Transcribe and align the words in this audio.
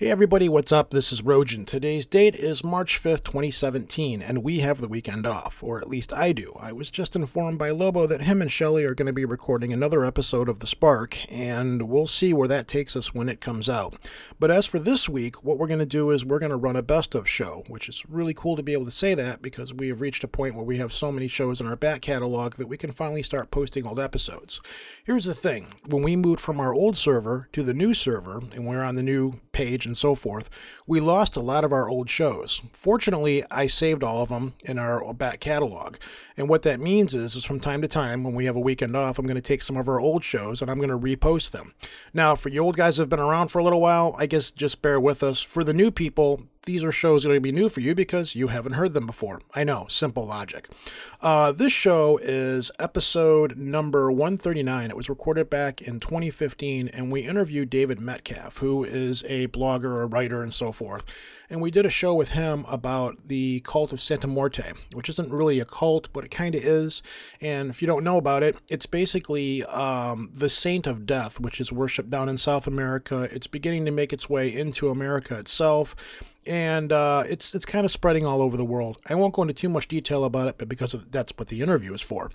Hey 0.00 0.12
everybody, 0.12 0.48
what's 0.48 0.70
up? 0.70 0.90
This 0.90 1.10
is 1.10 1.22
Rojan. 1.22 1.66
Today's 1.66 2.06
date 2.06 2.36
is 2.36 2.62
March 2.62 3.02
5th, 3.02 3.24
2017, 3.24 4.22
and 4.22 4.44
we 4.44 4.60
have 4.60 4.80
the 4.80 4.86
weekend 4.86 5.26
off, 5.26 5.60
or 5.60 5.80
at 5.80 5.88
least 5.88 6.12
I 6.12 6.32
do. 6.32 6.52
I 6.56 6.70
was 6.70 6.92
just 6.92 7.16
informed 7.16 7.58
by 7.58 7.70
Lobo 7.70 8.06
that 8.06 8.20
him 8.20 8.40
and 8.40 8.48
Shelly 8.48 8.84
are 8.84 8.94
going 8.94 9.08
to 9.08 9.12
be 9.12 9.24
recording 9.24 9.72
another 9.72 10.04
episode 10.04 10.48
of 10.48 10.60
The 10.60 10.68
Spark, 10.68 11.18
and 11.32 11.88
we'll 11.88 12.06
see 12.06 12.32
where 12.32 12.46
that 12.46 12.68
takes 12.68 12.94
us 12.94 13.12
when 13.12 13.28
it 13.28 13.40
comes 13.40 13.68
out. 13.68 13.96
But 14.38 14.52
as 14.52 14.66
for 14.66 14.78
this 14.78 15.08
week, 15.08 15.42
what 15.42 15.58
we're 15.58 15.66
going 15.66 15.80
to 15.80 15.84
do 15.84 16.12
is 16.12 16.24
we're 16.24 16.38
going 16.38 16.52
to 16.52 16.56
run 16.56 16.76
a 16.76 16.82
best 16.82 17.16
of 17.16 17.28
show, 17.28 17.64
which 17.66 17.88
is 17.88 18.08
really 18.08 18.34
cool 18.34 18.54
to 18.54 18.62
be 18.62 18.74
able 18.74 18.84
to 18.84 18.92
say 18.92 19.14
that 19.14 19.42
because 19.42 19.74
we 19.74 19.88
have 19.88 20.00
reached 20.00 20.22
a 20.22 20.28
point 20.28 20.54
where 20.54 20.64
we 20.64 20.78
have 20.78 20.92
so 20.92 21.10
many 21.10 21.26
shows 21.26 21.60
in 21.60 21.66
our 21.66 21.74
back 21.74 22.02
catalog 22.02 22.54
that 22.54 22.68
we 22.68 22.76
can 22.76 22.92
finally 22.92 23.24
start 23.24 23.50
posting 23.50 23.84
old 23.84 23.98
episodes. 23.98 24.60
Here's 25.02 25.24
the 25.24 25.34
thing 25.34 25.66
when 25.88 26.04
we 26.04 26.14
moved 26.14 26.38
from 26.38 26.60
our 26.60 26.72
old 26.72 26.96
server 26.96 27.48
to 27.52 27.64
the 27.64 27.74
new 27.74 27.94
server, 27.94 28.40
and 28.54 28.64
we're 28.64 28.84
on 28.84 28.94
the 28.94 29.02
new 29.02 29.40
page 29.50 29.87
and 29.88 29.96
so 29.96 30.14
forth, 30.14 30.48
we 30.86 31.00
lost 31.00 31.34
a 31.34 31.40
lot 31.40 31.64
of 31.64 31.72
our 31.72 31.88
old 31.88 32.08
shows. 32.08 32.62
Fortunately, 32.72 33.42
I 33.50 33.66
saved 33.66 34.04
all 34.04 34.22
of 34.22 34.28
them 34.28 34.54
in 34.64 34.78
our 34.78 35.12
back 35.12 35.40
catalog. 35.40 35.96
And 36.36 36.48
what 36.48 36.62
that 36.62 36.78
means 36.78 37.14
is, 37.14 37.34
is 37.34 37.44
from 37.44 37.58
time 37.58 37.82
to 37.82 37.88
time, 37.88 38.22
when 38.22 38.34
we 38.34 38.44
have 38.44 38.54
a 38.54 38.60
weekend 38.60 38.94
off, 38.94 39.18
I'm 39.18 39.26
going 39.26 39.34
to 39.34 39.40
take 39.40 39.62
some 39.62 39.76
of 39.76 39.88
our 39.88 39.98
old 39.98 40.22
shows 40.22 40.62
and 40.62 40.70
I'm 40.70 40.78
going 40.78 40.90
to 40.90 40.98
repost 40.98 41.50
them. 41.50 41.74
Now, 42.14 42.36
for 42.36 42.48
you 42.48 42.60
old 42.60 42.76
guys 42.76 42.96
that 42.96 43.02
have 43.02 43.08
been 43.08 43.18
around 43.18 43.48
for 43.48 43.58
a 43.58 43.64
little 43.64 43.80
while, 43.80 44.14
I 44.18 44.26
guess 44.26 44.52
just 44.52 44.80
bear 44.80 45.00
with 45.00 45.24
us. 45.24 45.40
For 45.40 45.64
the 45.64 45.74
new 45.74 45.90
people, 45.90 46.42
these 46.68 46.84
are 46.84 46.92
shows 46.92 47.22
that 47.22 47.30
are 47.30 47.32
going 47.32 47.40
to 47.40 47.50
be 47.50 47.50
new 47.50 47.70
for 47.70 47.80
you 47.80 47.94
because 47.94 48.34
you 48.34 48.48
haven't 48.48 48.74
heard 48.74 48.92
them 48.92 49.06
before. 49.06 49.40
I 49.54 49.64
know, 49.64 49.86
simple 49.88 50.26
logic. 50.26 50.68
Uh, 51.22 51.50
this 51.50 51.72
show 51.72 52.18
is 52.18 52.70
episode 52.78 53.56
number 53.56 54.12
139. 54.12 54.90
It 54.90 54.96
was 54.96 55.08
recorded 55.08 55.48
back 55.48 55.80
in 55.80 55.98
2015, 55.98 56.88
and 56.88 57.10
we 57.10 57.22
interviewed 57.22 57.70
David 57.70 58.00
Metcalf, 58.00 58.58
who 58.58 58.84
is 58.84 59.24
a 59.30 59.46
blogger, 59.46 60.02
a 60.02 60.06
writer, 60.06 60.42
and 60.42 60.52
so 60.52 60.70
forth. 60.70 61.06
And 61.48 61.62
we 61.62 61.70
did 61.70 61.86
a 61.86 61.90
show 61.90 62.12
with 62.12 62.32
him 62.32 62.66
about 62.68 63.28
the 63.28 63.60
cult 63.60 63.94
of 63.94 64.00
Santa 64.02 64.26
Muerte, 64.26 64.70
which 64.92 65.08
isn't 65.08 65.32
really 65.32 65.60
a 65.60 65.64
cult, 65.64 66.12
but 66.12 66.22
it 66.22 66.30
kind 66.30 66.54
of 66.54 66.62
is. 66.62 67.02
And 67.40 67.70
if 67.70 67.80
you 67.80 67.86
don't 67.86 68.04
know 68.04 68.18
about 68.18 68.42
it, 68.42 68.58
it's 68.68 68.84
basically 68.84 69.64
um, 69.64 70.30
the 70.34 70.50
saint 70.50 70.86
of 70.86 71.06
death, 71.06 71.40
which 71.40 71.62
is 71.62 71.72
worshipped 71.72 72.10
down 72.10 72.28
in 72.28 72.36
South 72.36 72.66
America. 72.66 73.26
It's 73.32 73.46
beginning 73.46 73.86
to 73.86 73.90
make 73.90 74.12
its 74.12 74.28
way 74.28 74.54
into 74.54 74.90
America 74.90 75.38
itself 75.38 75.96
and 76.48 76.92
uh, 76.92 77.24
it's 77.28 77.54
it's 77.54 77.66
kind 77.66 77.84
of 77.84 77.90
spreading 77.90 78.24
all 78.24 78.40
over 78.40 78.56
the 78.56 78.64
world. 78.64 78.98
I 79.08 79.14
won't 79.14 79.34
go 79.34 79.42
into 79.42 79.54
too 79.54 79.68
much 79.68 79.86
detail 79.86 80.24
about 80.24 80.48
it, 80.48 80.56
but 80.58 80.68
because 80.68 80.96
that's 81.10 81.32
what 81.36 81.48
the 81.48 81.60
interview 81.60 81.92
is 81.92 82.00
for. 82.00 82.30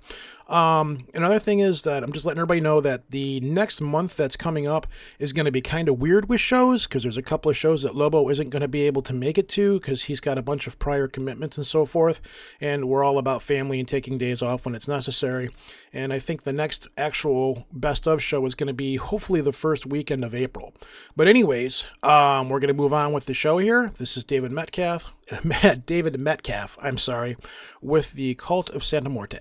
Um, 0.48 1.06
another 1.14 1.40
thing 1.40 1.60
is 1.60 1.84
that 1.84 2.04
I'm 2.04 2.12
just 2.12 2.26
letting 2.26 2.40
everybody 2.40 2.62
know 2.62 2.82
that 2.82 3.12
the 3.12 3.40
next 3.40 3.82
month 3.82 4.18
that's 4.18 4.36
coming 4.36 4.68
up 4.68 4.88
is 5.20 5.34
going 5.34 5.46
to 5.46 5.52
be 5.52 5.62
kind 5.62 5.88
of 5.88 6.00
weird 6.00 6.28
with 6.28 6.42
shows 6.42 6.86
because 6.86 7.04
there's 7.04 7.18
a 7.18 7.22
couple 7.22 7.50
of 7.50 7.58
shows 7.58 7.82
that 7.84 7.96
Lobo 7.96 8.30
isn't 8.30 8.50
going 8.50 8.62
to 8.62 8.68
be 8.68 8.82
able 8.82 9.02
to 9.04 9.14
make 9.14 9.38
it 9.38 9.48
to 9.50 9.80
because 9.80 10.04
he's 10.04 10.20
got 10.20 10.38
a 10.38 10.42
bunch 10.42 10.68
of 10.68 10.80
prior 10.80 11.08
commitments 11.08 11.58
and 11.58 11.66
so 11.66 11.86
forth, 11.86 12.20
and 12.60 12.90
we're 12.90 13.04
all 13.04 13.18
about 13.18 13.42
family 13.42 13.80
and 13.80 13.88
taking 13.88 14.18
days 14.18 14.42
off 14.42 14.66
when 14.66 14.76
it's 14.76 14.88
necessary. 14.88 15.50
And 15.94 16.12
I 16.12 16.20
think 16.20 16.44
the 16.44 16.54
next 16.54 16.88
actual 16.98 17.66
best 17.72 18.08
of 18.08 18.22
show 18.22 18.46
is 18.46 18.56
going 18.56 18.68
to 18.68 18.74
be 18.74 18.98
hopefully 18.98 19.42
the 19.42 19.54
first 19.54 19.86
weekend 19.86 20.26
of 20.26 20.36
April. 20.36 20.74
But 21.16 21.28
anyways, 21.28 21.86
um, 22.02 22.50
we're 22.50 22.60
going 22.60 22.68
to 22.68 22.74
move 22.74 22.94
on 22.94 23.14
with 23.14 23.26
the 23.26 23.34
show 23.34 23.58
here. 23.60 23.92
This 23.98 24.18
is 24.18 24.24
David 24.24 24.52
Metcalf, 24.52 25.14
David 25.86 26.20
Metcalf, 26.20 26.78
I'm 26.82 26.98
sorry, 26.98 27.38
with 27.82 28.14
the 28.14 28.36
Cult 28.36 28.70
of 28.70 28.84
Santa 28.84 29.10
Muerte. 29.10 29.40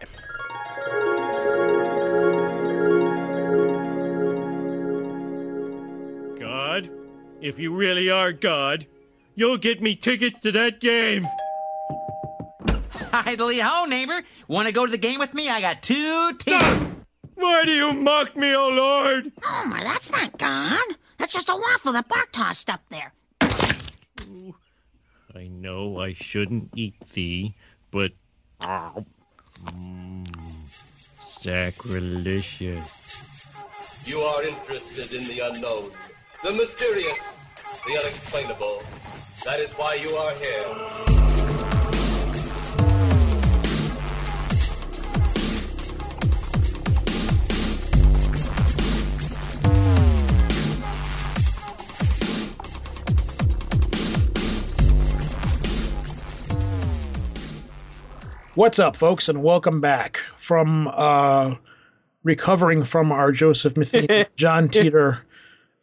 If 7.43 7.59
you 7.59 7.75
really 7.75 8.09
are 8.09 8.33
God, 8.33 8.87
you'll 9.35 9.59
get 9.59 9.83
me 9.83 9.95
tickets 9.95 10.39
to 10.41 10.53
that 10.53 10.81
game. 10.81 11.27
Idly 13.13 13.59
ho, 13.59 13.85
neighbor. 13.85 14.23
Want 14.49 14.69
to 14.69 14.73
go 14.73 14.87
to 14.87 14.93
the 14.93 14.99
game 14.99 15.19
with 15.19 15.35
me? 15.35 15.51
I 15.51 15.61
got 15.61 15.83
two 15.83 16.33
tickets. 16.39 16.87
Why 17.35 17.65
do 17.65 17.73
you 17.73 17.93
mock 17.93 18.37
me, 18.37 18.55
O 18.55 18.65
oh 18.65 18.69
Lord? 18.69 19.33
Homer, 19.43 19.81
that's 19.81 20.13
not 20.13 20.39
God. 20.39 20.81
That's 21.19 21.33
just 21.33 21.49
a 21.49 21.57
waffle 21.57 21.93
that 21.93 22.09
Bart 22.09 22.33
tossed 22.33 22.71
up 22.71 22.83
there. 22.89 23.13
I 25.35 25.49
know 25.49 25.99
I 25.99 26.13
shouldn't 26.13 26.71
eat 26.77 26.95
thee, 27.13 27.55
but. 27.91 28.13
Mm, 28.61 30.27
sacrilegious. 31.41 33.03
You 34.05 34.21
are 34.21 34.43
interested 34.43 35.13
in 35.13 35.27
the 35.29 35.41
unknown, 35.41 35.91
the 36.43 36.53
mysterious, 36.53 37.19
the 37.87 37.99
unexplainable. 37.99 38.83
That 39.45 39.61
is 39.61 39.71
why 39.71 39.95
you 39.95 40.11
are 40.11 40.33
here. 40.35 41.13
What's 58.55 58.79
up, 58.79 58.97
folks, 58.97 59.29
and 59.31 59.43
welcome 59.43 59.81
back 59.81 60.19
from 60.37 60.87
uh, 60.89 61.55
recovering 62.23 62.85
from 62.85 63.11
our 63.11 63.33
Joseph 63.33 63.77
Matheny, 63.77 64.27
John 64.37 64.69
Titor 64.69 65.21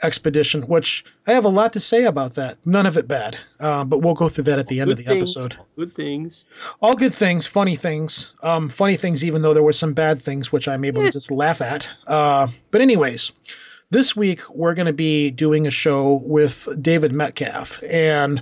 expedition, 0.01 0.63
which 0.63 1.03
I 1.27 1.33
have 1.33 1.45
a 1.45 1.49
lot 1.49 1.73
to 1.73 1.79
say 1.79 2.05
about 2.05 2.35
that. 2.35 2.57
None 2.65 2.85
of 2.85 2.97
it 2.97 3.07
bad, 3.07 3.37
uh, 3.59 3.83
but 3.83 3.97
we'll 3.97 4.13
go 4.13 4.29
through 4.29 4.45
that 4.45 4.59
at 4.59 4.67
the 4.67 4.79
end 4.79 4.87
good 4.87 4.99
of 4.99 5.05
the 5.05 5.11
things, 5.11 5.35
episode. 5.35 5.57
Good 5.75 5.93
things. 5.93 6.45
All 6.81 6.93
good 6.93 7.13
things, 7.13 7.45
funny 7.47 7.75
things. 7.75 8.31
Um, 8.41 8.69
funny 8.69 8.95
things, 8.95 9.25
even 9.25 9.41
though 9.41 9.53
there 9.53 9.63
were 9.63 9.73
some 9.73 9.93
bad 9.93 10.21
things, 10.21 10.51
which 10.51 10.67
I'm 10.67 10.85
able 10.85 11.03
to 11.03 11.11
just 11.11 11.31
laugh 11.31 11.61
at. 11.61 11.91
Uh, 12.07 12.47
but, 12.71 12.81
anyways, 12.81 13.31
this 13.91 14.15
week 14.15 14.41
we're 14.49 14.75
going 14.75 14.85
to 14.85 14.93
be 14.93 15.31
doing 15.31 15.67
a 15.67 15.71
show 15.71 16.21
with 16.23 16.67
David 16.81 17.11
Metcalf. 17.11 17.81
And 17.83 18.41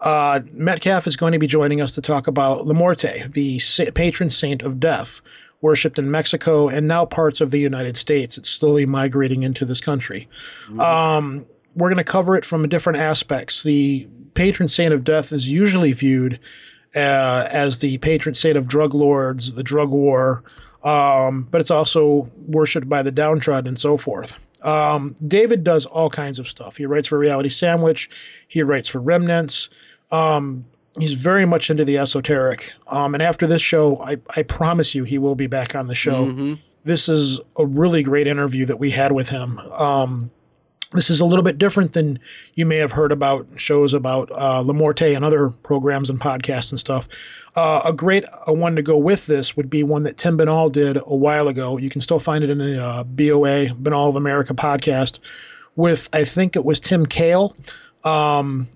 uh, 0.00 0.40
Metcalf 0.52 1.06
is 1.06 1.16
going 1.16 1.32
to 1.32 1.38
be 1.38 1.46
joining 1.46 1.80
us 1.80 1.92
to 1.92 2.00
talk 2.00 2.26
about 2.26 2.66
La 2.66 2.74
Muerte, 2.74 3.24
the 3.28 3.60
patron 3.94 4.30
saint 4.30 4.62
of 4.62 4.80
death, 4.80 5.20
worshipped 5.60 5.98
in 5.98 6.10
Mexico 6.10 6.68
and 6.68 6.86
now 6.86 7.04
parts 7.04 7.40
of 7.40 7.50
the 7.50 7.58
United 7.58 7.96
States. 7.96 8.38
It's 8.38 8.50
slowly 8.50 8.86
migrating 8.86 9.42
into 9.42 9.64
this 9.64 9.80
country. 9.80 10.28
Mm-hmm. 10.66 10.80
Um, 10.80 11.46
we're 11.74 11.88
going 11.88 11.98
to 11.98 12.04
cover 12.04 12.36
it 12.36 12.44
from 12.44 12.68
different 12.68 12.98
aspects. 13.00 13.62
The 13.62 14.08
patron 14.34 14.68
saint 14.68 14.94
of 14.94 15.04
death 15.04 15.32
is 15.32 15.50
usually 15.50 15.92
viewed 15.92 16.40
uh, 16.94 17.46
as 17.50 17.78
the 17.78 17.98
patron 17.98 18.34
saint 18.34 18.56
of 18.56 18.68
drug 18.68 18.94
lords, 18.94 19.52
the 19.52 19.62
drug 19.62 19.90
war, 19.90 20.44
um, 20.82 21.46
but 21.50 21.60
it's 21.60 21.70
also 21.70 22.30
worshipped 22.46 22.88
by 22.88 23.02
the 23.02 23.10
downtrodden 23.10 23.68
and 23.68 23.78
so 23.78 23.96
forth. 23.96 24.38
Um, 24.62 25.14
David 25.26 25.64
does 25.64 25.84
all 25.86 26.08
kinds 26.08 26.38
of 26.38 26.48
stuff. 26.48 26.76
He 26.76 26.86
writes 26.86 27.08
for 27.08 27.18
Reality 27.18 27.50
Sandwich, 27.50 28.08
he 28.48 28.62
writes 28.62 28.88
for 28.88 29.00
Remnants. 29.00 29.68
Um, 30.10 30.64
he's 30.98 31.14
very 31.14 31.46
much 31.46 31.70
into 31.70 31.84
the 31.84 31.98
esoteric. 31.98 32.72
Um, 32.88 33.14
and 33.14 33.22
after 33.22 33.46
this 33.46 33.62
show, 33.62 34.00
I, 34.02 34.18
I 34.30 34.42
promise 34.42 34.94
you 34.94 35.04
he 35.04 35.18
will 35.18 35.34
be 35.34 35.46
back 35.46 35.74
on 35.74 35.86
the 35.86 35.94
show. 35.94 36.26
Mm-hmm. 36.26 36.54
This 36.84 37.08
is 37.08 37.40
a 37.56 37.66
really 37.66 38.02
great 38.02 38.26
interview 38.26 38.66
that 38.66 38.78
we 38.78 38.90
had 38.90 39.12
with 39.12 39.28
him. 39.28 39.58
Um, 39.58 40.30
this 40.92 41.10
is 41.10 41.20
a 41.20 41.26
little 41.26 41.42
bit 41.42 41.58
different 41.58 41.92
than 41.92 42.20
you 42.54 42.64
may 42.64 42.76
have 42.76 42.92
heard 42.92 43.10
about 43.10 43.46
shows 43.56 43.92
about 43.92 44.30
uh, 44.30 44.62
La 44.62 44.72
Muerte 44.72 45.14
and 45.14 45.24
other 45.24 45.48
programs 45.48 46.10
and 46.10 46.20
podcasts 46.20 46.70
and 46.70 46.78
stuff. 46.78 47.08
Uh, 47.56 47.80
a 47.84 47.92
great 47.92 48.24
one 48.46 48.76
to 48.76 48.82
go 48.82 48.96
with 48.98 49.26
this 49.26 49.56
would 49.56 49.68
be 49.68 49.82
one 49.82 50.04
that 50.04 50.16
Tim 50.16 50.38
Binnall 50.38 50.70
did 50.70 50.96
a 50.96 51.14
while 51.14 51.48
ago. 51.48 51.76
You 51.76 51.90
can 51.90 52.00
still 52.00 52.20
find 52.20 52.44
it 52.44 52.50
in 52.50 52.58
the 52.58 52.84
uh, 52.84 53.04
BOA, 53.04 53.74
Binnall 53.74 54.08
of 54.08 54.16
America 54.16 54.54
podcast, 54.54 55.18
with 55.74 56.08
I 56.12 56.24
think 56.24 56.54
it 56.54 56.64
was 56.64 56.80
Tim 56.80 57.04
Kail. 57.04 57.56
Um, 58.04 58.68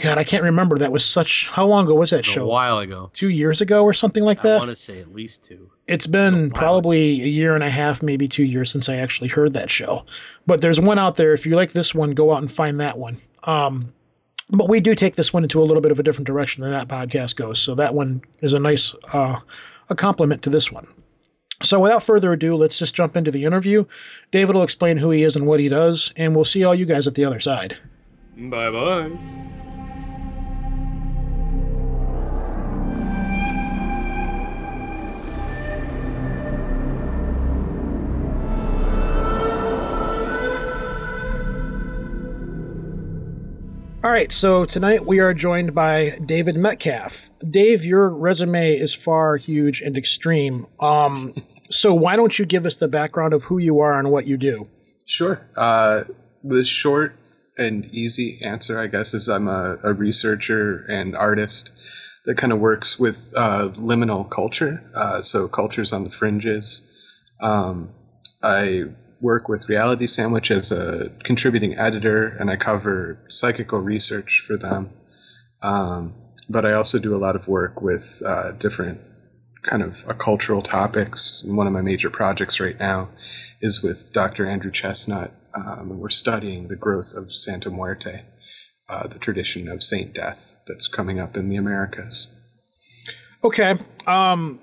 God, 0.00 0.16
I 0.16 0.24
can't 0.24 0.42
remember. 0.42 0.78
That 0.78 0.90
was 0.90 1.04
such. 1.04 1.48
How 1.48 1.66
long 1.66 1.84
ago 1.84 1.94
was 1.94 2.10
that 2.10 2.24
show? 2.24 2.44
A 2.44 2.46
while 2.46 2.78
ago. 2.78 3.10
Two 3.12 3.28
years 3.28 3.60
ago 3.60 3.84
or 3.84 3.92
something 3.92 4.22
like 4.22 4.40
that. 4.42 4.56
I 4.56 4.58
want 4.58 4.70
to 4.70 4.76
say 4.76 5.00
at 5.00 5.14
least 5.14 5.44
two. 5.44 5.70
It's 5.86 6.06
been 6.06 6.50
probably 6.50 7.22
a 7.22 7.26
year 7.26 7.54
and 7.54 7.62
a 7.62 7.70
half, 7.70 8.02
maybe 8.02 8.26
two 8.26 8.44
years 8.44 8.70
since 8.70 8.88
I 8.88 8.96
actually 8.96 9.28
heard 9.28 9.52
that 9.52 9.70
show. 9.70 10.06
But 10.46 10.62
there's 10.62 10.80
one 10.80 10.98
out 10.98 11.16
there. 11.16 11.34
If 11.34 11.44
you 11.44 11.56
like 11.56 11.72
this 11.72 11.94
one, 11.94 12.12
go 12.12 12.32
out 12.32 12.38
and 12.38 12.50
find 12.50 12.80
that 12.80 12.96
one. 12.96 13.20
Um, 13.44 13.92
but 14.48 14.68
we 14.68 14.80
do 14.80 14.94
take 14.94 15.14
this 15.14 15.32
one 15.32 15.42
into 15.42 15.62
a 15.62 15.64
little 15.64 15.82
bit 15.82 15.92
of 15.92 15.98
a 15.98 16.02
different 16.02 16.26
direction 16.26 16.62
than 16.62 16.70
that 16.72 16.88
podcast 16.88 17.36
goes. 17.36 17.60
So 17.60 17.74
that 17.74 17.94
one 17.94 18.22
is 18.40 18.54
a 18.54 18.58
nice 18.58 18.94
uh, 19.12 19.40
a 19.90 19.94
compliment 19.94 20.42
to 20.42 20.50
this 20.50 20.72
one. 20.72 20.86
So 21.62 21.80
without 21.80 22.02
further 22.02 22.32
ado, 22.32 22.56
let's 22.56 22.78
just 22.78 22.94
jump 22.94 23.16
into 23.16 23.30
the 23.30 23.44
interview. 23.44 23.84
David 24.30 24.54
will 24.54 24.62
explain 24.62 24.96
who 24.96 25.10
he 25.10 25.22
is 25.22 25.36
and 25.36 25.46
what 25.46 25.60
he 25.60 25.68
does, 25.68 26.12
and 26.16 26.34
we'll 26.34 26.44
see 26.44 26.64
all 26.64 26.74
you 26.74 26.86
guys 26.86 27.06
at 27.06 27.14
the 27.14 27.24
other 27.24 27.40
side. 27.40 27.76
Bye 28.36 28.70
bye. 28.70 29.10
All 44.04 44.10
right, 44.10 44.32
so 44.32 44.64
tonight 44.64 45.06
we 45.06 45.20
are 45.20 45.32
joined 45.32 45.76
by 45.76 46.18
David 46.26 46.56
Metcalf. 46.56 47.30
Dave, 47.48 47.84
your 47.84 48.08
resume 48.08 48.74
is 48.74 48.92
far, 48.92 49.36
huge, 49.36 49.80
and 49.80 49.96
extreme. 49.96 50.66
Um, 50.80 51.34
so 51.70 51.94
why 51.94 52.16
don't 52.16 52.36
you 52.36 52.44
give 52.44 52.66
us 52.66 52.76
the 52.76 52.88
background 52.88 53.32
of 53.32 53.44
who 53.44 53.58
you 53.58 53.78
are 53.78 53.96
and 53.96 54.10
what 54.10 54.26
you 54.26 54.36
do? 54.36 54.66
Sure. 55.04 55.40
Uh, 55.56 56.02
the 56.42 56.64
short 56.64 57.14
and 57.56 57.84
easy 57.94 58.40
answer, 58.42 58.80
I 58.80 58.88
guess, 58.88 59.14
is 59.14 59.28
I'm 59.28 59.46
a, 59.46 59.78
a 59.84 59.92
researcher 59.92 60.84
and 60.88 61.14
artist 61.14 61.72
that 62.24 62.36
kind 62.36 62.52
of 62.52 62.58
works 62.58 62.98
with 62.98 63.32
uh, 63.36 63.68
liminal 63.74 64.28
culture, 64.28 64.82
uh, 64.96 65.22
so 65.22 65.46
cultures 65.46 65.92
on 65.92 66.02
the 66.02 66.10
fringes. 66.10 66.90
Um, 67.40 67.90
I 68.42 68.86
work 69.22 69.48
with 69.48 69.68
Reality 69.68 70.06
Sandwich 70.06 70.50
as 70.50 70.72
a 70.72 71.08
contributing 71.22 71.78
editor, 71.78 72.26
and 72.26 72.50
I 72.50 72.56
cover 72.56 73.16
psychical 73.28 73.78
research 73.78 74.44
for 74.46 74.58
them. 74.58 74.90
Um, 75.62 76.14
but 76.48 76.66
I 76.66 76.72
also 76.72 76.98
do 76.98 77.14
a 77.14 77.18
lot 77.18 77.36
of 77.36 77.46
work 77.48 77.80
with 77.80 78.20
uh, 78.26 78.50
different 78.50 79.00
kind 79.62 79.82
of 79.82 80.04
uh, 80.08 80.12
cultural 80.12 80.60
topics. 80.60 81.44
And 81.44 81.56
one 81.56 81.68
of 81.68 81.72
my 81.72 81.82
major 81.82 82.10
projects 82.10 82.58
right 82.58 82.78
now 82.78 83.10
is 83.60 83.82
with 83.82 84.12
Dr. 84.12 84.46
Andrew 84.46 84.72
Chesnut, 84.72 85.30
um, 85.54 85.92
and 85.92 86.00
we're 86.00 86.08
studying 86.08 86.66
the 86.66 86.76
growth 86.76 87.14
of 87.14 87.32
Santa 87.32 87.70
Muerte, 87.70 88.20
uh, 88.88 89.06
the 89.06 89.20
tradition 89.20 89.68
of 89.68 89.82
Saint 89.82 90.14
Death 90.14 90.56
that's 90.66 90.88
coming 90.88 91.20
up 91.20 91.36
in 91.36 91.48
the 91.48 91.56
Americas. 91.56 92.36
Okay. 93.44 93.74
Um, 94.06 94.58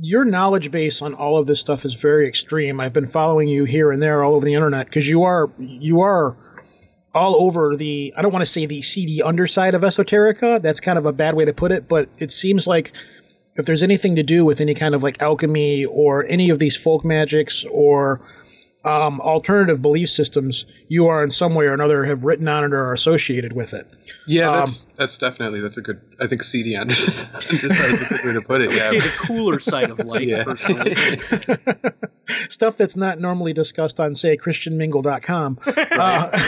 your 0.00 0.24
knowledge 0.24 0.70
base 0.70 1.02
on 1.02 1.14
all 1.14 1.36
of 1.36 1.46
this 1.46 1.60
stuff 1.60 1.84
is 1.84 1.94
very 1.94 2.26
extreme. 2.26 2.80
I've 2.80 2.92
been 2.92 3.06
following 3.06 3.48
you 3.48 3.64
here 3.64 3.90
and 3.92 4.02
there 4.02 4.24
all 4.24 4.34
over 4.34 4.44
the 4.44 4.54
internet 4.54 4.86
because 4.86 5.08
you 5.08 5.24
are 5.24 5.50
you 5.58 6.00
are 6.00 6.36
all 7.14 7.36
over 7.36 7.76
the 7.76 8.14
I 8.16 8.22
don't 8.22 8.32
want 8.32 8.42
to 8.42 8.50
say 8.50 8.66
the 8.66 8.82
seedy 8.82 9.22
underside 9.22 9.74
of 9.74 9.82
esoterica. 9.82 10.62
That's 10.62 10.80
kind 10.80 10.98
of 10.98 11.06
a 11.06 11.12
bad 11.12 11.34
way 11.34 11.44
to 11.44 11.52
put 11.52 11.72
it, 11.72 11.88
but 11.88 12.08
it 12.18 12.32
seems 12.32 12.66
like 12.66 12.92
if 13.56 13.66
there's 13.66 13.82
anything 13.82 14.16
to 14.16 14.22
do 14.22 14.44
with 14.44 14.60
any 14.60 14.74
kind 14.74 14.94
of 14.94 15.02
like 15.02 15.20
alchemy 15.20 15.84
or 15.84 16.24
any 16.26 16.50
of 16.50 16.58
these 16.58 16.76
folk 16.76 17.04
magics 17.04 17.64
or 17.70 18.22
um, 18.84 19.20
alternative 19.20 19.82
belief 19.82 20.08
systems, 20.08 20.64
you 20.88 21.08
are 21.08 21.22
in 21.22 21.30
some 21.30 21.54
way 21.54 21.66
or 21.66 21.74
another 21.74 22.04
have 22.04 22.24
written 22.24 22.48
on 22.48 22.64
it 22.64 22.72
or 22.72 22.86
are 22.86 22.92
associated 22.92 23.52
with 23.52 23.74
it. 23.74 23.86
Yeah, 24.26 24.50
Um, 24.50 24.60
that's 24.60 24.84
that's 24.86 25.18
definitely 25.18 25.60
that's 25.60 25.76
a 25.76 25.82
good. 25.82 26.00
I 26.20 26.26
think 26.26 26.42
CD 26.42 26.76
under, 26.76 26.94
underside 26.94 27.60
is 27.70 28.02
a 28.10 28.14
good 28.14 28.26
way 28.26 28.32
to 28.34 28.46
put 28.46 28.60
it. 28.62 28.70
say 28.72 28.76
Yeah. 28.94 29.00
the 29.00 29.14
cooler 29.26 29.58
side 29.58 29.90
of 29.90 29.98
life, 30.04 30.22
Yeah. 30.22 30.44
personally. 30.44 30.94
Stuff 32.48 32.76
that's 32.76 32.96
not 32.96 33.18
normally 33.18 33.52
discussed 33.52 33.98
on, 34.00 34.14
say, 34.14 34.36
ChristianMingle.com. 34.36 35.58
Uh, 35.90 36.38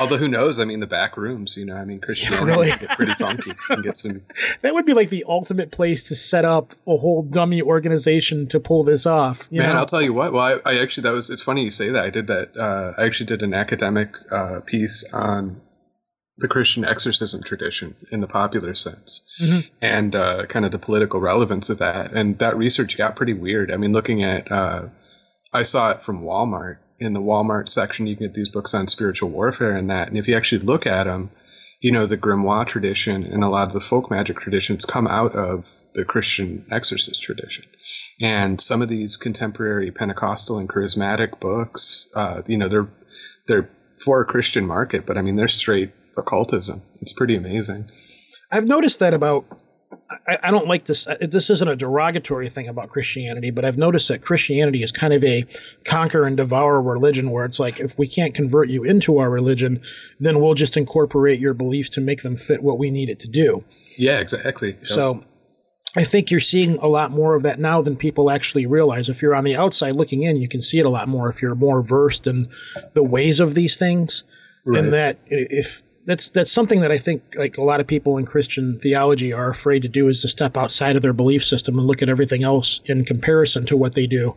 Although 0.00 0.16
who 0.18 0.28
knows? 0.28 0.60
I 0.60 0.64
mean, 0.64 0.78
the 0.78 0.86
back 0.86 1.16
rooms. 1.16 1.56
You 1.56 1.64
know, 1.66 1.74
I 1.74 1.84
mean, 1.84 1.98
Christianity 2.00 2.44
really. 2.44 2.70
can 2.70 2.78
get 2.86 2.96
pretty 2.96 3.14
funky 3.14 3.52
and 3.70 3.82
get 3.82 3.98
some. 3.98 4.20
that 4.62 4.72
would 4.72 4.86
be 4.86 4.92
like 4.94 5.08
the 5.10 5.24
ultimate 5.26 5.72
place 5.72 6.08
to 6.08 6.14
set 6.14 6.44
up 6.44 6.72
a 6.86 6.96
whole 6.96 7.22
dummy 7.24 7.62
organization 7.62 8.46
to 8.48 8.60
pull 8.60 8.84
this 8.84 9.06
off. 9.06 9.48
You 9.50 9.60
Man, 9.62 9.70
know? 9.72 9.78
I'll 9.80 9.86
tell 9.86 10.00
you 10.02 10.12
what. 10.12 10.32
Well, 10.32 10.60
I, 10.64 10.70
I 10.74 10.78
actually 10.78 11.02
that 11.04 11.14
was. 11.14 11.30
It's 11.30 11.42
funny 11.42 11.64
you 11.64 11.72
say 11.72 11.88
that. 11.90 12.04
I 12.04 12.10
did 12.10 12.28
that. 12.28 12.56
Uh, 12.56 12.92
I 12.96 13.06
actually 13.06 13.26
did 13.26 13.42
an 13.42 13.54
academic 13.54 14.14
uh, 14.30 14.60
piece 14.64 15.12
on 15.12 15.60
the 16.38 16.48
Christian 16.48 16.84
exorcism 16.84 17.42
tradition 17.42 17.94
in 18.12 18.20
the 18.20 18.28
popular 18.28 18.74
sense, 18.74 19.26
and 19.82 20.14
uh, 20.14 20.46
kind 20.46 20.64
of 20.64 20.70
the 20.70 20.78
political 20.78 21.20
relevance 21.20 21.68
of 21.68 21.78
that. 21.78 22.12
And 22.12 22.38
that 22.38 22.56
research 22.56 22.96
got 22.96 23.16
pretty 23.16 23.32
weird. 23.34 23.70
I 23.70 23.76
mean, 23.76 23.92
looking 23.92 24.22
at, 24.22 24.50
uh, 24.50 24.86
I 25.52 25.64
saw 25.64 25.90
it 25.90 26.02
from 26.02 26.22
Walmart. 26.22 26.78
In 27.00 27.12
the 27.12 27.20
Walmart 27.20 27.68
section, 27.68 28.08
you 28.08 28.16
can 28.16 28.26
get 28.26 28.34
these 28.34 28.48
books 28.48 28.74
on 28.74 28.88
spiritual 28.88 29.30
warfare 29.30 29.76
and 29.76 29.90
that. 29.90 30.08
And 30.08 30.18
if 30.18 30.26
you 30.26 30.36
actually 30.36 30.66
look 30.66 30.86
at 30.86 31.04
them, 31.04 31.30
you 31.80 31.92
know, 31.92 32.06
the 32.06 32.18
grimoire 32.18 32.66
tradition 32.66 33.22
and 33.24 33.44
a 33.44 33.48
lot 33.48 33.68
of 33.68 33.72
the 33.72 33.80
folk 33.80 34.10
magic 34.10 34.40
traditions 34.40 34.84
come 34.84 35.06
out 35.06 35.36
of 35.36 35.70
the 35.94 36.04
Christian 36.04 36.66
exorcist 36.72 37.22
tradition. 37.22 37.66
And 38.20 38.60
some 38.60 38.82
of 38.82 38.88
these 38.88 39.16
contemporary 39.16 39.92
Pentecostal 39.92 40.58
and 40.58 40.68
charismatic 40.68 41.38
books, 41.38 42.10
uh, 42.16 42.42
you 42.46 42.58
know, 42.58 42.68
they're 42.68 42.88
they're 43.46 43.70
for 44.04 44.20
a 44.20 44.26
Christian 44.26 44.66
market, 44.66 45.06
but 45.06 45.16
I 45.16 45.22
mean, 45.22 45.36
they're 45.36 45.48
straight 45.48 45.90
occultism. 46.18 46.82
It's 47.00 47.12
pretty 47.12 47.36
amazing. 47.36 47.86
I've 48.50 48.66
noticed 48.66 48.98
that 49.00 49.14
about. 49.14 49.46
I, 50.26 50.38
I 50.44 50.50
don't 50.50 50.66
like 50.66 50.84
this. 50.84 51.06
uh, 51.06 51.16
This 51.20 51.48
isn't 51.48 51.68
a 51.68 51.76
derogatory 51.76 52.48
thing 52.48 52.68
about 52.68 52.90
Christianity, 52.90 53.50
but 53.50 53.64
I've 53.64 53.78
noticed 53.78 54.08
that 54.08 54.20
Christianity 54.20 54.82
is 54.82 54.92
kind 54.92 55.14
of 55.14 55.24
a 55.24 55.44
conquer 55.84 56.26
and 56.26 56.36
devour 56.36 56.80
religion 56.80 57.30
where 57.30 57.46
it's 57.46 57.58
like, 57.58 57.80
if 57.80 57.98
we 57.98 58.06
can't 58.06 58.34
convert 58.34 58.68
you 58.68 58.84
into 58.84 59.18
our 59.18 59.30
religion, 59.30 59.80
then 60.18 60.40
we'll 60.40 60.54
just 60.54 60.76
incorporate 60.76 61.40
your 61.40 61.54
beliefs 61.54 61.90
to 61.90 62.02
make 62.02 62.22
them 62.22 62.36
fit 62.36 62.62
what 62.62 62.78
we 62.78 62.90
need 62.90 63.08
it 63.08 63.20
to 63.20 63.28
do. 63.28 63.64
Yeah, 63.96 64.20
exactly. 64.20 64.72
Yep. 64.72 64.86
So 64.86 65.24
I 65.96 66.04
think 66.04 66.30
you're 66.30 66.40
seeing 66.40 66.76
a 66.76 66.86
lot 66.86 67.10
more 67.10 67.34
of 67.34 67.44
that 67.44 67.58
now 67.58 67.80
than 67.80 67.96
people 67.96 68.30
actually 68.30 68.66
realize. 68.66 69.08
If 69.08 69.22
you're 69.22 69.34
on 69.34 69.44
the 69.44 69.56
outside 69.56 69.94
looking 69.96 70.22
in, 70.22 70.36
you 70.36 70.48
can 70.48 70.60
see 70.60 70.78
it 70.78 70.86
a 70.86 70.90
lot 70.90 71.08
more 71.08 71.30
if 71.30 71.40
you're 71.40 71.54
more 71.54 71.82
versed 71.82 72.26
in 72.26 72.48
the 72.92 73.02
ways 73.02 73.40
of 73.40 73.54
these 73.54 73.76
things. 73.76 74.24
And 74.66 74.92
that 74.92 75.18
if 75.26 75.82
that's 76.08 76.30
that's 76.30 76.50
something 76.50 76.80
that 76.80 76.90
I 76.90 76.96
think 76.96 77.22
like 77.36 77.58
a 77.58 77.62
lot 77.62 77.80
of 77.80 77.86
people 77.86 78.16
in 78.16 78.24
Christian 78.24 78.78
theology 78.78 79.34
are 79.34 79.50
afraid 79.50 79.82
to 79.82 79.88
do 79.88 80.08
is 80.08 80.22
to 80.22 80.28
step 80.28 80.56
outside 80.56 80.96
of 80.96 81.02
their 81.02 81.12
belief 81.12 81.44
system 81.44 81.78
and 81.78 81.86
look 81.86 82.00
at 82.00 82.08
everything 82.08 82.44
else 82.44 82.80
in 82.86 83.04
comparison 83.04 83.66
to 83.66 83.76
what 83.76 83.94
they 83.94 84.06
do. 84.06 84.34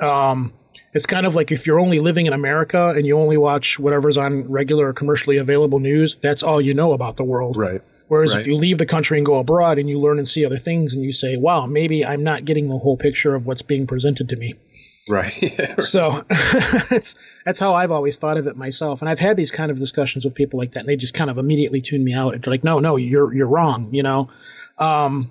Um, 0.00 0.52
it's 0.94 1.06
kind 1.06 1.26
of 1.26 1.34
like 1.34 1.50
if 1.50 1.66
you're 1.66 1.80
only 1.80 1.98
living 1.98 2.26
in 2.26 2.32
America 2.32 2.94
and 2.96 3.04
you 3.04 3.18
only 3.18 3.36
watch 3.36 3.76
whatever's 3.80 4.18
on 4.18 4.48
regular 4.48 4.88
or 4.88 4.92
commercially 4.92 5.38
available 5.38 5.80
news, 5.80 6.14
that's 6.14 6.44
all 6.44 6.60
you 6.60 6.74
know 6.74 6.92
about 6.92 7.16
the 7.16 7.24
world. 7.24 7.56
right. 7.56 7.82
Whereas 8.06 8.34
Right. 8.34 8.40
if 8.40 8.46
you 8.48 8.56
leave 8.56 8.78
the 8.78 8.86
country 8.86 9.18
and 9.18 9.24
go 9.24 9.38
abroad 9.38 9.78
and 9.78 9.88
you 9.88 10.00
learn 10.00 10.18
and 10.18 10.26
see 10.26 10.44
other 10.44 10.58
things 10.58 10.94
and 10.96 11.04
you 11.04 11.12
say, 11.12 11.36
wow, 11.36 11.66
maybe 11.66 12.04
I'm 12.04 12.24
not 12.24 12.44
getting 12.44 12.68
the 12.68 12.76
whole 12.78 12.96
picture 12.96 13.36
of 13.36 13.46
what's 13.46 13.62
being 13.62 13.86
presented 13.86 14.28
to 14.30 14.36
me. 14.36 14.54
Right. 15.08 15.74
So 15.80 16.10
that's 16.90 17.14
that's 17.44 17.58
how 17.58 17.74
I've 17.74 17.90
always 17.90 18.16
thought 18.18 18.36
of 18.36 18.46
it 18.46 18.56
myself. 18.56 19.00
And 19.00 19.08
I've 19.08 19.18
had 19.18 19.36
these 19.36 19.50
kind 19.50 19.70
of 19.70 19.78
discussions 19.78 20.24
with 20.24 20.34
people 20.34 20.58
like 20.58 20.72
that, 20.72 20.80
and 20.80 20.88
they 20.88 20.96
just 20.96 21.14
kind 21.14 21.30
of 21.30 21.38
immediately 21.38 21.80
tune 21.80 22.04
me 22.04 22.12
out. 22.12 22.40
They're 22.40 22.52
like, 22.52 22.64
no, 22.64 22.78
no, 22.78 22.96
you're 22.96 23.32
you're 23.32 23.48
wrong, 23.48 23.92
you 23.92 24.02
know. 24.02 24.28
Um, 24.78 25.30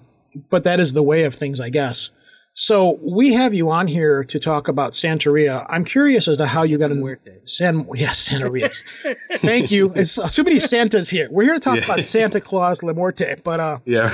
but 0.50 0.63
that 0.66 0.80
is 0.80 0.94
the 0.94 1.04
way 1.04 1.24
of 1.24 1.36
things, 1.36 1.62
I 1.62 1.69
guess. 1.69 2.12
So 2.53 2.99
we 3.01 3.33
have 3.33 3.53
you 3.53 3.69
on 3.69 3.87
here 3.87 4.23
to 4.25 4.39
talk 4.39 4.67
about 4.67 4.91
Santeria. 4.91 5.65
I'm 5.69 5.85
curious 5.85 6.27
as 6.27 6.37
to 6.37 6.45
how 6.45 6.63
you 6.63 6.77
got 6.77 6.91
in 6.91 7.17
San 7.45 7.87
yes, 7.95 8.27
Santerias. 8.27 8.83
Thank 9.37 9.71
you. 9.71 9.93
It's 9.95 10.17
uh, 10.17 10.27
so 10.27 10.43
many 10.43 10.59
Santas 10.59 11.09
here. 11.09 11.29
We're 11.31 11.43
here 11.43 11.53
to 11.53 11.59
talk 11.59 11.77
Yeah. 11.77 11.85
about 11.85 12.01
Santa 12.01 12.41
Claus 12.41 12.83
La 12.83 12.91
Morte, 12.91 13.35
but 13.44 13.59
uh, 13.59 13.79
yeah. 13.85 14.13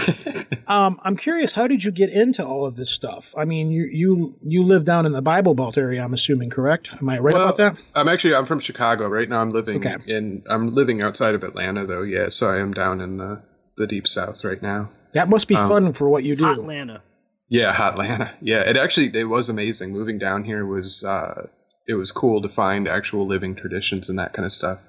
um, 0.68 1.00
I'm 1.04 1.16
curious, 1.16 1.54
how 1.54 1.68
did 1.68 1.84
you 1.84 1.92
get 1.92 2.12
into 2.12 2.46
all 2.46 2.66
of 2.68 2.76
this 2.76 2.92
stuff? 2.92 3.34
I 3.38 3.46
mean, 3.46 3.72
you 3.72 3.86
you 3.92 4.36
you 4.44 4.64
live 4.64 4.86
down 4.86 5.06
in 5.08 5.12
the 5.12 5.24
Bible 5.24 5.56
Belt 5.56 5.78
area, 5.78 6.04
I'm 6.04 6.14
assuming, 6.14 6.50
correct? 6.52 6.92
Am 6.94 7.10
I 7.10 7.18
right 7.20 7.34
about 7.34 7.56
that? 7.56 7.78
I'm 7.96 8.10
actually 8.10 8.36
I'm 8.36 8.46
from 8.46 8.60
Chicago 8.60 9.08
right 9.08 9.28
now. 9.28 9.40
I'm 9.42 9.50
living 9.52 9.78
Okay. 9.78 9.96
in 10.08 10.44
I'm 10.50 10.68
living 10.76 11.02
outside 11.02 11.36
of 11.36 11.44
Atlanta 11.44 11.86
though. 11.88 12.04
Yeah, 12.04 12.28
so 12.28 12.52
I 12.52 12.60
am 12.60 12.74
down 12.74 13.02
in 13.02 13.18
the 13.18 13.42
the 13.78 13.88
deep 13.88 14.08
south 14.08 14.44
right 14.46 14.62
now. 14.62 14.90
That 15.14 15.30
must 15.30 15.48
be 15.48 15.56
fun 15.56 15.94
for 15.94 16.10
what 16.10 16.24
you 16.24 16.36
do. 16.36 16.46
Atlanta. 16.52 17.02
Yeah, 17.50 17.72
hot 17.74 17.94
Atlanta. 17.94 18.32
Yeah, 18.42 18.62
it 18.62 18.78
actually 18.78 19.12
it 19.14 19.26
was 19.28 19.50
amazing. 19.50 19.92
Moving 19.92 20.18
down 20.18 20.44
here 20.44 20.66
was 20.66 21.04
uh, 21.04 21.48
it 21.88 21.94
was 21.96 22.12
cool 22.12 22.42
to 22.42 22.50
find 22.50 22.88
actual 22.88 23.28
living 23.28 23.56
traditions 23.56 24.10
and 24.10 24.20
that 24.20 24.34
kind 24.34 24.46
of 24.46 24.52
stuff 24.52 24.82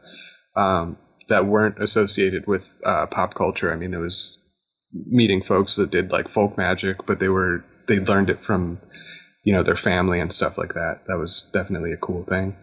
um, 0.56 0.96
that 1.28 1.46
weren't 1.46 1.78
associated 1.82 2.46
with 2.46 2.80
uh, 2.84 3.06
pop 3.06 3.34
culture. 3.34 3.72
I 3.72 3.76
mean, 3.76 3.90
there 3.90 4.00
was 4.00 4.42
meeting 4.92 5.42
folks 5.42 5.76
that 5.76 5.90
did 5.90 6.12
like 6.12 6.28
folk 6.28 6.56
magic, 6.56 7.06
but 7.06 7.20
they 7.20 7.28
were 7.28 7.62
they 7.88 7.98
learned 8.00 8.30
it 8.30 8.38
from 8.38 8.78
you 9.44 9.52
know 9.52 9.62
their 9.62 9.75
family 9.75 10.20
and 10.20 10.32
stuff 10.32 10.58
like 10.58 10.75
that. 10.75 11.04
That 11.06 11.18
was 11.18 11.50
definitely 11.52 11.92
a 11.92 11.98
cool 11.98 12.22
thing. 12.25 12.56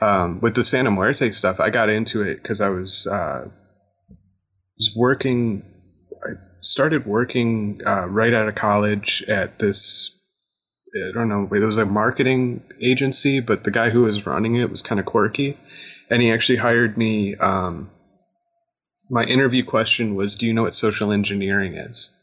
Um, 0.00 0.40
with 0.40 0.54
the 0.54 0.64
Santa 0.64 0.90
Muerte 0.90 1.30
stuff, 1.30 1.60
I 1.60 1.70
got 1.70 1.88
into 1.88 2.22
it 2.22 2.36
because 2.42 2.60
I 2.60 2.68
was 2.70 3.06
uh, 3.10 3.48
was 4.76 4.92
working. 4.96 5.62
I 6.22 6.30
started 6.62 7.04
working 7.04 7.80
uh, 7.86 8.08
right 8.08 8.32
out 8.32 8.48
of 8.48 8.54
college 8.54 9.22
at 9.28 9.58
this. 9.58 10.18
I 10.94 11.12
don't 11.12 11.28
know. 11.28 11.48
It 11.52 11.60
was 11.60 11.78
a 11.78 11.86
marketing 11.86 12.62
agency, 12.80 13.40
but 13.40 13.64
the 13.64 13.70
guy 13.70 13.90
who 13.90 14.02
was 14.02 14.26
running 14.26 14.56
it 14.56 14.70
was 14.70 14.82
kind 14.82 14.98
of 15.00 15.06
quirky, 15.06 15.56
and 16.10 16.20
he 16.22 16.30
actually 16.30 16.56
hired 16.56 16.96
me. 16.96 17.34
Um, 17.36 17.90
my 19.10 19.24
interview 19.24 19.62
question 19.64 20.14
was, 20.14 20.36
"Do 20.36 20.46
you 20.46 20.52
know 20.52 20.62
what 20.62 20.74
social 20.74 21.12
engineering 21.12 21.74
is?" 21.74 22.18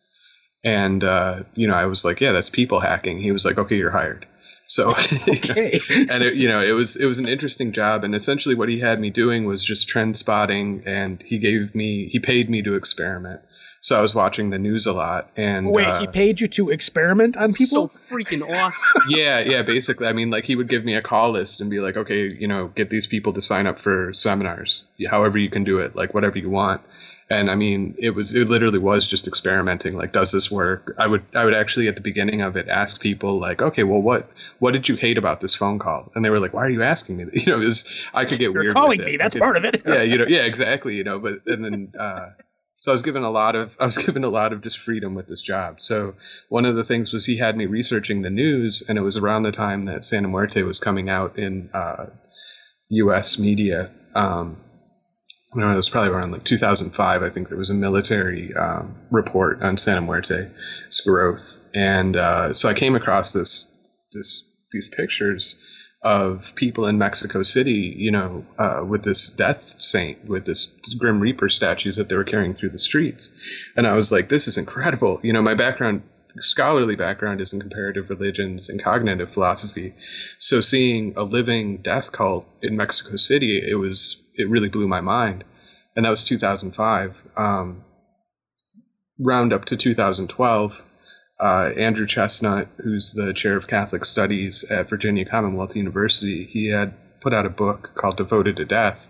And 0.64 1.04
uh, 1.04 1.44
you 1.56 1.68
know, 1.68 1.76
I 1.76 1.86
was 1.86 2.06
like, 2.06 2.22
"Yeah, 2.22 2.32
that's 2.32 2.50
people 2.50 2.80
hacking." 2.80 3.20
He 3.20 3.32
was 3.32 3.46
like, 3.46 3.58
"Okay, 3.58 3.78
you're 3.78 3.92
hired." 3.92 4.26
So, 4.70 4.92
Okay. 4.92 5.80
and 6.10 6.22
it, 6.24 6.36
you 6.36 6.48
know, 6.48 6.62
it 6.62 6.74
was 6.74 6.96
it 6.96 7.08
was 7.08 7.18
an 7.18 7.28
interesting 7.28 7.72
job. 7.72 8.04
And 8.04 8.14
essentially, 8.14 8.54
what 8.54 8.70
he 8.70 8.80
had 8.80 9.00
me 9.00 9.10
doing 9.10 9.46
was 9.46 9.64
just 9.64 9.88
trend 9.90 10.16
spotting, 10.16 10.84
and 10.86 11.22
he 11.24 11.40
gave 11.40 11.74
me 11.74 12.08
he 12.08 12.20
paid 12.20 12.50
me 12.52 12.62
to 12.62 12.76
experiment. 12.76 13.42
So 13.82 13.98
I 13.98 14.02
was 14.02 14.14
watching 14.14 14.50
the 14.50 14.60
news 14.60 14.88
a 14.88 14.94
lot, 14.94 15.30
and 15.38 15.72
Wait, 15.72 15.86
uh, 15.88 16.02
he 16.02 16.08
paid 16.08 16.42
you 16.42 16.48
to 16.50 16.70
experiment 16.70 17.38
on 17.38 17.54
people? 17.54 17.88
So 17.90 18.00
freaking 18.10 18.42
awesome. 18.50 19.04
yeah, 19.10 19.40
yeah, 19.40 19.62
basically. 19.62 20.08
I 20.08 20.14
mean, 20.14 20.30
like 20.30 20.44
he 20.46 20.56
would 20.56 20.68
give 20.68 20.84
me 20.84 20.96
a 20.96 21.02
call 21.02 21.32
list 21.32 21.62
and 21.62 21.70
be 21.70 21.80
like, 21.80 21.96
okay, 21.96 22.28
you 22.34 22.48
know, 22.48 22.68
get 22.68 22.90
these 22.90 23.08
people 23.08 23.34
to 23.34 23.42
sign 23.42 23.68
up 23.68 23.80
for 23.80 24.12
seminars, 24.14 24.88
however 25.10 25.38
you 25.38 25.50
can 25.50 25.64
do 25.64 25.80
it, 25.80 25.96
like 25.96 26.14
whatever 26.14 26.38
you 26.38 26.50
want. 26.50 26.82
And 27.32 27.52
I 27.52 27.56
mean, 27.56 27.94
it 28.00 28.10
was 28.10 28.36
it 28.36 28.50
literally 28.50 28.80
was 28.80 29.08
just 29.08 29.28
experimenting. 29.28 29.96
Like, 29.96 30.12
does 30.12 30.32
this 30.32 30.50
work? 30.52 30.96
I 30.98 31.06
would 31.06 31.24
I 31.36 31.46
would 31.46 31.54
actually 31.54 31.88
at 31.88 31.96
the 31.96 32.02
beginning 32.02 32.42
of 32.42 32.58
it 32.58 32.68
ask 32.68 33.00
people 33.00 33.40
like, 33.40 33.62
okay, 33.62 33.84
well, 33.84 34.02
what 34.02 34.30
what 34.58 34.74
did 34.74 34.90
you 34.90 34.96
hate 34.96 35.20
about 35.20 35.40
this 35.40 35.54
phone 35.54 35.78
call? 35.78 36.12
And 36.16 36.26
they 36.26 36.32
were 36.32 36.40
like, 36.40 36.54
why 36.54 36.62
are 36.66 36.70
you 36.72 36.82
asking 36.82 37.18
me? 37.18 37.26
You 37.34 37.46
know, 37.54 37.62
it 37.62 37.66
was 37.66 38.04
I 38.16 38.26
could 38.26 38.40
get 38.40 38.52
weird. 38.52 38.56
You're 38.56 38.64
weird. 38.64 38.74
calling 38.74 38.98
with 38.98 39.08
it. 39.08 39.12
me. 39.12 39.18
That's 39.18 39.36
could- 39.36 39.42
part 39.42 39.58
of 39.58 39.64
it. 39.64 39.84
yeah, 39.86 40.02
you 40.02 40.18
know, 40.18 40.26
yeah, 40.28 40.42
exactly, 40.42 40.96
you 40.96 41.04
know, 41.04 41.20
but 41.20 41.46
and 41.46 41.64
then 41.64 41.94
uh 42.00 42.30
so 42.80 42.92
I 42.92 42.94
was 42.94 43.04
given 43.04 43.24
a 43.24 43.30
lot 43.30 43.56
of 43.56 43.76
I 43.80 43.86
was 43.86 43.98
given 43.98 44.24
a 44.24 44.30
lot 44.30 44.54
of 44.54 44.62
just 44.62 44.80
freedom 44.80 45.14
with 45.14 45.28
this 45.28 45.42
job. 45.42 45.82
So 45.82 46.16
one 46.48 46.66
of 46.66 46.76
the 46.76 46.84
things 46.84 47.14
was 47.14 47.26
he 47.26 47.38
had 47.38 47.56
me 47.56 47.66
researching 47.66 48.22
the 48.22 48.30
news, 48.30 48.86
and 48.88 48.98
it 48.98 49.02
was 49.02 49.18
around 49.18 49.44
the 49.44 49.52
time 49.52 49.86
that 49.86 50.04
Santa 50.04 50.30
Muerte 50.30 50.64
was 50.64 50.80
coming 50.80 51.10
out 51.10 51.38
in 51.38 51.70
uh, 51.74 52.08
U.S. 52.90 53.38
media. 53.38 53.90
Um, 54.16 54.58
don't 55.54 55.62
know, 55.62 55.74
it 55.74 55.76
was 55.76 55.90
probably 55.90 56.12
around 56.12 56.32
like 56.32 56.44
2005. 56.44 57.24
I 57.24 57.30
think 57.30 57.50
there 57.50 57.58
was 57.58 57.70
a 57.70 57.76
military 57.76 58.54
um, 58.54 58.96
report 59.12 59.62
on 59.62 59.78
Santa 59.78 60.02
Muerte's 60.02 61.02
growth, 61.06 61.68
and 61.74 62.16
uh, 62.16 62.54
so 62.54 62.70
I 62.70 62.74
came 62.74 62.96
across 62.96 63.34
this 63.34 63.74
this 64.14 64.56
these 64.72 64.88
pictures 64.88 65.60
of 66.02 66.54
people 66.56 66.88
in 66.88 66.98
Mexico 66.98 67.44
City, 67.44 67.94
you 67.98 68.12
know, 68.12 68.46
uh, 68.58 68.86
with 68.88 69.04
this 69.04 69.30
death 69.30 69.62
saint, 69.62 70.26
with 70.26 70.46
this 70.46 70.78
Grim 70.98 71.20
Reaper 71.20 71.50
statues 71.50 71.98
that 71.98 72.08
they 72.08 72.16
were 72.16 72.24
carrying 72.24 72.54
through 72.54 72.70
the 72.70 72.80
streets. 72.80 73.38
And 73.76 73.86
I 73.86 73.96
was 73.96 74.12
like, 74.12 74.30
this 74.30 74.48
is 74.48 74.58
incredible. 74.58 75.20
You 75.24 75.34
know, 75.34 75.42
my 75.42 75.56
background, 75.56 76.04
scholarly 76.40 76.96
background, 76.96 77.42
is 77.42 77.52
in 77.52 77.60
comparative 77.60 78.10
religions 78.10 78.70
and 78.70 78.82
cognitive 78.82 79.32
philosophy. 79.32 79.94
So 80.38 80.62
seeing 80.62 81.14
a 81.18 81.24
living 81.24 81.78
death 81.78 82.14
cult 82.14 82.48
in 82.62 82.78
Mexico 82.78 83.18
City, 83.18 83.62
it 83.68 83.76
was, 83.76 84.24
it 84.36 84.50
really 84.50 84.70
blew 84.70 84.88
my 84.88 85.02
mind. 85.02 85.44
And 85.98 86.06
that 86.06 86.12
was 86.12 86.24
2005. 86.24 87.22
Um, 87.36 87.84
round 89.20 89.52
up 89.52 89.66
to 89.66 89.76
2012, 89.76 90.82
uh, 91.40 91.72
Andrew 91.78 92.06
Chesnut, 92.06 92.68
who's 92.78 93.14
the 93.14 93.34
chair 93.34 93.56
of 93.56 93.68
Catholic 93.68 94.04
Studies 94.04 94.70
at 94.70 94.90
Virginia 94.90 95.26
Commonwealth 95.26 95.76
University, 95.76 96.44
he 96.44 96.70
had 96.70 96.94
put 97.22 97.34
out 97.34 97.46
a 97.46 97.50
book 97.50 97.92
called 97.96 98.18
Devoted 98.18 98.58
to 98.58 98.66
Death. 98.66 99.08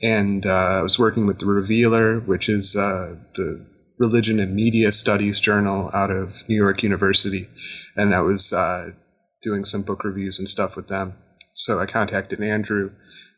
And 0.00 0.44
uh, 0.46 0.50
I 0.78 0.82
was 0.82 0.98
working 0.98 1.26
with 1.26 1.38
the 1.38 1.46
Revealer, 1.46 2.20
which 2.20 2.48
is 2.48 2.76
uh, 2.76 3.16
the 3.34 3.64
religion 3.98 4.40
and 4.40 4.54
media 4.54 4.92
studies 4.92 5.40
journal 5.40 5.90
out 5.92 6.10
of 6.10 6.48
New 6.48 6.56
York 6.56 6.82
University. 6.82 7.48
And 7.96 8.14
I 8.14 8.20
was 8.20 8.52
uh, 8.52 8.90
doing 9.42 9.64
some 9.64 9.82
book 9.82 10.04
reviews 10.04 10.38
and 10.38 10.48
stuff 10.48 10.76
with 10.76 10.88
them. 10.88 11.14
So 11.52 11.78
I 11.78 11.86
contacted 11.86 12.40
Andrew 12.40 12.90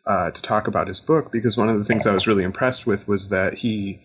uh, 0.07 0.31
to 0.31 0.43
talk 0.43 0.67
about 0.67 0.89
his 0.89 1.01
book 1.01 1.31
because 1.33 1.57
one 1.57 1.69
of 1.69 1.79
the 1.79 1.85
things 1.85 2.07
I 2.07 2.15
was 2.15 2.27
really 2.27 2.45
impressed 2.45 2.87
with 2.87 3.07
was 3.09 3.31
that 3.31 3.55
he 3.55 3.99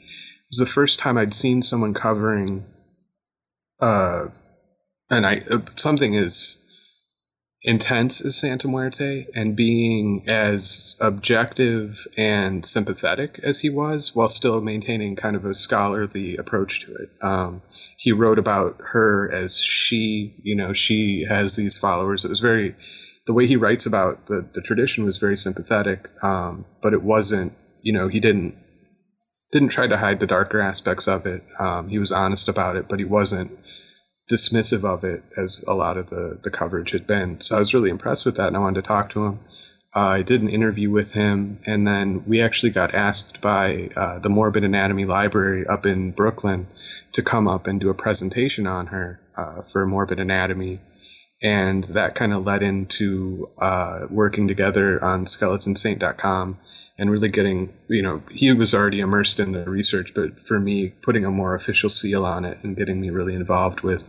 was 0.50 0.57
the 0.57 0.65
first 0.65 1.00
time 1.00 1.17
I'd 1.17 1.33
seen 1.33 1.61
someone 1.61 1.93
covering 1.93 2.65
uh, 3.81 4.27
and 5.09 5.25
I 5.25 5.41
uh, 5.50 5.59
something 5.75 6.15
as 6.15 6.57
intense 7.63 8.25
as 8.25 8.35
Santa 8.35 8.67
Muerte 8.67 9.27
and 9.35 9.55
being 9.55 10.23
as 10.27 10.95
objective 11.00 12.07
and 12.17 12.65
sympathetic 12.65 13.39
as 13.43 13.59
he 13.59 13.69
was, 13.69 14.15
while 14.15 14.29
still 14.29 14.61
maintaining 14.61 15.15
kind 15.15 15.35
of 15.35 15.45
a 15.45 15.53
scholarly 15.53 16.38
approach 16.38 16.81
to 16.81 16.93
it. 16.93 17.09
Um, 17.21 17.61
he 17.97 18.13
wrote 18.13 18.39
about 18.39 18.77
her 18.79 19.31
as 19.31 19.59
she, 19.59 20.33
you 20.41 20.55
know, 20.55 20.73
she 20.73 21.25
has 21.27 21.55
these 21.55 21.77
followers. 21.77 22.25
It 22.25 22.29
was 22.29 22.39
very 22.39 22.75
the 23.27 23.33
way 23.33 23.45
he 23.45 23.57
writes 23.57 23.85
about 23.85 24.25
the 24.25 24.47
the 24.53 24.61
tradition 24.61 25.05
was 25.05 25.17
very 25.17 25.38
sympathetic, 25.38 26.09
um, 26.23 26.65
but 26.81 26.93
it 26.93 27.01
wasn't, 27.03 27.53
you 27.81 27.93
know, 27.93 28.07
he 28.07 28.19
didn't 28.19 28.57
didn't 29.51 29.70
try 29.70 29.88
to 29.88 29.98
hide 29.98 30.20
the 30.20 30.27
darker 30.27 30.62
aspects 30.62 31.08
of 31.08 31.25
it. 31.25 31.43
Um, 31.60 31.89
he 31.89 32.00
was 32.00 32.12
honest 32.12 32.48
about 32.48 32.77
it, 32.77 32.88
but 32.88 33.00
he 33.00 33.05
wasn't 33.05 33.51
dismissive 34.31 34.86
of 34.86 35.03
it 35.03 35.24
as 35.38 35.65
a 35.67 35.74
lot 35.74 35.98
of 35.98 36.10
the, 36.10 36.39
the 36.41 36.51
coverage 36.51 36.91
had 36.91 37.05
been. 37.05 37.41
So 37.41 37.58
I 37.58 37.60
was 37.60 37.74
really 37.74 37.89
impressed 37.89 38.25
with 38.25 38.38
that 38.38 38.48
and 38.48 38.55
I 38.55 38.62
wanted 38.62 38.81
to 38.84 38.88
talk 38.88 39.10
to 39.12 39.25
him. 39.25 39.39
Uh, 39.93 40.00
I 40.00 40.22
did 40.22 40.41
an 40.41 40.48
interview 40.48 40.89
with 40.89 41.12
him, 41.12 41.60
and 41.65 41.86
then 41.86 42.24
we 42.25 42.41
actually 42.41 42.70
got 42.70 42.96
asked 42.96 43.41
by 43.41 43.89
uh, 43.93 44.20
the 44.20 44.29
Morbid 44.29 44.63
Anatomy 44.63 45.03
Library 45.03 45.67
up 45.67 45.86
in 45.86 46.12
Brooklyn 46.12 46.67
to 47.12 47.22
come 47.22 47.50
up 47.50 47.67
and 47.67 47.81
do 47.81 47.89
a 47.89 47.93
presentation 47.93 48.67
on 48.67 48.88
her 48.88 49.20
uh, 49.36 49.62
for 49.63 49.86
Morbid 49.86 50.22
Anatomy. 50.22 50.79
And 51.43 51.84
that 51.86 52.15
kind 52.15 52.31
of 52.31 52.46
led 52.46 52.63
into 52.63 53.50
uh, 53.58 54.08
working 54.10 54.48
together 54.48 55.03
on 55.03 55.25
skeletonsaint.com 55.25 56.58
and 57.01 57.10
really 57.10 57.29
getting, 57.29 57.74
you 57.88 58.03
know, 58.03 58.22
he 58.29 58.53
was 58.53 58.75
already 58.75 59.00
immersed 59.00 59.39
in 59.39 59.53
the 59.53 59.63
research, 59.63 60.13
but 60.13 60.39
for 60.39 60.60
me, 60.60 60.89
putting 61.01 61.25
a 61.25 61.31
more 61.31 61.55
official 61.55 61.89
seal 61.89 62.24
on 62.24 62.46
it 62.46 62.60
and 62.62 62.77
getting 62.77 63.01
me 63.01 63.10
really 63.10 63.34
involved 63.34 63.81
with 63.81 64.05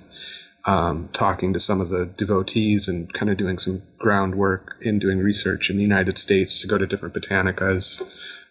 um, 0.67 1.09
talking 1.11 1.55
to 1.55 1.59
some 1.59 1.81
of 1.81 1.89
the 1.89 2.05
devotees 2.05 2.89
and 2.89 3.11
kind 3.11 3.31
of 3.31 3.39
doing 3.39 3.59
some 3.59 3.83
groundwork 3.97 4.77
in 4.83 4.99
doing 4.99 5.21
research 5.21 5.71
in 5.71 5.77
the 5.77 5.83
United 5.83 6.19
States 6.19 6.61
to 6.61 6.69
go 6.69 6.77
to 6.77 6.87
different 6.87 7.15
botanicas. 7.15 8.03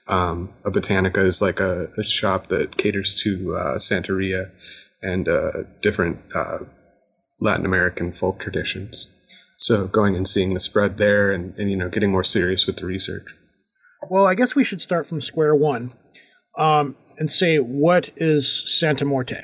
Um, 0.08 0.52
a 0.66 0.72
botanica 0.72 1.20
is 1.20 1.40
like 1.40 1.60
a, 1.60 1.90
a 1.96 2.04
shop 2.04 2.48
that 2.48 2.76
caters 2.76 3.22
to 3.22 3.56
uh, 3.56 3.76
Santeria 3.78 4.50
and 5.04 5.30
uh, 5.30 5.52
different 5.84 6.18
uh, 6.34 6.58
Latin 7.40 7.68
American 7.68 8.12
folk 8.12 8.40
traditions. 8.40 9.16
So 9.58 9.86
going 9.86 10.16
and 10.16 10.28
seeing 10.28 10.56
the 10.56 10.60
spread 10.60 10.98
there 10.98 11.32
and, 11.32 11.54
and 11.60 11.70
you 11.70 11.78
know 11.78 11.90
getting 11.90 12.12
more 12.12 12.24
serious 12.24 12.66
with 12.66 12.78
the 12.78 12.88
research. 12.88 13.36
Well, 14.10 14.26
I 14.26 14.36
guess 14.36 14.56
we 14.56 14.64
should 14.64 14.82
start 14.82 15.08
from 15.08 15.22
square 15.22 15.56
one 15.56 15.92
um, 16.58 16.96
and 17.18 17.30
say 17.30 17.58
what 17.58 18.10
is 18.18 18.80
Santa 18.80 19.06
Muerte? 19.06 19.42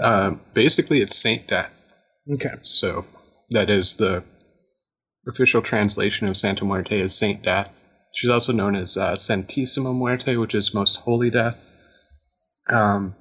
Um, 0.00 0.40
basically, 0.54 1.00
it's 1.00 1.16
Saint 1.16 1.46
Death. 1.46 1.94
Okay. 2.32 2.54
So 2.62 3.04
that 3.50 3.68
is 3.68 3.96
the 3.96 4.24
official 5.28 5.62
translation 5.62 6.28
of 6.28 6.36
Santa 6.36 6.64
Muerte 6.64 6.98
is 6.98 7.16
Saint 7.16 7.42
Death. 7.42 7.84
She's 8.14 8.30
also 8.30 8.52
known 8.52 8.76
as 8.76 8.96
uh, 8.96 9.12
Santísima 9.12 9.94
Muerte, 9.94 10.36
which 10.36 10.54
is 10.54 10.74
Most 10.74 10.96
Holy 10.96 11.30
Death. 11.30 11.68
Um, 12.68 13.14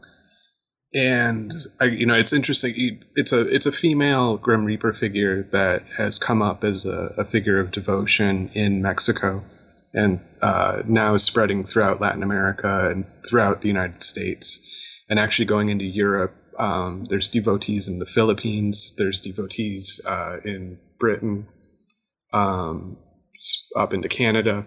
and 0.94 1.54
I, 1.80 1.86
you 1.86 2.06
know, 2.06 2.16
it's 2.16 2.34
interesting. 2.34 3.00
It's 3.16 3.32
a 3.32 3.48
it's 3.48 3.66
a 3.66 3.72
female 3.72 4.36
Grim 4.38 4.66
Reaper 4.66 4.92
figure 4.92 5.44
that 5.52 5.84
has 5.98 6.20
come 6.20 6.42
up 6.42 6.66
as 6.66 6.86
a, 6.86 7.14
a 7.18 7.26
figure 7.26 7.60
of 7.60 7.72
devotion 7.72 8.52
in 8.54 8.82
Mexico, 8.82 9.42
and 9.94 10.20
uh, 10.42 10.82
now 10.88 11.14
is 11.14 11.24
spreading 11.24 11.64
throughout 11.64 12.02
Latin 12.02 12.24
America 12.24 12.90
and 12.92 13.06
throughout 13.06 13.62
the 13.62 13.68
United 13.68 14.02
States, 14.02 14.68
and 15.10 15.20
actually 15.20 15.46
going 15.46 15.70
into 15.70 15.86
Europe. 15.86 16.36
Um, 16.58 17.06
there's 17.06 17.30
devotees 17.30 17.88
in 17.88 18.00
the 18.00 18.06
Philippines. 18.06 18.96
There's 18.98 19.22
devotees 19.22 20.02
uh, 20.06 20.38
in 20.44 20.80
Britain, 21.00 21.48
um, 22.34 22.98
up 23.76 23.94
into 23.94 24.10
Canada. 24.10 24.66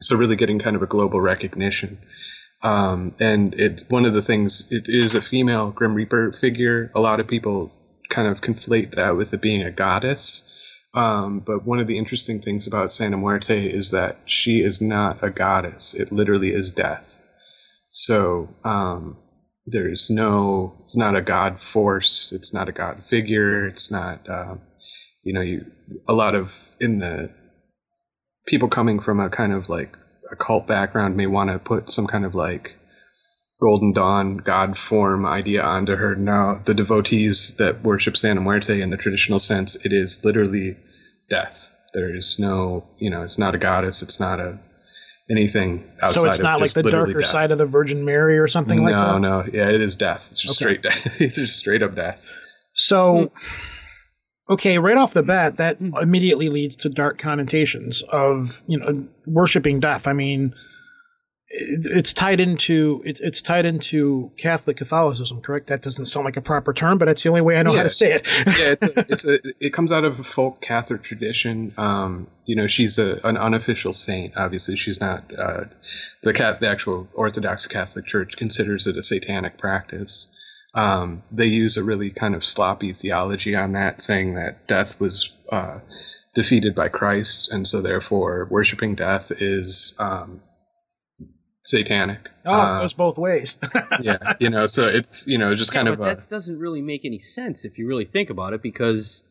So 0.00 0.16
really 0.16 0.36
getting 0.36 0.58
kind 0.58 0.76
of 0.76 0.82
a 0.82 0.86
global 0.86 1.20
recognition. 1.20 1.98
Um, 2.62 3.14
and 3.20 3.54
it 3.54 3.84
one 3.88 4.04
of 4.04 4.14
the 4.14 4.22
things 4.22 4.72
it 4.72 4.88
is 4.88 5.14
a 5.14 5.22
female 5.22 5.70
Grim 5.70 5.94
Reaper 5.94 6.32
figure. 6.32 6.90
A 6.94 7.00
lot 7.00 7.20
of 7.20 7.28
people 7.28 7.70
kind 8.08 8.26
of 8.28 8.40
conflate 8.40 8.92
that 8.92 9.16
with 9.16 9.32
it 9.32 9.40
being 9.40 9.62
a 9.62 9.70
goddess. 9.70 10.54
Um, 10.94 11.40
but 11.40 11.64
one 11.64 11.78
of 11.80 11.86
the 11.86 11.98
interesting 11.98 12.40
things 12.40 12.66
about 12.66 12.92
Santa 12.92 13.16
Muerte 13.16 13.68
is 13.70 13.90
that 13.90 14.16
she 14.24 14.60
is 14.60 14.80
not 14.80 15.22
a 15.22 15.30
goddess. 15.30 15.94
It 15.94 16.10
literally 16.10 16.50
is 16.52 16.74
death. 16.74 17.24
So 17.90 18.48
um, 18.64 19.18
there's 19.66 20.08
no, 20.10 20.76
it's 20.80 20.96
not 20.96 21.16
a 21.16 21.22
god 21.22 21.60
force. 21.60 22.32
It's 22.32 22.54
not 22.54 22.68
a 22.68 22.72
god 22.72 23.04
figure. 23.04 23.66
It's 23.66 23.92
not, 23.92 24.28
uh, 24.28 24.56
you 25.22 25.34
know, 25.34 25.42
you 25.42 25.66
a 26.06 26.14
lot 26.14 26.34
of 26.34 26.74
in 26.80 26.98
the 26.98 27.34
people 28.46 28.68
coming 28.68 28.98
from 28.98 29.20
a 29.20 29.28
kind 29.28 29.52
of 29.52 29.68
like 29.68 29.96
a 30.30 30.36
cult 30.36 30.66
background 30.66 31.16
may 31.16 31.26
want 31.26 31.50
to 31.50 31.58
put 31.58 31.90
some 31.90 32.06
kind 32.06 32.24
of 32.24 32.34
like 32.34 32.77
golden 33.60 33.92
dawn 33.92 34.36
god 34.36 34.76
form 34.78 35.26
idea 35.26 35.62
onto 35.62 35.94
her. 35.96 36.14
No 36.14 36.60
the 36.64 36.74
devotees 36.74 37.56
that 37.58 37.82
worship 37.82 38.16
santa 38.16 38.40
muerte 38.40 38.80
in 38.80 38.90
the 38.90 38.96
traditional 38.96 39.38
sense 39.38 39.84
it 39.84 39.92
is 39.92 40.24
literally 40.24 40.76
death. 41.28 41.74
There 41.94 42.14
is 42.14 42.38
no 42.38 42.86
you 42.98 43.10
know 43.10 43.22
it's 43.22 43.38
not 43.38 43.54
a 43.54 43.58
goddess 43.58 44.02
it's 44.02 44.20
not 44.20 44.40
a 44.40 44.58
anything 45.30 45.82
outside 46.00 46.20
So 46.20 46.26
it's 46.26 46.38
of 46.38 46.44
not 46.44 46.60
like 46.60 46.72
the 46.72 46.90
darker 46.90 47.20
death. 47.20 47.26
side 47.26 47.50
of 47.50 47.58
the 47.58 47.66
Virgin 47.66 48.04
Mary 48.04 48.38
or 48.38 48.48
something 48.48 48.78
no 48.78 48.84
like 48.84 48.94
that? 48.94 49.20
No, 49.20 49.42
no 49.42 49.48
yeah 49.52 49.70
it 49.70 49.80
is 49.80 49.96
death. 49.96 50.28
It's 50.30 50.40
just 50.40 50.62
Okay. 50.62 50.74
straight 50.74 50.82
death. 50.82 51.20
It's 51.20 51.36
just 51.36 51.58
straight 51.58 51.82
up 51.82 51.94
death. 51.94 52.34
So, 52.78 53.26
hmm. 53.26 54.52
okay, 54.52 54.78
right 54.78 54.96
off 54.96 55.12
the 55.12 55.22
hmm. 55.22 55.26
bat, 55.26 55.56
that 55.56 55.78
hmm. 55.78 55.96
immediately 56.00 56.48
leads 56.48 56.76
to 56.76 56.88
dark 56.88 57.18
connotations 57.18 58.02
of 58.02 58.62
you 58.66 58.78
know 58.78 59.08
worshiping 59.26 59.80
death. 59.80 60.06
I 60.06 60.12
mean, 60.12 60.54
it, 61.50 61.86
it's 61.86 62.12
tied 62.12 62.40
into 62.40 63.02
it's 63.04 63.20
it's 63.20 63.40
tied 63.40 63.64
into 63.64 64.30
Catholic 64.36 64.76
Catholicism, 64.76 65.40
correct? 65.40 65.68
That 65.68 65.80
doesn't 65.80 66.06
sound 66.06 66.24
like 66.24 66.36
a 66.36 66.42
proper 66.42 66.74
term, 66.74 66.98
but 66.98 67.06
that's 67.06 67.22
the 67.22 67.30
only 67.30 67.40
way 67.40 67.58
I 67.58 67.62
know 67.62 67.72
how 67.72 67.84
to 67.84 67.90
say 67.90 68.12
it. 68.12 68.26
yeah, 68.46 68.72
it's 68.72 68.82
a, 68.82 69.00
it's 69.12 69.26
a, 69.26 69.38
it 69.64 69.72
comes 69.72 69.90
out 69.90 70.04
of 70.04 70.20
a 70.20 70.24
folk 70.24 70.60
Catholic 70.60 71.02
tradition. 71.02 71.72
Um, 71.78 72.26
you 72.44 72.56
know, 72.56 72.66
she's 72.66 72.98
a, 72.98 73.18
an 73.24 73.36
unofficial 73.36 73.92
saint. 73.92 74.36
Obviously, 74.36 74.76
she's 74.76 75.00
not. 75.00 75.32
Uh, 75.36 75.64
the 76.22 76.34
cat, 76.34 76.60
the 76.60 76.68
actual 76.68 77.08
Orthodox 77.14 77.66
Catholic 77.66 78.04
Church 78.04 78.36
considers 78.36 78.86
it 78.86 78.96
a 78.96 79.02
satanic 79.02 79.56
practice. 79.56 80.30
Um, 80.74 81.22
they 81.32 81.46
use 81.46 81.78
a 81.78 81.82
really 81.82 82.10
kind 82.10 82.34
of 82.34 82.44
sloppy 82.44 82.92
theology 82.92 83.56
on 83.56 83.72
that, 83.72 84.02
saying 84.02 84.34
that 84.34 84.66
death 84.66 85.00
was 85.00 85.34
uh, 85.50 85.80
defeated 86.34 86.74
by 86.74 86.88
Christ, 86.88 87.50
and 87.50 87.66
so 87.66 87.80
therefore 87.80 88.46
worshiping 88.50 88.94
death 88.94 89.32
is 89.32 89.96
um, 89.98 90.42
satanic. 91.64 92.30
oh, 92.46 92.52
Uh, 92.52 92.76
it 92.76 92.80
goes 92.80 92.92
both 92.94 93.18
ways. 93.18 93.56
yeah, 94.00 94.34
you 94.40 94.50
know, 94.50 94.66
so 94.66 94.86
it's 94.86 95.26
you 95.26 95.38
know 95.38 95.54
just 95.54 95.72
Yeah, 95.72 95.82
kind 95.84 95.88
but 95.88 95.94
of 95.94 96.00
a. 96.00 96.14
that 96.16 96.28
doesn't 96.28 96.58
really 96.58 96.82
make 96.82 97.04
any 97.04 97.18
sense 97.18 97.64
if 97.64 97.78
you 97.78 97.86
really 97.86 98.04
think 98.04 98.30
about 98.30 98.52
it, 98.52 98.62
because 98.62 99.24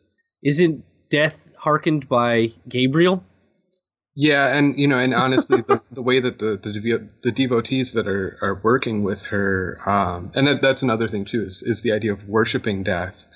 isn't 0.44 0.86
death 1.10 1.54
hearkened 1.58 2.08
by 2.08 2.50
Gabriel? 2.68 3.24
Yeah, 4.20 4.48
and 4.58 4.80
you 4.80 4.88
know, 4.88 4.98
and 4.98 5.14
honestly, 5.14 5.62
the, 5.62 5.80
the 5.92 6.02
way 6.02 6.20
that 6.20 6.40
the 6.40 6.58
the, 6.58 6.72
devo- 6.72 7.10
the 7.22 7.32
devotees 7.32 7.94
that 7.94 8.08
are, 8.08 8.38
are 8.42 8.60
working 8.64 9.04
with 9.04 9.26
her, 9.26 9.78
um, 9.86 10.32
and 10.34 10.48
that, 10.48 10.62
that's 10.62 10.82
another 10.82 11.08
thing 11.08 11.26
too, 11.26 11.44
is 11.44 11.62
is 11.62 11.84
the 11.84 11.92
idea 11.92 12.14
of 12.14 12.28
worshiping 12.28 12.82
death. 12.84 13.28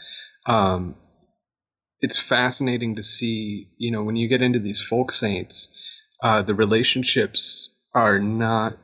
Um, 0.47 0.95
it's 1.99 2.17
fascinating 2.17 2.95
to 2.95 3.03
see, 3.03 3.67
you 3.77 3.91
know, 3.91 4.01
when 4.03 4.15
you 4.15 4.27
get 4.27 4.41
into 4.41 4.57
these 4.57 4.81
folk 4.81 5.11
saints, 5.11 5.77
uh, 6.23 6.41
the 6.41 6.55
relationships 6.55 7.70
are 7.93 8.19
not. 8.19 8.77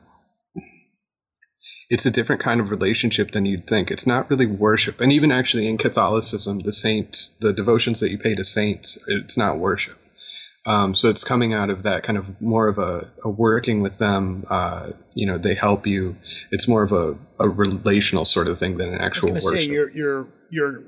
It's 1.90 2.04
a 2.04 2.10
different 2.10 2.42
kind 2.42 2.60
of 2.60 2.70
relationship 2.70 3.30
than 3.30 3.46
you'd 3.46 3.66
think. 3.66 3.90
It's 3.90 4.06
not 4.06 4.28
really 4.30 4.46
worship, 4.46 5.00
and 5.00 5.12
even 5.12 5.32
actually 5.32 5.68
in 5.68 5.78
Catholicism, 5.78 6.60
the 6.60 6.72
saints, 6.72 7.36
the 7.40 7.52
devotions 7.52 8.00
that 8.00 8.10
you 8.10 8.18
pay 8.18 8.34
to 8.34 8.44
saints, 8.44 9.02
it's 9.08 9.38
not 9.38 9.58
worship. 9.58 9.98
Um, 10.66 10.94
so 10.94 11.08
it's 11.08 11.24
coming 11.24 11.54
out 11.54 11.70
of 11.70 11.84
that 11.84 12.02
kind 12.02 12.18
of 12.18 12.42
more 12.42 12.68
of 12.68 12.76
a, 12.76 13.10
a 13.24 13.30
working 13.30 13.80
with 13.80 13.96
them. 13.96 14.44
Uh, 14.50 14.90
you 15.14 15.24
know, 15.24 15.38
they 15.38 15.54
help 15.54 15.86
you. 15.86 16.16
It's 16.50 16.68
more 16.68 16.82
of 16.82 16.92
a, 16.92 17.16
a 17.40 17.48
relational 17.48 18.26
sort 18.26 18.50
of 18.50 18.58
thing 18.58 18.76
than 18.76 18.92
an 18.92 19.00
I 19.00 19.06
actual 19.06 19.32
was 19.32 19.44
worship. 19.44 19.60
say 19.60 19.72
you're 19.72 19.90
you're 19.90 20.28
you're 20.50 20.82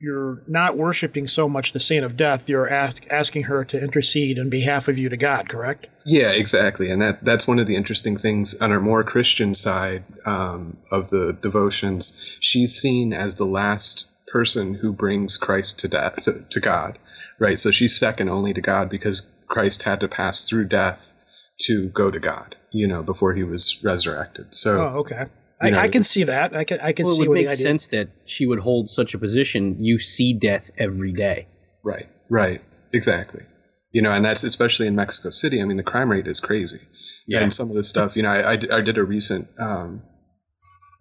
you're 0.00 0.42
not 0.46 0.76
worshiping 0.76 1.28
so 1.28 1.48
much 1.48 1.72
the 1.72 1.80
saint 1.80 2.04
of 2.04 2.16
death. 2.16 2.48
You're 2.48 2.68
ask, 2.68 3.06
asking 3.10 3.44
her 3.44 3.64
to 3.66 3.80
intercede 3.82 4.38
on 4.38 4.50
behalf 4.50 4.88
of 4.88 4.98
you 4.98 5.08
to 5.08 5.16
God. 5.16 5.48
Correct? 5.48 5.86
Yeah, 6.04 6.30
exactly, 6.30 6.90
and 6.90 7.00
that 7.00 7.24
that's 7.24 7.48
one 7.48 7.58
of 7.58 7.66
the 7.66 7.76
interesting 7.76 8.16
things 8.16 8.60
on 8.60 8.72
our 8.72 8.80
more 8.80 9.04
Christian 9.04 9.54
side 9.54 10.04
um, 10.26 10.76
of 10.90 11.08
the 11.08 11.32
devotions. 11.40 12.36
She's 12.40 12.74
seen 12.74 13.12
as 13.12 13.36
the 13.36 13.46
last 13.46 14.10
person 14.26 14.74
who 14.74 14.92
brings 14.92 15.36
Christ 15.36 15.80
to 15.80 15.88
death 15.88 16.16
to, 16.22 16.44
to 16.50 16.60
God, 16.60 16.98
right? 17.38 17.58
So 17.58 17.70
she's 17.70 17.96
second 17.96 18.28
only 18.28 18.52
to 18.52 18.60
God 18.60 18.90
because 18.90 19.34
Christ 19.46 19.82
had 19.82 20.00
to 20.00 20.08
pass 20.08 20.48
through 20.48 20.66
death 20.66 21.14
to 21.62 21.88
go 21.88 22.10
to 22.10 22.18
God, 22.18 22.56
you 22.72 22.88
know, 22.88 23.02
before 23.02 23.32
he 23.34 23.44
was 23.44 23.80
resurrected. 23.84 24.54
So 24.54 24.76
Oh, 24.76 24.98
okay. 25.00 25.26
You 25.64 25.72
know, 25.72 25.78
I, 25.78 25.82
I 25.84 25.88
can 25.88 26.02
see 26.02 26.24
that. 26.24 26.54
I 26.54 26.64
can 26.64 26.80
I 26.80 26.92
can 26.92 27.04
Well, 27.04 27.12
it 27.12 27.16
see 27.16 27.20
would 27.22 27.28
what 27.28 27.34
make 27.44 27.50
sense 27.50 27.88
that 27.88 28.08
she 28.24 28.46
would 28.46 28.58
hold 28.60 28.88
such 28.90 29.14
a 29.14 29.18
position. 29.18 29.76
You 29.80 29.98
see 29.98 30.32
death 30.34 30.70
every 30.78 31.12
day. 31.12 31.46
Right, 31.82 32.06
right, 32.30 32.60
exactly. 32.92 33.42
You 33.92 34.02
know, 34.02 34.12
and 34.12 34.24
that's 34.24 34.42
especially 34.42 34.86
in 34.88 34.96
Mexico 34.96 35.30
City. 35.30 35.62
I 35.62 35.64
mean, 35.64 35.76
the 35.76 35.82
crime 35.84 36.10
rate 36.10 36.26
is 36.26 36.40
crazy. 36.40 36.80
Yeah. 37.26 37.40
And 37.40 37.52
some 37.52 37.68
of 37.68 37.74
the 37.74 37.84
stuff, 37.84 38.16
you 38.16 38.22
know, 38.22 38.30
I, 38.30 38.52
I, 38.52 38.56
did- 38.56 38.70
I 38.70 38.80
did 38.80 38.98
a 38.98 39.04
recent 39.04 39.48
um, 39.58 40.02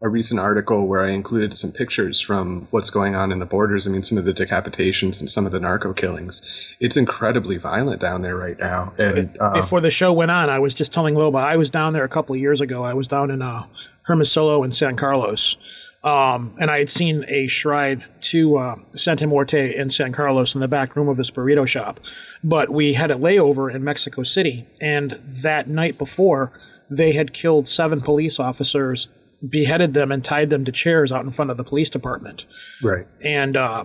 a 0.04 0.10
recent 0.10 0.38
article 0.38 0.86
where 0.86 1.02
I 1.02 1.12
included 1.12 1.54
some 1.54 1.72
pictures 1.72 2.20
from 2.20 2.68
what's 2.72 2.90
going 2.90 3.16
on 3.16 3.32
in 3.32 3.40
the 3.40 3.46
borders. 3.46 3.88
I 3.88 3.90
mean, 3.90 4.02
some 4.02 4.18
of 4.18 4.26
the 4.26 4.34
decapitations 4.34 5.22
and 5.22 5.30
some 5.30 5.46
of 5.46 5.54
the 5.54 5.62
narco 5.62 5.94
killings. 5.94 6.76
It's 6.82 6.98
incredibly 6.98 7.58
violent 7.58 8.02
down 8.02 8.22
there 8.22 8.36
right 8.36 8.60
now. 8.60 8.94
And 8.98 9.38
uh, 9.40 9.54
Before 9.54 9.80
the 9.80 9.90
show 9.90 10.12
went 10.12 10.30
on, 10.30 10.50
I 10.50 10.60
was 10.60 10.76
just 10.76 10.92
telling 10.94 11.16
Lobo 11.16 11.38
I 11.38 11.56
was 11.56 11.70
down 11.70 11.94
there 11.94 12.04
a 12.04 12.10
couple 12.10 12.36
of 12.36 12.42
years 12.42 12.60
ago. 12.60 12.84
I 12.84 12.96
was 12.96 13.08
down 13.08 13.32
in 13.32 13.42
uh, 13.42 13.64
Hermosillo 14.02 14.64
and 14.64 14.76
San 14.76 14.98
Carlos, 14.98 15.56
um, 16.04 16.54
and 16.60 16.70
I 16.70 16.80
had 16.80 16.90
seen 16.90 17.24
a 17.30 17.48
shrine 17.48 18.04
to 18.24 18.58
uh, 18.58 18.76
Santa 18.96 19.26
Muerte 19.26 19.74
in 19.74 19.90
San 19.90 20.12
Carlos 20.12 20.54
in 20.54 20.60
the 20.60 20.68
back 20.68 20.98
room 20.98 21.08
of 21.08 21.16
this 21.16 21.32
burrito 21.32 21.66
shop. 21.66 22.02
But 22.44 22.70
we 22.70 22.92
had 22.92 23.10
a 23.10 23.16
layover 23.16 23.74
in 23.74 23.86
Mexico 23.86 24.24
City, 24.24 24.66
and 24.82 25.12
that 25.44 25.70
night 25.70 25.98
before, 25.98 26.52
they 26.90 27.14
had 27.14 27.32
killed 27.32 27.68
seven 27.68 28.02
police 28.02 28.38
officers, 28.38 29.08
beheaded 29.48 29.94
them, 29.94 30.12
and 30.12 30.24
tied 30.24 30.50
them 30.50 30.66
to 30.66 30.72
chairs 30.72 31.12
out 31.12 31.24
in 31.24 31.32
front 31.32 31.52
of 31.52 31.58
the 31.58 31.64
police 31.64 31.90
department. 31.90 32.46
right, 32.82 33.06
and 33.24 33.58
uh, 33.58 33.84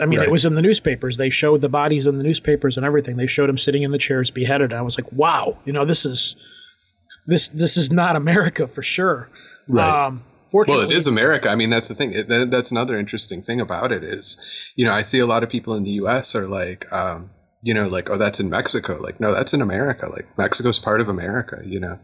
I 0.00 0.06
mean, 0.06 0.18
Right. 0.18 0.28
it 0.28 0.30
was 0.30 0.44
in 0.46 0.54
the 0.54 0.62
newspapers. 0.62 1.16
They 1.16 1.30
showed 1.30 1.60
the 1.62 1.68
bodies 1.68 2.06
in 2.06 2.18
the 2.18 2.22
newspapers 2.22 2.76
and 2.76 2.84
everything. 2.86 3.16
They 3.16 3.26
showed 3.26 3.48
him 3.48 3.58
sitting 3.58 3.82
in 3.82 3.90
the 3.92 3.98
chairs, 3.98 4.30
beheaded. 4.30 4.72
I 4.72 4.82
was 4.82 4.98
like, 4.98 5.10
wow, 5.12 5.56
you 5.64 5.72
know, 5.72 5.84
this 5.84 6.04
is 6.04 6.36
this 7.26 7.48
this 7.48 7.76
is 7.76 7.90
not 7.90 8.14
America 8.16 8.66
for 8.68 8.82
sure. 8.82 9.30
Right. 9.68 10.06
Um, 10.06 10.22
fortunately, 10.50 10.82
Well, 10.84 10.90
it 10.90 10.96
is 10.96 11.06
America. 11.06 11.48
I 11.48 11.54
mean, 11.56 11.70
that's 11.70 11.88
the 11.88 11.94
thing. 11.94 12.12
It, 12.12 12.28
that, 12.28 12.50
that's 12.50 12.70
another 12.70 12.96
interesting 12.96 13.42
thing 13.42 13.60
about 13.60 13.90
it 13.92 14.04
is, 14.04 14.40
you 14.76 14.84
know, 14.84 14.92
I 14.92 15.02
see 15.02 15.18
a 15.20 15.26
lot 15.26 15.42
of 15.42 15.48
people 15.48 15.74
in 15.74 15.82
the 15.84 15.92
U.S. 15.92 16.34
are 16.34 16.46
like, 16.46 16.90
um, 16.92 17.30
you 17.62 17.74
know, 17.74 17.88
like, 17.88 18.08
oh, 18.10 18.16
that's 18.16 18.40
in 18.40 18.48
Mexico. 18.48 18.98
Like, 19.00 19.20
no, 19.20 19.32
that's 19.32 19.54
in 19.54 19.62
America. 19.62 20.08
Like, 20.08 20.38
Mexico's 20.38 20.78
part 20.78 21.00
of 21.00 21.08
America. 21.08 21.62
You 21.64 21.80
know, 21.80 21.98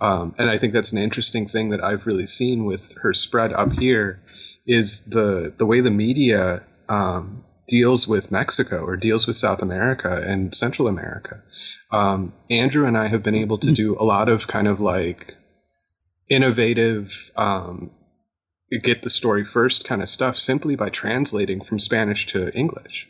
um, 0.00 0.34
and 0.38 0.48
I 0.48 0.58
think 0.58 0.72
that's 0.72 0.92
an 0.92 0.98
interesting 0.98 1.46
thing 1.46 1.70
that 1.70 1.82
I've 1.82 2.06
really 2.06 2.26
seen 2.26 2.64
with 2.64 2.94
her 3.02 3.12
spread 3.12 3.52
up 3.52 3.72
here 3.72 4.20
is 4.66 5.04
the 5.06 5.52
the 5.56 5.66
way 5.66 5.80
the 5.80 5.90
media 5.90 6.64
um, 6.88 7.44
deals 7.66 8.06
with 8.06 8.30
Mexico 8.30 8.84
or 8.84 8.96
deals 8.96 9.26
with 9.26 9.36
South 9.36 9.62
America 9.62 10.22
and 10.24 10.54
Central 10.54 10.88
America. 10.88 11.42
Um, 11.90 12.32
Andrew 12.50 12.86
and 12.86 12.96
I 12.96 13.08
have 13.08 13.22
been 13.22 13.34
able 13.34 13.58
to 13.58 13.72
do 13.72 13.96
a 13.98 14.04
lot 14.04 14.28
of 14.28 14.46
kind 14.46 14.68
of 14.68 14.80
like 14.80 15.34
innovative 16.28 17.30
um, 17.36 17.90
get 18.82 19.02
the 19.02 19.10
story 19.10 19.44
first 19.44 19.86
kind 19.86 20.02
of 20.02 20.08
stuff 20.08 20.36
simply 20.36 20.76
by 20.76 20.88
translating 20.88 21.60
from 21.60 21.78
Spanish 21.78 22.26
to 22.28 22.52
English. 22.56 23.08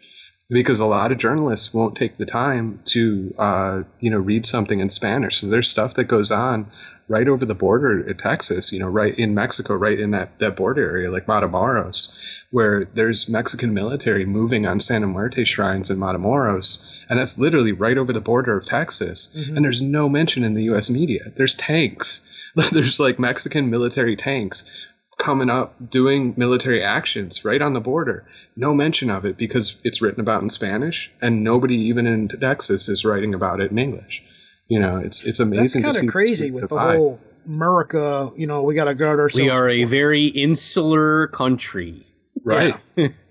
Because 0.52 0.80
a 0.80 0.86
lot 0.86 1.12
of 1.12 1.18
journalists 1.18 1.72
won't 1.72 1.96
take 1.96 2.14
the 2.14 2.26
time 2.26 2.80
to, 2.86 3.34
uh, 3.38 3.82
you 4.00 4.10
know, 4.10 4.18
read 4.18 4.44
something 4.44 4.80
in 4.80 4.90
Spanish. 4.90 5.38
So 5.38 5.46
there's 5.48 5.68
stuff 5.68 5.94
that 5.94 6.04
goes 6.04 6.30
on 6.30 6.66
right 7.08 7.26
over 7.26 7.44
the 7.44 7.54
border 7.54 8.08
at 8.08 8.18
Texas, 8.18 8.72
you 8.72 8.78
know, 8.78 8.88
right 8.88 9.18
in 9.18 9.34
Mexico, 9.34 9.74
right 9.74 9.98
in 9.98 10.10
that, 10.12 10.38
that 10.38 10.56
border 10.56 10.82
area, 10.88 11.10
like 11.10 11.26
Matamoros, 11.26 12.16
where 12.50 12.82
there's 12.82 13.28
Mexican 13.28 13.74
military 13.74 14.24
moving 14.24 14.66
on 14.66 14.80
Santa 14.80 15.06
Muerte 15.06 15.44
shrines 15.44 15.90
in 15.90 15.98
Matamoros. 15.98 16.84
And 17.08 17.18
that's 17.18 17.38
literally 17.38 17.72
right 17.72 17.98
over 17.98 18.12
the 18.12 18.20
border 18.20 18.56
of 18.56 18.64
Texas. 18.66 19.34
And 19.56 19.64
there's 19.64 19.82
no 19.82 20.08
mention 20.08 20.44
in 20.44 20.54
the 20.54 20.64
U.S. 20.64 20.90
media. 20.90 21.32
There's 21.34 21.54
tanks. 21.54 22.28
there's 22.72 23.00
like 23.00 23.18
Mexican 23.18 23.70
military 23.70 24.16
tanks 24.16 24.91
coming 25.22 25.50
up 25.50 25.74
doing 25.88 26.34
military 26.36 26.82
actions 26.82 27.44
right 27.44 27.62
on 27.62 27.74
the 27.74 27.80
border. 27.80 28.26
No 28.56 28.74
mention 28.74 29.08
of 29.08 29.24
it 29.24 29.36
because 29.36 29.80
it's 29.84 30.02
written 30.02 30.20
about 30.20 30.42
in 30.42 30.50
Spanish, 30.50 31.12
and 31.22 31.44
nobody 31.44 31.76
even 31.76 32.08
in 32.08 32.26
Texas 32.26 32.88
is 32.88 33.04
writing 33.04 33.32
about 33.32 33.60
it 33.60 33.70
in 33.70 33.78
English. 33.78 34.24
You 34.66 34.80
know, 34.80 34.98
it's 34.98 35.24
it's 35.24 35.38
amazing. 35.38 35.82
that's 35.82 35.98
amazing. 35.98 36.00
kind 36.00 36.08
of 36.08 36.12
crazy 36.12 36.50
with 36.50 36.62
the 36.62 36.68
divide. 36.68 36.96
whole 36.96 37.20
America. 37.46 38.32
You 38.36 38.48
know, 38.48 38.62
we 38.62 38.74
got 38.74 38.86
to 38.86 38.94
guard 38.96 39.20
ourselves. 39.20 39.44
We 39.44 39.50
are 39.50 39.68
a 39.68 39.84
very 39.84 40.26
insular 40.26 41.28
country. 41.28 42.04
right. 42.44 42.74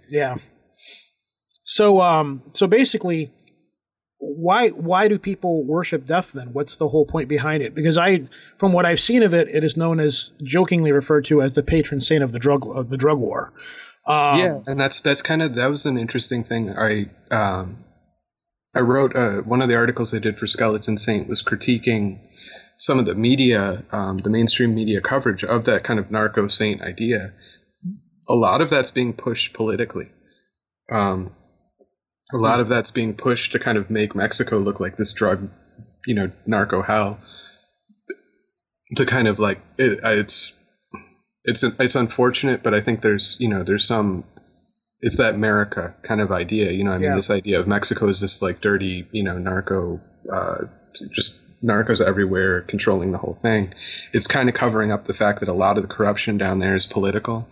yeah. 0.10 0.38
So 1.64 2.02
um, 2.02 2.42
so 2.54 2.68
basically, 2.68 3.32
why 4.22 4.70
why 4.70 5.08
do 5.08 5.18
people 5.18 5.64
worship 5.64 6.06
death 6.06 6.32
then? 6.32 6.54
What's 6.54 6.76
the 6.76 6.88
whole 6.88 7.06
point 7.06 7.28
behind 7.28 7.64
it? 7.64 7.74
Because 7.74 7.98
I, 7.98 8.28
from 8.58 8.72
what 8.72 8.86
I've 8.86 9.00
seen 9.00 9.24
of 9.24 9.34
it, 9.34 9.48
it 9.50 9.64
is 9.64 9.76
known 9.76 10.00
as 10.00 10.34
jokingly 10.44 10.92
referred 10.92 11.26
to 11.26 11.42
as 11.42 11.56
the 11.56 11.64
patron 11.64 12.00
saint 12.00 12.24
of 12.24 12.32
the 12.32 12.38
drug 12.38 12.68
of 12.68 12.88
the 12.88 12.98
drug 12.98 13.18
war. 13.18 13.52
Um, 14.06 14.40
yeah, 14.40 14.60
and 14.68 14.80
that's 14.80 15.02
that's 15.02 15.24
kind 15.24 15.42
of 15.42 15.56
that 15.56 15.68
was 15.68 15.88
an 15.88 15.98
interesting 15.98 16.44
thing. 16.44 16.70
I 16.70 17.10
um, 17.32 17.84
I 18.76 18.82
wrote 18.82 19.16
uh, 19.16 19.42
one 19.42 19.64
of 19.64 19.70
the 19.70 19.76
articles 19.76 20.14
I 20.14 20.20
did 20.20 20.38
for 20.38 20.46
Skeleton 20.46 21.00
Saint 21.00 21.28
was 21.28 21.42
critiquing 21.42 22.20
some 22.78 23.00
of 23.00 23.06
the 23.08 23.16
media, 23.16 23.84
um, 23.92 24.20
the 24.20 24.30
mainstream 24.30 24.76
media 24.76 25.02
coverage 25.02 25.44
of 25.44 25.66
that 25.66 25.84
kind 25.84 26.00
of 26.00 26.12
narco 26.12 26.48
saint 26.48 26.82
idea. 26.84 27.34
A 28.30 28.36
lot 28.36 28.62
of 28.62 28.70
that's 28.70 28.92
being 28.92 29.14
pushed 29.14 29.54
politically. 29.54 30.12
Um, 30.92 31.36
a 32.34 32.38
lot 32.38 32.60
of 32.60 32.68
that's 32.70 32.92
being 32.92 33.14
pushed 33.16 33.54
to 33.54 33.60
kind 33.60 33.78
of 33.78 33.90
make 33.90 34.16
Mexico 34.16 34.58
look 34.58 34.80
like 34.80 34.96
this 34.96 35.14
drug, 35.14 35.50
you 36.06 36.16
know, 36.16 36.32
narco 36.46 36.82
hell. 36.82 37.20
To 38.98 39.06
kind 39.06 39.28
of 39.28 39.40
like 39.40 39.60
it, 39.78 40.00
it's 40.04 40.62
it's 41.46 41.64
it's 41.64 41.96
unfortunate, 41.96 42.62
but 42.62 42.74
I 42.74 42.82
think 42.82 43.02
there's 43.02 43.38
you 43.40 43.48
know 43.48 43.64
there's 43.64 43.86
some 43.86 44.26
it's 45.00 45.18
that 45.18 45.34
America 45.34 45.96
kind 46.04 46.20
of 46.22 46.32
idea. 46.32 46.72
You 46.72 46.84
know, 46.84 46.92
I 46.92 46.96
mean, 46.98 47.04
Yeah. 47.10 47.16
this 47.16 47.32
idea 47.32 47.60
of 47.60 47.68
Mexico 47.68 48.08
is 48.08 48.20
this 48.22 48.42
like 48.42 48.60
dirty, 48.62 49.08
you 49.12 49.24
know, 49.24 49.38
narco, 49.38 50.00
uh, 50.32 50.66
just 51.12 51.40
narcos 51.64 52.06
everywhere 52.06 52.62
controlling 52.62 53.12
the 53.12 53.18
whole 53.18 53.34
thing. 53.34 53.74
It's 54.14 54.28
kind 54.28 54.50
of 54.50 54.56
covering 54.56 54.92
up 54.92 55.06
the 55.06 55.14
fact 55.14 55.40
that 55.40 55.50
a 55.50 55.54
lot 55.54 55.78
of 55.78 55.84
the 55.84 55.90
corruption 55.90 56.38
down 56.38 56.60
there 56.60 56.76
is 56.76 56.86
political. 56.86 57.48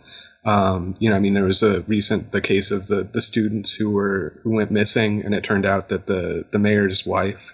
Um, 0.49 0.95
you 0.97 1.11
know, 1.11 1.15
I 1.15 1.19
mean, 1.19 1.33
there 1.33 1.43
was 1.43 1.61
a 1.61 1.81
recent 1.81 2.31
the 2.31 2.41
case 2.41 2.71
of 2.71 2.87
the 2.87 3.03
the 3.03 3.21
students 3.21 3.75
who 3.75 3.91
were 3.91 4.39
who 4.43 4.55
went 4.55 4.71
missing, 4.71 5.23
and 5.23 5.35
it 5.35 5.43
turned 5.43 5.65
out 5.65 5.89
that 5.89 6.07
the 6.07 6.43
the 6.49 6.57
mayor's 6.57 7.05
wife 7.05 7.53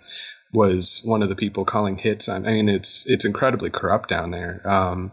was 0.54 1.02
one 1.04 1.22
of 1.22 1.28
the 1.28 1.36
people 1.36 1.66
calling 1.66 1.98
hits. 1.98 2.30
I 2.30 2.40
mean, 2.40 2.70
it's 2.70 3.10
it's 3.10 3.26
incredibly 3.26 3.70
corrupt 3.70 4.08
down 4.08 4.32
there. 4.32 4.62
Um, 4.64 5.12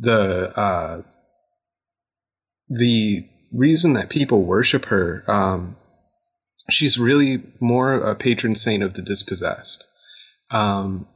the 0.00 0.52
uh, 0.58 1.02
the 2.70 3.28
reason 3.52 3.92
that 3.92 4.10
people 4.10 4.42
worship 4.42 4.86
her, 4.86 5.22
um, 5.28 5.76
she's 6.68 6.98
really 6.98 7.40
more 7.60 7.94
a 7.94 8.16
patron 8.16 8.56
saint 8.56 8.82
of 8.82 8.94
the 8.94 9.02
dispossessed. 9.02 9.88
Um, 10.50 11.06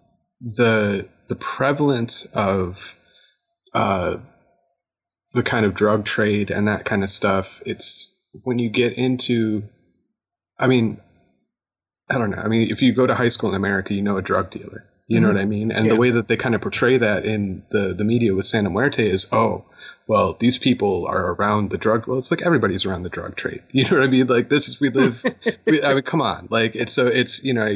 the 0.40 1.08
the 1.26 1.36
prevalence 1.36 2.26
of 2.26 2.96
uh, 3.74 4.18
the 5.32 5.42
kind 5.42 5.64
of 5.64 5.74
drug 5.74 6.04
trade 6.04 6.50
and 6.50 6.68
that 6.68 6.84
kind 6.84 7.02
of 7.02 7.10
stuff. 7.10 7.62
It's 7.66 8.18
when 8.42 8.58
you 8.58 8.68
get 8.68 8.94
into, 8.94 9.64
I 10.58 10.66
mean, 10.66 11.00
I 12.08 12.18
don't 12.18 12.30
know. 12.30 12.42
I 12.42 12.48
mean, 12.48 12.70
if 12.70 12.82
you 12.82 12.92
go 12.92 13.06
to 13.06 13.14
high 13.14 13.28
school 13.28 13.50
in 13.50 13.56
America, 13.56 13.94
you 13.94 14.02
know 14.02 14.16
a 14.16 14.22
drug 14.22 14.50
dealer. 14.50 14.86
You 15.06 15.18
know 15.18 15.26
mm-hmm. 15.26 15.36
what 15.36 15.42
I 15.42 15.46
mean? 15.46 15.72
And 15.72 15.86
Yeah. 15.86 15.94
the 15.94 15.98
way 15.98 16.10
that 16.10 16.28
they 16.28 16.36
kind 16.36 16.54
of 16.54 16.60
portray 16.60 16.98
that 16.98 17.24
in 17.24 17.64
the, 17.70 17.94
the 17.94 18.04
media 18.04 18.32
with 18.32 18.46
Santa 18.46 18.70
Muerte 18.70 19.04
is, 19.04 19.28
oh, 19.32 19.64
well, 20.06 20.36
these 20.38 20.58
people 20.58 21.06
are 21.08 21.34
around 21.34 21.70
the 21.70 21.78
drug. 21.78 22.06
Well, 22.06 22.18
it's 22.18 22.30
like 22.30 22.42
everybody's 22.42 22.84
around 22.84 23.02
the 23.02 23.08
drug 23.08 23.34
trade. 23.36 23.62
You 23.72 23.84
know 23.84 23.98
what 23.98 24.04
I 24.04 24.06
mean? 24.06 24.26
Like 24.26 24.48
this 24.48 24.68
is 24.68 24.80
we 24.80 24.90
live. 24.90 25.24
we, 25.66 25.82
I 25.82 25.94
mean, 25.94 26.02
come 26.02 26.22
on. 26.22 26.48
Like 26.50 26.76
it's 26.76 26.92
so 26.92 27.06
it's 27.06 27.44
you 27.44 27.54
know 27.54 27.68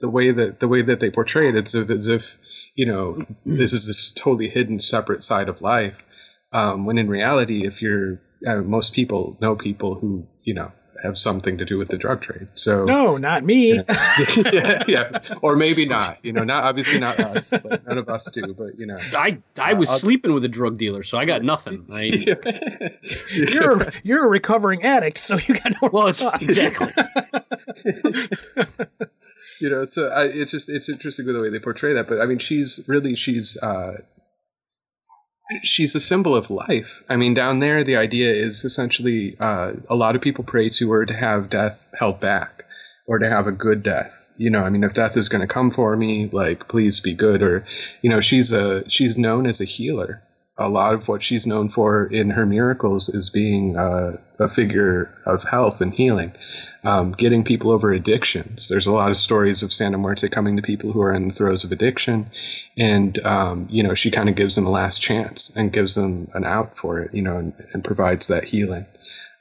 the 0.00 0.10
way 0.10 0.30
that 0.30 0.60
the 0.60 0.68
way 0.68 0.82
that 0.82 1.00
they 1.00 1.10
portray 1.10 1.48
it, 1.48 1.56
it's 1.56 1.74
as 1.74 1.82
if, 1.82 1.90
as 1.90 2.08
if 2.08 2.38
you 2.74 2.86
know 2.86 3.14
mm-hmm. 3.14 3.56
this 3.56 3.72
is 3.72 3.86
this 3.86 4.12
totally 4.12 4.48
hidden, 4.48 4.78
separate 4.78 5.22
side 5.22 5.48
of 5.48 5.62
life. 5.62 6.04
Um, 6.52 6.86
when 6.86 6.98
in 6.98 7.08
reality, 7.08 7.66
if 7.66 7.82
you're 7.82 8.20
uh, 8.46 8.56
most 8.62 8.94
people 8.94 9.36
know 9.40 9.56
people 9.56 9.94
who 9.96 10.26
you 10.42 10.54
know 10.54 10.72
have 11.04 11.16
something 11.16 11.58
to 11.58 11.64
do 11.64 11.78
with 11.78 11.88
the 11.88 11.96
drug 11.98 12.20
trade. 12.22 12.48
So 12.54 12.84
No, 12.84 13.18
not 13.18 13.44
me. 13.44 13.74
yeah, 13.76 14.82
yeah, 14.88 15.20
or 15.42 15.54
maybe 15.56 15.86
not. 15.86 16.18
You 16.24 16.32
know, 16.32 16.42
not 16.42 16.64
obviously 16.64 16.98
not 16.98 17.20
us. 17.20 17.52
Like, 17.64 17.86
none 17.86 17.98
of 17.98 18.08
us 18.08 18.32
do, 18.32 18.52
but 18.54 18.78
you 18.78 18.86
know. 18.86 18.98
I 19.14 19.38
I 19.60 19.74
was 19.74 19.88
I'll- 19.90 19.98
sleeping 19.98 20.32
with 20.34 20.44
a 20.44 20.48
drug 20.48 20.78
dealer, 20.78 21.02
so 21.04 21.16
I 21.18 21.24
got 21.24 21.42
nothing. 21.44 21.86
I, 21.92 22.02
You're 23.32 23.88
you're 24.02 24.24
a 24.24 24.28
recovering 24.28 24.82
addict, 24.84 25.18
so 25.18 25.36
you 25.36 25.54
got 25.54 25.72
no. 25.82 25.88
well, 25.92 26.08
it's, 26.08 26.22
exactly. 26.24 26.88
you 29.60 29.70
know, 29.70 29.84
so 29.84 30.08
I, 30.08 30.24
it's 30.24 30.50
just 30.50 30.68
it's 30.68 30.88
interesting 30.88 31.26
with 31.26 31.34
the 31.34 31.42
way 31.42 31.50
they 31.50 31.58
portray 31.60 31.94
that. 31.94 32.08
But 32.08 32.20
I 32.20 32.26
mean, 32.26 32.38
she's 32.38 32.86
really 32.88 33.14
she's 33.16 33.56
uh, 33.62 33.98
she's 35.62 35.94
a 35.94 36.00
symbol 36.00 36.34
of 36.34 36.50
life. 36.50 37.02
I 37.08 37.16
mean, 37.16 37.34
down 37.34 37.60
there, 37.60 37.84
the 37.84 37.96
idea 37.96 38.32
is 38.32 38.64
essentially 38.64 39.36
uh, 39.40 39.72
a 39.88 39.96
lot 39.96 40.16
of 40.16 40.22
people 40.22 40.44
pray 40.44 40.68
to 40.70 40.90
her 40.92 41.06
to 41.06 41.14
have 41.14 41.50
death 41.50 41.90
held 41.98 42.20
back 42.20 42.64
or 43.06 43.18
to 43.18 43.28
have 43.28 43.46
a 43.46 43.52
good 43.52 43.82
death. 43.82 44.30
You 44.36 44.50
know, 44.50 44.62
I 44.62 44.70
mean, 44.70 44.84
if 44.84 44.94
death 44.94 45.16
is 45.16 45.28
going 45.28 45.40
to 45.40 45.52
come 45.52 45.70
for 45.70 45.96
me, 45.96 46.28
like 46.28 46.68
please 46.68 47.00
be 47.00 47.14
good. 47.14 47.42
Or, 47.42 47.64
you 48.02 48.10
know, 48.10 48.20
she's 48.20 48.52
a 48.52 48.88
she's 48.88 49.18
known 49.18 49.46
as 49.46 49.60
a 49.60 49.64
healer. 49.64 50.22
A 50.58 50.68
lot 50.68 50.94
of 50.94 51.06
what 51.06 51.22
she's 51.22 51.46
known 51.46 51.68
for 51.68 52.06
in 52.06 52.30
her 52.30 52.44
miracles 52.44 53.08
is 53.08 53.30
being 53.30 53.76
uh, 53.76 54.16
a 54.40 54.48
figure 54.48 55.14
of 55.24 55.44
health 55.44 55.80
and 55.80 55.94
healing, 55.94 56.32
um, 56.84 57.12
getting 57.12 57.44
people 57.44 57.70
over 57.70 57.92
addictions. 57.92 58.68
There's 58.68 58.86
a 58.86 58.92
lot 58.92 59.10
of 59.10 59.16
stories 59.16 59.62
of 59.62 59.72
Santa 59.72 59.98
Muerte 59.98 60.28
coming 60.28 60.56
to 60.56 60.62
people 60.62 60.90
who 60.90 61.00
are 61.02 61.12
in 61.12 61.28
the 61.28 61.34
throes 61.34 61.64
of 61.64 61.72
addiction, 61.72 62.26
and 62.76 63.18
um, 63.24 63.68
you 63.70 63.82
know 63.84 63.94
she 63.94 64.10
kind 64.10 64.28
of 64.28 64.34
gives 64.34 64.56
them 64.56 64.66
a 64.66 64.70
last 64.70 65.00
chance 65.00 65.54
and 65.56 65.72
gives 65.72 65.94
them 65.94 66.28
an 66.34 66.44
out 66.44 66.76
for 66.76 67.00
it, 67.00 67.14
you 67.14 67.22
know, 67.22 67.36
and, 67.36 67.52
and 67.72 67.84
provides 67.84 68.28
that 68.28 68.44
healing. 68.44 68.86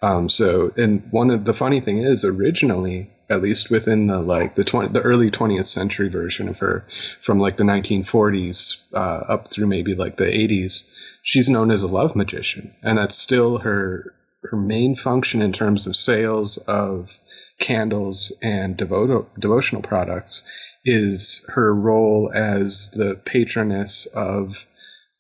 Um, 0.02 0.30
so, 0.30 0.72
and 0.78 1.08
one 1.12 1.32
of 1.32 1.46
the 1.46 1.54
funny 1.54 1.82
thing 1.82 1.98
is, 2.00 2.26
originally, 2.26 3.10
at 3.30 3.42
least 3.42 3.70
within 3.70 4.08
the 4.08 4.20
like 4.20 4.56
the 4.56 4.64
20, 4.64 4.90
the 4.90 5.02
early 5.02 5.32
20th 5.32 5.66
century 5.66 6.10
version 6.10 6.48
of 6.48 6.60
her, 6.60 6.86
from 7.22 7.40
like 7.40 7.56
the 7.58 7.64
1940s 7.64 8.84
uh, 8.94 9.24
up 9.28 9.48
through 9.48 9.68
maybe 9.68 9.94
like 9.94 10.18
the 10.18 10.26
80s, 10.26 10.90
she's 11.22 11.50
known 11.50 11.72
as 11.72 11.84
a 11.84 11.88
love 11.88 12.16
magician, 12.16 12.74
and 12.84 12.98
that's 12.98 13.18
still 13.18 13.60
her 13.60 14.14
her 14.44 14.58
main 14.58 14.96
function 14.96 15.42
in 15.42 15.52
terms 15.52 15.88
of 15.88 15.96
sales 15.96 16.58
of 16.58 17.20
candles 17.60 18.38
and 18.42 18.78
devoto- 18.78 19.26
devotional 19.38 19.82
products 19.82 20.48
is 20.86 21.46
her 21.50 21.74
role 21.74 22.32
as 22.34 22.92
the 22.92 23.20
patroness 23.26 24.06
of 24.06 24.66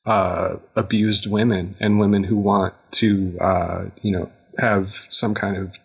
uh, 0.05 0.55
abused 0.75 1.29
women 1.29 1.75
and 1.79 1.99
women 1.99 2.23
who 2.23 2.37
want 2.37 2.73
to, 2.91 3.37
uh, 3.41 3.85
you 4.01 4.11
know, 4.11 4.31
have 4.57 4.87
some 5.09 5.33
kind 5.33 5.57
of 5.57 5.77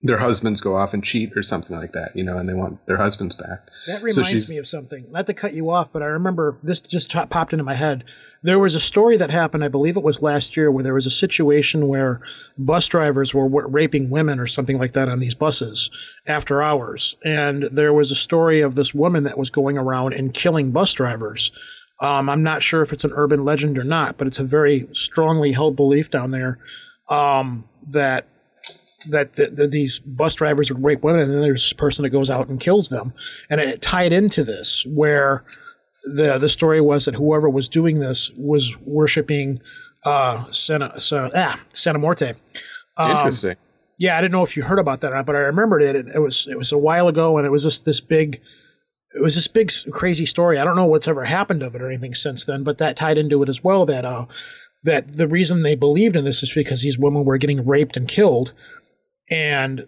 their 0.00 0.18
husbands 0.18 0.60
go 0.60 0.76
off 0.76 0.94
and 0.94 1.02
cheat 1.02 1.36
or 1.36 1.42
something 1.42 1.76
like 1.76 1.92
that, 1.92 2.14
you 2.14 2.22
know, 2.22 2.38
and 2.38 2.48
they 2.48 2.54
want 2.54 2.86
their 2.86 2.96
husbands 2.96 3.34
back. 3.34 3.66
That 3.88 3.96
reminds 3.96 4.28
she's- 4.28 4.48
me 4.48 4.58
of 4.58 4.66
something. 4.66 5.06
Not 5.10 5.26
to 5.26 5.34
cut 5.34 5.54
you 5.54 5.70
off, 5.70 5.92
but 5.92 6.02
I 6.02 6.06
remember 6.06 6.56
this 6.62 6.80
just 6.80 7.10
top, 7.10 7.30
popped 7.30 7.52
into 7.52 7.64
my 7.64 7.74
head. 7.74 8.04
There 8.44 8.60
was 8.60 8.76
a 8.76 8.80
story 8.80 9.16
that 9.16 9.30
happened, 9.30 9.64
I 9.64 9.68
believe 9.68 9.96
it 9.96 10.04
was 10.04 10.22
last 10.22 10.56
year, 10.56 10.70
where 10.70 10.84
there 10.84 10.94
was 10.94 11.06
a 11.06 11.10
situation 11.10 11.88
where 11.88 12.20
bus 12.56 12.86
drivers 12.86 13.34
were 13.34 13.48
w- 13.48 13.66
raping 13.66 14.08
women 14.08 14.38
or 14.38 14.46
something 14.46 14.78
like 14.78 14.92
that 14.92 15.08
on 15.08 15.18
these 15.18 15.34
buses 15.34 15.90
after 16.28 16.62
hours. 16.62 17.16
And 17.24 17.64
there 17.64 17.92
was 17.92 18.12
a 18.12 18.16
story 18.16 18.60
of 18.60 18.76
this 18.76 18.94
woman 18.94 19.24
that 19.24 19.36
was 19.36 19.50
going 19.50 19.78
around 19.78 20.12
and 20.14 20.32
killing 20.32 20.70
bus 20.70 20.92
drivers. 20.92 21.50
Um, 22.00 22.30
I'm 22.30 22.44
not 22.44 22.62
sure 22.62 22.82
if 22.82 22.92
it's 22.92 23.02
an 23.02 23.10
urban 23.12 23.44
legend 23.44 23.76
or 23.76 23.82
not, 23.84 24.16
but 24.16 24.28
it's 24.28 24.38
a 24.38 24.44
very 24.44 24.86
strongly 24.92 25.50
held 25.50 25.74
belief 25.74 26.12
down 26.12 26.30
there 26.30 26.60
um, 27.08 27.64
that 27.88 28.28
that 29.06 29.34
the, 29.34 29.46
the, 29.46 29.66
these 29.66 30.00
bus 30.00 30.34
drivers 30.34 30.70
would 30.70 30.82
rape 30.82 31.02
women, 31.02 31.22
and 31.22 31.32
then 31.32 31.42
there's 31.42 31.72
a 31.72 31.76
person 31.76 32.02
that 32.02 32.10
goes 32.10 32.30
out 32.30 32.48
and 32.48 32.60
kills 32.60 32.88
them, 32.88 33.12
and 33.48 33.60
it 33.60 33.80
tied 33.80 34.12
into 34.12 34.44
this 34.44 34.84
where 34.86 35.44
the 36.14 36.38
the 36.38 36.48
story 36.48 36.80
was 36.80 37.04
that 37.04 37.14
whoever 37.14 37.48
was 37.48 37.68
doing 37.68 37.98
this 37.98 38.30
was 38.36 38.76
worshiping 38.80 39.58
uh, 40.04 40.44
Santa 40.46 40.98
Sa- 41.00 41.30
ah, 41.34 41.60
Santa 41.72 41.98
Morte. 41.98 42.34
Um, 42.96 43.10
Interesting. 43.10 43.56
yeah, 43.98 44.16
I 44.16 44.20
didn't 44.20 44.32
know 44.32 44.42
if 44.42 44.56
you 44.56 44.62
heard 44.62 44.78
about 44.78 45.00
that, 45.00 45.12
or 45.12 45.16
not, 45.16 45.26
but 45.26 45.36
I 45.36 45.40
remembered 45.40 45.82
it. 45.82 45.96
It, 45.96 46.06
it 46.14 46.18
was 46.18 46.46
it 46.48 46.56
was 46.56 46.72
a 46.72 46.78
while 46.78 47.08
ago, 47.08 47.38
and 47.38 47.46
it 47.46 47.50
was 47.50 47.62
just 47.62 47.84
this 47.84 48.00
big. 48.00 48.40
It 49.14 49.22
was 49.22 49.34
this 49.34 49.48
big, 49.48 49.72
crazy 49.90 50.26
story. 50.26 50.58
I 50.58 50.64
don't 50.64 50.76
know 50.76 50.84
what's 50.84 51.08
ever 51.08 51.24
happened 51.24 51.62
of 51.62 51.74
it 51.74 51.80
or 51.80 51.88
anything 51.88 52.14
since 52.14 52.44
then, 52.44 52.62
but 52.62 52.78
that 52.78 52.96
tied 52.96 53.16
into 53.16 53.42
it 53.42 53.48
as 53.48 53.64
well. 53.64 53.86
That 53.86 54.04
uh, 54.04 54.26
that 54.84 55.12
the 55.16 55.26
reason 55.26 55.62
they 55.62 55.76
believed 55.76 56.16
in 56.16 56.24
this 56.24 56.42
is 56.42 56.52
because 56.52 56.82
these 56.82 56.98
women 56.98 57.24
were 57.24 57.38
getting 57.38 57.66
raped 57.66 57.96
and 57.96 58.06
killed, 58.06 58.52
and 59.30 59.86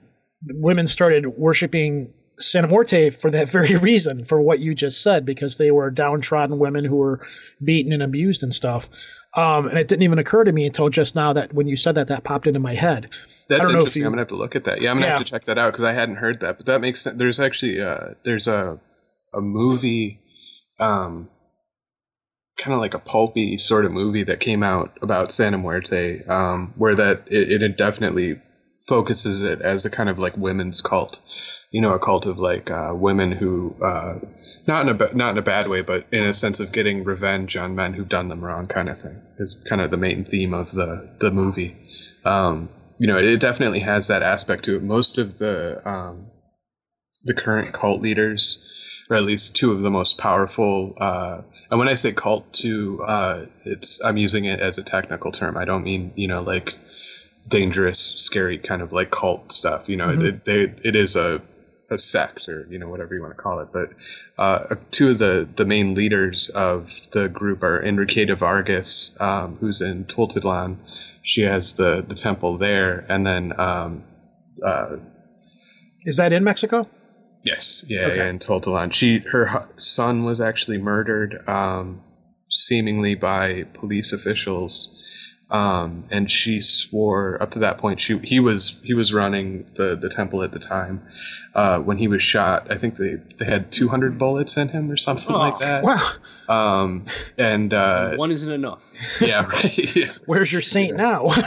women 0.55 0.87
started 0.87 1.27
worshiping 1.27 2.13
Santa 2.39 2.69
Morte 2.69 3.11
for 3.11 3.31
that 3.31 3.49
very 3.51 3.75
reason, 3.77 4.25
for 4.25 4.41
what 4.41 4.61
you 4.61 4.75
just 4.75 5.03
said, 5.03 5.25
because 5.27 5.57
they 5.59 5.71
were 5.71 5.91
downtrodden 5.91 6.59
women 6.59 6.85
who 6.85 6.97
were 6.97 7.21
beaten 7.63 7.93
and 7.93 8.03
abused 8.03 8.43
and 8.43 8.55
stuff. 8.55 8.89
Um, 9.37 9.69
and 9.69 9.79
it 9.79 9.87
didn't 9.87 10.03
even 10.03 10.19
occur 10.19 10.43
to 10.45 10.51
me 10.53 10.67
until 10.67 10.89
just 10.89 11.15
now 11.15 11.33
that 11.35 11.53
when 11.53 11.69
you 11.69 11.77
said 11.77 11.95
that, 11.97 12.09
that 12.09 12.25
popped 12.25 12.47
into 12.49 12.59
my 12.59 12.75
head. 12.75 13.11
That's 13.49 13.63
don't 13.63 13.73
know 13.73 13.79
interesting. 13.81 14.01
you- 14.01 14.07
I'm 14.07 14.13
gonna 14.13 14.23
have 14.23 14.29
to 14.29 14.37
look 14.37 14.57
at 14.57 14.65
that. 14.65 14.81
Yeah, 14.81 14.91
I'm 14.91 14.97
gonna 14.97 15.07
Yeah. 15.07 15.13
have 15.19 15.25
to 15.25 15.31
check 15.31 15.45
that 15.45 15.59
out 15.59 15.71
because 15.73 15.85
I 15.85 15.93
hadn't 15.93 16.17
heard 16.17 16.41
that. 16.41 16.57
But 16.57 16.67
that 16.67 16.81
makes 16.81 17.03
sense. 17.03 17.17
There's 17.17 17.39
actually 17.39 17.81
uh, 17.81 18.15
there's 18.25 18.49
a 18.49 18.81
a 19.33 19.41
movie, 19.41 20.19
um, 20.81 21.29
kind 22.59 22.75
of 22.75 22.81
like 22.81 22.95
a 22.95 22.99
pulpy 22.99 23.57
sort 23.59 23.85
of 23.85 23.93
movie 23.93 24.25
that 24.25 24.41
came 24.41 24.63
out 24.65 24.91
about 25.01 25.31
Santa 25.31 25.59
Muerte, 25.59 26.25
um, 26.25 26.73
where 26.77 26.95
that 26.97 27.29
it, 27.31 27.63
it 27.63 27.77
definitely 27.77 28.41
focuses 28.87 29.43
it 29.43 29.61
as 29.61 29.85
a 29.85 29.91
kind 29.91 30.09
of 30.09 30.19
like 30.19 30.37
women's 30.37 30.81
cult. 30.81 31.21
You 31.71 31.81
know, 31.81 31.95
a 31.95 31.99
cult 31.99 32.27
of 32.27 32.39
like 32.39 32.71
uh, 32.71 32.93
women 32.95 33.31
who, 33.31 33.77
uh, 33.81 34.19
not 34.67 34.89
in 34.89 35.01
a 35.01 35.15
not 35.15 35.31
in 35.31 35.39
a 35.39 35.43
bad 35.43 35.69
way, 35.69 35.83
but 35.83 36.07
in 36.11 36.25
a 36.25 36.35
sense 36.35 36.61
of 36.61 36.73
getting 36.73 37.05
revenge 37.05 37.57
on 37.57 37.77
men 37.77 37.93
who've 37.93 38.09
done 38.09 38.29
them 38.29 38.45
wrong, 38.45 38.67
kind 38.67 38.89
of 38.89 38.99
thing. 38.99 39.21
Is 39.39 39.65
kind 39.69 39.81
of 39.81 39.91
the 39.91 39.97
main 39.97 40.25
theme 40.25 40.53
of 40.53 40.73
the 40.73 41.09
the 41.21 41.31
movie. 41.31 41.77
Um, 42.25 42.69
you 42.99 43.07
know, 43.07 43.19
it 43.19 43.41
definitely 43.41 43.81
has 43.81 44.09
that 44.09 44.23
aspect 44.23 44.65
to 44.65 44.77
it. 44.77 44.83
Most 44.83 45.19
of 45.19 45.39
the 45.39 45.81
um, 45.89 46.27
the 47.25 47.35
current 47.35 47.73
cult 47.73 48.01
leaders, 48.01 49.05
or 49.09 49.17
at 49.17 49.23
least 49.23 49.57
two 49.57 49.73
of 49.73 49.81
the 49.81 49.91
most 49.91 50.19
powerful. 50.19 50.95
Uh, 50.99 51.43
and 51.71 51.79
when 51.79 51.89
I 51.89 51.95
say 51.95 52.13
cult, 52.13 52.53
to 52.55 53.01
uh, 53.07 53.47
it's 53.65 54.05
I'm 54.05 54.17
using 54.17 54.45
it 54.45 54.59
as 54.59 54.79
a 54.79 54.83
technical 54.83 55.31
term. 55.31 55.57
I 55.57 55.65
don't 55.65 55.85
mean 55.85 56.13
you 56.17 56.27
know 56.27 56.43
like 56.43 56.75
dangerous, 57.49 57.99
scary 57.99 58.59
kind 58.59 58.83
of 58.83 58.93
like 58.93 59.11
cult 59.11 59.53
stuff. 59.53 59.89
You 59.89 59.97
know, 59.97 60.11
it, 60.11 60.45
they 60.45 60.61
it 60.85 60.97
is 60.97 61.17
a 61.17 61.41
a 61.91 61.99
sect 61.99 62.49
or 62.49 62.67
you 62.71 62.79
know 62.79 62.89
whatever 62.89 63.15
you 63.15 63.21
want 63.21 63.37
to 63.37 63.43
call 63.43 63.59
it. 63.61 63.69
But 63.73 63.89
uh, 64.39 64.77
two 64.91 65.11
of 65.11 65.19
the 65.19 65.49
the 65.57 65.65
main 65.65 65.95
leaders 65.95 66.49
of 66.51 66.91
the 67.13 67.29
group 67.29 67.63
are 67.63 67.81
Enriqueta 67.83 68.37
Vargas, 68.37 69.17
um, 69.21 69.57
who's 69.57 69.81
in 69.81 70.05
Tultitlan. 70.05 70.77
She 71.23 71.43
has 71.43 71.75
the 71.75 72.05
the 72.07 72.15
temple 72.15 72.57
there, 72.59 73.05
and 73.09 73.27
then 73.27 73.53
um, 73.59 74.05
uh, 74.63 74.97
Is 76.05 76.17
that 76.19 76.33
in 76.33 76.45
Mexico? 76.45 76.87
Yes, 77.43 77.85
yeah, 77.89 78.07
Okay. 78.09 78.19
yeah, 78.19 78.29
in 78.29 78.39
Tultitlan. 78.39 78.93
She 78.93 79.19
her 79.19 79.67
son 79.79 80.25
was 80.25 80.41
actually 80.41 80.79
murdered, 80.79 81.43
um, 81.49 82.03
seemingly 82.49 83.15
by 83.15 83.65
police 83.73 84.13
officials, 84.13 84.95
um, 85.51 86.05
and 86.11 86.31
she 86.31 86.61
swore 86.61 87.43
up 87.43 87.53
to 87.53 87.61
that 87.61 87.79
point. 87.79 88.01
She 88.01 88.19
he 88.19 88.41
was 88.41 88.81
he 88.85 88.95
was 88.95 89.13
running 89.13 89.65
the 89.75 89.97
the 89.97 90.09
temple 90.09 90.43
at 90.43 90.53
the 90.53 90.59
time. 90.59 91.01
Uh, 91.53 91.81
when 91.81 91.99
he 91.99 92.07
was 92.07 92.23
shot, 92.23 92.71
I 92.71 92.79
think 92.79 92.95
they 92.97 93.17
they 93.39 93.45
had 93.45 93.73
200 93.73 94.19
bullets 94.19 94.57
in 94.57 94.69
him 94.69 94.91
or 94.91 94.97
something 94.97 95.35
like 95.35 95.59
that. 95.59 95.83
Wow. 95.83 96.11
Um, 96.49 97.07
and 97.37 97.75
uh, 97.75 98.17
One 98.17 98.31
isn't 98.31 98.51
enough. 98.51 98.85
yeah, 99.21 99.45
right. 99.47 99.97
yeah. 99.97 100.13
Where's 100.27 100.53
your 100.53 100.63
saint 100.63 100.97
now? 100.97 101.29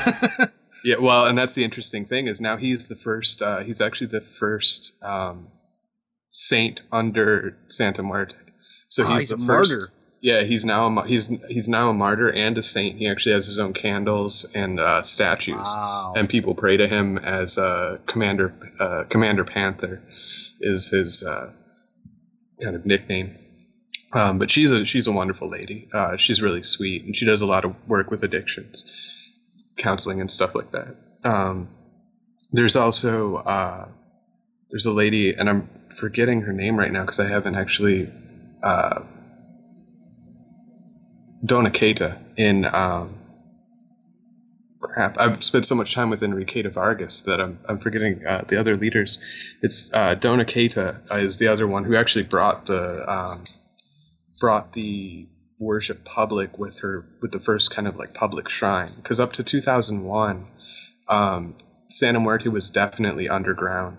Yeah, 0.86 0.98
well, 1.00 1.28
and 1.28 1.38
that's 1.38 1.56
the 1.56 1.64
interesting 1.64 2.04
thing 2.04 2.28
is 2.28 2.42
now 2.42 2.58
he's 2.58 2.90
the 2.90 2.98
first. 2.98 3.42
Uh, 3.42 3.60
he's 3.60 3.80
actually 3.80 4.08
the 4.08 4.20
first 4.20 5.02
um, 5.02 5.48
saint 6.30 6.82
under 6.92 7.58
Santa 7.70 8.04
Muerte. 8.04 8.36
So 8.90 9.06
Ah, 9.06 9.14
he's, 9.14 9.22
he's 9.22 9.30
the 9.30 9.36
a 9.36 9.38
first. 9.38 9.72
martyr. 9.72 9.88
Yeah, 10.24 10.44
he's 10.44 10.64
now 10.64 10.88
a 10.88 11.06
he's 11.06 11.28
he's 11.50 11.68
now 11.68 11.90
a 11.90 11.94
martyr 11.94 12.32
and 12.32 12.58
a 12.58 12.64
saint. 12.64 12.98
He 12.98 13.10
actually 13.10 13.34
has 13.34 13.46
his 13.46 13.60
own 13.60 13.74
candles 13.74 14.50
and 14.56 14.80
uh, 14.80 15.02
statues, 15.04 15.58
Wow. 15.58 16.14
and 16.16 16.30
people 16.30 16.56
pray 16.56 16.78
to 16.78 16.88
him 16.88 17.18
as 17.18 17.58
uh, 17.58 17.98
Commander 18.06 18.54
uh, 18.80 19.04
Commander 19.10 19.44
Panther 19.44 20.02
is 20.62 20.90
his 20.90 21.26
uh, 21.28 21.52
kind 22.62 22.78
of 22.78 22.86
nickname. 22.86 23.28
Um, 24.14 24.40
but 24.40 24.50
she's 24.50 24.72
a 24.72 24.86
she's 24.86 25.08
a 25.08 25.12
wonderful 25.12 25.50
lady. 25.50 25.90
Uh, 25.94 26.16
she's 26.16 26.42
really 26.42 26.64
sweet, 26.64 27.04
and 27.04 27.14
she 27.18 27.26
does 27.26 27.42
a 27.42 27.46
lot 27.46 27.66
of 27.66 27.76
work 27.90 28.10
with 28.10 28.24
addictions, 28.24 28.94
counseling 29.76 30.22
and 30.22 30.32
stuff 30.32 30.56
like 30.56 30.72
that. 30.72 30.96
Um, 31.26 31.68
there's 32.54 32.78
also 32.78 33.36
uh, 33.36 33.90
there's 34.72 34.86
a 34.86 34.94
lady, 34.94 35.34
and 35.34 35.50
I'm 35.50 35.68
forgetting 35.98 36.44
her 36.44 36.54
name 36.54 36.80
right 36.80 36.94
now 36.94 37.02
because 37.02 37.20
I 37.20 37.28
haven't 37.28 37.56
actually. 37.56 38.10
Uh, 38.64 39.02
Dona 41.46 41.72
in 42.38 42.66
um, 42.66 43.10
crap. 44.80 45.20
I've 45.20 45.44
spent 45.44 45.66
so 45.66 45.76
much 45.76 45.94
time 45.94 46.10
with 46.10 46.22
Enriqueta 46.22 46.72
Vargas 46.72 47.24
that 47.24 47.42
I'm, 47.42 47.60
I'm 47.68 47.80
forgetting 47.80 48.26
uh, 48.26 48.44
the 48.48 48.58
other 48.60 48.76
leaders. 48.76 49.22
It's 49.62 49.94
uh, 49.94 50.16
Dona 50.16 50.46
is 51.18 51.38
the 51.38 51.48
other 51.48 51.68
one 51.68 51.84
who 51.84 51.96
actually 51.96 52.26
brought 52.26 52.66
the 52.66 53.04
um, 53.08 53.44
brought 54.40 54.72
the 54.74 55.28
worship 55.60 56.04
public 56.04 56.58
with 56.58 56.80
her 56.80 57.04
with 57.22 57.32
the 57.32 57.40
first 57.40 57.74
kind 57.76 57.88
of 57.88 57.96
like 57.96 58.14
public 58.14 58.50
shrine 58.50 58.90
because 58.98 59.20
up 59.20 59.34
to 59.34 59.44
2001 59.44 60.42
um, 61.08 61.56
Santa 61.74 62.20
Muerte 62.20 62.50
was 62.50 62.72
definitely 62.72 63.30
underground 63.30 63.96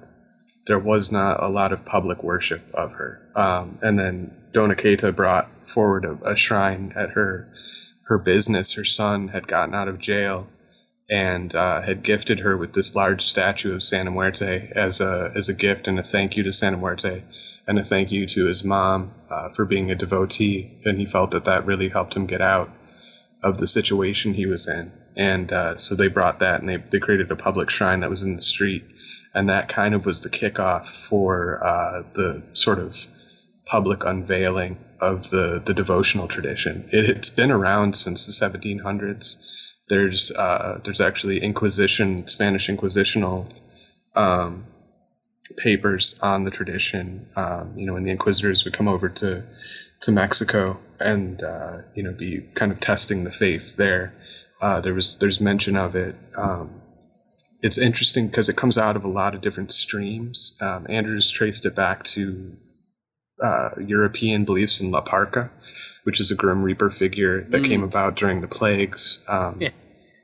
there 0.67 0.79
was 0.79 1.13
not 1.13 1.43
a 1.43 1.49
lot 1.49 1.73
of 1.73 1.85
public 1.85 2.23
worship 2.23 2.63
of 2.75 2.93
her 2.93 3.21
um, 3.35 3.79
and 3.83 3.99
then 3.99 4.44
Dona 4.55 4.77
Queta 4.77 5.13
brought 5.13 5.49
forward 5.49 6.05
a, 6.05 6.31
a 6.31 6.37
shrine 6.37 6.93
at 6.97 7.11
her 7.11 7.49
her 8.07 8.19
business 8.19 8.75
her 8.75 8.85
son 8.85 9.29
had 9.29 9.47
gotten 9.49 9.75
out 9.75 9.89
of 9.89 9.99
jail 9.99 10.49
and 11.11 11.55
uh, 11.55 11.81
had 11.81 12.03
gifted 12.03 12.41
her 12.41 12.57
with 12.57 12.73
this 12.73 12.95
large 12.95 13.23
statue 13.23 13.75
of 13.75 13.83
Santa 13.83 14.11
Muerte 14.11 14.71
as 14.75 15.01
a 15.01 15.33
as 15.35 15.49
a 15.49 15.55
gift 15.55 15.89
and 15.89 15.99
a 15.99 16.03
thank 16.03 16.37
you 16.37 16.45
to 16.45 16.53
Santa 16.53 16.77
Muerte 16.77 17.23
and 17.67 17.79
a 17.79 17.83
thank 17.83 18.13
you 18.13 18.27
to 18.27 18.47
his 18.47 18.65
mom 18.65 19.13
uh, 19.31 19.49
for 19.49 19.65
being 19.65 19.91
a 19.91 19.95
devotee. 19.95 20.71
And 20.85 20.99
he 20.99 21.07
felt 21.07 21.33
that 21.33 21.47
that 21.47 21.67
really 21.67 21.89
helped 21.89 22.15
him 22.15 22.27
get 22.27 22.41
out 22.41 22.71
of 23.43 23.59
the 23.59 23.67
situation 23.67 24.35
he 24.35 24.47
was 24.47 24.69
in. 24.69 24.91
And 25.17 25.53
uh, 25.53 25.77
so 25.77 25.95
they 25.95 26.09
brought 26.09 26.41
that 26.41 26.61
and 26.61 26.69
they, 26.69 26.77
they 26.77 26.99
created 26.99 27.31
a 27.31 27.37
public 27.37 27.71
shrine 27.71 28.01
that 28.01 28.11
was 28.11 28.23
in 28.23 28.37
the 28.37 28.43
street. 28.43 28.85
And 29.35 29.49
that 29.49 29.69
kind 29.69 29.95
of 29.95 30.07
was 30.07 30.21
the 30.21 30.31
kickoff 30.31 30.87
for 30.87 31.59
uh, 31.63 32.03
the 32.15 32.49
sort 32.55 32.79
of 32.79 32.97
public 33.67 34.05
unveiling 34.05 34.79
of 35.01 35.29
the, 35.31 35.63
the 35.65 35.75
devotional 35.75 36.29
tradition. 36.29 36.89
It, 36.93 37.11
it's 37.11 37.31
been 37.31 37.51
around 37.51 37.97
since 37.97 38.27
the 38.27 38.33
1700s. 38.33 39.43
There's 39.89 40.31
uh, 40.31 40.81
there's 40.83 41.01
actually 41.01 41.43
Inquisition, 41.43 42.27
Spanish 42.27 42.69
Inquisitional 42.69 43.55
um, 44.15 44.65
papers 45.59 46.19
on 46.23 46.45
the 46.45 46.51
tradition. 46.51 47.27
Um, 47.37 47.75
you 47.77 47.87
know, 47.87 47.93
when 47.93 48.05
the 48.05 48.11
inquisitors 48.11 48.65
would 48.65 48.73
come 48.73 48.89
over 48.89 49.11
to 49.11 49.45
to 50.01 50.13
Mexico 50.13 50.79
and 51.01 51.43
uh, 51.43 51.79
you 51.95 52.03
know 52.03 52.13
be 52.13 52.41
kind 52.55 52.73
of 52.73 52.81
testing 52.81 53.25
the 53.25 53.31
faith 53.31 53.77
there. 53.77 54.13
Uh, 54.61 54.81
there 54.81 54.95
was 54.95 55.19
there's 55.19 55.41
mention 55.41 55.77
of 55.77 55.95
it. 55.95 56.15
Um, 56.37 56.81
it's 57.61 57.79
interesting 57.79 58.27
because 58.29 58.49
it 58.49 58.57
comes 58.57 58.77
out 58.79 58.97
of 58.97 59.05
a 59.05 59.09
lot 59.09 59.35
of 59.35 59.41
different 59.41 59.73
streams. 59.73 60.57
Um, 60.61 60.87
Andrews 60.89 61.31
traced 61.31 61.67
it 61.67 61.75
back 61.75 62.05
to 62.05 62.57
uh, 63.41 63.71
European 63.79 64.45
beliefs 64.45 64.81
in 64.81 64.91
La 64.91 65.01
Parca, 65.03 65.51
which 66.05 66.21
is 66.21 66.31
a 66.31 66.35
Grim 66.37 66.63
Reaper 66.63 66.91
figure 66.91 67.43
that 67.51 67.65
came 67.65 67.83
about 67.83 68.17
during 68.17 68.41
the 68.41 68.49
plagues 68.49 69.25
um, 69.29 69.59
Yeah. 69.61 69.71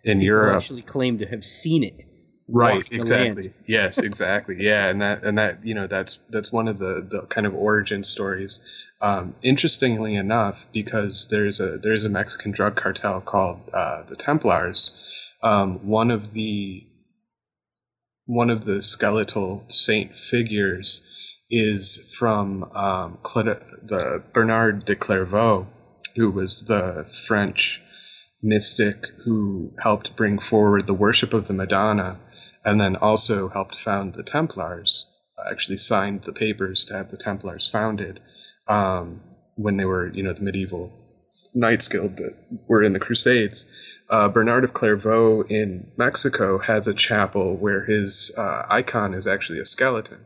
in 0.04 0.18
People 0.18 0.24
Europe. 0.26 0.56
actually 0.56 0.82
claim 0.82 1.18
to 1.18 1.26
have 1.26 1.44
seen 1.44 1.84
it. 1.84 2.04
right 2.52 2.84
exactly 2.90 3.52
yes 3.66 3.98
exactly 4.10 4.56
yeah 4.58 4.88
and 4.88 5.00
that 5.02 5.22
and 5.22 5.38
that 5.38 5.64
you 5.64 5.72
know 5.74 5.86
that's 5.86 6.16
that's 6.30 6.52
one 6.52 6.66
of 6.66 6.78
the 6.78 7.06
the 7.08 7.22
kind 7.26 7.46
of 7.46 7.54
origin 7.54 8.02
stories 8.02 8.66
um, 9.00 9.34
interestingly 9.42 10.16
enough 10.16 10.66
because 10.72 11.28
there's 11.30 11.60
a 11.60 11.78
there's 11.78 12.04
a 12.04 12.08
mexican 12.08 12.50
drug 12.50 12.74
cartel 12.74 13.20
called 13.20 13.60
uh, 13.72 14.02
the 14.04 14.16
templars 14.16 14.98
um, 15.42 15.78
one 15.86 16.10
of 16.10 16.32
the 16.32 16.84
one 18.26 18.50
of 18.50 18.64
the 18.64 18.80
skeletal 18.80 19.64
saint 19.68 20.14
figures 20.16 21.06
is 21.50 22.14
from 22.16 22.64
um, 22.74 23.18
the 23.24 24.22
Bernard 24.32 24.84
de 24.84 24.94
Clairvaux, 24.94 25.66
who 26.16 26.30
was 26.30 26.66
the 26.66 27.06
French 27.26 27.82
mystic 28.42 29.06
who 29.24 29.72
helped 29.78 30.16
bring 30.16 30.38
forward 30.38 30.86
the 30.86 30.94
worship 30.94 31.34
of 31.34 31.46
the 31.46 31.52
Madonna 31.52 32.18
and 32.64 32.80
then 32.80 32.96
also 32.96 33.48
helped 33.48 33.74
found 33.74 34.14
the 34.14 34.22
Templars, 34.22 35.12
actually 35.50 35.78
signed 35.78 36.22
the 36.22 36.32
papers 36.32 36.86
to 36.86 36.94
have 36.94 37.10
the 37.10 37.16
Templars 37.16 37.66
founded 37.66 38.20
um, 38.68 39.20
when 39.56 39.76
they 39.76 39.84
were, 39.84 40.08
you 40.08 40.22
know, 40.22 40.32
the 40.32 40.42
medieval 40.42 40.92
Knights 41.54 41.88
Guild 41.88 42.16
that 42.16 42.34
were 42.68 42.82
in 42.82 42.92
the 42.92 42.98
Crusades. 42.98 43.70
Uh, 44.08 44.28
Bernard 44.28 44.64
of 44.64 44.74
Clairvaux 44.74 45.42
in 45.42 45.90
Mexico 45.96 46.58
has 46.58 46.88
a 46.88 46.94
chapel 46.94 47.56
where 47.56 47.84
his 47.84 48.34
uh, 48.36 48.66
icon 48.68 49.14
is 49.14 49.26
actually 49.26 49.60
a 49.60 49.66
skeleton, 49.66 50.18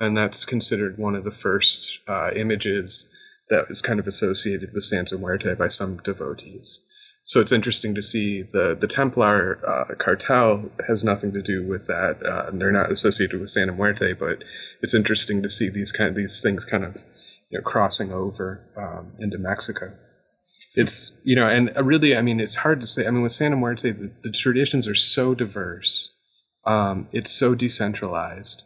and 0.00 0.16
that's 0.16 0.44
considered 0.44 0.98
one 0.98 1.14
of 1.14 1.24
the 1.24 1.30
first 1.30 2.00
uh, 2.08 2.30
images 2.34 3.12
that 3.48 3.66
is 3.70 3.82
kind 3.82 4.00
of 4.00 4.06
associated 4.06 4.72
with 4.72 4.84
Santa 4.84 5.16
Muerte 5.16 5.54
by 5.54 5.68
some 5.68 5.98
devotees. 5.98 6.86
So 7.24 7.40
it's 7.40 7.52
interesting 7.52 7.96
to 7.96 8.02
see 8.02 8.42
the 8.42 8.76
the 8.80 8.86
Templar 8.86 9.58
uh, 9.66 9.94
cartel 9.96 10.70
has 10.86 11.02
nothing 11.02 11.32
to 11.32 11.42
do 11.42 11.66
with 11.66 11.88
that. 11.88 12.24
Uh, 12.24 12.50
they're 12.52 12.70
not 12.70 12.92
associated 12.92 13.40
with 13.40 13.50
Santa 13.50 13.72
Muerte, 13.72 14.12
but 14.12 14.44
it's 14.80 14.94
interesting 14.94 15.42
to 15.42 15.48
see 15.48 15.68
these 15.68 15.90
kind 15.90 16.10
of, 16.10 16.14
these 16.14 16.40
things 16.40 16.64
kind 16.64 16.84
of 16.84 16.94
you 17.50 17.58
know 17.58 17.62
crossing 17.62 18.12
over 18.12 18.60
um, 18.76 19.12
into 19.18 19.38
Mexico. 19.38 19.92
It's 20.76 21.18
you 21.24 21.34
know, 21.34 21.48
and 21.48 21.72
really, 21.84 22.16
I 22.16 22.22
mean, 22.22 22.38
it's 22.38 22.54
hard 22.54 22.80
to 22.82 22.86
say. 22.86 23.06
I 23.06 23.10
mean, 23.10 23.22
with 23.22 23.32
Santa 23.32 23.56
Muerte, 23.56 23.90
the, 23.90 24.12
the 24.22 24.30
traditions 24.30 24.86
are 24.86 24.94
so 24.94 25.34
diverse. 25.34 26.16
Um, 26.64 27.08
it's 27.12 27.32
so 27.32 27.56
decentralized. 27.56 28.62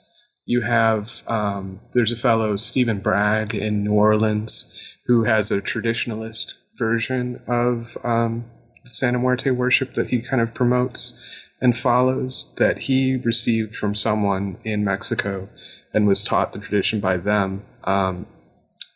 You 0.50 0.62
have 0.62 1.22
um, 1.28 1.78
there's 1.92 2.10
a 2.10 2.16
fellow 2.16 2.56
Stephen 2.56 2.98
Bragg 2.98 3.54
in 3.54 3.84
New 3.84 3.92
Orleans 3.92 4.96
who 5.06 5.22
has 5.22 5.52
a 5.52 5.62
traditionalist 5.62 6.54
version 6.74 7.40
of 7.46 7.96
um, 8.02 8.46
Santa 8.84 9.20
Muerte 9.20 9.52
worship 9.52 9.94
that 9.94 10.08
he 10.08 10.22
kind 10.22 10.42
of 10.42 10.52
promotes 10.52 11.20
and 11.60 11.78
follows 11.78 12.52
that 12.56 12.78
he 12.78 13.14
received 13.14 13.76
from 13.76 13.94
someone 13.94 14.56
in 14.64 14.82
Mexico 14.82 15.48
and 15.94 16.08
was 16.08 16.24
taught 16.24 16.52
the 16.52 16.58
tradition 16.58 16.98
by 16.98 17.18
them. 17.18 17.62
Um, 17.84 18.26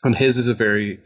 and 0.03 0.17
his 0.17 0.39
is 0.39 0.49
a 0.49 0.55
very 0.55 0.99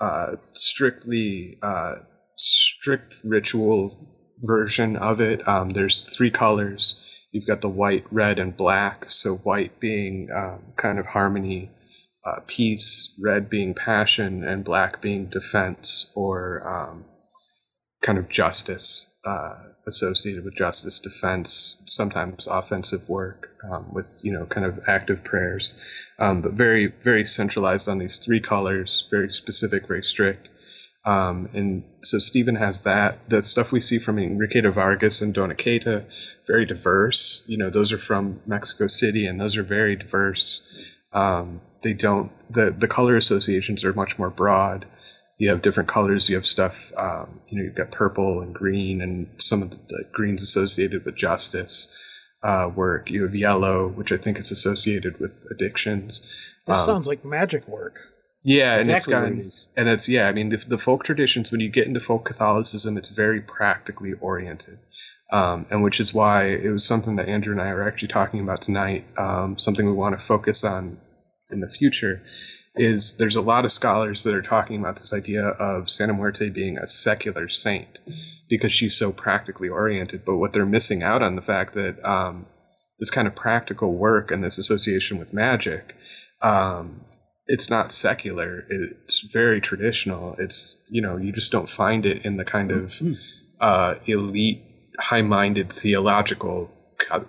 uh, 0.00 0.36
strictly 0.54 1.58
uh, 1.60 1.96
strict 2.36 3.18
ritual 3.22 3.98
version 4.38 4.96
of 4.96 5.20
it. 5.20 5.46
Um, 5.46 5.68
there's 5.68 6.16
three 6.16 6.30
colors. 6.30 7.03
You've 7.34 7.48
got 7.48 7.62
the 7.62 7.68
white, 7.68 8.06
red, 8.12 8.38
and 8.38 8.56
black. 8.56 9.08
So 9.08 9.34
white 9.34 9.80
being 9.80 10.30
um, 10.32 10.62
kind 10.76 11.00
of 11.00 11.06
harmony, 11.06 11.68
uh, 12.24 12.38
peace, 12.46 13.12
red 13.20 13.50
being 13.50 13.74
passion, 13.74 14.44
and 14.44 14.64
black 14.64 15.02
being 15.02 15.26
defense 15.26 16.12
or 16.14 16.62
um, 16.64 17.04
kind 18.00 18.18
of 18.18 18.28
justice 18.28 19.12
uh, 19.24 19.56
associated 19.84 20.44
with 20.44 20.54
justice, 20.54 21.00
defense, 21.00 21.82
sometimes 21.86 22.46
offensive 22.46 23.08
work 23.08 23.50
um, 23.68 23.92
with 23.92 24.20
you 24.22 24.30
know 24.30 24.46
kind 24.46 24.64
of 24.64 24.84
active 24.86 25.24
prayers, 25.24 25.82
um, 26.20 26.40
but 26.40 26.52
very 26.52 26.86
very 26.86 27.24
centralized 27.24 27.88
on 27.88 27.98
these 27.98 28.18
three 28.18 28.40
colors, 28.40 29.08
very 29.10 29.28
specific, 29.28 29.88
very 29.88 30.04
strict. 30.04 30.50
Um, 31.06 31.50
and 31.52 31.84
so 32.02 32.18
Stephen 32.18 32.56
has 32.56 32.84
that. 32.84 33.28
The 33.28 33.42
stuff 33.42 33.72
we 33.72 33.80
see 33.80 33.98
from 33.98 34.16
Enriqueta 34.16 34.72
Vargas 34.72 35.20
and 35.20 35.34
Dona 35.34 35.54
Queta, 35.54 36.06
very 36.46 36.64
diverse. 36.64 37.44
You 37.46 37.58
know, 37.58 37.70
those 37.70 37.92
are 37.92 37.98
from 37.98 38.40
Mexico 38.46 38.86
City, 38.86 39.26
and 39.26 39.38
those 39.38 39.56
are 39.56 39.62
very 39.62 39.96
diverse. 39.96 40.66
Um, 41.12 41.60
they 41.82 41.92
don't 41.92 42.32
the 42.50 42.70
the 42.70 42.88
color 42.88 43.16
associations 43.16 43.84
are 43.84 43.92
much 43.92 44.18
more 44.18 44.30
broad. 44.30 44.86
You 45.36 45.50
have 45.50 45.62
different 45.62 45.88
colors. 45.88 46.28
You 46.30 46.36
have 46.36 46.46
stuff. 46.46 46.92
Um, 46.96 47.40
you 47.48 47.58
know, 47.58 47.64
you've 47.64 47.74
got 47.74 47.90
purple 47.90 48.40
and 48.40 48.54
green, 48.54 49.02
and 49.02 49.28
some 49.36 49.62
of 49.62 49.70
the, 49.70 49.76
the 49.88 50.04
greens 50.12 50.42
associated 50.42 51.04
with 51.04 51.16
justice 51.16 51.94
uh, 52.42 52.70
work. 52.74 53.10
You 53.10 53.24
have 53.24 53.34
yellow, 53.34 53.88
which 53.88 54.10
I 54.12 54.16
think 54.16 54.38
is 54.38 54.52
associated 54.52 55.20
with 55.20 55.46
addictions. 55.50 56.30
This 56.66 56.78
Um, 56.78 56.86
sounds 56.86 57.06
like 57.06 57.24
magic 57.24 57.68
work. 57.68 58.08
Yeah, 58.44 58.74
and 58.78 58.90
it's 58.90 59.06
Exactly 59.06 59.36
got 59.38 59.46
it 59.46 59.66
and 59.74 59.88
it's 59.88 60.06
yeah. 60.06 60.28
I 60.28 60.32
mean, 60.32 60.50
the, 60.50 60.58
the 60.58 60.78
folk 60.78 61.02
traditions. 61.02 61.50
When 61.50 61.60
you 61.60 61.70
get 61.70 61.86
into 61.86 61.98
folk 61.98 62.26
Catholicism, 62.26 62.98
it's 62.98 63.08
very 63.08 63.40
practically 63.40 64.12
oriented, 64.12 64.78
um, 65.32 65.64
and 65.70 65.82
which 65.82 65.98
is 65.98 66.12
why 66.12 66.48
it 66.48 66.70
was 66.70 66.84
something 66.84 67.16
that 67.16 67.28
Andrew 67.28 67.52
and 67.52 67.60
I 67.60 67.70
are 67.70 67.88
actually 67.88 68.08
talking 68.08 68.40
about 68.40 68.60
tonight. 68.60 69.06
Um, 69.16 69.56
something 69.56 69.86
we 69.86 69.92
want 69.92 70.18
to 70.18 70.22
focus 70.24 70.62
on 70.62 70.98
in 71.50 71.60
the 71.60 71.68
future 71.68 72.20
is 72.74 73.16
there's 73.16 73.36
a 73.36 73.42
lot 73.42 73.64
of 73.64 73.72
scholars 73.72 74.24
that 74.24 74.34
are 74.34 74.42
talking 74.42 74.78
about 74.78 74.96
this 74.96 75.14
idea 75.14 75.46
of 75.46 75.88
Santa 75.88 76.12
Muerte 76.12 76.50
being 76.50 76.76
a 76.76 76.86
secular 76.86 77.48
saint 77.48 77.98
because 78.50 78.72
she's 78.72 78.96
so 78.96 79.10
practically 79.10 79.70
oriented. 79.70 80.24
But 80.26 80.36
what 80.36 80.52
they're 80.52 80.66
missing 80.66 81.02
out 81.02 81.22
on 81.22 81.34
the 81.34 81.42
fact 81.42 81.74
that 81.74 82.04
um, 82.04 82.44
this 82.98 83.10
kind 83.10 83.26
of 83.26 83.34
practical 83.34 83.94
work 83.94 84.30
and 84.30 84.44
this 84.44 84.58
association 84.58 85.18
with 85.18 85.32
magic 85.32 85.96
um, 86.42 87.00
it's 87.46 87.70
not 87.70 87.92
secular. 87.92 88.66
It's 88.68 89.20
very 89.20 89.60
traditional. 89.60 90.36
It's 90.38 90.82
you 90.88 91.02
know 91.02 91.16
you 91.16 91.32
just 91.32 91.52
don't 91.52 91.68
find 91.68 92.06
it 92.06 92.24
in 92.24 92.36
the 92.36 92.44
kind 92.44 92.70
of 92.70 92.94
uh, 93.60 93.96
elite, 94.06 94.62
high-minded 94.98 95.72
theological 95.72 96.70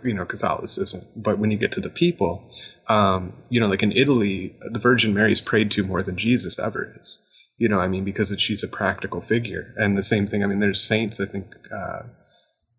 you 0.04 0.14
know 0.14 0.26
Catholicism. 0.26 1.02
But 1.16 1.38
when 1.38 1.52
you 1.52 1.58
get 1.58 1.74
to 1.74 1.82
the 1.82 1.90
people, 1.90 2.50
um, 2.88 3.34
you 3.50 3.60
know, 3.60 3.68
like 3.68 3.84
in 3.84 3.92
Italy, 3.92 4.56
the 4.62 4.80
Virgin 4.80 5.14
Mary 5.14 5.32
is 5.32 5.42
prayed 5.42 5.72
to 5.72 5.84
more 5.84 6.02
than 6.02 6.18
Jesus 6.18 6.60
ever 6.60 6.96
is. 7.00 7.26
You 7.58 7.70
know, 7.70 7.80
I 7.80 7.88
mean, 7.88 8.04
because 8.04 8.32
it, 8.32 8.42
she's 8.42 8.64
a 8.64 8.68
practical 8.68 9.22
figure. 9.22 9.74
And 9.78 9.98
the 9.98 10.04
same 10.04 10.28
thing. 10.28 10.44
I 10.44 10.48
mean, 10.48 10.60
there's 10.60 10.82
saints. 10.82 11.22
I 11.22 11.26
think 11.26 11.56
uh, 11.74 12.04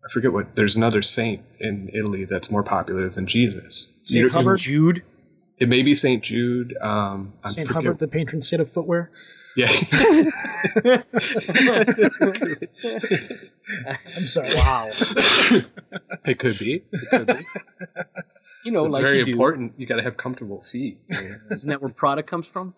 I 0.05 0.11
forget 0.11 0.31
what. 0.31 0.55
There's 0.55 0.77
another 0.77 1.01
saint 1.01 1.41
in 1.59 1.89
Italy 1.93 2.25
that's 2.25 2.51
more 2.51 2.63
popular 2.63 3.09
than 3.09 3.25
Jesus. 3.25 3.97
Saint 4.03 4.31
Hubbard? 4.31 4.59
Jude. 4.59 5.03
It 5.57 5.67
may 5.69 5.81
be 5.83 5.93
Saint 5.93 6.23
Jude. 6.23 6.75
Um, 6.79 7.33
St. 7.45 7.67
forget- 7.67 7.83
Hubbard, 7.83 7.99
the 7.99 8.07
patron 8.07 8.41
saint 8.41 8.61
of 8.61 8.69
footwear. 8.69 9.11
Yeah. 9.55 9.67
I'm 13.87 14.25
sorry. 14.25 14.49
Wow. 14.55 14.89
it 16.25 16.39
could 16.39 16.59
be. 16.59 16.83
It 16.91 17.09
could 17.09 17.27
be. 17.27 17.45
You 18.63 18.71
know, 18.71 18.85
It's 18.85 18.93
like 18.93 19.01
very 19.01 19.19
you 19.19 19.25
do. 19.25 19.31
important. 19.31 19.73
You 19.77 19.85
got 19.85 19.95
to 19.97 20.03
have 20.03 20.17
comfortable 20.17 20.61
feet. 20.61 20.99
Isn't 21.51 21.69
that 21.69 21.81
where 21.81 21.91
Prada 21.91 22.21
comes 22.23 22.45
from? 22.47 22.73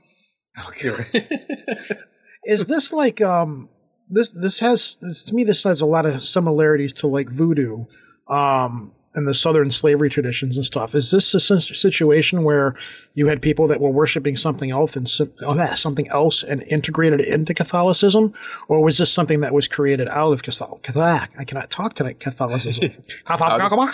Okay. 0.69 0.91
Is 2.45 2.65
this 2.65 2.93
like 2.93 3.21
um 3.21 3.69
this 4.09 4.31
this 4.31 4.59
has 4.61 4.97
this, 5.01 5.25
to 5.25 5.35
me 5.35 5.43
this 5.43 5.63
has 5.65 5.81
a 5.81 5.85
lot 5.85 6.05
of 6.05 6.21
similarities 6.21 6.93
to 6.93 7.07
like 7.07 7.29
voodoo 7.29 7.85
um 8.27 8.93
and 9.15 9.27
the 9.27 9.33
southern 9.33 9.71
slavery 9.71 10.09
traditions 10.09 10.55
and 10.55 10.65
stuff. 10.65 10.93
Is 10.95 11.09
this 11.11 11.33
a 11.33 11.39
situation 11.39 12.43
where 12.43 12.75
you 13.13 13.27
had 13.27 13.41
people 13.41 13.67
that 13.67 13.81
were 13.81 13.89
worshiping 13.89 14.35
something 14.37 14.69
else 14.71 14.95
and 14.95 15.09
oh, 15.43 15.55
that, 15.55 15.77
something 15.79 16.07
else 16.09 16.43
and 16.43 16.61
integrated 16.63 17.19
into 17.21 17.53
Catholicism, 17.53 18.33
or 18.67 18.83
was 18.83 18.97
this 18.97 19.11
something 19.11 19.41
that 19.41 19.53
was 19.53 19.67
created 19.67 20.07
out 20.07 20.31
of 20.31 20.43
Catholic? 20.43 20.83
Catholic 20.83 21.29
I 21.37 21.43
cannot 21.43 21.69
talk 21.71 21.93
tonight. 21.95 22.19
Catholicism. 22.19 22.91
Um, 23.27 23.37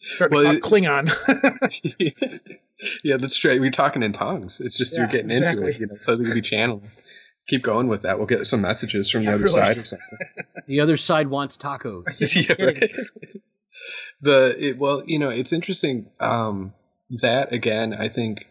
Start 0.00 0.30
Well, 0.30 0.44
talk 0.44 0.54
it's- 0.54 0.60
Klingon. 0.62 1.10
yeah, 3.04 3.16
that's 3.16 3.36
true. 3.36 3.58
We're 3.60 3.70
talking 3.70 4.02
in 4.02 4.12
tongues. 4.12 4.60
It's 4.60 4.76
just 4.76 4.94
you're 4.96 5.06
Yeah, 5.06 5.10
getting 5.12 5.30
into 5.30 5.66
it. 5.66 5.80
You 5.80 5.86
know, 5.88 5.96
so 5.98 6.14
they 6.14 6.24
can 6.24 6.34
be 6.34 6.40
channeling. 6.40 6.88
Keep 7.48 7.62
going 7.62 7.88
with 7.88 8.02
that. 8.02 8.18
We'll 8.18 8.26
get 8.26 8.44
some 8.46 8.60
messages 8.60 9.10
from 9.10 9.24
the 9.24 9.32
other 9.32 9.44
really. 9.44 9.54
side 9.60 9.78
or 9.78 9.84
something. 9.84 10.18
The 10.66 10.80
other 10.80 10.96
side 10.96 11.28
wants 11.28 11.56
tacos. 11.56 12.48
yeah, 12.48 12.64
right. 12.64 12.90
The 14.20 14.56
it, 14.58 14.78
well, 14.78 15.02
you 15.06 15.18
know, 15.18 15.30
it's 15.30 15.52
interesting. 15.52 16.10
Um, 16.20 16.74
that 17.22 17.52
again, 17.52 17.94
I 17.98 18.08
think 18.08 18.48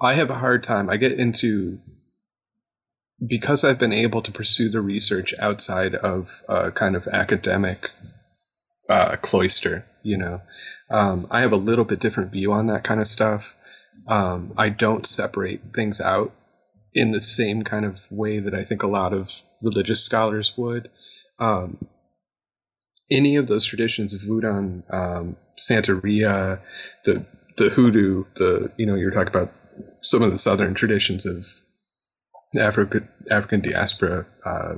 I 0.00 0.14
have 0.14 0.30
a 0.30 0.34
hard 0.34 0.62
time. 0.62 0.88
I 0.88 0.96
get 0.96 1.12
into 1.12 1.80
because 3.26 3.64
I've 3.64 3.78
been 3.78 3.92
able 3.92 4.22
to 4.22 4.32
pursue 4.32 4.68
the 4.70 4.80
research 4.80 5.34
outside 5.38 5.94
of 5.94 6.30
uh, 6.48 6.70
kind 6.70 6.94
of 6.96 7.08
academic 7.08 7.90
uh, 8.88 9.16
cloister. 9.16 9.84
You 10.02 10.18
know, 10.18 10.40
um, 10.90 11.26
I 11.30 11.40
have 11.40 11.52
a 11.52 11.56
little 11.56 11.84
bit 11.84 12.00
different 12.00 12.32
view 12.32 12.52
on 12.52 12.68
that 12.68 12.84
kind 12.84 13.00
of 13.00 13.06
stuff. 13.06 13.56
Um, 14.06 14.54
I 14.56 14.68
don't 14.68 15.06
separate 15.06 15.74
things 15.74 16.00
out 16.00 16.32
in 16.94 17.10
the 17.10 17.20
same 17.20 17.62
kind 17.62 17.84
of 17.84 18.10
way 18.10 18.38
that 18.38 18.54
I 18.54 18.64
think 18.64 18.82
a 18.82 18.88
lot 18.88 19.12
of 19.12 19.30
religious 19.60 20.04
scholars 20.04 20.56
would. 20.56 20.90
Um, 21.38 21.78
any 23.10 23.36
of 23.36 23.46
those 23.46 23.64
traditions 23.64 24.14
of 24.14 24.20
Voodoo, 24.22 24.82
um, 24.90 25.36
Santeria, 25.58 26.60
the 27.04 27.24
the 27.56 27.70
hoodoo, 27.70 28.24
the 28.36 28.72
you 28.76 28.86
know 28.86 28.94
you're 28.94 29.10
talking 29.10 29.34
about 29.34 29.52
some 30.02 30.22
of 30.22 30.30
the 30.30 30.38
southern 30.38 30.74
traditions 30.74 31.26
of 31.26 31.46
Africa, 32.58 33.08
African 33.30 33.60
diaspora, 33.60 34.26
uh, 34.44 34.76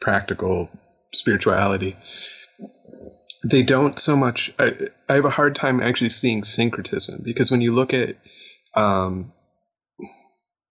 practical 0.00 0.70
spirituality. 1.12 1.96
They 3.48 3.62
don't 3.62 3.98
so 3.98 4.16
much. 4.16 4.52
I, 4.58 4.88
I 5.08 5.14
have 5.14 5.24
a 5.24 5.30
hard 5.30 5.54
time 5.54 5.80
actually 5.80 6.10
seeing 6.10 6.42
syncretism 6.42 7.22
because 7.22 7.50
when 7.50 7.60
you 7.60 7.72
look 7.72 7.94
at 7.94 8.16
um, 8.74 9.32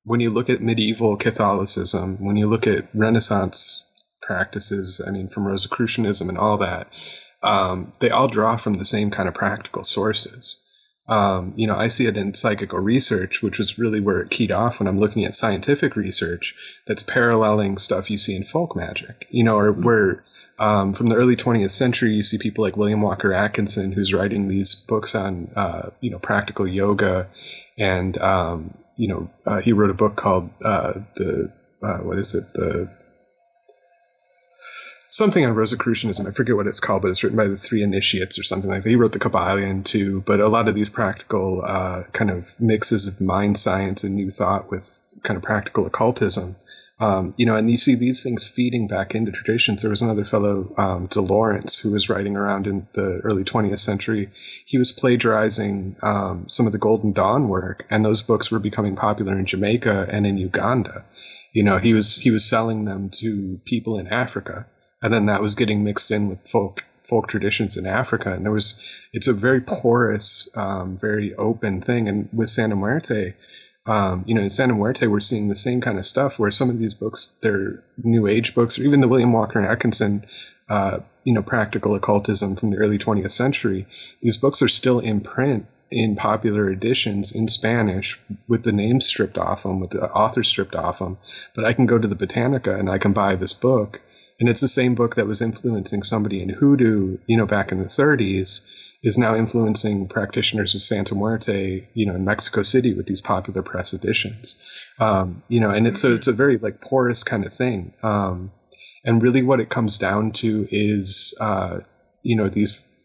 when 0.03 0.19
you 0.19 0.29
look 0.29 0.49
at 0.49 0.61
medieval 0.61 1.17
Catholicism, 1.17 2.23
when 2.23 2.35
you 2.35 2.47
look 2.47 2.67
at 2.67 2.87
Renaissance 2.93 3.86
practices, 4.21 5.03
I 5.05 5.11
mean, 5.11 5.27
from 5.27 5.47
Rosicrucianism 5.47 6.29
and 6.29 6.37
all 6.37 6.57
that, 6.57 6.87
um, 7.43 7.91
they 7.99 8.09
all 8.09 8.27
draw 8.27 8.57
from 8.57 8.73
the 8.73 8.85
same 8.85 9.11
kind 9.11 9.27
of 9.29 9.35
practical 9.35 9.83
sources. 9.83 10.63
Um, 11.09 11.53
you 11.55 11.67
know, 11.67 11.75
I 11.75 11.87
see 11.87 12.05
it 12.05 12.17
in 12.17 12.33
psychical 12.33 12.79
research, 12.79 13.41
which 13.41 13.59
was 13.59 13.79
really 13.79 14.01
where 14.01 14.19
it 14.19 14.29
keyed 14.29 14.51
off 14.51 14.79
when 14.79 14.87
I'm 14.87 14.99
looking 14.99 15.23
at 15.23 15.35
scientific 15.35 15.95
research 15.95 16.55
that's 16.85 17.03
paralleling 17.03 17.77
stuff 17.77 18.11
you 18.11 18.17
see 18.17 18.35
in 18.35 18.43
folk 18.43 18.75
magic. 18.75 19.25
You 19.29 19.45
know, 19.45 19.57
or 19.57 19.71
where 19.71 20.23
um, 20.59 20.93
from 20.93 21.07
the 21.07 21.15
early 21.15 21.37
20th 21.37 21.71
century, 21.71 22.13
you 22.13 22.23
see 22.23 22.37
people 22.37 22.63
like 22.63 22.75
William 22.75 23.01
Walker 23.01 23.31
Atkinson, 23.31 23.93
who's 23.93 24.13
writing 24.13 24.49
these 24.49 24.75
books 24.75 25.15
on, 25.15 25.51
uh, 25.55 25.91
you 26.01 26.09
know, 26.09 26.19
practical 26.19 26.67
yoga, 26.67 27.29
and 27.77 28.17
um, 28.17 28.77
you 28.97 29.07
know, 29.07 29.29
uh, 29.45 29.61
he 29.61 29.71
wrote 29.71 29.91
a 29.91 29.95
book 29.95 30.17
called 30.17 30.49
uh, 30.61 30.93
the 31.15 31.53
uh, 31.81 31.99
what 31.99 32.17
is 32.17 32.35
it 32.35 32.51
the 32.53 32.91
something 35.07 35.45
on 35.45 35.55
Rosicrucianism. 35.55 36.27
I 36.27 36.31
forget 36.31 36.55
what 36.55 36.67
it's 36.67 36.79
called, 36.79 37.01
but 37.01 37.09
it's 37.09 37.23
written 37.23 37.37
by 37.37 37.47
the 37.47 37.57
three 37.57 37.83
initiates 37.83 38.39
or 38.39 38.43
something 38.43 38.69
like 38.69 38.83
that. 38.83 38.89
He 38.89 38.95
wrote 38.95 39.13
the 39.13 39.19
Kybalion 39.19 39.83
too, 39.83 40.21
but 40.21 40.39
a 40.39 40.47
lot 40.47 40.67
of 40.67 40.75
these 40.75 40.89
practical 40.89 41.63
uh, 41.65 42.03
kind 42.11 42.31
of 42.31 42.59
mixes 42.59 43.07
of 43.07 43.25
mind 43.25 43.57
science 43.57 44.03
and 44.03 44.15
new 44.15 44.29
thought 44.29 44.69
with 44.69 45.13
kind 45.23 45.37
of 45.37 45.43
practical 45.43 45.85
occultism. 45.85 46.55
Um, 46.99 47.35
you 47.37 47.45
know, 47.45 47.55
and 47.55 47.69
you 47.69 47.77
see 47.77 47.93
these 47.93 48.23
things 48.23 48.47
feeding 48.47 48.87
back 48.87 49.13
into 49.13 49.31
traditions. 49.31 49.83
There 49.83 49.91
was 49.91 50.01
another 50.01 50.23
fellow, 50.23 50.73
um, 50.77 51.05
de 51.05 51.21
Laurence, 51.21 51.77
who 51.77 51.91
was 51.91 52.09
writing 52.09 52.35
around 52.35 52.65
in 52.65 52.87
the 52.93 53.21
early 53.23 53.43
20th 53.43 53.77
century. 53.77 54.31
He 54.65 54.79
was 54.79 54.91
plagiarizing 54.91 55.97
um, 56.01 56.49
some 56.49 56.65
of 56.65 56.71
the 56.71 56.79
Golden 56.79 57.13
Dawn 57.13 57.49
work, 57.49 57.85
and 57.91 58.03
those 58.03 58.23
books 58.23 58.49
were 58.49 58.57
becoming 58.57 58.95
popular 58.95 59.37
in 59.37 59.45
Jamaica 59.45 60.07
and 60.11 60.25
in 60.25 60.39
Uganda. 60.39 61.05
You 61.53 61.63
know, 61.63 61.77
he 61.77 61.93
was 61.93 62.17
he 62.17 62.31
was 62.31 62.45
selling 62.45 62.85
them 62.85 63.11
to 63.21 63.59
people 63.63 63.99
in 63.99 64.07
Africa, 64.07 64.65
and 65.01 65.13
then 65.13 65.27
that 65.27 65.41
was 65.41 65.55
getting 65.55 65.83
mixed 65.83 66.11
in 66.11 66.29
with 66.29 66.47
folk 66.47 66.83
folk 67.03 67.27
traditions 67.27 67.77
in 67.77 67.85
Africa. 67.85 68.33
And 68.33 68.43
there 68.43 68.51
was 68.51 68.81
it's 69.13 69.27
a 69.27 69.33
very 69.33 69.61
porous, 69.61 70.49
um, 70.55 70.97
very 70.97 71.33
open 71.35 71.81
thing. 71.81 72.09
And 72.09 72.29
with 72.33 72.49
Santa 72.49 72.75
Muerte, 72.75 73.33
um, 73.87 74.25
you 74.27 74.35
know, 74.35 74.41
in 74.41 74.49
Santa 74.49 74.73
Muerte, 74.73 75.07
we're 75.07 75.21
seeing 75.21 75.47
the 75.47 75.55
same 75.55 75.79
kind 75.79 75.97
of 75.97 76.05
stuff 76.05 76.37
where 76.37 76.51
some 76.51 76.69
of 76.69 76.77
these 76.77 76.93
books, 76.93 77.39
they're 77.41 77.83
New 78.03 78.27
Age 78.27 78.53
books, 78.53 78.77
or 78.77 78.83
even 78.83 78.99
the 78.99 79.07
William 79.07 79.31
Walker 79.31 79.59
and 79.59 79.67
Atkinson, 79.67 80.25
uh, 80.69 80.99
you 81.23 81.33
know, 81.33 81.41
practical 81.41 81.95
occultism 81.95 82.57
from 82.57 82.71
the 82.71 82.77
early 82.77 82.97
20th 82.97 83.31
century. 83.31 83.87
These 84.21 84.37
books 84.37 84.61
are 84.61 84.67
still 84.67 84.99
in 84.99 85.21
print 85.21 85.67
in 85.89 86.17
popular 86.17 86.69
editions 86.69 87.33
in 87.33 87.47
Spanish 87.47 88.19
with 88.49 88.63
the 88.63 88.73
names 88.73 89.05
stripped 89.05 89.37
off 89.37 89.63
them, 89.63 89.79
with 89.79 89.91
the 89.91 90.03
author 90.03 90.43
stripped 90.43 90.75
off 90.75 90.99
them. 90.99 91.17
But 91.55 91.63
I 91.63 91.71
can 91.71 91.85
go 91.85 91.97
to 91.97 92.07
the 92.07 92.15
Botanica 92.15 92.77
and 92.77 92.89
I 92.89 92.97
can 92.97 93.13
buy 93.13 93.35
this 93.35 93.53
book. 93.53 94.01
And 94.39 94.49
it's 94.49 94.61
the 94.61 94.67
same 94.67 94.95
book 94.95 95.15
that 95.15 95.25
was 95.25 95.41
influencing 95.41 96.03
somebody 96.03 96.41
in 96.41 96.49
hoodoo, 96.49 97.17
you 97.25 97.37
know, 97.37 97.47
back 97.47 97.71
in 97.71 97.79
the 97.79 97.85
30s 97.85 98.69
is 99.03 99.17
now 99.17 99.35
influencing 99.35 100.07
practitioners 100.07 100.75
of 100.75 100.81
Santa 100.81 101.15
Muerte, 101.15 101.87
you 101.93 102.05
know, 102.05 102.15
in 102.15 102.25
Mexico 102.25 102.63
City 102.63 102.93
with 102.93 103.07
these 103.07 103.21
popular 103.21 103.61
press 103.61 103.93
editions. 103.93 104.63
Um, 104.99 105.43
you 105.47 105.59
know, 105.59 105.71
and 105.71 105.87
it's 105.87 106.03
a, 106.03 106.13
it's 106.15 106.27
a 106.27 106.33
very 106.33 106.57
like 106.57 106.81
porous 106.81 107.23
kind 107.23 107.45
of 107.45 107.53
thing. 107.53 107.93
Um, 108.03 108.51
and 109.05 109.21
really 109.21 109.41
what 109.41 109.59
it 109.59 109.69
comes 109.69 109.97
down 109.97 110.31
to 110.31 110.67
is, 110.69 111.35
uh, 111.39 111.79
you 112.23 112.35
know, 112.35 112.47
these, 112.47 112.95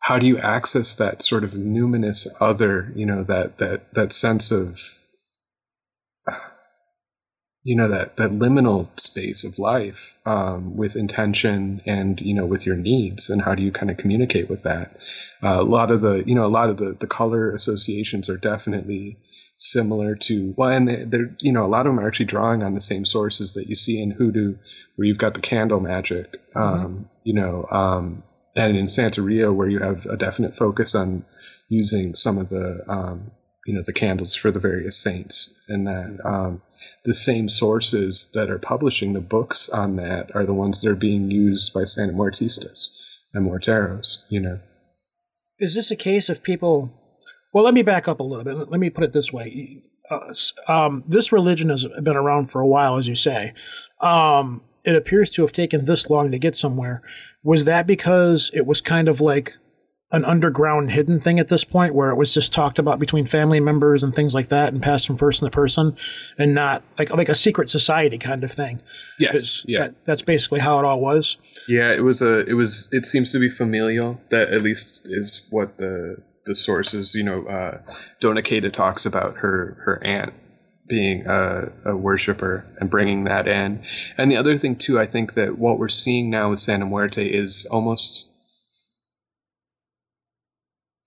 how 0.00 0.18
do 0.18 0.26
you 0.26 0.38
access 0.38 0.96
that 0.96 1.22
sort 1.22 1.44
of 1.44 1.52
numinous 1.52 2.26
other, 2.40 2.90
you 2.94 3.06
know, 3.06 3.22
that 3.24 3.58
that 3.58 3.92
that 3.94 4.12
sense 4.12 4.50
of 4.52 4.80
you 7.64 7.76
know 7.76 7.88
that 7.88 8.16
that 8.16 8.30
liminal 8.30 8.88
space 8.98 9.44
of 9.44 9.58
life 9.58 10.18
um, 10.24 10.76
with 10.76 10.96
intention 10.96 11.82
and 11.86 12.20
you 12.20 12.34
know 12.34 12.46
with 12.46 12.66
your 12.66 12.76
needs 12.76 13.30
and 13.30 13.42
how 13.42 13.54
do 13.54 13.62
you 13.62 13.72
kind 13.72 13.90
of 13.90 13.96
communicate 13.96 14.48
with 14.48 14.62
that? 14.62 14.96
Uh, 15.42 15.56
a 15.58 15.62
lot 15.62 15.90
of 15.90 16.00
the 16.00 16.22
you 16.26 16.34
know 16.34 16.46
a 16.46 16.48
lot 16.48 16.70
of 16.70 16.76
the 16.76 16.96
the 16.98 17.06
color 17.06 17.52
associations 17.52 18.30
are 18.30 18.38
definitely 18.38 19.18
similar 19.56 20.14
to 20.14 20.54
well 20.56 20.70
and 20.70 21.10
they're 21.10 21.34
you 21.40 21.52
know 21.52 21.64
a 21.64 21.66
lot 21.66 21.86
of 21.86 21.92
them 21.92 22.02
are 22.02 22.06
actually 22.06 22.26
drawing 22.26 22.62
on 22.62 22.74
the 22.74 22.80
same 22.80 23.04
sources 23.04 23.54
that 23.54 23.66
you 23.66 23.74
see 23.74 24.00
in 24.00 24.12
hoodoo 24.12 24.56
where 24.94 25.06
you've 25.06 25.18
got 25.18 25.34
the 25.34 25.40
candle 25.40 25.80
magic 25.80 26.40
um, 26.54 27.10
you 27.24 27.34
know 27.34 27.66
um, 27.70 28.22
and 28.54 28.76
in 28.76 28.86
Santa 28.86 29.20
santeria 29.20 29.54
where 29.54 29.68
you 29.68 29.80
have 29.80 30.06
a 30.06 30.16
definite 30.16 30.56
focus 30.56 30.94
on 30.94 31.24
using 31.68 32.14
some 32.14 32.38
of 32.38 32.48
the 32.48 32.82
um, 32.88 33.30
you 33.68 33.74
know 33.74 33.82
the 33.82 33.92
candles 33.92 34.34
for 34.34 34.50
the 34.50 34.58
various 34.58 34.96
saints 34.96 35.60
and 35.68 35.86
that 35.86 36.18
um, 36.24 36.62
the 37.04 37.12
same 37.12 37.50
sources 37.50 38.30
that 38.32 38.50
are 38.50 38.58
publishing 38.58 39.12
the 39.12 39.20
books 39.20 39.68
on 39.68 39.96
that 39.96 40.34
are 40.34 40.46
the 40.46 40.54
ones 40.54 40.80
that 40.80 40.90
are 40.90 40.96
being 40.96 41.30
used 41.30 41.74
by 41.74 41.84
Santa 41.84 42.14
Muertistas 42.14 42.98
and 43.34 43.46
Morteros, 43.46 44.24
you 44.30 44.40
know. 44.40 44.58
Is 45.58 45.74
this 45.74 45.90
a 45.90 45.96
case 45.96 46.30
of 46.30 46.42
people? 46.42 46.90
Well, 47.52 47.62
let 47.62 47.74
me 47.74 47.82
back 47.82 48.08
up 48.08 48.20
a 48.20 48.22
little 48.22 48.42
bit. 48.42 48.70
Let 48.70 48.80
me 48.80 48.88
put 48.88 49.04
it 49.04 49.12
this 49.12 49.34
way: 49.34 49.82
uh, 50.10 50.32
um, 50.66 51.04
this 51.06 51.30
religion 51.30 51.68
has 51.68 51.86
been 52.02 52.16
around 52.16 52.50
for 52.50 52.62
a 52.62 52.66
while, 52.66 52.96
as 52.96 53.06
you 53.06 53.16
say. 53.16 53.52
Um, 54.00 54.62
it 54.84 54.96
appears 54.96 55.28
to 55.32 55.42
have 55.42 55.52
taken 55.52 55.84
this 55.84 56.08
long 56.08 56.30
to 56.30 56.38
get 56.38 56.56
somewhere. 56.56 57.02
Was 57.42 57.66
that 57.66 57.86
because 57.86 58.50
it 58.54 58.66
was 58.66 58.80
kind 58.80 59.08
of 59.08 59.20
like 59.20 59.52
an 60.10 60.24
underground 60.24 60.90
hidden 60.90 61.20
thing 61.20 61.38
at 61.38 61.48
this 61.48 61.64
point 61.64 61.94
where 61.94 62.10
it 62.10 62.16
was 62.16 62.32
just 62.32 62.54
talked 62.54 62.78
about 62.78 62.98
between 62.98 63.26
family 63.26 63.60
members 63.60 64.02
and 64.02 64.14
things 64.14 64.34
like 64.34 64.48
that 64.48 64.72
and 64.72 64.82
passed 64.82 65.06
from 65.06 65.18
person 65.18 65.46
to 65.46 65.50
person 65.50 65.96
and 66.38 66.54
not 66.54 66.82
like 66.98 67.10
like 67.10 67.28
a 67.28 67.34
secret 67.34 67.68
society 67.68 68.16
kind 68.16 68.42
of 68.42 68.50
thing. 68.50 68.80
Yes 69.18 69.66
yeah. 69.68 69.80
that, 69.80 70.04
that's 70.06 70.22
basically 70.22 70.60
how 70.60 70.78
it 70.78 70.84
all 70.86 71.00
was. 71.00 71.36
Yeah 71.68 71.92
it 71.92 72.00
was 72.00 72.22
a 72.22 72.40
it 72.46 72.54
was 72.54 72.88
it 72.92 73.04
seems 73.04 73.32
to 73.32 73.38
be 73.38 73.50
familial. 73.50 74.18
That 74.30 74.48
at 74.48 74.62
least 74.62 75.02
is 75.04 75.46
what 75.50 75.76
the 75.76 76.22
the 76.46 76.54
sources 76.54 77.14
you 77.14 77.24
know 77.24 77.46
uh 77.46 77.82
dona 78.20 78.40
Queta 78.40 78.70
talks 78.70 79.04
about 79.04 79.34
her 79.36 79.76
her 79.84 80.02
aunt 80.02 80.32
being 80.88 81.26
a, 81.26 81.70
a 81.84 81.94
worshiper 81.94 82.64
and 82.80 82.88
bringing 82.88 83.24
that 83.24 83.46
in. 83.46 83.84
And 84.16 84.30
the 84.30 84.38
other 84.38 84.56
thing 84.56 84.76
too 84.76 84.98
i 84.98 85.04
think 85.04 85.34
that 85.34 85.58
what 85.58 85.78
we're 85.78 85.90
seeing 85.90 86.30
now 86.30 86.48
with 86.48 86.60
santa 86.60 86.86
muerte 86.86 87.28
is 87.28 87.68
almost 87.70 88.27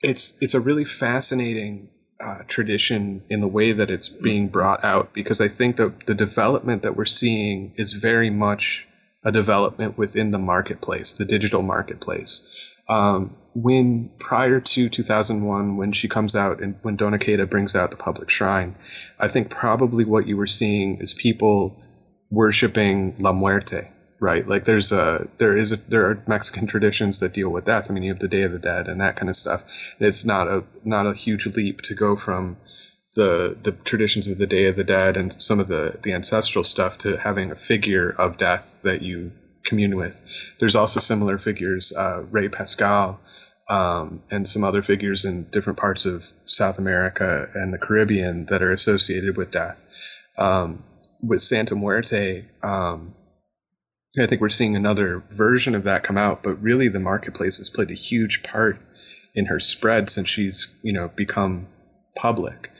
it's 0.03 0.41
it's 0.41 0.53
a 0.53 0.59
really 0.59 0.85
fascinating 0.85 1.89
uh, 2.19 2.43
tradition 2.47 3.23
in 3.29 3.41
the 3.41 3.47
way 3.47 3.71
that 3.71 3.89
it's 3.89 4.09
being 4.09 4.47
brought 4.47 4.83
out 4.83 5.13
because 5.13 5.41
I 5.41 5.47
think 5.47 5.77
that 5.77 6.05
the 6.05 6.13
development 6.13 6.83
that 6.83 6.95
we're 6.95 7.05
seeing 7.05 7.73
is 7.77 7.93
very 7.93 8.29
much 8.29 8.87
a 9.23 9.31
development 9.31 9.97
within 9.97 10.31
the 10.31 10.37
marketplace, 10.37 11.15
the 11.15 11.25
digital 11.25 11.61
marketplace. 11.61 12.77
Um, 12.87 13.35
when 13.53 14.09
prior 14.19 14.59
to 14.59 14.89
2001, 14.89 15.77
when 15.77 15.91
she 15.91 16.07
comes 16.07 16.35
out 16.35 16.61
and 16.61 16.75
when 16.81 16.95
Dona 16.95 17.19
Queta 17.19 17.45
brings 17.45 17.75
out 17.75 17.91
the 17.91 17.97
public 17.97 18.29
shrine, 18.29 18.75
I 19.19 19.27
think 19.27 19.49
probably 19.49 20.05
what 20.05 20.27
you 20.27 20.37
were 20.37 20.47
seeing 20.47 20.97
is 21.01 21.13
people 21.13 21.81
worshiping 22.29 23.15
La 23.19 23.33
Muerte, 23.33 23.87
right? 24.21 24.47
Like 24.47 24.63
there's 24.63 24.93
a 24.93 25.27
there 25.39 25.57
is 25.57 25.73
a, 25.73 25.77
there 25.89 26.05
are 26.05 26.23
Mexican 26.27 26.67
traditions 26.67 27.19
that 27.19 27.33
deal 27.33 27.49
with 27.49 27.65
death. 27.65 27.89
I 27.89 27.93
mean, 27.93 28.03
you 28.03 28.11
have 28.11 28.19
the 28.19 28.29
Day 28.29 28.43
of 28.43 28.53
the 28.53 28.59
Dead 28.59 28.87
and 28.87 29.01
that 29.01 29.17
kind 29.17 29.29
of 29.29 29.35
stuff. 29.35 29.63
It's 29.99 30.23
not 30.25 30.47
a 30.47 30.63
not 30.85 31.07
a 31.07 31.13
huge 31.13 31.47
leap 31.47 31.81
to 31.81 31.95
go 31.95 32.15
from 32.15 32.55
the 33.15 33.57
the 33.61 33.73
traditions 33.73 34.29
of 34.29 34.37
the 34.37 34.47
Day 34.47 34.67
of 34.67 34.77
the 34.77 34.85
Dead 34.85 35.17
and 35.17 35.33
some 35.41 35.59
of 35.59 35.67
the 35.67 35.99
the 36.01 36.13
ancestral 36.13 36.63
stuff 36.63 36.99
to 36.99 37.17
having 37.17 37.51
a 37.51 37.55
figure 37.55 38.09
of 38.09 38.37
death 38.37 38.81
that 38.83 39.01
you 39.01 39.31
commune 39.63 39.97
with. 39.97 40.55
There's 40.59 40.75
also 40.75 40.99
similar 40.99 41.37
figures, 41.37 41.91
uh, 41.93 42.23
Rey 42.31 42.47
Pascual. 42.47 43.19
Um, 43.69 44.21
and 44.29 44.45
some 44.45 44.65
other 44.65 44.81
figures 44.81 45.23
in 45.23 45.43
different 45.43 45.79
parts 45.79 46.05
of 46.05 46.29
South 46.43 46.77
America 46.77 47.47
and 47.55 47.71
the 47.71 47.77
Caribbean 47.77 48.47
that 48.47 48.61
are 48.61 48.73
associated 48.73 49.37
with 49.37 49.51
death. 49.51 49.85
Um, 50.37 50.83
with 51.23 51.41
Santa 51.41 51.75
Muerte, 51.75 52.43
um, 52.61 53.13
I 54.19 54.25
think 54.25 54.41
we're 54.41 54.49
seeing 54.49 54.75
another 54.75 55.23
version 55.29 55.73
of 55.75 55.83
that 55.83 56.03
come 56.03 56.17
out, 56.17 56.43
but 56.43 56.61
really 56.61 56.89
the 56.89 56.99
marketplace 56.99 57.59
has 57.59 57.69
played 57.69 57.91
a 57.91 57.95
huge 57.95 58.43
part 58.43 58.77
in 59.33 59.45
her 59.45 59.59
spread 59.59 60.09
since 60.09 60.27
she's 60.27 60.77
you 60.83 60.93
know 60.93 61.07
become 61.07 61.67
public 62.15 62.71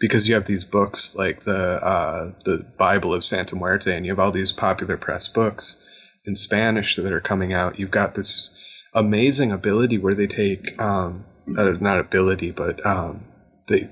because 0.00 0.28
you 0.28 0.34
have 0.34 0.46
these 0.46 0.64
books 0.64 1.14
like 1.14 1.40
the 1.40 1.54
uh, 1.54 2.32
the 2.44 2.64
Bible 2.78 3.12
of 3.12 3.24
Santa 3.24 3.56
Muerte 3.56 3.94
and 3.94 4.06
you 4.06 4.12
have 4.12 4.18
all 4.18 4.30
these 4.30 4.52
popular 4.52 4.96
press 4.96 5.28
books 5.28 5.84
in 6.24 6.36
Spanish 6.36 6.96
that 6.96 7.12
are 7.12 7.20
coming 7.20 7.52
out. 7.52 7.78
You've 7.78 7.90
got 7.90 8.14
this 8.14 8.54
amazing 8.94 9.52
ability 9.52 9.98
where 9.98 10.14
they 10.14 10.26
take 10.26 10.80
um, 10.80 11.24
not 11.46 12.00
ability 12.00 12.52
but 12.52 12.84
um, 12.86 13.24
they 13.66 13.90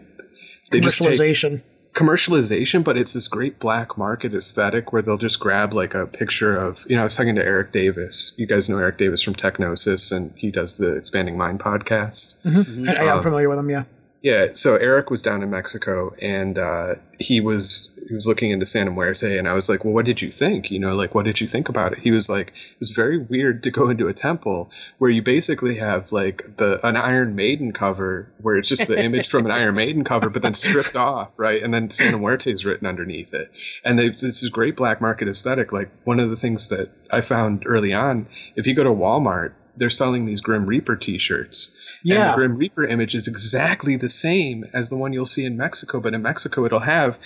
they 0.70 0.80
just 0.80 0.98
take, 1.18 1.75
commercialization, 1.96 2.84
but 2.84 2.98
it's 2.98 3.14
this 3.14 3.26
great 3.26 3.58
black 3.58 3.96
market 3.96 4.34
aesthetic 4.34 4.92
where 4.92 5.00
they'll 5.00 5.16
just 5.16 5.40
grab 5.40 5.72
like 5.72 5.94
a 5.94 6.06
picture 6.06 6.54
of, 6.54 6.84
you 6.88 6.94
know, 6.94 7.00
I 7.00 7.04
was 7.04 7.16
talking 7.16 7.36
to 7.36 7.44
Erik 7.44 7.72
Davis. 7.72 8.34
You 8.36 8.46
guys 8.46 8.68
know 8.68 8.78
Erik 8.78 8.98
Davis 8.98 9.22
from 9.22 9.34
TechGnosis, 9.34 10.14
and 10.14 10.30
he 10.36 10.50
does 10.50 10.76
the 10.76 10.94
Expanding 10.96 11.38
Mind 11.38 11.58
podcast. 11.58 12.38
Mm-hmm. 12.42 12.88
I, 12.90 13.04
am 13.04 13.16
um, 13.16 13.22
familiar 13.22 13.48
with 13.48 13.58
him, 13.58 13.70
yeah. 13.70 13.84
Yeah, 14.26 14.48
so 14.54 14.74
Erik 14.74 15.08
was 15.08 15.22
down 15.22 15.44
in 15.44 15.50
Mexico, 15.50 16.12
and 16.20 16.58
uh, 16.58 16.96
he 17.16 17.40
was 17.40 17.96
he 18.08 18.12
was 18.12 18.26
looking 18.26 18.50
into 18.50 18.66
Santa 18.66 18.90
Muerte, 18.90 19.38
and 19.38 19.46
I 19.46 19.52
was 19.52 19.68
like, 19.68 19.84
"Well, 19.84 19.94
what 19.94 20.04
did 20.04 20.20
you 20.20 20.32
think? 20.32 20.72
You 20.72 20.80
know, 20.80 20.96
like 20.96 21.14
what 21.14 21.26
did 21.26 21.40
you 21.40 21.46
think 21.46 21.68
about 21.68 21.92
it?" 21.92 22.00
He 22.00 22.10
was 22.10 22.28
like, 22.28 22.48
"It 22.48 22.80
was 22.80 22.90
very 22.90 23.18
weird 23.18 23.62
to 23.62 23.70
go 23.70 23.88
into 23.88 24.08
a 24.08 24.12
temple 24.12 24.72
where 24.98 25.12
you 25.12 25.22
basically 25.22 25.76
have 25.76 26.10
like 26.10 26.56
the 26.56 26.84
an 26.84 26.96
Iron 26.96 27.36
Maiden 27.36 27.70
cover, 27.70 28.28
where 28.40 28.56
it's 28.56 28.68
just 28.68 28.88
the 28.88 29.00
image 29.00 29.28
from 29.28 29.44
an 29.44 29.52
Iron 29.52 29.76
Maiden 29.76 30.02
cover, 30.02 30.28
but 30.28 30.42
then 30.42 30.54
stripped 30.54 30.96
off, 31.10 31.30
right? 31.36 31.62
And 31.62 31.72
then 31.72 31.90
Santa 31.90 32.18
Muerte 32.18 32.50
is 32.50 32.66
written 32.66 32.88
underneath 32.88 33.32
it, 33.32 33.48
and 33.84 34.00
it's 34.00 34.22
this 34.22 34.48
great 34.48 34.74
black 34.74 35.00
market 35.00 35.28
aesthetic. 35.28 35.70
Like 35.70 35.90
one 36.02 36.18
of 36.18 36.30
the 36.30 36.36
things 36.36 36.70
that 36.70 36.90
I 37.12 37.20
found 37.20 37.62
early 37.64 37.94
on, 37.94 38.26
if 38.56 38.66
you 38.66 38.74
go 38.74 38.82
to 38.82 38.90
Walmart, 38.90 39.52
they're 39.76 39.90
selling 39.90 40.26
these 40.26 40.40
Grim 40.40 40.66
Reaper 40.66 40.96
T-shirts 40.96 41.76
yeah. 42.06 42.20
And 42.20 42.32
the 42.32 42.36
Grim 42.36 42.56
Reaper 42.56 42.84
image 42.84 43.16
is 43.16 43.26
exactly 43.26 43.96
the 43.96 44.08
same 44.08 44.64
as 44.72 44.88
the 44.88 44.96
one 44.96 45.12
you'll 45.12 45.26
see 45.26 45.44
in 45.44 45.56
Mexico, 45.56 46.00
but 46.00 46.14
in 46.14 46.22
Mexico 46.22 46.64
it'll 46.64 46.78
have 46.78 47.18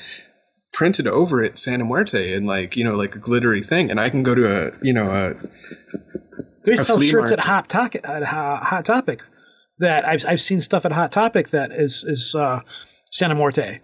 printed 0.72 1.06
over 1.06 1.42
it 1.42 1.58
Santa 1.58 1.84
Muerte 1.84 2.32
and 2.32 2.46
like 2.46 2.76
you 2.76 2.84
know 2.84 2.96
like 2.96 3.14
a 3.14 3.18
glittery 3.18 3.62
thing, 3.62 3.90
and 3.90 4.00
I 4.00 4.08
can 4.08 4.22
go 4.22 4.34
to 4.34 4.46
a 4.46 4.72
you 4.82 4.94
know 4.94 5.04
a. 5.04 5.34
They 6.64 6.76
sell 6.76 7.00
shirts 7.00 7.30
market. 7.30 7.32
at 7.32 7.40
Hot 7.40 7.68
Topic. 7.68 8.00
At 8.04 8.22
Hot 8.22 8.84
Topic, 8.84 9.22
that 9.78 10.06
I've 10.08 10.24
I've 10.26 10.40
seen 10.40 10.62
stuff 10.62 10.86
at 10.86 10.92
Hot 10.92 11.12
Topic 11.12 11.50
that 11.50 11.72
is 11.72 12.04
is 12.04 12.34
uh, 12.34 12.60
Santa 13.10 13.34
Muerte. 13.34 13.80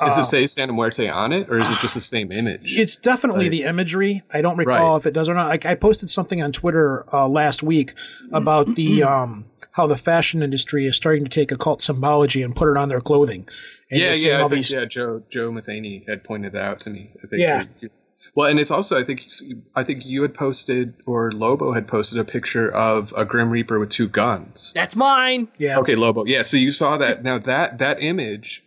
Does 0.00 0.18
uh, 0.18 0.20
it 0.20 0.24
say 0.24 0.46
Santa 0.46 0.72
Muerte 0.72 1.08
on 1.08 1.32
it, 1.32 1.48
or 1.48 1.58
is 1.58 1.70
it 1.70 1.78
just 1.78 1.94
the 1.94 2.00
same 2.00 2.30
image? 2.30 2.76
It's 2.76 2.96
definitely 2.96 3.46
like, 3.46 3.50
the 3.50 3.62
imagery. 3.64 4.22
I 4.30 4.42
don't 4.42 4.58
recall 4.58 4.92
right. 4.92 4.96
if 4.98 5.06
it 5.06 5.14
does 5.14 5.28
or 5.28 5.34
not. 5.34 5.48
Like 5.48 5.64
I 5.64 5.74
posted 5.74 6.10
something 6.10 6.42
on 6.42 6.52
Twitter 6.52 7.04
uh, 7.12 7.26
last 7.28 7.62
week 7.62 7.94
about 8.30 8.74
the 8.74 9.04
um, 9.04 9.46
how 9.70 9.86
the 9.86 9.96
fashion 9.96 10.42
industry 10.42 10.86
is 10.86 10.96
starting 10.96 11.24
to 11.24 11.30
take 11.30 11.50
occult 11.50 11.80
symbology 11.80 12.42
and 12.42 12.54
put 12.54 12.70
it 12.70 12.76
on 12.76 12.90
their 12.90 13.00
clothing. 13.00 13.48
And 13.90 14.00
yeah, 14.00 14.12
yeah, 14.14 14.44
I 14.44 14.48
think, 14.48 14.68
yeah. 14.70 14.84
Joe 14.84 15.22
Joe 15.30 15.50
Matheny 15.50 16.04
had 16.06 16.24
pointed 16.24 16.52
that 16.52 16.62
out 16.62 16.80
to 16.80 16.90
me. 16.90 17.12
I 17.24 17.26
think 17.26 17.40
yeah. 17.40 17.64
well, 18.34 18.50
and 18.50 18.60
it's 18.60 18.70
also 18.70 19.00
I 19.00 19.04
think 19.04 19.26
I 19.74 19.82
think 19.82 20.04
you 20.04 20.20
had 20.20 20.34
posted 20.34 20.94
or 21.06 21.32
Lobo 21.32 21.72
had 21.72 21.88
posted 21.88 22.18
a 22.18 22.24
picture 22.24 22.70
of 22.70 23.14
a 23.16 23.24
Grim 23.24 23.50
Reaper 23.50 23.78
with 23.78 23.88
two 23.88 24.08
guns. 24.08 24.72
That's 24.74 24.94
mine. 24.94 25.48
Yeah. 25.56 25.78
Okay, 25.78 25.94
Lobo. 25.94 26.26
Yeah. 26.26 26.42
So 26.42 26.58
you 26.58 26.70
saw 26.70 26.98
that. 26.98 27.22
Now 27.22 27.38
that 27.38 27.78
that 27.78 28.02
image 28.02 28.62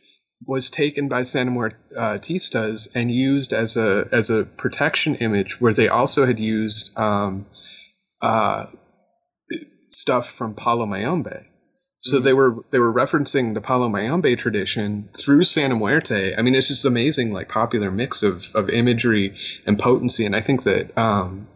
was 0.46 0.70
taken 0.70 1.10
by 1.10 1.24
Santa 1.24 1.52
Muertistas 1.52 2.96
and 2.96 3.12
used 3.12 3.54
as 3.54 3.78
a 3.78 4.08
as 4.12 4.30
a 4.30 4.44
protection 4.44 5.16
image, 5.16 5.60
where 5.60 5.74
they 5.74 5.90
also 5.90 6.26
had 6.26 6.40
used 6.40 6.98
um, 6.98 7.46
uh, 8.22 8.68
stuff 9.92 10.30
from 10.30 10.54
Palo 10.54 10.86
Mayombe. 10.86 11.46
So 12.02 12.18
mm-hmm. 12.18 12.24
they 12.24 12.34
were 12.34 12.56
they 12.72 12.80
were 12.80 12.94
referencing 12.94 13.54
the 13.54 13.62
Palo 13.62 13.90
Mayombe 13.90 14.36
tradition 14.36 15.10
through 15.14 15.44
Santa 15.44 15.76
Muerte. 15.76 16.36
I 16.38 16.42
mean, 16.42 16.56
it's 16.56 16.70
just 16.70 16.86
amazing, 16.86 17.32
like 17.32 17.50
popular 17.50 17.92
mix 17.92 18.24
of 18.24 18.56
of 18.56 18.70
imagery 18.70 19.36
and 19.66 19.78
potency. 19.78 20.26
And 20.26 20.36
I 20.36 20.42
think 20.42 20.64
that 20.64 20.98
um, 20.98 21.48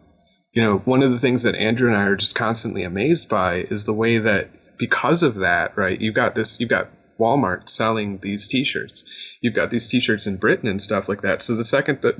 you 0.52 0.62
know 0.62 0.78
one 0.78 1.02
of 1.02 1.10
the 1.10 1.18
things 1.18 1.44
that 1.44 1.54
Andrew 1.54 1.88
and 1.88 1.96
I 1.96 2.04
are 2.04 2.16
just 2.16 2.36
constantly 2.36 2.84
amazed 2.84 3.30
by 3.30 3.56
is 3.56 3.86
the 3.86 3.94
way 3.94 4.18
that 4.18 4.50
because 4.76 5.22
of 5.22 5.36
that, 5.36 5.76
right? 5.76 5.98
You've 5.98 6.14
got 6.14 6.34
this, 6.34 6.60
you've 6.60 6.68
got 6.68 6.88
Walmart 7.18 7.68
selling 7.68 8.18
these 8.18 8.48
T-shirts. 8.48 9.36
You've 9.40 9.54
got 9.54 9.70
these 9.70 9.88
T-shirts 9.88 10.26
in 10.26 10.36
Britain 10.38 10.68
and 10.68 10.82
stuff 10.82 11.08
like 11.08 11.22
that. 11.22 11.42
So 11.42 11.54
the 11.54 11.64
second 11.64 12.02
that 12.02 12.16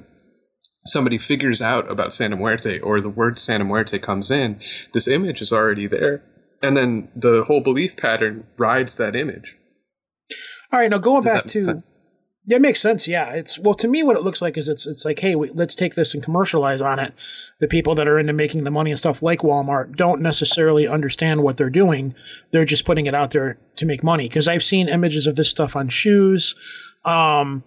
somebody 0.86 1.18
figures 1.18 1.62
out 1.62 1.90
about 1.90 2.12
Santa 2.12 2.36
Muerte 2.36 2.78
or 2.80 3.00
the 3.00 3.08
word 3.08 3.38
Santa 3.38 3.64
Muerte 3.64 3.98
comes 3.98 4.30
in, 4.30 4.60
this 4.92 5.08
image 5.08 5.40
is 5.40 5.52
already 5.52 5.86
there. 5.86 6.22
and 6.64 6.76
then 6.76 7.08
the 7.14 7.44
whole 7.44 7.60
belief 7.60 7.96
pattern 7.96 8.46
rides 8.56 8.96
that 8.96 9.14
image. 9.14 9.56
All 10.72 10.80
right, 10.80 10.90
now 10.90 10.98
going 10.98 11.22
Does 11.22 11.32
back 11.32 11.44
to 11.44 11.62
sense? 11.62 11.90
That 12.46 12.60
makes 12.60 12.80
sense. 12.80 13.08
Yeah, 13.08 13.30
it's 13.32 13.58
well 13.58 13.74
to 13.76 13.88
me 13.88 14.02
what 14.02 14.16
it 14.16 14.22
looks 14.22 14.42
like 14.42 14.58
is 14.58 14.68
it's 14.68 14.86
it's 14.86 15.04
like 15.04 15.18
hey, 15.18 15.34
we, 15.34 15.50
let's 15.50 15.74
take 15.74 15.94
this 15.94 16.12
and 16.12 16.22
commercialize 16.22 16.82
on 16.82 16.98
it. 16.98 17.14
The 17.58 17.68
people 17.68 17.94
that 17.94 18.08
are 18.08 18.18
into 18.18 18.34
making 18.34 18.64
the 18.64 18.70
money 18.70 18.90
and 18.90 18.98
stuff 18.98 19.22
like 19.22 19.40
Walmart 19.40 19.96
don't 19.96 20.20
necessarily 20.20 20.86
understand 20.86 21.42
what 21.42 21.56
they're 21.56 21.70
doing. 21.70 22.14
They're 22.50 22.66
just 22.66 22.84
putting 22.84 23.06
it 23.06 23.14
out 23.14 23.30
there 23.30 23.58
to 23.76 23.86
make 23.86 24.02
money. 24.02 24.28
Because 24.28 24.48
I've 24.48 24.62
seen 24.62 24.88
images 24.88 25.26
of 25.26 25.36
this 25.36 25.48
stuff 25.48 25.74
on 25.74 25.88
shoes. 25.88 26.54
Um, 27.04 27.64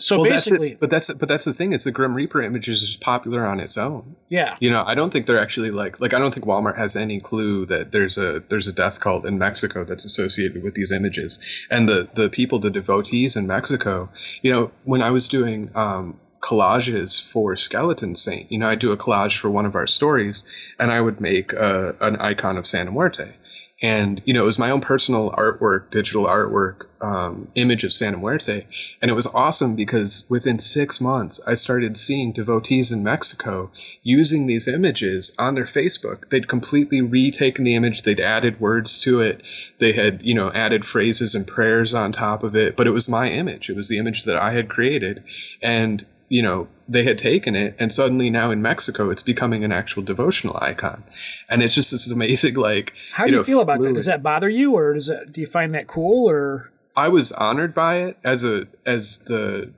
so 0.00 0.16
Well, 0.20 0.30
basically, 0.30 0.72
it. 0.72 0.80
but 0.80 0.90
that's 0.90 1.12
but 1.12 1.28
that's 1.28 1.44
the 1.44 1.52
thing 1.52 1.72
is 1.72 1.84
the 1.84 1.92
Grim 1.92 2.14
Reaper 2.14 2.42
image 2.42 2.68
is 2.68 2.80
just 2.80 3.00
popular 3.00 3.46
on 3.46 3.60
its 3.60 3.78
own. 3.78 4.16
yeah, 4.28 4.56
You 4.60 4.70
know, 4.70 4.82
I 4.86 4.94
don't 4.94 5.12
think 5.12 5.26
they're 5.26 5.38
actually 5.38 5.70
like 5.70 6.00
like 6.00 6.14
I 6.14 6.18
don't 6.18 6.32
think 6.34 6.46
Walmart 6.46 6.76
has 6.78 6.96
any 6.96 7.20
clue 7.20 7.66
that 7.66 7.92
there's 7.92 8.18
a 8.18 8.40
there's 8.48 8.68
a 8.68 8.72
death 8.72 9.00
cult 9.00 9.24
in 9.26 9.38
Mexico 9.38 9.84
that's 9.84 10.04
associated 10.04 10.62
with 10.62 10.74
these 10.74 10.92
images. 10.92 11.40
And 11.70 11.88
the 11.88 12.08
the 12.14 12.28
people, 12.28 12.58
the 12.58 12.70
devotees 12.70 13.36
in 13.36 13.46
Mexico, 13.46 14.08
you 14.42 14.50
know, 14.52 14.70
when 14.84 15.02
I 15.02 15.10
was 15.10 15.28
doing 15.28 15.70
um 15.74 16.18
collages 16.40 17.22
for 17.22 17.54
Skeleton 17.54 18.16
Saint, 18.16 18.50
you 18.50 18.58
know, 18.58 18.68
I 18.68 18.74
do 18.74 18.92
a 18.92 18.96
collage 18.96 19.36
for 19.38 19.50
one 19.50 19.66
of 19.66 19.74
our 19.76 19.86
stories 19.86 20.48
and 20.78 20.90
I 20.90 20.98
would 21.00 21.20
make 21.20 21.52
a, 21.52 21.94
an 22.00 22.16
icon 22.16 22.56
of 22.56 22.66
Santa 22.66 22.90
Muerte. 22.90 23.28
And 23.82 24.20
you 24.26 24.34
know, 24.34 24.42
it 24.42 24.46
was 24.46 24.58
my 24.58 24.70
own 24.70 24.82
personal 24.82 25.30
artwork, 25.30 25.90
digital 25.90 26.26
artwork, 26.26 26.86
um, 27.00 27.48
image 27.54 27.84
of 27.84 27.92
Santa 27.92 28.18
Muerte, 28.18 28.66
and 29.00 29.10
it 29.10 29.14
was 29.14 29.26
awesome 29.26 29.74
because 29.74 30.26
within 30.28 30.58
six 30.58 31.00
months, 31.00 31.46
I 31.46 31.54
started 31.54 31.96
seeing 31.96 32.32
devotees 32.32 32.92
in 32.92 33.02
Mexico 33.02 33.70
using 34.02 34.46
these 34.46 34.68
images 34.68 35.34
on 35.38 35.54
their 35.54 35.64
Facebook. 35.64 36.28
They'd 36.28 36.46
completely 36.46 37.00
retaken 37.00 37.64
the 37.64 37.74
image, 37.74 38.02
they'd 38.02 38.20
added 38.20 38.60
words 38.60 38.98
to 39.00 39.20
it, 39.20 39.42
they 39.78 39.92
had 39.92 40.22
you 40.22 40.34
know 40.34 40.52
added 40.52 40.84
phrases 40.84 41.34
and 41.34 41.46
prayers 41.46 41.94
on 41.94 42.12
top 42.12 42.42
of 42.42 42.56
it, 42.56 42.76
but 42.76 42.86
it 42.86 42.90
was 42.90 43.08
my 43.08 43.30
image. 43.30 43.70
It 43.70 43.76
was 43.76 43.88
the 43.88 43.98
image 43.98 44.24
that 44.24 44.36
I 44.36 44.52
had 44.52 44.68
created, 44.68 45.24
and 45.62 46.04
you 46.30 46.42
know 46.42 46.68
they 46.88 47.04
had 47.04 47.18
taken 47.18 47.54
it 47.54 47.76
and 47.78 47.92
suddenly 47.92 48.30
now 48.30 48.50
in 48.50 48.62
mexico 48.62 49.10
it's 49.10 49.22
becoming 49.22 49.64
an 49.64 49.72
actual 49.72 50.02
devotional 50.02 50.56
icon 50.62 51.04
and 51.50 51.62
it's 51.62 51.74
just 51.74 51.90
this 51.90 52.10
amazing 52.10 52.54
like 52.54 52.94
how 53.12 53.26
do 53.26 53.32
you 53.32 53.36
know, 53.38 53.42
feel 53.42 53.60
about 53.60 53.80
that? 53.80 53.92
Does 53.92 54.06
that 54.06 54.22
bother 54.22 54.48
you, 54.48 54.74
or 54.74 54.94
does 54.94 55.08
that 55.08 55.30
do 55.32 55.42
you 55.42 55.46
find 55.46 55.74
that 55.74 55.86
cool, 55.86 56.30
or 56.30 56.70
I 56.96 57.08
was 57.08 57.32
honored 57.32 57.74
by 57.74 57.96
it 58.04 58.16
as 58.24 58.44
a 58.44 58.66
as 58.86 59.18
the 59.20 59.70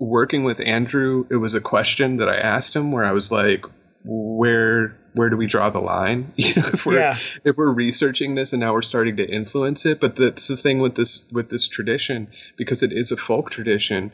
working 0.00 0.44
with 0.44 0.60
Andrew. 0.60 1.26
It 1.30 1.36
was 1.36 1.54
a 1.54 1.60
question 1.60 2.16
that 2.16 2.28
I 2.28 2.36
asked 2.36 2.74
him 2.74 2.90
where 2.90 3.04
I 3.04 3.12
was 3.12 3.30
like, 3.30 3.66
where 4.04 4.96
where 5.12 5.28
do 5.28 5.36
we 5.36 5.46
draw 5.46 5.70
the 5.70 5.80
line? 5.80 6.26
You 6.36 6.54
know, 6.56 6.68
if 6.68 6.86
we're 6.86 6.98
Yeah. 6.98 7.16
if 7.44 7.56
we're 7.56 7.72
researching 7.72 8.34
this 8.34 8.52
and 8.52 8.60
now 8.60 8.72
we're 8.72 8.82
starting 8.82 9.16
to 9.16 9.28
influence 9.28 9.86
it. 9.86 10.00
But 10.00 10.16
that's 10.16 10.48
the 10.48 10.56
thing 10.56 10.78
with 10.78 10.94
this 10.94 11.30
with 11.30 11.48
this 11.50 11.68
tradition 11.68 12.28
because 12.56 12.82
it 12.82 12.92
is 12.92 13.12
a 13.12 13.16
folk 13.16 13.50
tradition. 13.50 14.12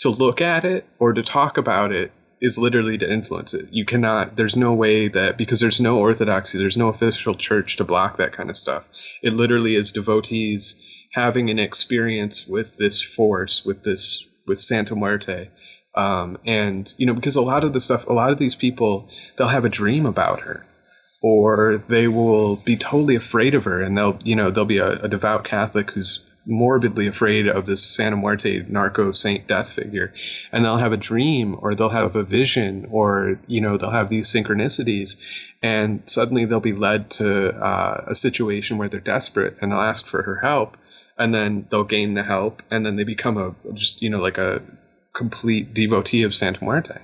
To 0.00 0.10
look 0.10 0.40
at 0.40 0.64
it 0.64 0.84
or 0.98 1.12
to 1.12 1.22
talk 1.22 1.56
about 1.56 1.92
it 1.92 2.12
is 2.40 2.58
literally 2.58 2.98
to 2.98 3.10
influence 3.10 3.54
it. 3.54 3.72
You 3.72 3.84
cannot. 3.84 4.36
There's 4.36 4.56
no 4.56 4.74
way 4.74 5.08
that 5.08 5.38
because 5.38 5.58
there's 5.58 5.80
no 5.80 5.98
orthodoxy, 5.98 6.58
there's 6.58 6.76
no 6.76 6.88
official 6.88 7.34
church 7.34 7.76
to 7.76 7.84
block 7.84 8.18
that 8.18 8.32
kind 8.32 8.50
of 8.50 8.56
stuff. 8.56 8.86
It 9.22 9.32
literally 9.32 9.74
is 9.74 9.92
devotees 9.92 10.82
having 11.12 11.48
an 11.48 11.58
experience 11.58 12.46
with 12.46 12.76
this 12.76 13.00
force, 13.00 13.64
with 13.64 13.82
this 13.82 14.28
with 14.46 14.58
Santa 14.58 14.94
Muerte. 14.94 15.48
Um, 15.94 16.36
and 16.44 16.92
you 16.98 17.06
know, 17.06 17.14
because 17.14 17.36
a 17.36 17.42
lot 17.42 17.64
of 17.64 17.72
the 17.72 17.80
stuff, 17.80 18.06
a 18.06 18.12
lot 18.12 18.30
of 18.30 18.38
these 18.38 18.54
people, 18.54 19.08
they'll 19.36 19.48
have 19.48 19.64
a 19.64 19.70
dream 19.70 20.04
about 20.04 20.40
her, 20.40 20.62
or 21.22 21.78
they 21.88 22.06
will 22.06 22.56
be 22.66 22.76
totally 22.76 23.16
afraid 23.16 23.54
of 23.54 23.64
her, 23.64 23.80
and 23.80 23.96
they'll, 23.96 24.18
you 24.22 24.36
know, 24.36 24.50
they'll 24.50 24.66
be 24.66 24.78
a, 24.78 24.90
a 24.90 25.08
devout 25.08 25.44
Catholic 25.44 25.90
who's 25.90 26.25
morbidly 26.46 27.08
afraid 27.08 27.48
of 27.48 27.66
this 27.66 27.84
Santa 27.84 28.16
Muerte 28.16 28.64
narco 28.68 29.12
saint 29.12 29.46
death 29.46 29.72
figure, 29.72 30.14
and 30.52 30.64
they'll 30.64 30.76
have 30.76 30.92
a 30.92 30.96
dream, 30.96 31.56
or 31.58 31.74
they'll 31.74 31.88
have 31.88 32.16
a 32.16 32.22
vision, 32.22 32.86
or 32.90 33.38
you 33.46 33.60
know, 33.60 33.76
they'll 33.76 33.90
have 33.90 34.08
these 34.08 34.28
synchronicities, 34.28 35.20
and 35.62 36.02
suddenly 36.06 36.44
they'll 36.44 36.60
be 36.60 36.72
led 36.72 37.10
to 37.10 37.50
uh, 37.54 38.04
a 38.06 38.14
situation 38.14 38.78
where 38.78 38.88
they're 38.88 39.00
desperate, 39.00 39.54
and 39.60 39.72
they'll 39.72 39.80
ask 39.80 40.06
for 40.06 40.22
her 40.22 40.36
help, 40.36 40.76
and 41.18 41.34
then 41.34 41.66
they'll 41.70 41.84
gain 41.84 42.14
the 42.14 42.22
help, 42.22 42.62
and 42.70 42.86
then 42.86 42.96
they 42.96 43.04
become 43.04 43.36
a 43.36 43.54
just 43.74 44.02
you 44.02 44.10
know 44.10 44.20
like 44.20 44.38
a 44.38 44.62
complete 45.12 45.74
devotee 45.74 46.22
of 46.22 46.34
Santa 46.34 46.62
Muerte. 46.62 47.00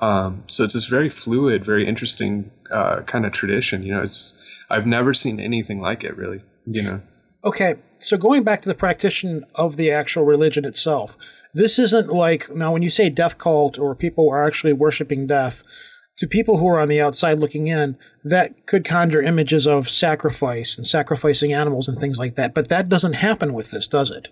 Um, 0.00 0.44
so 0.48 0.64
it's 0.64 0.74
this 0.74 0.86
very 0.86 1.08
fluid, 1.08 1.64
very 1.64 1.86
interesting 1.86 2.50
uh, 2.70 3.02
kind 3.02 3.24
of 3.24 3.32
tradition. 3.32 3.82
You 3.82 3.94
know, 3.94 4.02
it's 4.02 4.40
I've 4.68 4.86
never 4.86 5.14
seen 5.14 5.40
anything 5.40 5.80
like 5.80 6.04
it 6.04 6.16
really. 6.16 6.42
You 6.64 6.82
know, 6.82 7.00
Okay, 7.44 7.74
so 7.98 8.16
going 8.16 8.42
back 8.42 8.62
to 8.62 8.68
the 8.68 8.74
practitioner 8.74 9.42
of 9.54 9.76
the 9.76 9.90
actual 9.90 10.24
religion 10.24 10.64
itself, 10.64 11.16
this 11.52 11.78
isn't 11.78 12.08
like 12.08 12.48
now 12.54 12.72
when 12.72 12.82
you 12.82 12.90
say 12.90 13.10
death 13.10 13.36
cult 13.38 13.78
or 13.78 13.94
people 13.94 14.30
are 14.30 14.44
actually 14.44 14.72
worshiping 14.72 15.26
death, 15.26 15.62
to 16.18 16.26
people 16.28 16.56
who 16.56 16.68
are 16.68 16.80
on 16.80 16.88
the 16.88 17.00
outside 17.02 17.40
looking 17.40 17.66
in, 17.66 17.96
that 18.24 18.66
could 18.66 18.84
conjure 18.84 19.20
images 19.20 19.66
of 19.66 19.88
sacrifice 19.88 20.78
and 20.78 20.86
sacrificing 20.86 21.52
animals 21.52 21.88
and 21.88 21.98
things 21.98 22.18
like 22.18 22.36
that. 22.36 22.54
But 22.54 22.68
that 22.68 22.88
doesn't 22.88 23.14
happen 23.14 23.52
with 23.52 23.70
this, 23.70 23.88
does 23.88 24.10
it? 24.10 24.28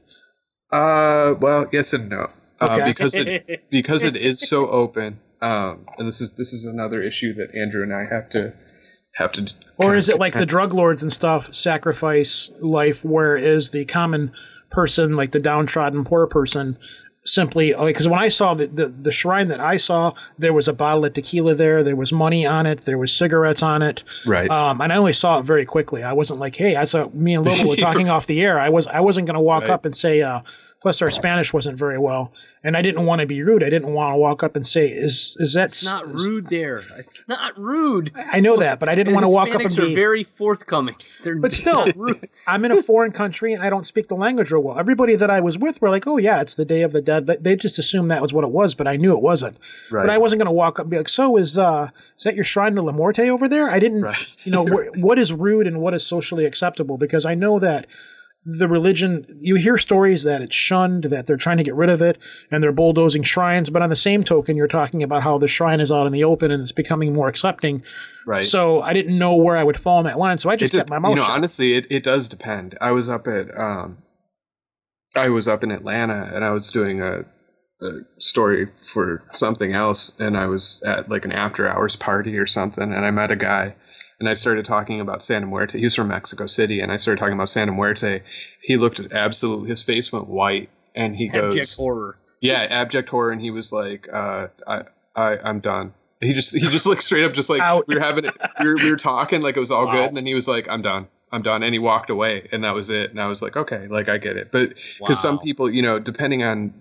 uh, 0.71 1.35
well, 1.41 1.67
yes 1.73 1.93
and 1.93 2.09
no, 2.09 2.31
Okay. 2.63 2.81
uh, 2.81 2.85
because 2.87 3.15
it 3.15 3.61
because 3.71 4.05
it 4.05 4.17
is 4.17 4.41
so 4.41 4.69
open. 4.69 5.19
Um, 5.43 5.87
and 5.99 6.07
this 6.07 6.21
is 6.21 6.37
this 6.37 6.53
is 6.53 6.67
another 6.67 7.03
issue 7.03 7.35
that 7.35 7.57
Andrew 7.57 7.83
and 7.83 7.93
I 7.93 8.05
have 8.05 8.31
to 8.31 8.53
have 9.15 9.33
to. 9.33 9.53
Or 9.79 9.95
is 9.97 10.09
it 10.09 10.19
like 10.19 10.33
the 10.35 10.47
drug 10.47 10.73
lords 10.75 11.03
and 11.03 11.13
stuff 11.13 11.53
sacrifice 11.55 12.51
life, 12.61 13.05
whereas 13.05 13.71
the 13.71 13.85
common 13.85 14.33
person, 14.71 15.17
like 15.17 15.33
the 15.33 15.41
downtrodden 15.41 16.05
poor 16.05 16.27
person, 16.27 16.79
simply 17.25 17.73
because 17.75 18.09
when 18.09 18.21
I 18.21 18.29
saw 18.29 18.55
the, 18.55 18.67
the 18.67 18.87
the 18.87 19.13
shrine 19.13 19.49
that 19.49 19.61
I 19.61 19.77
saw, 19.77 20.13
there 20.39 20.53
was 20.53 20.69
a 20.69 20.73
bottle 20.73 21.05
of 21.05 21.15
tequila 21.15 21.55
there, 21.55 21.83
there 21.83 21.97
was 21.97 22.13
money 22.13 22.47
on 22.47 22.67
it, 22.67 22.83
there 22.83 22.99
was 22.99 23.13
cigarettes 23.13 23.63
on 23.63 23.83
it, 23.83 24.05
right? 24.27 24.51
um, 24.51 24.81
and 24.81 24.93
I 24.93 24.97
only 24.97 25.13
saw 25.13 25.39
it 25.39 25.45
very 25.45 25.65
quickly. 25.65 26.03
I 26.03 26.13
wasn't 26.13 26.41
like, 26.41 26.55
hey, 26.57 26.77
I 26.77 26.85
saw 26.85 27.09
me 27.13 27.35
and 27.35 27.45
Lobo 27.45 27.69
were 27.69 27.77
talking 27.89 28.09
off 28.09 28.27
the 28.27 28.41
air. 28.43 28.59
I 28.61 28.69
was 28.69 28.87
I 28.87 29.01
wasn't 29.01 29.27
going 29.27 29.35
to 29.35 29.41
walk 29.41 29.63
Right. 29.63 29.71
up 29.71 29.85
and 29.85 29.97
say. 29.97 30.23
Uh, 30.23 30.43
Plus, 30.83 31.01
our 31.01 31.11
Spanish 31.13 31.53
wasn't 31.53 31.79
very 31.79 31.97
well, 31.97 32.33
and 32.65 32.77
I 32.77 32.83
didn't 32.83 33.07
want 33.07 33.21
to 33.21 33.27
be 33.27 33.43
rude. 33.45 33.63
I 33.63 33.71
didn't 33.71 33.93
want 33.93 34.13
to 34.15 34.17
walk 34.19 34.43
up 34.43 34.57
and 34.57 34.67
say, 34.67 34.87
"Is 34.89 35.37
is 35.39 35.53
that 35.55 35.69
It's 35.69 35.85
not 35.85 36.05
rude 36.13 36.49
there. 36.49 36.83
It's 36.99 37.25
not 37.29 37.57
rude. 37.57 38.11
I 38.17 38.41
know 38.41 38.57
that, 38.57 38.81
but 38.81 38.89
I 38.89 38.97
didn't 38.97 39.15
want 39.15 39.25
to 39.25 39.31
walk 39.31 39.55
up 39.55 39.61
and 39.61 39.71
Hispanics 39.71 39.77
be. 39.77 39.93
are 39.93 39.95
very 39.95 40.25
forthcoming. 40.25 40.97
They're 41.23 41.37
But 41.37 41.53
still, 41.63 41.87
rude. 41.95 42.29
I'm 42.49 42.65
in 42.65 42.73
a 42.73 42.83
foreign 42.83 43.13
country 43.13 43.53
and 43.53 43.63
I 43.63 43.71
don't 43.71 43.87
speak 43.87 44.09
the 44.09 44.17
language 44.17 44.51
real 44.51 44.63
well. 44.65 44.77
Everybody 44.79 45.15
that 45.15 45.31
I 45.31 45.39
was 45.41 45.57
with 45.57 45.81
were 45.81 45.89
like, 45.89 46.07
"Oh 46.09 46.17
yeah, 46.19 46.41
it's 46.41 46.55
the 46.57 46.65
Day 46.65 46.83
of 46.83 46.91
the 46.93 47.01
Dead." 47.01 47.27
But 47.27 47.45
they 47.45 47.55
just 47.55 47.79
assumed 47.79 48.11
that 48.11 48.21
was 48.21 48.33
what 48.33 48.43
it 48.43 48.51
was, 48.51 48.75
but 48.75 48.89
I 48.89 48.97
knew 48.97 49.17
it 49.17 49.23
wasn't. 49.23 49.57
Right. 49.89 50.03
But 50.03 50.11
I 50.11 50.19
wasn't 50.19 50.41
going 50.41 50.47
to 50.47 50.53
walk 50.53 50.81
up 50.81 50.85
and 50.87 50.91
be 50.91 50.99
like, 50.99 51.09
"So 51.09 51.37
is 51.37 51.57
uh 51.59 51.91
is 52.19 52.25
that 52.25 52.35
your 52.35 52.45
shrine 52.45 52.75
to 52.75 52.83
La 52.83 52.91
Morte 52.93 53.31
over 53.31 53.47
there?" 53.49 53.71
I 53.71 53.79
didn't, 53.79 54.03
Right. 54.03 54.17
you 54.45 54.51
know, 54.51 54.67
wh- 54.67 54.99
what 54.99 55.21
is 55.21 55.33
rude 55.33 55.69
and 55.69 55.81
what 55.81 55.95
is 55.95 56.05
socially 56.05 56.45
acceptable 56.45 56.99
because 56.99 57.25
I 57.25 57.37
know 57.37 57.61
that 57.61 57.87
the 58.45 58.67
religion 58.67 59.25
you 59.41 59.55
hear 59.55 59.79
stories 59.79 60.25
that 60.25 60.43
it's 60.43 60.57
shunned 60.57 61.05
that 61.05 61.27
they're 61.27 61.37
trying 61.37 61.59
to 61.59 61.63
get 61.63 61.75
rid 61.75 61.91
of 61.91 62.03
it 62.03 62.19
and 62.51 62.63
they're 62.63 62.73
bulldozing 62.73 63.23
shrines 63.23 63.71
but 63.71 63.83
on 63.83 63.89
the 63.89 63.97
same 63.97 64.25
token 64.25 64.57
you're 64.57 64.67
talking 64.67 65.03
about 65.05 65.23
how 65.23 65.39
the 65.39 65.47
shrine 65.47 65.79
is 65.79 65.93
out 65.93 66.07
in 66.07 66.13
the 66.13 66.25
open 66.25 66.51
and 66.51 66.61
it's 66.61 66.73
becoming 66.73 67.13
more 67.13 67.29
accepting 67.29 67.81
right. 68.27 68.45
so 68.45 68.83
i 68.83 68.93
didn't 68.93 69.17
know 69.17 69.37
where 69.37 69.57
i 69.57 69.63
would 69.63 69.79
fall 69.79 69.99
in 70.01 70.07
that 70.07 70.19
line 70.19 70.39
so 70.39 70.51
i 70.51 70.57
just 70.57 70.75
It 70.75 70.79
kept 70.79 70.89
de- 70.89 70.93
my 70.95 70.99
mouth 70.99 71.11
you 71.11 71.17
know, 71.17 71.23
shut 71.23 71.37
honestly, 71.37 71.75
it, 71.75 71.87
it 71.91 72.03
does 72.03 72.29
depend. 72.29 72.77
I 72.81 72.93
was 72.93 73.09
up 73.11 73.29
at 73.29 73.57
um, 73.57 73.99
I 75.15 75.29
was 75.29 75.49
up 75.49 75.63
in 75.63 75.71
Atlanta 75.71 76.31
and 76.35 76.45
I 76.45 76.51
was 76.51 76.71
doing 76.71 77.03
a, 77.03 77.25
a 77.83 77.91
story 78.19 78.69
for 78.81 79.23
something 79.33 79.73
else, 79.73 80.19
and 80.21 80.37
I 80.37 80.47
was 80.47 80.83
at 80.87 81.09
like 81.09 81.25
an 81.25 81.33
after 81.33 81.69
hours 81.69 81.97
party 81.97 82.39
or 82.39 82.47
something, 82.47 82.93
and 82.93 83.05
I 83.05 83.11
met 83.11 83.31
a 83.31 83.37
guy. 83.37 83.75
And 84.23 84.29
I 84.29 84.35
started 84.35 84.65
talking 84.65 85.01
about 85.01 85.21
Santa 85.21 85.47
Muerte. 85.47 85.77
He 85.77 85.83
was 85.85 85.97
from 85.97 86.07
Mexico 86.07 86.47
City, 86.47 86.79
and 86.79 86.93
I 86.93 86.97
started 86.97 87.19
talking 87.19 87.35
about 87.35 87.49
Santa 87.49 87.73
Muerte. 87.73 88.21
He 88.63 88.77
looked 88.77 89.01
at 89.01 89.13
absolute. 89.13 89.69
His 89.69 89.83
face 89.83 90.13
went 90.13 90.29
white, 90.29 90.69
and 90.95 91.17
he 91.17 91.27
goes, 91.27 91.77
horror. 91.77 92.17
yeah, 92.41 92.61
abject 92.71 93.09
horror, 93.09 93.33
and 93.33 93.41
he 93.41 93.51
was 93.51 93.73
like, 93.73 94.07
uh, 94.13 94.47
I, 94.65 94.83
I, 95.17 95.39
I'm 95.43 95.59
done. 95.59 95.93
He 96.21 96.35
just, 96.35 96.55
he 96.55 96.61
just 96.61 96.87
looked 96.87 97.03
straight 97.03 97.25
up, 97.25 97.33
just 97.33 97.51
like 97.51 97.61
Out. 97.63 97.89
we 97.89 97.97
were 97.97 98.01
having, 98.01 98.27
it, 98.27 98.35
we 98.61 98.69
were, 98.69 98.77
we 98.77 98.91
were 98.93 98.97
talking, 98.97 99.43
like 99.43 99.57
it 99.57 99.61
was 99.61 99.73
all 99.73 99.87
Wow. 99.87 99.93
good, 99.95 100.05
and 100.11 100.17
then 100.17 100.25
he 100.27 100.35
was 100.35 100.47
like, 100.47 100.69
I'm 100.69 100.83
done, 100.83 101.09
I'm 101.33 101.43
done, 101.43 101.65
and 101.65 101.75
he 101.75 101.81
walked 101.81 102.09
away, 102.09 102.47
and 102.53 102.63
that 102.63 102.75
was 102.77 102.91
it. 102.91 103.11
And 103.11 103.21
I 103.21 103.27
was 103.27 103.43
like, 103.43 103.57
okay, 103.57 103.89
like 103.89 104.09
I 104.09 104.19
get 104.19 104.37
it, 104.37 104.53
but 104.53 104.75
because 105.01 105.21
some 105.21 105.41
people, 105.41 105.69
you 105.69 105.83
know, 105.83 105.99
depending 105.99 106.45
on, 106.45 106.75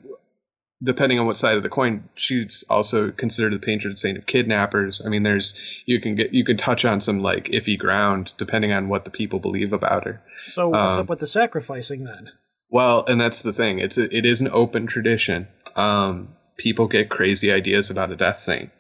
depending 0.84 1.20
on 1.20 1.26
what 1.26 1.38
side 1.38 1.58
of 1.58 1.64
the 1.64 1.70
coin, 1.70 2.10
she's 2.16 2.66
also 2.70 3.12
considered 3.12 3.54
the 3.54 3.60
patron 3.60 3.98
saint 3.98 4.18
of 4.18 4.26
kidnappers. 4.26 5.06
I 5.06 5.10
mean, 5.10 5.24
there's, 5.24 5.84
you 5.86 6.00
can 6.00 6.16
get, 6.16 6.34
you 6.34 6.44
can 6.44 6.58
touch 6.58 6.86
on 6.86 7.02
some 7.02 7.22
like 7.22 7.46
iffy 7.50 7.78
ground 7.78 8.34
depending 8.38 8.72
on 8.72 8.90
what 8.90 9.06
the 9.06 9.12
people 9.12 9.40
believe 9.40 9.74
about 9.74 10.06
her. 10.06 10.22
So 10.46 10.70
what's 10.70 10.96
Um, 10.96 11.02
up 11.02 11.10
with 11.10 11.20
the 11.20 11.28
sacrificing 11.28 12.04
then? 12.04 12.32
Well, 12.70 13.06
and 13.08 13.20
that's 13.20 13.44
the 13.44 13.54
thing. 13.54 13.80
It's 13.80 13.98
a, 13.98 14.16
it 14.16 14.26
is 14.26 14.42
an 14.42 14.50
open 14.52 14.88
tradition. 14.88 15.48
Um, 15.76 16.30
people 16.58 16.88
get 16.88 17.10
crazy 17.10 17.52
ideas 17.52 17.90
about 17.90 18.12
a 18.12 18.16
death 18.16 18.40
saint. 18.40 18.72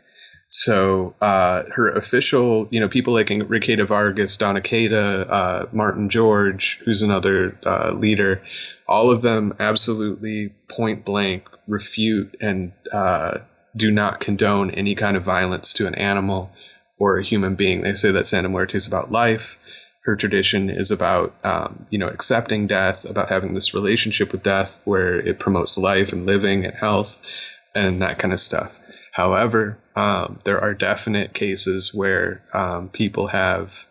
So 0.47 1.15
uh, 1.21 1.63
her 1.71 1.91
official, 1.91 2.67
you 2.71 2.81
know, 2.81 2.89
people 2.89 3.13
like 3.13 3.27
Enriqueta 3.27 3.87
Vargas, 3.87 4.35
Dona 4.35 4.59
Queta, 4.59 5.25
uh, 5.29 5.65
Martin 5.71 6.09
George, 6.09 6.79
who's 6.83 7.03
another 7.03 7.57
uh, 7.65 7.91
leader, 7.91 8.41
all 8.85 9.11
of 9.11 9.21
them 9.21 9.55
absolutely 9.59 10.49
point 10.67 11.05
blank 11.05 11.47
refute 11.71 12.35
and 12.41 12.73
uh, 12.91 13.39
do 13.75 13.89
not 13.89 14.19
condone 14.19 14.71
any 14.71 14.95
kind 14.95 15.17
of 15.17 15.23
violence 15.23 15.73
to 15.75 15.87
an 15.87 15.95
animal 15.95 16.51
or 16.99 17.17
a 17.17 17.23
human 17.23 17.55
being. 17.55 17.81
They 17.81 17.95
say 17.95 18.11
that 18.11 18.27
Santa 18.27 18.49
Muerte 18.49 18.77
is 18.77 18.87
about 18.87 19.11
life. 19.11 19.57
Her 20.03 20.15
tradition 20.15 20.69
is 20.69 20.91
about, 20.91 21.33
um, 21.43 21.85
you 21.89 21.97
know, 21.97 22.07
accepting 22.07 22.67
death, 22.67 23.09
about 23.09 23.29
having 23.29 23.53
this 23.53 23.73
relationship 23.73 24.31
with 24.31 24.43
death 24.43 24.81
where 24.83 25.15
it 25.15 25.39
promotes 25.39 25.77
life 25.77 26.11
and 26.11 26.25
living 26.25 26.65
and 26.65 26.75
health 26.75 27.27
and 27.73 28.01
that 28.01 28.19
kind 28.19 28.33
of 28.33 28.39
stuff. 28.39 28.77
However, 29.13 29.77
um, 29.95 30.39
there 30.43 30.59
are 30.59 30.73
definite 30.73 31.33
cases 31.33 31.93
where 31.93 32.43
um, 32.53 32.89
people 32.89 33.27
have 33.27 33.85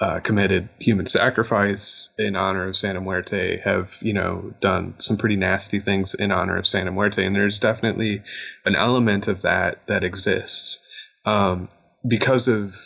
uh, 0.00 0.20
committed 0.20 0.68
human 0.78 1.06
sacrifice 1.06 2.14
in 2.18 2.34
honor 2.34 2.66
of 2.68 2.76
Santa 2.76 3.00
Muerte, 3.00 3.60
have 3.64 3.96
you 4.00 4.12
know 4.12 4.52
done 4.60 4.94
some 4.98 5.16
pretty 5.16 5.36
nasty 5.36 5.78
things 5.78 6.14
in 6.14 6.32
honor 6.32 6.56
of 6.56 6.66
Santa 6.66 6.90
Muerte, 6.90 7.24
and 7.24 7.34
there's 7.34 7.60
definitely 7.60 8.22
an 8.64 8.74
element 8.74 9.28
of 9.28 9.42
that 9.42 9.86
that 9.86 10.04
exists 10.04 10.84
um, 11.24 11.68
because 12.06 12.48
of 12.48 12.76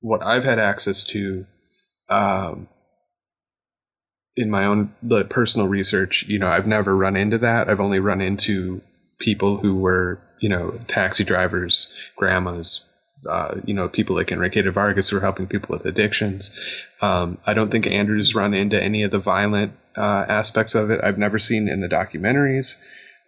what 0.00 0.24
I've 0.24 0.44
had 0.44 0.58
access 0.58 1.04
to 1.04 1.46
um, 2.08 2.68
in 4.36 4.50
my 4.50 4.64
own 4.64 4.94
like, 5.02 5.28
personal 5.28 5.68
research. 5.68 6.26
You 6.26 6.38
know, 6.38 6.48
I've 6.48 6.66
never 6.66 6.96
run 6.96 7.16
into 7.16 7.38
that. 7.38 7.68
I've 7.68 7.80
only 7.80 8.00
run 8.00 8.20
into 8.20 8.80
people 9.18 9.58
who 9.58 9.76
were 9.76 10.20
you 10.40 10.48
know 10.48 10.72
taxi 10.88 11.24
drivers, 11.24 11.94
grandmas, 12.16 12.88
uh, 13.28 13.60
you 13.64 13.74
know, 13.74 13.88
people 13.88 14.16
like 14.16 14.28
Enriqueta 14.28 14.72
Vargas 14.72 15.10
who 15.10 15.16
are 15.16 15.20
helping 15.20 15.46
people 15.46 15.72
with 15.72 15.86
addictions. 15.86 16.58
Um, 17.00 17.38
I 17.46 17.54
don't 17.54 17.70
think 17.70 17.86
Andrew's 17.86 18.34
run 18.34 18.54
into 18.54 18.82
any 18.82 19.02
of 19.02 19.10
the 19.10 19.18
violent 19.18 19.72
uh, 19.96 20.26
aspects 20.28 20.74
of 20.74 20.90
it. 20.90 21.00
I've 21.02 21.18
never 21.18 21.38
seen 21.38 21.68
in 21.68 21.80
the 21.80 21.88
documentaries. 21.88 22.82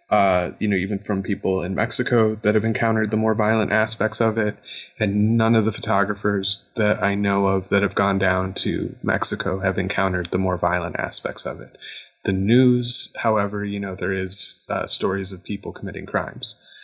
Uh, 0.07 0.51
you 0.59 0.67
know, 0.67 0.75
even 0.75 0.99
from 0.99 1.23
people 1.23 1.63
in 1.63 1.73
Mexico 1.73 2.35
that 2.43 2.53
have 2.53 2.65
encountered 2.65 3.09
the 3.09 3.17
more 3.17 3.33
violent 3.33 3.71
aspects 3.71 4.21
of 4.21 4.37
it, 4.37 4.55
and 4.99 5.35
none 5.35 5.55
of 5.55 5.65
the 5.65 5.71
photographers 5.71 6.69
that 6.75 7.01
I 7.01 7.15
know 7.15 7.47
of 7.47 7.69
that 7.69 7.81
have 7.81 7.95
gone 7.95 8.19
down 8.19 8.53
to 8.55 8.95
Mexico 9.01 9.57
have 9.59 9.79
encountered 9.79 10.27
the 10.27 10.37
more 10.37 10.57
violent 10.57 10.97
aspects 10.99 11.47
of 11.47 11.59
it. 11.59 11.75
The 12.23 12.33
news, 12.33 13.13
however, 13.17 13.65
you 13.65 13.79
know, 13.79 13.95
there 13.95 14.13
is 14.13 14.67
uh, 14.69 14.85
stories 14.85 15.33
of 15.33 15.43
people 15.43 15.71
committing 15.71 16.05
crimes 16.05 16.74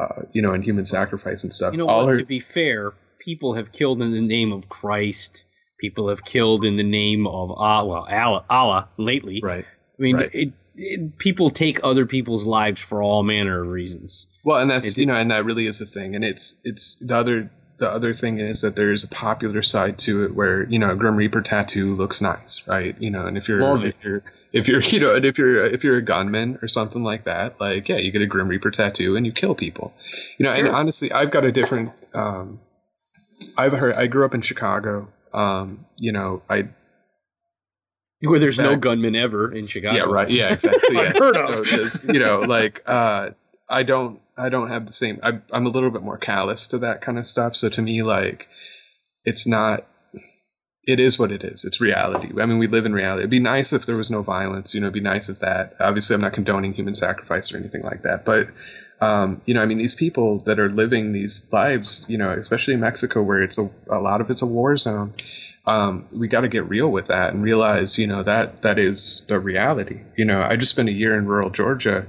uh, 0.00 0.22
you 0.32 0.42
know, 0.42 0.52
and 0.52 0.64
human 0.64 0.84
sacrifice 0.84 1.44
and 1.44 1.52
stuff. 1.52 1.72
You 1.72 1.78
know 1.78 1.86
All 1.88 2.04
what? 2.06 2.14
her- 2.14 2.18
To 2.20 2.24
be 2.26 2.40
fair, 2.40 2.92
people 3.18 3.54
have 3.54 3.72
killed 3.72 4.00
in 4.02 4.12
the 4.12 4.20
name 4.20 4.52
of 4.52 4.68
Christ. 4.68 5.44
People 5.78 6.08
have 6.08 6.24
killed 6.24 6.64
in 6.64 6.76
the 6.76 6.82
name 6.82 7.26
of 7.26 7.50
Allah, 7.50 8.06
Allah, 8.10 8.44
Allah 8.50 8.88
lately. 8.96 9.40
right. 9.42 9.64
I 9.98 10.02
mean, 10.02 10.16
right. 10.16 10.30
it, 10.34 10.52
it, 10.76 11.18
people 11.18 11.50
take 11.50 11.80
other 11.84 12.06
people's 12.06 12.46
lives 12.46 12.80
for 12.80 13.02
all 13.02 13.22
manner 13.22 13.62
of 13.62 13.68
reasons. 13.68 14.26
Well, 14.44 14.58
and 14.60 14.70
that's 14.70 14.86
It- 14.88 14.98
you 14.98 15.06
know, 15.06 15.14
and 15.16 15.30
that 15.30 15.44
really 15.44 15.66
is 15.66 15.78
the 15.78 15.86
thing. 15.86 16.14
And 16.14 16.24
it's 16.24 16.60
it's 16.64 16.98
the 17.06 17.16
other 17.16 17.50
the 17.80 17.90
other 17.90 18.12
thing 18.14 18.38
is 18.38 18.60
that 18.60 18.76
there's 18.76 19.04
a 19.04 19.08
popular 19.08 19.62
side 19.62 19.98
to 20.00 20.24
it 20.24 20.34
where 20.34 20.62
you 20.64 20.78
know 20.78 20.90
a 20.90 20.94
Grim 20.94 21.16
Reaper 21.16 21.40
tattoo 21.40 21.86
looks 21.86 22.20
nice, 22.20 22.68
right? 22.68 22.94
You 23.00 23.10
know, 23.10 23.26
and 23.26 23.36
if 23.38 23.48
you're 23.48 23.58
Love 23.60 23.84
if 23.84 23.96
it. 23.96 24.04
you're 24.04 24.22
if 24.52 24.68
you're 24.68 24.80
you 24.92 25.00
know 25.00 25.16
and 25.16 25.24
if 25.24 25.38
you're 25.38 25.64
if 25.64 25.82
you're 25.82 25.96
a 25.96 26.02
gunman 26.02 26.58
or 26.62 26.68
something 26.68 27.02
like 27.02 27.24
that, 27.24 27.58
like 27.58 27.88
yeah, 27.88 27.96
you 27.96 28.12
get 28.12 28.22
a 28.22 28.26
Grim 28.26 28.48
Reaper 28.48 28.70
tattoo 28.70 29.16
and 29.16 29.24
you 29.26 29.32
kill 29.32 29.54
people. 29.54 29.94
You 30.38 30.44
know, 30.44 30.52
and 30.52 30.68
honestly, 30.68 31.10
I've 31.10 31.30
got 31.30 31.44
a 31.44 31.50
different. 31.50 31.88
Um, 32.14 32.60
I've 33.58 33.72
heard. 33.72 33.94
I 33.94 34.06
grew 34.06 34.24
up 34.26 34.34
in 34.34 34.42
Chicago. 34.42 35.08
Um, 35.32 35.86
you 35.96 36.12
know, 36.12 36.42
I 36.50 36.68
Where 38.20 38.38
there's 38.38 38.58
no 38.58 38.76
gunman 38.76 39.16
ever 39.16 39.50
in 39.50 39.66
Chicago. 39.66 39.96
yeah, 39.96 40.02
right. 40.02 40.28
Yeah, 40.28 40.52
exactly. 40.52 40.96
Yeah. 40.96 41.12
Unheard 41.14 41.36
of. 41.36 41.66
So 41.66 42.12
you 42.12 42.20
know, 42.20 42.40
like 42.40 42.82
uh, 42.84 43.30
I 43.70 43.84
don't, 43.84 44.20
I 44.36 44.48
don't 44.48 44.68
have 44.68 44.86
the 44.86 44.92
same. 44.92 45.20
I, 45.22 45.40
I'm 45.52 45.66
a 45.66 45.70
little 45.70 45.90
bit 45.90 46.02
more 46.02 46.18
callous 46.18 46.68
to 46.68 46.78
that 46.78 47.00
kind 47.00 47.18
of 47.18 47.26
stuff. 47.26 47.56
So 47.56 47.68
to 47.68 47.82
me, 47.82 48.02
like, 48.02 48.48
it's 49.24 49.46
not. 49.46 49.86
It 50.82 50.98
is 50.98 51.18
what 51.18 51.30
it 51.30 51.44
is. 51.44 51.64
It's 51.64 51.80
reality. 51.80 52.30
I 52.40 52.46
mean, 52.46 52.58
we 52.58 52.66
live 52.66 52.86
in 52.86 52.92
reality. 52.92 53.20
It'd 53.20 53.30
be 53.30 53.38
nice 53.38 53.72
if 53.72 53.86
there 53.86 53.98
was 53.98 54.10
no 54.10 54.22
violence. 54.22 54.74
You 54.74 54.80
know, 54.80 54.86
it'd 54.86 54.94
be 54.94 55.00
nice 55.00 55.28
if 55.28 55.40
that. 55.40 55.76
Obviously, 55.78 56.14
I'm 56.14 56.22
not 56.22 56.32
condoning 56.32 56.72
human 56.72 56.94
sacrifice 56.94 57.52
or 57.52 57.58
anything 57.58 57.82
like 57.82 58.02
that. 58.02 58.24
But, 58.24 58.48
um, 59.00 59.42
you 59.44 59.54
know, 59.54 59.62
I 59.62 59.66
mean, 59.66 59.76
these 59.76 59.94
people 59.94 60.40
that 60.44 60.58
are 60.58 60.70
living 60.70 61.12
these 61.12 61.48
lives, 61.52 62.06
you 62.08 62.16
know, 62.18 62.30
especially 62.30 62.74
in 62.74 62.80
Mexico, 62.80 63.22
where 63.22 63.42
it's 63.42 63.58
a, 63.58 63.68
a 63.88 64.00
lot 64.00 64.20
of 64.22 64.30
it's 64.30 64.42
a 64.42 64.46
war 64.46 64.76
zone 64.76 65.12
um, 65.66 66.08
we 66.12 66.28
got 66.28 66.40
to 66.40 66.48
get 66.48 66.68
real 66.68 66.90
with 66.90 67.06
that 67.06 67.32
and 67.32 67.42
realize, 67.42 67.98
you 67.98 68.06
know, 68.06 68.22
that 68.22 68.62
that 68.62 68.78
is 68.78 69.24
the 69.28 69.38
reality. 69.38 70.00
You 70.16 70.24
know, 70.24 70.42
I 70.42 70.56
just 70.56 70.72
spent 70.72 70.88
a 70.88 70.92
year 70.92 71.14
in 71.16 71.26
rural 71.26 71.50
Georgia, 71.50 72.06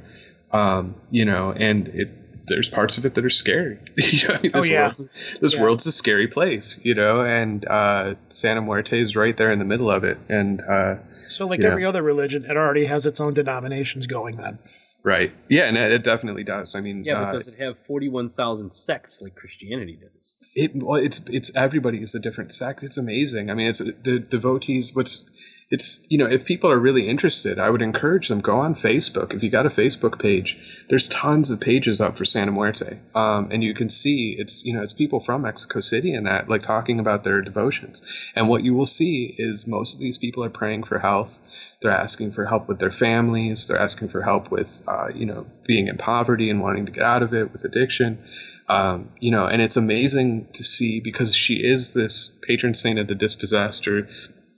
um, 0.54 0.96
you 1.10 1.26
know, 1.26 1.52
and 1.52 1.88
it 1.90 2.10
there's 2.48 2.70
parts 2.70 2.98
of 2.98 3.06
it 3.06 3.14
that 3.16 3.24
are 3.24 3.30
scary. 3.30 3.78
you 3.98 4.28
know, 4.28 4.34
I 4.36 4.42
mean, 4.42 4.52
Oh, 4.54 4.58
this 4.62 4.70
yeah. 4.70 4.82
world's 4.84 5.38
this 5.40 5.56
Yeah. 5.56 5.62
world's 5.62 5.86
a 5.86 5.92
scary 5.92 6.28
place, 6.28 6.84
you 6.84 6.96
know, 6.96 7.22
and 7.24 7.66
uh, 7.68 8.16
Santa 8.30 8.62
Muerte 8.62 9.00
is 9.00 9.16
right 9.16 9.36
there 9.38 9.52
in 9.52 9.60
the 9.60 9.66
middle 9.66 9.90
of 9.92 10.04
it, 10.04 10.18
and 10.28 10.62
uh, 10.62 10.96
So, 11.28 11.48
like 11.48 11.60
Yeah. 11.62 11.68
every 11.68 11.86
other 11.86 12.02
religion, 12.02 12.44
it 12.46 12.58
already 12.58 12.86
has 12.86 13.06
its 13.06 13.20
own 13.22 13.34
denominations 13.36 14.08
going 14.08 14.38
then. 14.38 14.58
right, 15.04 15.32
yeah, 15.50 15.64
and 15.64 15.78
it, 15.78 15.92
it 15.92 16.04
definitely 16.04 16.44
does. 16.44 16.76
I 16.76 16.82
mean, 16.82 17.04
Yeah, 17.06 17.16
but 17.16 17.28
uh, 17.30 17.32
does 17.34 17.48
it 17.48 17.58
have 17.60 17.78
41,000 17.78 18.72
sects 18.74 19.22
like 19.22 19.36
Christianity 19.36 19.98
does? 20.02 20.36
it 20.56 20.72
well, 20.76 20.98
it's 20.98 21.30
it's 21.30 21.56
everybody 21.56 22.02
is 22.02 22.16
a 22.16 22.20
different 22.20 22.52
sect. 22.52 22.84
It's 22.84 22.98
amazing. 22.98 23.50
I 23.50 23.54
mean, 23.54 23.68
it's 23.68 23.80
the 23.80 24.20
devotees. 24.20 24.94
What's 24.96 25.30
it's 25.72 26.06
you 26.10 26.18
know 26.18 26.28
if 26.28 26.46
people 26.46 26.70
are 26.70 26.78
really 26.78 27.08
interested, 27.08 27.58
I 27.58 27.70
would 27.70 27.82
encourage 27.82 28.28
them 28.28 28.42
go 28.42 28.60
on 28.60 28.76
Facebook. 28.76 29.34
If 29.34 29.42
you 29.42 29.50
got 29.50 29.66
a 29.66 29.70
Facebook 29.70 30.22
page, 30.22 30.86
there's 30.90 31.08
tons 31.08 31.50
of 31.50 31.62
pages 31.62 32.02
up 32.02 32.18
for 32.18 32.26
Santa 32.26 32.52
Muerte, 32.52 32.98
um, 33.16 33.50
and 33.52 33.64
you 33.64 33.74
can 33.74 33.90
see 33.90 34.36
it's 34.38 34.66
you 34.66 34.74
know 34.74 34.84
it's 34.84 34.92
people 34.92 35.22
from 35.22 35.44
Mexico 35.44 35.80
City 35.80 36.14
and 36.14 36.28
that 36.28 36.50
like 36.50 36.62
talking 36.62 37.00
about 37.00 37.24
their 37.24 37.42
devotions. 37.42 38.32
And 38.36 38.50
what 38.50 38.66
you 38.66 38.74
will 38.74 38.86
see 38.86 39.34
is 39.38 39.66
most 39.66 39.94
of 39.94 40.02
these 40.02 40.18
people 40.18 40.44
are 40.44 40.50
praying 40.50 40.84
for 40.84 41.00
health. 41.00 41.40
They're 41.82 41.92
asking 41.92 42.34
for 42.34 42.46
help 42.46 42.68
with 42.68 42.80
their 42.80 42.92
families. 42.92 43.68
They're 43.68 43.80
asking 43.80 44.10
for 44.10 44.22
help 44.22 44.52
with 44.52 44.84
uh, 44.90 45.08
you 45.16 45.26
know 45.26 45.48
being 45.66 45.88
in 45.88 45.98
poverty 45.98 46.50
and 46.50 46.62
wanting 46.62 46.88
to 46.88 46.92
get 46.92 47.04
out 47.04 47.24
of 47.24 47.34
it 47.34 47.54
with 47.54 47.64
addiction 47.64 48.20
um, 48.68 49.10
you 49.20 49.32
know, 49.32 49.48
and 49.48 49.62
it's 49.62 49.76
amazing 49.76 50.48
to 50.54 50.64
see 50.64 51.02
because 51.02 51.36
she 51.36 51.56
is 51.56 51.94
this 51.94 52.40
patron 52.42 52.74
saint 52.74 53.00
of 53.00 53.08
the 53.08 53.16
dispossessed 53.16 53.86
or, 53.86 54.08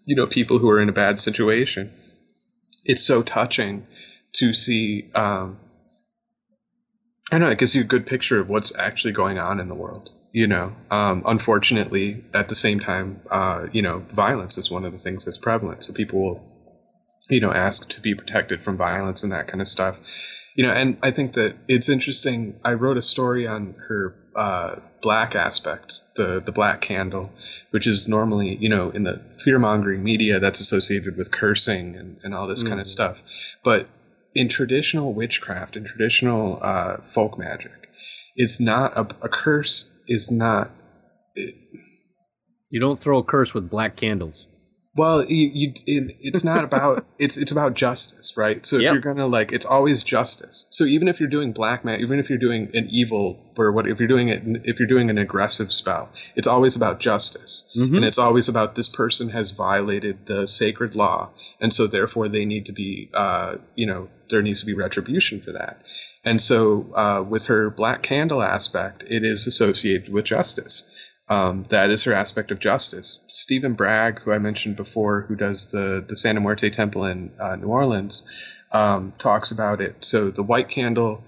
you 0.06 0.16
know, 0.16 0.26
people 0.26 0.60
who 0.60 0.70
are 0.70 0.80
in 0.80 0.89
a 0.89 0.93
bad 0.93 1.20
situation. 1.20 1.91
It's 2.86 3.06
so 3.06 3.22
touching 3.22 3.86
to 4.34 4.54
see. 4.54 5.06
Um, 5.16 5.58
I 7.32 7.38
know 7.38 7.49
it 7.49 7.58
gives 7.58 7.74
you 7.74 7.82
a 7.82 7.86
good 7.86 8.06
picture 8.06 8.39
of 8.39 8.49
what's 8.49 8.78
actually 8.78 9.14
going 9.14 9.39
on 9.39 9.60
in 9.60 9.68
the 9.68 9.76
world. 9.76 10.12
You 10.32 10.47
know, 10.47 10.76
um, 10.89 11.24
unfortunately, 11.26 12.24
at 12.34 12.47
the 12.49 12.56
same 12.56 12.80
time, 12.80 13.22
uh, 13.30 13.68
you 13.72 13.84
know, 13.84 13.99
violence 13.99 14.58
is 14.58 14.72
one 14.72 14.84
of 14.84 14.91
the 14.91 14.97
things 14.97 15.26
that's 15.26 15.38
prevalent. 15.38 15.84
So 15.84 15.93
people 15.93 16.22
will, 16.22 16.43
you 17.30 17.39
know, 17.39 17.54
ask 17.54 17.89
to 17.91 18.01
be 18.01 18.16
protected 18.16 18.64
from 18.64 18.76
violence 18.76 19.24
and 19.24 19.32
that 19.32 19.47
kind 19.47 19.62
of 19.62 19.68
stuff 19.68 19.99
you 20.56 20.64
know 20.64 20.72
and 20.72 20.97
i 21.01 21.12
think 21.12 21.34
that 21.34 21.56
it's 21.68 21.89
interesting 21.89 22.56
i 22.64 22.74
wrote 22.74 22.97
a 22.97 23.01
story 23.01 23.47
on 23.47 23.76
her 23.88 24.14
uh, 24.36 24.76
black 25.01 25.36
aspect 25.36 25.99
the 26.16 26.41
the 26.45 26.51
black 26.51 26.82
candle 26.82 27.32
which 27.72 27.88
is 27.88 28.07
normally 28.07 28.55
you 28.55 28.70
know 28.70 28.91
in 28.91 29.03
the 29.03 29.20
fear 29.43 29.59
mongering 29.59 30.03
media 30.03 30.39
that's 30.39 30.59
associated 30.59 31.18
with 31.18 31.32
cursing 31.32 31.95
and, 31.95 32.18
and 32.24 32.34
all 32.36 32.47
this 32.47 32.68
kind 32.68 32.80
of 32.80 32.88
stuff 32.88 33.22
but 33.64 33.88
in 34.36 34.47
traditional 34.47 35.14
witchcraft 35.14 35.76
in 35.76 35.84
traditional 35.86 36.59
uh, 36.61 36.97
folk 36.97 37.38
magic 37.38 37.89
it's 38.36 38.59
not 38.59 38.97
a, 38.97 39.01
a 39.24 39.30
curse 39.30 39.97
is 40.07 40.32
not 40.32 40.70
You 42.70 42.80
don't 42.80 42.99
throw 42.99 43.20
a 43.20 43.24
curse 43.24 43.53
with 43.53 43.70
black 43.70 43.95
candles. 43.95 44.47
Well, 44.96 45.26
you, 45.26 45.50
you 45.54 45.74
it, 45.88 46.18
it's 46.20 46.44
not 46.44 46.64
about 46.64 47.06
it's 47.18 47.38
it's 47.38 47.52
about 47.52 47.74
justice, 47.74 48.38
right? 48.38 48.64
So 48.64 48.76
if 48.76 48.84
Yep. 48.84 48.91
you're 48.94 49.02
gonna 49.02 49.26
like, 49.26 49.52
it's 49.52 49.66
always 49.66 50.04
justice. 50.04 50.68
So 50.70 50.84
even 50.86 51.08
if 51.08 51.20
you're 51.20 51.30
doing 51.30 51.52
black 51.52 51.84
magic, 51.84 52.02
even 52.02 52.20
if 52.20 52.30
you're 52.30 52.38
doing 52.38 52.70
an 52.76 52.88
evil 52.91 53.39
or 53.58 53.72
what, 53.72 53.88
if 53.88 54.00
you're 54.00 54.08
doing 54.08 54.30
it, 54.30 54.44
if 54.66 54.80
you're 54.80 54.88
doing 54.88 55.10
an 55.10 55.18
aggressive 55.18 55.72
spell, 55.72 56.12
it's 56.36 56.48
always 56.48 56.76
about 56.76 57.00
justice, 57.00 57.72
and 57.96 58.06
it's 58.06 58.20
always 58.20 58.50
about 58.50 58.76
this 58.76 58.88
person 58.88 59.30
has 59.30 59.52
violated 59.52 60.26
the 60.26 60.46
sacred 60.46 60.96
law, 60.96 61.30
and 61.60 61.74
so 61.74 61.88
therefore 61.88 62.28
they 62.28 62.46
need 62.46 62.68
to 62.68 62.72
be, 62.72 63.10
uh, 63.14 63.56
you 63.76 63.88
know, 63.88 64.10
there 64.30 64.41
needs 64.41 64.62
to 64.62 64.66
be 64.68 64.74
retribution 64.74 65.41
for 65.41 65.54
that. 65.54 65.82
And 66.24 66.39
so 66.41 66.91
uh, 66.96 67.24
with 67.28 67.46
her 67.46 67.70
black 67.70 68.02
candle 68.04 68.41
aspect, 68.41 69.04
it 69.08 69.24
is 69.24 69.48
associated 69.48 70.12
with 70.14 70.26
justice. 70.26 70.93
Um, 71.30 71.65
that 71.69 71.89
is 71.89 72.03
her 72.03 72.13
aspect 72.13 72.51
of 72.51 72.59
justice. 72.59 73.24
Stephen 73.28 73.74
Bragg, 73.74 74.19
who 74.19 74.32
I 74.32 74.39
mentioned 74.39 74.76
before, 74.76 75.21
who 75.21 75.36
does 75.36 75.71
the 75.71 76.03
the 76.07 76.15
Santa 76.15 76.41
Muerte 76.41 76.69
Temple 76.69 77.05
in 77.05 77.32
uh, 77.39 77.55
New 77.55 77.67
Orleans, 77.67 78.30
um, 78.71 79.13
talks 79.17 79.51
about 79.51 79.80
it. 79.80 80.03
So 80.03 80.32
the 80.32 80.43
white 80.43 80.69
candle 80.69 81.24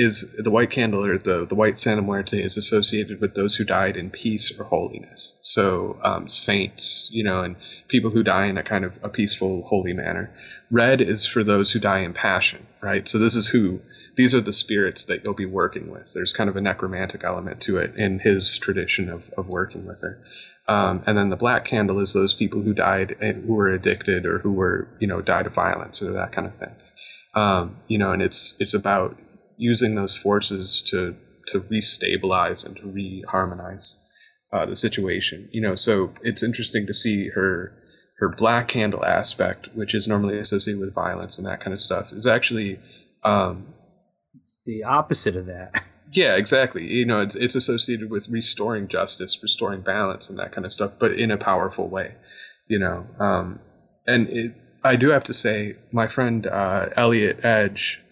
is 0.00 0.34
the 0.38 0.50
white 0.50 0.70
candle 0.70 1.04
or 1.04 1.18
the, 1.18 1.44
the 1.44 1.54
white 1.54 1.78
Santa 1.78 2.00
Muerte 2.00 2.42
is 2.42 2.56
associated 2.56 3.20
with 3.20 3.34
those 3.34 3.54
who 3.54 3.64
died 3.64 3.98
in 3.98 4.08
peace 4.10 4.58
or 4.58 4.64
holiness. 4.64 5.38
So 5.42 5.98
um, 6.02 6.26
saints, 6.26 7.10
you 7.12 7.22
know, 7.22 7.42
and 7.42 7.56
people 7.86 8.10
who 8.10 8.22
die 8.22 8.46
in 8.46 8.56
a 8.56 8.62
kind 8.62 8.86
of 8.86 8.98
a 9.02 9.10
peaceful, 9.10 9.62
holy 9.62 9.92
manner. 9.92 10.32
Red 10.70 11.02
is 11.02 11.26
for 11.26 11.44
those 11.44 11.70
who 11.70 11.80
die 11.80 11.98
in 11.98 12.14
passion, 12.14 12.66
right? 12.82 13.06
So 13.06 13.18
this 13.18 13.36
is 13.36 13.46
who 13.46 13.80
these 14.16 14.34
are 14.34 14.40
the 14.40 14.52
spirits 14.52 15.06
that 15.06 15.24
you'll 15.24 15.34
be 15.34 15.46
working 15.46 15.90
with. 15.90 16.12
There's 16.12 16.32
kind 16.32 16.50
of 16.50 16.56
a 16.56 16.60
necromantic 16.60 17.24
element 17.24 17.60
to 17.62 17.78
it 17.78 17.94
in 17.96 18.18
his 18.18 18.58
tradition 18.58 19.08
of, 19.08 19.30
of 19.36 19.48
working 19.48 19.86
with 19.86 20.00
her. 20.02 20.18
Um, 20.68 21.02
and 21.06 21.16
then 21.16 21.30
the 21.30 21.36
black 21.36 21.64
candle 21.64 22.00
is 22.00 22.12
those 22.12 22.34
people 22.34 22.62
who 22.62 22.74
died 22.74 23.16
and 23.20 23.44
who 23.44 23.54
were 23.54 23.70
addicted 23.70 24.26
or 24.26 24.38
who 24.38 24.52
were, 24.52 24.88
you 24.98 25.06
know, 25.06 25.20
died 25.20 25.46
of 25.46 25.54
violence 25.54 26.02
or 26.02 26.12
that 26.12 26.32
kind 26.32 26.46
of 26.46 26.54
thing. 26.54 26.74
Um, 27.34 27.76
you 27.86 27.98
know, 27.98 28.12
and 28.12 28.22
it's 28.22 28.56
it's 28.60 28.74
about 28.74 29.16
using 29.56 29.94
those 29.94 30.16
forces 30.16 30.82
to 30.88 31.14
to 31.48 31.60
restabilize 31.60 32.66
and 32.66 32.76
to 32.76 32.82
reharmonize 32.82 34.00
uh, 34.52 34.66
the 34.66 34.76
situation. 34.76 35.48
You 35.50 35.60
know, 35.60 35.74
so 35.74 36.12
it's 36.22 36.42
interesting 36.42 36.86
to 36.86 36.94
see 36.94 37.28
her 37.28 37.72
her 38.18 38.28
black 38.28 38.68
candle 38.68 39.04
aspect, 39.04 39.68
which 39.74 39.94
is 39.94 40.06
normally 40.06 40.38
associated 40.38 40.78
with 40.78 40.94
violence 40.94 41.38
and 41.38 41.46
that 41.46 41.60
kind 41.60 41.72
of 41.72 41.80
stuff, 41.80 42.12
is 42.12 42.26
actually 42.26 42.78
um, 43.22 43.74
it's 44.50 44.60
the 44.64 44.84
opposite 44.84 45.36
of 45.36 45.46
that. 45.46 45.84
Yeah, 46.12 46.34
exactly. 46.34 46.92
You 46.92 47.04
know, 47.04 47.20
it's 47.20 47.36
it's 47.36 47.54
associated 47.54 48.10
with 48.10 48.28
restoring 48.30 48.88
justice, 48.88 49.40
restoring 49.44 49.82
balance, 49.82 50.28
and 50.28 50.40
that 50.40 50.50
kind 50.50 50.64
of 50.64 50.72
stuff, 50.72 50.94
but 50.98 51.12
in 51.12 51.30
a 51.30 51.36
powerful 51.36 51.86
way. 51.86 52.16
You 52.66 52.80
know, 52.80 53.06
um, 53.20 53.60
and 54.08 54.28
it, 54.28 54.54
I 54.82 54.96
do 54.96 55.10
have 55.10 55.22
to 55.26 55.32
say, 55.32 55.76
my 55.92 56.08
friend 56.08 56.48
uh, 56.48 56.88
Elliot 56.96 57.44
Edge 57.44 58.02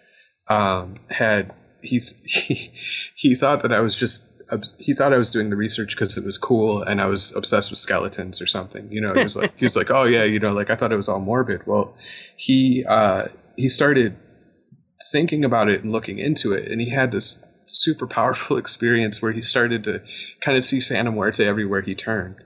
um, 0.49 0.95
had 1.11 1.53
he, 1.83 1.99
he 2.25 2.71
he 3.17 3.35
thought 3.35 3.63
that 3.63 3.73
I 3.73 3.81
was 3.81 3.97
just 3.97 4.31
he 4.79 4.93
thought 4.95 5.13
I 5.13 5.19
was 5.19 5.33
doing 5.33 5.51
the 5.51 5.57
research 5.57 5.97
because 5.97 6.17
it 6.17 6.25
was 6.25 6.39
cool 6.39 6.83
and 6.83 7.01
I 7.01 7.07
was 7.07 7.35
obsessed 7.35 7.73
with 7.73 7.81
skeletons 7.81 8.41
or 8.41 8.47
something. 8.47 8.93
You 8.93 9.01
know, 9.01 9.13
he 9.13 9.25
was 9.25 9.37
like 9.37 9.59
he 9.59 9.65
was 9.65 9.75
like, 9.75 9.91
oh 9.91 10.05
yeah, 10.05 10.23
you 10.23 10.39
know, 10.39 10.53
like 10.53 10.71
I 10.71 10.77
thought 10.77 10.93
it 10.93 10.97
was 10.97 11.09
all 11.09 11.19
morbid. 11.19 11.67
Well, 11.67 11.95
he 12.37 12.85
uh, 12.89 13.27
he 13.57 13.69
started 13.69 14.17
thinking 15.13 15.45
about 15.45 15.69
it 15.69 15.83
and 15.83 15.93
looking 15.93 16.19
into 16.19 16.53
it, 16.53 16.71
and 16.71 16.81
he 16.81 16.91
had 16.91 17.11
this 17.11 17.45
super 17.67 18.07
powerful 18.07 18.57
experience 18.59 19.23
where 19.23 19.33
he 19.33 19.43
started 19.43 19.85
to 19.85 20.03
kind 20.41 20.57
of 20.57 20.65
see 20.65 20.81
Santa 20.81 21.13
Muerte 21.13 21.45
everywhere 21.45 21.83
he 21.83 21.95
turned. 21.95 22.37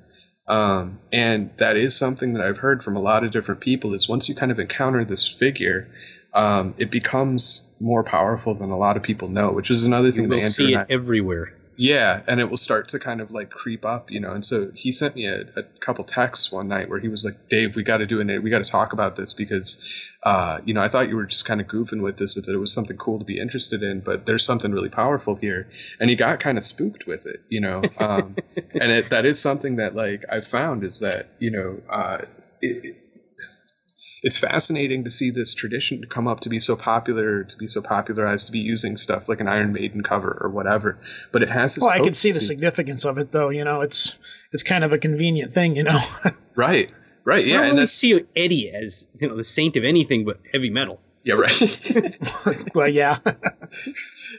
Um, 0.49 0.99
and 1.13 1.51
that 1.59 1.77
is 1.77 1.97
something 1.97 2.35
that 2.35 2.45
I've 2.45 2.59
heard 2.59 2.83
from 2.83 2.97
a 2.97 3.01
lot 3.01 3.23
of 3.23 3.31
different 3.31 3.61
people 3.61 3.95
is 3.95 4.09
once 4.09 4.29
you 4.29 4.35
kind 4.35 4.51
of 4.51 4.59
encounter 4.59 5.05
this 5.05 5.27
figure, 5.27 5.89
um, 6.35 6.75
it 6.79 6.91
becomes 6.91 7.73
more 7.81 8.03
powerful 8.03 8.55
than 8.55 8.71
a 8.71 8.77
lot 8.77 8.97
of 8.97 9.03
people 9.03 9.29
know, 9.29 9.53
which 9.53 9.71
is 9.71 9.87
another 9.87 10.11
thing 10.11 10.25
You 10.25 10.31
that 10.31 10.37
Andrew 10.37 10.51
see 10.51 10.73
it 10.75 10.79
I, 10.79 10.87
everywhere. 10.89 11.55
Yeah, 11.83 12.23
and 12.29 12.39
it 12.39 12.49
will 12.49 12.57
start 12.57 12.89
to 12.91 13.01
kind 13.01 13.21
of 13.21 13.33
like 13.33 13.51
creep 13.51 13.85
up, 13.85 14.13
you 14.13 14.21
know. 14.21 14.33
And 14.33 14.45
so 14.45 14.71
he 14.73 14.93
sent 14.93 15.17
me 15.17 15.27
a, 15.27 15.41
a 15.57 15.65
couple 15.81 16.05
texts 16.05 16.53
one 16.53 16.69
night 16.69 16.89
where 16.89 17.01
he 17.01 17.09
was 17.09 17.25
like, 17.25 17.35
"Dave, 17.49 17.75
we 17.75 17.83
got 17.83 17.99
to 17.99 18.07
do 18.07 18.21
it. 18.21 18.43
We 18.43 18.51
got 18.51 18.65
to 18.65 18.71
talk 18.71 18.93
about 18.93 19.17
this 19.17 19.33
because, 19.33 19.85
uh, 20.23 20.61
you 20.65 20.75
know, 20.75 20.83
I 20.83 20.89
thought 20.89 21.09
you 21.09 21.17
were 21.17 21.27
just 21.27 21.45
kind 21.45 21.61
of 21.61 21.67
goofing 21.67 22.01
with 22.01 22.17
this, 22.19 22.37
that 22.37 22.49
it 22.49 22.57
was 22.57 22.73
something 22.73 22.97
cool 22.97 23.19
to 23.19 23.25
be 23.25 23.41
interested 23.41 23.83
in, 23.83 24.01
but 24.01 24.27
there's 24.27 24.45
something 24.45 24.71
really 24.71 24.91
powerful 24.91 25.35
here." 25.35 25.67
And 25.99 26.09
he 26.09 26.15
got 26.15 26.39
kind 26.39 26.57
of 26.57 26.63
spooked 26.63 27.09
with 27.09 27.27
it, 27.27 27.41
you 27.49 27.61
know. 27.61 27.83
Um, 27.99 28.37
and 28.81 28.93
it, 28.93 29.11
that 29.11 29.27
is 29.27 29.41
something 29.41 29.77
that 29.77 29.97
like 29.97 30.25
I 30.31 30.41
found 30.41 30.85
is 30.85 31.01
that 31.01 31.31
you 31.41 31.51
know, 31.51 31.81
uh, 31.91 32.19
it, 32.61 33.02
it's 34.23 34.39
fascinating 34.39 35.05
to 35.05 35.11
see 35.11 35.31
this 35.31 35.55
tradition 35.55 36.05
come 36.09 36.29
up 36.29 36.41
to 36.41 36.49
be 36.49 36.61
so 36.61 36.77
popular, 36.77 37.45
to 37.45 37.57
be 37.59 37.67
so 37.69 37.83
popularized, 37.83 38.47
to 38.47 38.53
be 38.53 38.61
using 38.61 38.97
stuff 38.97 39.29
like 39.29 39.41
an 39.41 39.49
Iron 39.49 39.73
Maiden 39.73 40.03
cover 40.03 40.39
or 40.41 40.49
whatever. 40.51 40.99
But 41.33 41.43
it 41.43 41.49
has 41.49 41.75
this. 41.75 41.83
Well, 41.83 41.93
I 41.93 41.99
can 42.01 42.13
see 42.13 42.31
the 42.31 42.41
significance 42.41 43.05
of 43.05 43.19
it, 43.19 43.33
though. 43.33 43.51
You 43.51 43.65
know, 43.65 43.81
it's 43.81 44.19
it's 44.53 44.63
kind 44.63 44.85
of 44.85 44.93
a 44.93 44.99
convenient 44.99 45.53
thing. 45.53 45.77
You 45.77 45.85
know, 45.85 45.99
Right. 46.55 46.91
Right. 47.25 47.45
I 47.45 47.49
Yeah. 47.49 47.53
don't 47.55 47.63
And 47.65 47.73
really 47.73 47.83
that's 47.83 47.93
see 47.93 48.25
Eddie 48.37 48.71
as 48.71 49.07
you 49.17 49.29
know 49.29 49.37
the 49.37 49.45
saint 49.45 49.77
of 49.77 49.85
anything 49.85 50.25
but 50.25 50.39
heavy 50.53 50.71
metal. 50.71 51.01
yeah. 51.25 51.35
Right. 51.35 52.19
well, 52.75 52.89
yeah, 52.89 53.19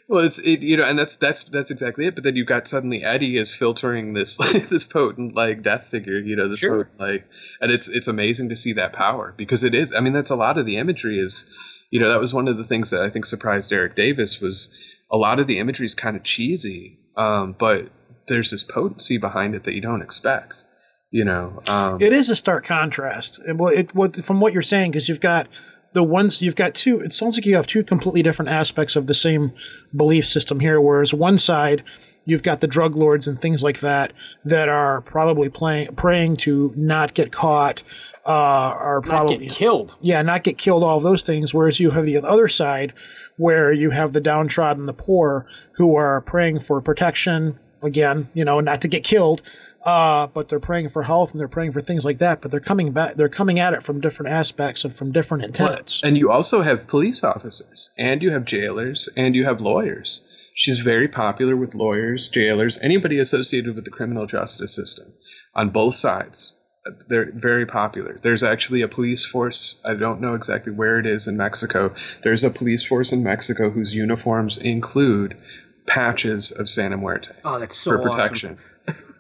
well, 0.07 0.23
it's 0.23 0.39
it, 0.39 0.61
you 0.61 0.77
know, 0.77 0.83
and 0.83 0.97
that's 0.97 1.17
that's 1.17 1.43
that's 1.45 1.71
exactly 1.71 2.05
it. 2.05 2.15
But 2.15 2.23
then 2.23 2.35
you've 2.35 2.47
got 2.47 2.67
suddenly 2.67 3.03
Eddie 3.03 3.37
is 3.37 3.53
filtering 3.53 4.13
this 4.13 4.37
this 4.69 4.85
potent 4.85 5.35
like 5.35 5.61
death 5.61 5.87
figure. 5.87 6.19
You 6.19 6.35
know, 6.35 6.47
this 6.47 6.59
Sure. 6.59 6.85
potent 6.85 6.99
like, 6.99 7.25
and 7.61 7.71
it's 7.71 7.89
it's 7.89 8.07
amazing 8.07 8.49
to 8.49 8.55
see 8.55 8.73
that 8.73 8.93
power 8.93 9.33
because 9.37 9.63
it 9.63 9.73
is. 9.73 9.93
I 9.93 9.99
mean, 9.99 10.13
that's 10.13 10.31
a 10.31 10.35
lot 10.35 10.57
of 10.57 10.65
the 10.65 10.77
imagery 10.77 11.17
is. 11.17 11.57
You 11.89 11.99
know, 11.99 12.09
that 12.09 12.19
was 12.19 12.33
one 12.33 12.47
of 12.47 12.57
the 12.57 12.63
things 12.63 12.89
that 12.89 13.03
I 13.03 13.09
think 13.09 13.25
surprised 13.25 13.71
Erik 13.71 13.93
Davis 13.93 14.41
was 14.41 14.73
a 15.11 15.17
lot 15.17 15.39
of 15.39 15.45
the 15.45 15.59
imagery 15.59 15.85
is 15.85 15.93
kind 15.93 16.15
of 16.15 16.23
cheesy, 16.23 16.97
um, 17.15 17.53
but 17.53 17.87
there's 18.27 18.49
this 18.49 18.63
potency 18.63 19.19
behind 19.19 19.53
it 19.53 19.65
that 19.65 19.75
you 19.75 19.81
don't 19.81 20.01
expect. 20.01 20.63
You 21.11 21.25
know, 21.25 21.61
um, 21.67 22.01
it 22.01 22.11
is 22.11 22.31
a 22.31 22.35
stark 22.35 22.65
contrast. 22.65 23.37
And 23.37 23.59
what 23.59 23.75
it 23.75 23.93
what 23.93 24.15
from 24.15 24.39
what 24.39 24.53
you're 24.53 24.63
saying, 24.63 24.89
because 24.89 25.07
you've 25.07 25.21
got 25.21 25.47
the 25.93 26.03
ones 26.03 26.41
you've 26.41 26.55
got 26.55 26.73
two. 26.75 26.99
It 26.99 27.13
sounds 27.13 27.37
like 27.37 27.45
you 27.45 27.55
have 27.55 27.67
two 27.67 27.83
completely 27.83 28.23
different 28.23 28.49
aspects 28.51 28.95
of 28.95 29.07
the 29.07 29.13
same 29.13 29.53
belief 29.95 30.25
system 30.25 30.59
here. 30.59 30.81
Whereas 30.81 31.13
one 31.13 31.37
side, 31.37 31.83
you've 32.25 32.43
got 32.43 32.61
the 32.61 32.67
drug 32.67 32.95
lords 32.95 33.27
and 33.27 33.39
things 33.39 33.63
like 33.63 33.79
that 33.81 34.13
that 34.45 34.69
are 34.69 35.01
probably 35.01 35.49
playing 35.49 35.95
praying 35.95 36.37
to 36.37 36.73
not 36.75 37.13
get 37.13 37.31
caught. 37.31 37.83
Uh, 38.25 38.29
are 38.31 39.01
Not 39.01 39.09
probably 39.09 39.37
get 39.37 39.51
killed. 39.51 39.95
yeah, 39.99 40.21
not 40.21 40.43
get 40.43 40.57
killed, 40.57 40.81
all 40.81 40.95
of 40.95 41.03
those 41.03 41.23
things. 41.23 41.53
Whereas 41.53 41.77
you 41.79 41.91
have 41.91 42.05
the 42.05 42.17
other 42.19 42.47
side 42.47 42.93
where 43.35 43.73
you 43.73 43.89
have 43.89 44.13
the 44.13 44.21
downtrodden, 44.21 44.85
the 44.85 44.93
poor, 44.93 45.45
who 45.73 45.97
are 45.97 46.21
praying 46.21 46.61
for 46.61 46.79
protection, 46.79 47.59
again, 47.81 48.29
you 48.33 48.45
know, 48.45 48.61
not 48.61 48.79
to 48.81 48.87
get 48.87 49.03
killed, 49.03 49.41
uh, 49.83 50.27
but 50.27 50.47
they're 50.47 50.59
praying 50.59 50.89
for 50.89 51.03
health 51.03 51.31
and 51.31 51.39
they're 51.39 51.47
praying 51.47 51.71
for 51.73 51.81
things 51.81 52.05
like 52.05 52.19
that. 52.19 52.41
But 52.41 52.51
they're 52.51 52.59
coming 52.59 52.91
back, 52.91 53.15
they're 53.15 53.29
coming 53.29 53.59
at 53.59 53.73
it 53.73 53.83
from 53.83 54.01
different 54.01 54.31
aspects 54.31 54.83
and 54.85 54.93
from 54.93 55.11
different 55.11 55.43
intents. 55.43 56.01
And 56.03 56.17
you 56.17 56.31
also 56.31 56.61
have 56.61 56.87
police 56.87 57.23
officers, 57.23 57.93
and 57.97 58.23
you 58.23 58.31
have 58.31 58.45
jailers, 58.45 59.09
and 59.17 59.35
you 59.35 59.45
have 59.45 59.61
lawyers. 59.61 60.29
She's 60.55 60.79
very 60.79 61.07
popular 61.07 61.55
with 61.55 61.73
lawyers, 61.73 62.29
jailers, 62.29 62.81
anybody 62.81 63.17
associated 63.17 63.75
with 63.75 63.85
the 63.85 63.91
criminal 63.91 64.25
justice 64.25 64.75
system 64.75 65.13
on 65.55 65.69
both 65.69 65.95
sides. 65.95 66.59
They're 67.07 67.31
very 67.31 67.65
popular. 67.65 68.17
There's 68.21 68.43
actually 68.43 68.81
a 68.81 68.87
police 68.87 69.25
force. 69.25 69.81
I 69.85 69.93
don't 69.93 70.21
know 70.21 70.35
exactly 70.35 70.73
where 70.73 70.99
it 70.99 71.05
is 71.05 71.27
in 71.27 71.37
Mexico. 71.37 71.93
There's 72.23 72.43
a 72.43 72.49
police 72.49 72.85
force 72.85 73.13
in 73.13 73.23
Mexico 73.23 73.69
whose 73.69 73.95
uniforms 73.95 74.57
include 74.57 75.37
patches 75.85 76.51
of 76.57 76.69
Santa 76.69 76.97
Muerte 76.97 77.31
Oh, 77.43 77.59
that's 77.59 77.77
so 77.77 77.91
for 77.91 78.09
awesome. 78.09 78.57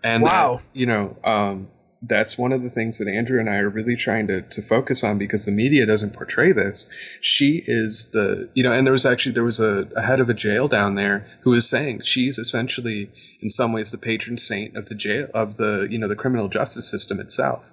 And 0.03 0.23
Wow. 0.23 0.57
that, 0.57 0.79
you 0.79 0.85
know, 0.85 1.15
um, 1.23 1.69
that's 2.05 2.37
one 2.37 2.51
of 2.51 2.61
the 2.61 2.69
things 2.69 2.97
that 2.97 3.07
Andrew 3.07 3.39
and 3.39 3.49
I 3.49 3.57
are 3.59 3.69
really 3.69 3.95
trying 3.95 4.27
to, 4.27 4.41
to 4.41 4.61
focus 4.61 5.03
on 5.05 5.17
because 5.17 5.45
the 5.45 5.53
media 5.53 5.85
doesn't 5.85 6.13
portray 6.13 6.51
this. 6.51 6.91
She 7.21 7.63
is 7.65 8.11
the, 8.11 8.49
you 8.53 8.63
know, 8.63 8.73
and 8.73 8.85
there 8.85 8.91
was 8.91 9.05
actually, 9.05 9.31
there 9.33 9.43
was 9.43 9.61
a, 9.61 9.87
a 9.95 10.01
head 10.01 10.19
of 10.19 10.29
a 10.29 10.33
jail 10.33 10.67
down 10.67 10.95
there 10.95 11.25
who 11.41 11.51
was 11.51 11.69
saying 11.69 12.01
she's 12.01 12.39
essentially 12.39 13.09
in 13.41 13.49
some 13.49 13.71
ways 13.71 13.91
the 13.91 13.97
patron 13.97 14.37
saint 14.37 14.75
of 14.75 14.89
the 14.89 14.95
jail, 14.95 15.27
of 15.33 15.55
the, 15.55 15.87
you 15.89 15.97
know, 15.97 16.09
the 16.09 16.15
criminal 16.15 16.49
justice 16.49 16.89
system 16.91 17.21
itself. 17.21 17.71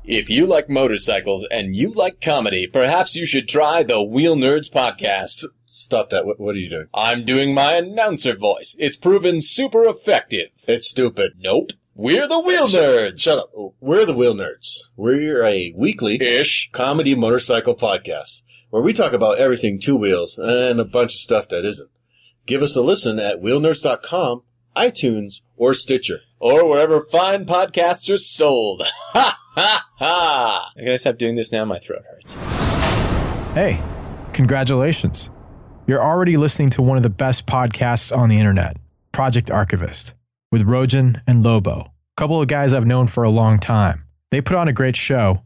If 0.05 0.29
you 0.29 0.45
like 0.45 0.69
motorcycles 0.69 1.47
and 1.51 1.75
you 1.75 1.91
like 1.91 2.21
comedy, 2.21 2.67
perhaps 2.67 3.17
you 3.17 3.25
should 3.25 3.49
try 3.49 3.83
the 3.83 4.03
Wheel 4.03 4.37
Nerds 4.37 4.71
podcast. 4.71 5.47
Stop 5.77 6.11
that. 6.11 6.25
What, 6.25 6.39
what 6.39 6.55
are 6.55 6.59
you 6.59 6.71
doing? 6.71 6.87
I'm 6.95 7.25
doing 7.25 7.53
my 7.53 7.75
announcer 7.75 8.37
voice. 8.37 8.77
It's 8.79 8.97
proven 8.97 9.41
super 9.41 9.85
effective. 9.87 10.51
It's 10.69 10.89
stupid. 10.89 11.33
Nope. 11.39 11.71
We're 11.97 12.29
the 12.29 12.39
Wheel 12.39 12.67
Shut- 12.69 12.85
Nerds. 12.85 13.19
Shut 13.21 13.39
up. 13.39 13.51
We're 13.81 14.05
the 14.07 14.15
Wheel 14.15 14.35
Nerds. 14.35 14.91
We're 14.97 15.45
a 15.45 15.73
weekly 15.77 16.21
Ish. 16.23 16.71
comedy 16.73 17.15
motorcycle 17.17 17.75
podcast 17.75 18.43
where 18.71 18.83
we 18.83 18.93
talk 18.93 19.13
about 19.13 19.39
everything 19.39 19.81
two 19.81 19.97
wheels 19.97 20.39
and 20.39 20.79
a 20.81 20.85
bunch 20.85 21.15
of 21.15 21.21
stuff 21.21 21.49
that 21.49 21.65
isn't. 21.65 21.91
Give 22.47 22.63
us 22.63 22.77
a 22.77 22.83
listen 22.83 23.19
at 23.19 23.41
wheelnerds.com, 23.43 24.43
iTunes, 24.77 25.41
or 25.57 25.75
Stitcher. 25.75 26.21
Or 26.39 26.69
wherever 26.69 27.01
fine 27.01 27.47
podcasts 27.47 28.09
are 28.13 28.17
sold. 28.17 28.83
Ha 29.15 29.39
ha 29.57 29.87
ha! 29.99 30.73
I 30.77 30.81
gotta 30.85 30.99
stop 30.99 31.17
doing 31.17 31.37
this 31.37 31.53
now. 31.53 31.65
My 31.65 31.79
throat 31.79 32.03
hurts. 32.11 32.35
Hey, 33.55 33.81
congratulations. 34.33 35.31
You're 35.87 36.03
already 36.03 36.39
listening 36.39 36.71
to 36.71 36.83
one 36.83 36.97
of 36.97 37.03
the 37.03 37.11
best 37.11 37.45
podcasts 37.45 38.17
on 38.17 38.31
the 38.31 38.39
internet, 38.39 38.79
Project 39.13 39.51
Archivist, 39.51 40.15
with 40.51 40.67
Rojan 40.67 41.21
and 41.27 41.43
Lobo, 41.43 41.81
a 41.81 41.91
couple 42.17 42.41
of 42.41 42.49
guys 42.49 42.73
I've 42.73 42.87
known 42.87 43.07
for 43.07 43.23
a 43.23 43.29
long 43.29 43.59
time. 43.59 44.05
They 44.31 44.41
put 44.41 44.57
on 44.57 44.67
a 44.67 44.73
great 44.73 44.97
show, 44.97 45.43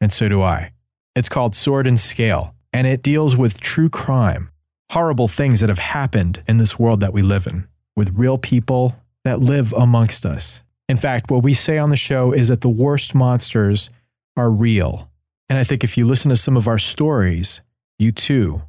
and 0.00 0.12
so 0.12 0.28
do 0.28 0.42
I. 0.42 0.70
It's 1.16 1.28
called 1.28 1.56
Sword 1.56 1.88
and 1.88 1.98
Scale, 1.98 2.54
and 2.72 2.86
it 2.86 3.02
deals 3.02 3.36
with 3.36 3.58
true 3.58 3.88
crime, 3.88 4.50
horrible 4.92 5.26
things 5.26 5.58
that 5.58 5.68
have 5.68 5.80
happened 5.80 6.44
in 6.46 6.58
this 6.58 6.78
world 6.78 7.00
that 7.00 7.12
we 7.12 7.22
live 7.22 7.48
in, 7.48 7.66
with 7.96 8.16
real 8.16 8.38
people 8.38 8.94
that 9.24 9.40
live 9.40 9.72
amongst 9.72 10.24
us. 10.24 10.62
In 10.88 10.98
fact, 10.98 11.32
what 11.32 11.42
we 11.42 11.52
say 11.52 11.78
on 11.78 11.90
the 11.90 11.96
show 11.96 12.30
is 12.30 12.46
that 12.46 12.60
the 12.60 12.68
worst 12.68 13.12
monsters 13.12 13.90
are 14.36 14.50
real. 14.50 15.10
And 15.48 15.58
I 15.58 15.64
think 15.64 15.82
if 15.82 15.98
you 15.98 16.06
listen 16.06 16.28
to 16.28 16.36
some 16.36 16.56
of 16.56 16.68
our 16.68 16.78
stories, 16.78 17.60
you 17.98 18.12
too 18.12 18.62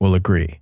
will 0.00 0.14
agree. 0.14 0.60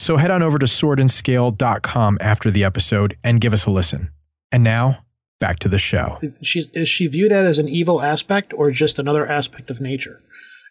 So 0.00 0.16
head 0.16 0.30
on 0.30 0.42
over 0.42 0.58
to 0.58 0.66
swordandscale.com 0.66 2.18
after 2.20 2.50
the 2.50 2.64
episode 2.64 3.16
and 3.24 3.40
give 3.40 3.52
us 3.52 3.66
a 3.66 3.70
listen. 3.70 4.10
And 4.52 4.62
now, 4.62 5.04
back 5.40 5.58
to 5.60 5.68
the 5.68 5.78
show. 5.78 6.18
She's 6.42 6.70
is 6.70 6.88
she 6.88 7.06
viewed 7.06 7.32
as 7.32 7.58
an 7.58 7.68
evil 7.68 8.00
aspect 8.00 8.52
or 8.54 8.70
just 8.70 8.98
another 8.98 9.26
aspect 9.26 9.70
of 9.70 9.80
nature? 9.80 10.20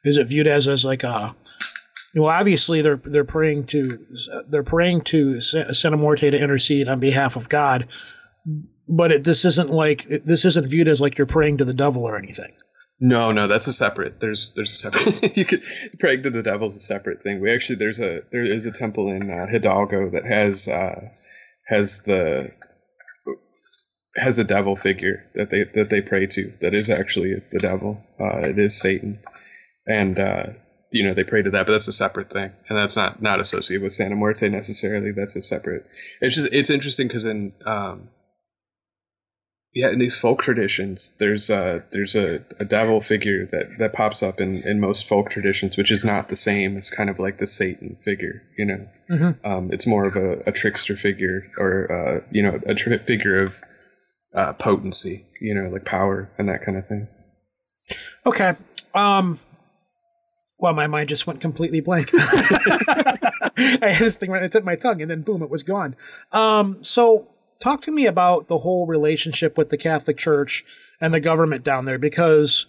Is 0.03 0.17
it 0.17 0.27
viewed 0.27 0.47
as 0.47 0.67
as 0.67 0.85
like 0.85 1.03
a 1.03 1.35
well, 2.15 2.29
obviously 2.29 2.81
they're 2.81 2.97
they're 2.97 3.23
praying 3.23 3.65
to 3.67 3.83
they're 4.47 4.63
praying 4.63 5.01
to 5.01 5.41
Sa- 5.41 5.71
Santa 5.71 5.97
Muerte 5.97 6.29
to 6.29 6.37
intercede 6.37 6.87
on 6.87 6.99
behalf 6.99 7.35
of 7.35 7.49
God, 7.49 7.87
but 8.87 9.11
it, 9.11 9.23
this 9.23 9.45
isn't 9.45 9.69
like 9.69 10.07
this 10.07 10.45
isn't 10.45 10.67
viewed 10.67 10.87
as 10.87 11.01
like 11.01 11.17
you're 11.17 11.27
praying 11.27 11.57
to 11.57 11.65
the 11.65 11.73
devil 11.73 12.03
or 12.03 12.17
anything. 12.17 12.51
No, 12.99 13.31
no, 13.31 13.47
that's 13.47 13.67
a 13.67 13.73
separate. 13.73 14.19
There's 14.19 14.53
there's 14.55 14.73
a 14.73 14.91
separate. 14.91 15.37
you 15.37 15.45
could 15.45 15.61
praying 15.99 16.23
to 16.23 16.31
the 16.31 16.41
devil's 16.41 16.75
a 16.75 16.79
separate 16.79 17.21
thing. 17.21 17.41
We 17.41 17.51
actually 17.53 17.75
there's 17.75 17.99
a 17.99 18.23
there 18.31 18.43
is 18.43 18.65
a 18.65 18.71
temple 18.71 19.09
in 19.09 19.29
uh, 19.29 19.45
Hidalgo 19.45 20.09
that 20.09 20.25
has 20.25 20.67
uh, 20.67 21.09
has 21.67 22.01
the 22.03 22.51
has 24.15 24.39
a 24.39 24.43
devil 24.43 24.75
figure 24.75 25.29
that 25.35 25.51
they 25.51 25.63
that 25.63 25.91
they 25.91 26.01
pray 26.01 26.25
to. 26.25 26.51
That 26.61 26.73
is 26.73 26.89
actually 26.89 27.35
the 27.51 27.59
devil. 27.59 28.03
Uh, 28.19 28.49
it 28.49 28.57
is 28.57 28.79
Satan, 28.79 29.19
and 29.85 30.17
uh, 30.17 30.47
you 30.91 31.03
know 31.03 31.13
they 31.13 31.23
pray 31.23 31.43
to 31.43 31.51
that, 31.51 31.67
but 31.67 31.73
that's 31.73 31.87
a 31.87 31.93
separate 31.93 32.31
thing, 32.31 32.51
and 32.67 32.77
that's 32.77 32.97
not 32.97 33.21
not 33.21 33.39
associated 33.39 33.83
with 33.83 33.93
Santa 33.93 34.15
Muerte 34.15 34.49
necessarily. 34.49 35.11
That's 35.11 35.35
a 35.35 35.43
separate. 35.43 35.85
It's 36.19 36.33
just 36.33 36.49
it's 36.51 36.71
interesting 36.71 37.07
because 37.07 37.25
in 37.25 37.53
um, 37.63 38.09
yeah, 39.77 39.89
in 39.91 39.99
these 39.99 40.17
folk 40.17 40.41
traditions, 40.41 41.15
there's 41.19 41.49
a 41.51 41.83
there's 41.91 42.15
a, 42.15 42.43
a 42.59 42.65
devil 42.65 42.99
figure 42.99 43.45
that, 43.45 43.77
that 43.77 43.93
pops 43.93 44.23
up 44.23 44.41
in, 44.41 44.55
in 44.65 44.79
most 44.79 45.07
folk 45.07 45.29
traditions, 45.29 45.77
which 45.77 45.91
is 45.91 46.03
not 46.03 46.29
the 46.29 46.35
same 46.35 46.77
as 46.77 46.89
kind 46.89 47.09
of 47.11 47.19
like 47.19 47.37
the 47.37 47.45
Satan 47.45 47.95
figure. 48.01 48.41
You 48.57 48.65
know, 48.65 48.87
Mhm. 49.09 49.45
um, 49.45 49.71
it's 49.71 49.85
more 49.85 50.07
of 50.07 50.15
a, 50.15 50.41
a 50.47 50.51
trickster 50.51 50.95
figure, 50.95 51.43
or 51.59 51.91
uh, 51.91 52.21
you 52.31 52.41
know, 52.41 52.59
a 52.65 52.73
tri- 52.73 52.97
figure 52.97 53.43
of 53.43 53.55
uh, 54.33 54.53
potency. 54.53 55.25
You 55.39 55.53
know, 55.53 55.69
like 55.69 55.85
power 55.85 56.29
and 56.39 56.49
that 56.49 56.63
kind 56.63 56.77
of 56.77 56.87
thing. 56.87 57.07
Okay. 58.25 58.53
Um. 58.95 59.39
Well, 60.59 60.73
my 60.73 60.87
mind 60.87 61.07
just 61.07 61.27
went 61.27 61.39
completely 61.39 61.81
blank. 61.81 62.09
I 62.15 63.79
had 63.93 63.99
this 63.99 64.15
thing 64.15 64.31
right 64.31 64.41
at 64.41 64.51
the 64.51 64.57
tip 64.57 64.61
of 64.63 64.65
my 64.65 64.75
tongue, 64.75 65.03
and 65.03 65.11
then 65.11 65.21
boom, 65.21 65.43
it 65.43 65.49
was 65.51 65.61
gone. 65.63 65.95
Um. 66.31 66.83
So, 66.83 67.27
talk 67.59 67.81
to 67.81 67.91
me 67.91 68.05
about 68.05 68.47
the 68.47 68.57
whole 68.57 68.87
relationship 68.87 69.57
with 69.57 69.69
the 69.69 69.77
Catholic 69.77 70.17
Church 70.17 70.65
and 70.99 71.13
the 71.13 71.19
government 71.19 71.63
down 71.63 71.85
there, 71.85 71.99
because 71.99 72.67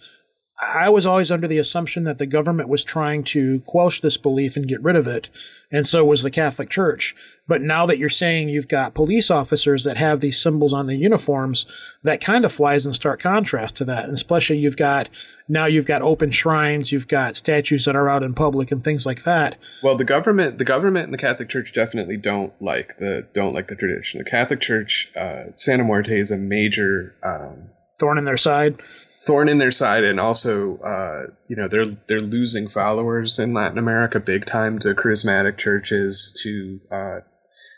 I 0.61 0.89
was 0.89 1.05
always 1.05 1.31
under 1.31 1.47
the 1.47 1.59
assumption 1.59 2.03
that 2.03 2.17
the 2.17 2.25
government 2.25 2.67
was 2.67 2.83
trying 2.83 3.23
to 3.25 3.61
quash 3.61 4.01
this 4.01 4.17
belief 4.17 4.57
and 4.57 4.67
get 4.67 4.83
rid 4.83 4.97
of 4.97 5.07
it, 5.07 5.29
and 5.71 5.87
so 5.87 6.03
was 6.03 6.21
the 6.21 6.31
Catholic 6.31 6.69
Church. 6.69 7.15
But 7.47 7.61
now 7.61 7.87
that 7.87 7.97
you're 7.97 8.09
saying 8.09 8.49
you've 8.49 8.67
got 8.67 8.93
police 8.93 9.31
officers 9.31 9.85
that 9.85 9.97
have 9.97 10.19
these 10.19 10.39
symbols 10.39 10.73
on 10.73 10.85
their 10.85 10.95
uniforms, 10.95 11.65
that 12.03 12.21
kind 12.21 12.45
of 12.45 12.51
flies 12.51 12.85
in 12.85 12.93
stark 12.93 13.21
contrast 13.21 13.77
to 13.77 13.85
that. 13.85 14.03
And 14.03 14.13
especially 14.13 14.57
you've 14.57 14.77
got 14.77 15.09
now 15.47 15.65
you've 15.65 15.87
got 15.87 16.03
open 16.03 16.29
shrines, 16.29 16.91
you've 16.91 17.07
got 17.07 17.35
statues 17.35 17.85
that 17.85 17.95
are 17.95 18.07
out 18.07 18.21
in 18.21 18.35
public 18.35 18.71
and 18.71 18.83
things 18.83 19.05
like 19.05 19.23
that. 19.23 19.55
Well, 19.81 19.97
the 19.97 20.05
government, 20.05 20.59
the 20.59 20.65
government 20.65 21.05
and 21.05 21.13
the 21.13 21.17
Catholic 21.17 21.49
Church 21.49 21.73
definitely 21.73 22.17
don't 22.17 22.53
like 22.61 22.97
the 22.97 23.25
don't 23.33 23.55
like 23.55 23.65
the 23.65 23.75
tradition. 23.75 24.19
The 24.19 24.29
Catholic 24.29 24.59
Church, 24.59 25.11
uh, 25.15 25.45
Santa 25.53 25.83
Muerte 25.83 26.19
is 26.19 26.31
a 26.31 26.37
major 26.37 27.15
um, 27.23 27.69
Thorn 27.97 28.19
in 28.19 28.25
their 28.25 28.37
side. 28.37 28.79
Thorn 29.21 29.49
in 29.49 29.57
their 29.57 29.71
side, 29.71 30.03
and 30.03 30.19
also, 30.19 30.77
uh, 30.77 31.27
you 31.47 31.55
know, 31.55 31.67
they're 31.67 31.85
they're 31.85 32.21
losing 32.21 32.67
followers 32.67 33.39
in 33.39 33.53
Latin 33.53 33.77
America 33.77 34.19
big 34.19 34.45
time 34.45 34.79
to 34.79 34.93
charismatic 34.95 35.57
churches, 35.57 36.39
to 36.43 36.79
uh, 36.91 37.19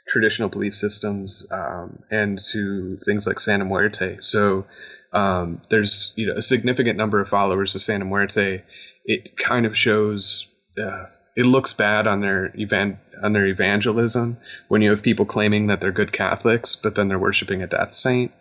traditional 0.08 0.50
belief 0.50 0.76
systems, 0.76 1.48
um, 1.52 2.04
and 2.12 2.40
to 2.52 2.98
things 2.98 3.28
like 3.28 3.40
Santa 3.40 3.66
Muerte. 3.66 4.18
So 4.20 4.66
um, 5.14 5.62
there's 5.70 6.14
you 6.16 6.28
know 6.28 6.34
a 6.36 6.42
significant 6.42 6.98
number 6.98 7.20
of 7.20 7.28
followers 7.28 7.76
of 7.76 7.82
Santa 7.82 8.06
Muerte. 8.06 8.64
It 9.06 9.36
kind 9.38 9.66
of 9.66 9.78
shows. 9.78 10.54
Uh, 10.82 11.06
it 11.36 11.46
looks 11.46 11.74
bad 11.74 12.08
on 12.08 12.20
their 12.20 12.54
evan- 12.58 13.00
on 13.24 13.34
their 13.34 13.46
evangelism 13.46 14.38
when 14.68 14.82
you 14.82 14.90
have 14.92 15.02
people 15.02 15.26
claiming 15.26 15.68
that 15.68 15.82
they're 15.82 15.92
good 15.92 16.12
Catholics, 16.12 16.76
but 16.76 16.96
then 16.96 17.08
they're 17.08 17.20
worshiping 17.20 17.62
a 17.64 17.68
death 17.68 17.94
saint. 17.94 18.34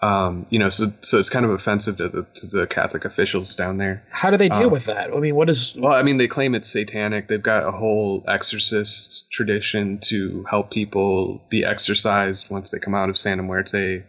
Um, 0.00 0.46
you 0.50 0.58
know, 0.58 0.68
so 0.68 0.86
so 1.00 1.18
it's 1.18 1.30
kind 1.30 1.46
of 1.46 1.52
offensive 1.52 1.96
to 1.96 2.08
the 2.08 2.26
to 2.34 2.46
the 2.48 2.66
Catholic 2.66 3.06
officials 3.06 3.56
down 3.56 3.78
there. 3.78 4.04
How 4.10 4.30
do 4.30 4.36
they 4.36 4.50
deal 4.50 4.66
Um, 4.66 4.70
with 4.70 4.84
that? 4.86 5.10
I 5.12 5.18
mean, 5.18 5.34
what 5.34 5.48
is 5.48 5.74
Well, 5.78 5.92
I 5.92 6.02
mean, 6.02 6.18
they 6.18 6.28
claim 6.28 6.54
it's 6.54 6.68
satanic. 6.70 7.28
They've 7.28 7.42
got 7.42 7.66
a 7.66 7.70
whole 7.70 8.22
exorcist 8.28 9.30
tradition 9.32 9.98
to 10.08 10.44
help 10.50 10.70
people 10.70 11.40
be 11.48 11.64
exorcised 11.64 12.50
once 12.50 12.70
they 12.70 12.78
come 12.78 12.94
out 12.94 13.08
of 13.08 13.16
Santa 13.16 13.42
Muerte. 13.42 14.02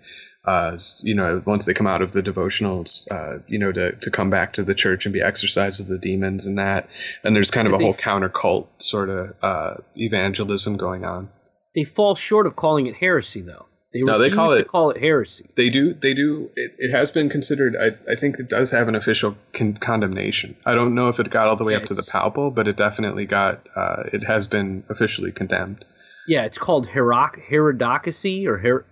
Uh, 0.44 0.78
you 1.04 1.14
know, 1.14 1.42
once 1.46 1.66
they 1.66 1.74
come 1.74 1.88
out 1.88 2.02
of 2.02 2.14
the 2.14 2.24
devotionals, 2.24 3.10
uh, 3.12 3.40
you 3.48 3.60
know, 3.60 3.70
to, 3.72 3.92
to 3.98 4.10
come 4.10 4.30
back 4.30 4.54
to 4.54 4.64
the 4.64 4.74
church 4.74 5.06
and 5.06 5.12
be 5.14 5.22
exorcised 5.22 5.82
of 5.82 5.88
the 5.88 5.98
demons 6.00 6.46
and 6.48 6.58
that. 6.58 6.90
And 7.26 7.36
there's 7.36 7.52
kind 7.52 7.68
of 7.68 7.74
a 7.74 7.78
They- 7.78 7.84
whole 7.84 7.94
counter 7.94 8.30
cult 8.30 8.82
sort 8.82 9.10
of 9.10 9.34
uh, 9.42 9.74
evangelism 9.98 10.78
going 10.78 11.04
on. 11.06 11.30
They 11.76 11.84
fall 11.84 12.16
short 12.16 12.48
of 12.48 12.56
calling 12.56 12.88
it 12.88 12.96
heresy, 12.96 13.42
though. 13.42 13.66
They 14.06 14.12
No, 14.12 14.18
they 14.20 14.30
call 14.30 14.50
to 14.52 14.58
it- 14.62 14.68
call 14.68 14.92
it 14.92 14.98
heresy. 15.02 15.50
They 15.56 15.70
do. 15.70 15.94
They 15.94 16.14
do. 16.14 16.50
It, 16.56 16.72
it 16.78 16.92
has 16.92 17.12
been 17.12 17.30
considered. 17.30 17.74
I, 17.80 17.88
I 18.12 18.16
think 18.16 18.40
it 18.40 18.50
does 18.50 18.72
have 18.72 18.88
an 18.88 18.96
official 18.96 19.36
con- 19.54 19.74
condemnation. 19.76 20.56
I 20.66 20.76
don't 20.76 20.94
know 20.96 21.08
if 21.10 21.20
it 21.20 21.30
got 21.30 21.48
all 21.48 21.56
the 21.56 21.64
way 21.64 21.74
Yeah, 21.74 21.80
up 21.80 21.86
to 21.86 21.94
the 21.94 22.02
palpal, 22.02 22.54
but 22.54 22.68
it 22.68 22.78
definitely 22.78 23.26
got. 23.26 23.68
Uh, 23.76 24.04
it 24.14 24.24
has 24.24 24.46
been 24.48 24.84
officially 24.90 25.32
condemned. 25.32 25.86
Yeah, 26.28 26.44
it's 26.44 26.58
called 26.58 26.88
heroc- 26.88 27.40
herodocracy 27.50 28.46
or 28.48 28.58
her. 28.58 28.86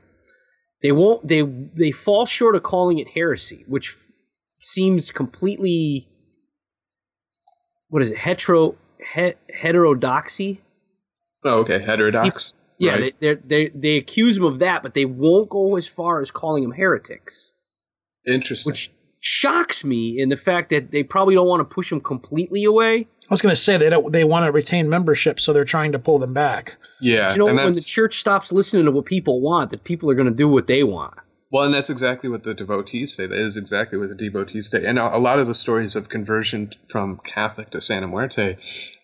They 0.81 0.91
won't. 0.91 1.27
They 1.27 1.41
they 1.41 1.91
fall 1.91 2.25
short 2.25 2.55
of 2.55 2.63
calling 2.63 2.99
it 2.99 3.07
heresy, 3.07 3.63
which 3.67 3.89
f- 3.89 4.07
seems 4.59 5.11
completely. 5.11 6.07
What 7.89 8.01
is 8.01 8.11
it? 8.11 8.17
Hetero 8.17 8.75
he, 9.13 9.33
heterodoxy. 9.53 10.61
Oh, 11.43 11.59
okay. 11.59 11.79
Heterodox. 11.79 12.55
Yeah, 12.77 12.91
right. 12.91 13.19
they, 13.19 13.35
they 13.35 13.41
they 13.45 13.71
they 13.73 13.97
accuse 13.97 14.35
them 14.35 14.45
of 14.45 14.59
that, 14.59 14.83
but 14.83 14.93
they 14.93 15.05
won't 15.05 15.49
go 15.49 15.77
as 15.77 15.87
far 15.87 16.19
as 16.21 16.31
calling 16.31 16.63
them 16.63 16.71
heretics, 16.71 17.53
Interesting. 18.27 18.71
which 18.71 18.91
shocks 19.19 19.83
me 19.83 20.19
in 20.19 20.29
the 20.29 20.35
fact 20.37 20.69
that 20.69 20.91
they 20.91 21.03
probably 21.03 21.35
don't 21.35 21.47
want 21.47 21.61
to 21.61 21.73
push 21.73 21.89
them 21.89 22.01
completely 22.01 22.63
away. 22.63 23.07
I 23.23 23.33
was 23.33 23.41
going 23.41 23.51
to 23.55 23.55
say 23.55 23.77
they 23.77 23.89
don't 23.89 24.11
they 24.11 24.23
want 24.23 24.45
to 24.45 24.51
retain 24.51 24.89
membership, 24.89 25.39
so 25.39 25.53
they're 25.53 25.65
trying 25.65 25.93
to 25.93 25.99
pull 25.99 26.19
them 26.19 26.33
back. 26.33 26.75
yeah, 26.99 27.31
you 27.31 27.37
know, 27.39 27.47
and 27.47 27.57
when 27.57 27.73
the 27.73 27.81
church 27.81 28.19
stops 28.19 28.51
listening 28.51 28.85
to 28.85 28.91
what 28.91 29.05
people 29.05 29.41
want, 29.41 29.71
that 29.71 29.83
people 29.83 30.11
are 30.11 30.15
going 30.15 30.27
to 30.29 30.33
do 30.33 30.47
what 30.47 30.67
they 30.67 30.83
want. 30.83 31.13
well, 31.49 31.63
and 31.63 31.73
that's 31.73 31.89
exactly 31.89 32.29
what 32.29 32.43
the 32.43 32.53
devotees 32.53 33.15
say. 33.15 33.25
That 33.25 33.39
is 33.39 33.57
exactly 33.57 33.97
what 33.97 34.09
the 34.09 34.15
devotees 34.15 34.69
say. 34.69 34.85
And 34.85 34.99
a, 34.99 35.15
a 35.15 35.17
lot 35.17 35.39
of 35.39 35.47
the 35.47 35.55
stories 35.55 35.95
of 35.95 36.09
conversion 36.09 36.69
from 36.89 37.17
Catholic 37.23 37.69
to 37.71 37.81
Santa 37.81 38.07
Muerte, 38.07 38.57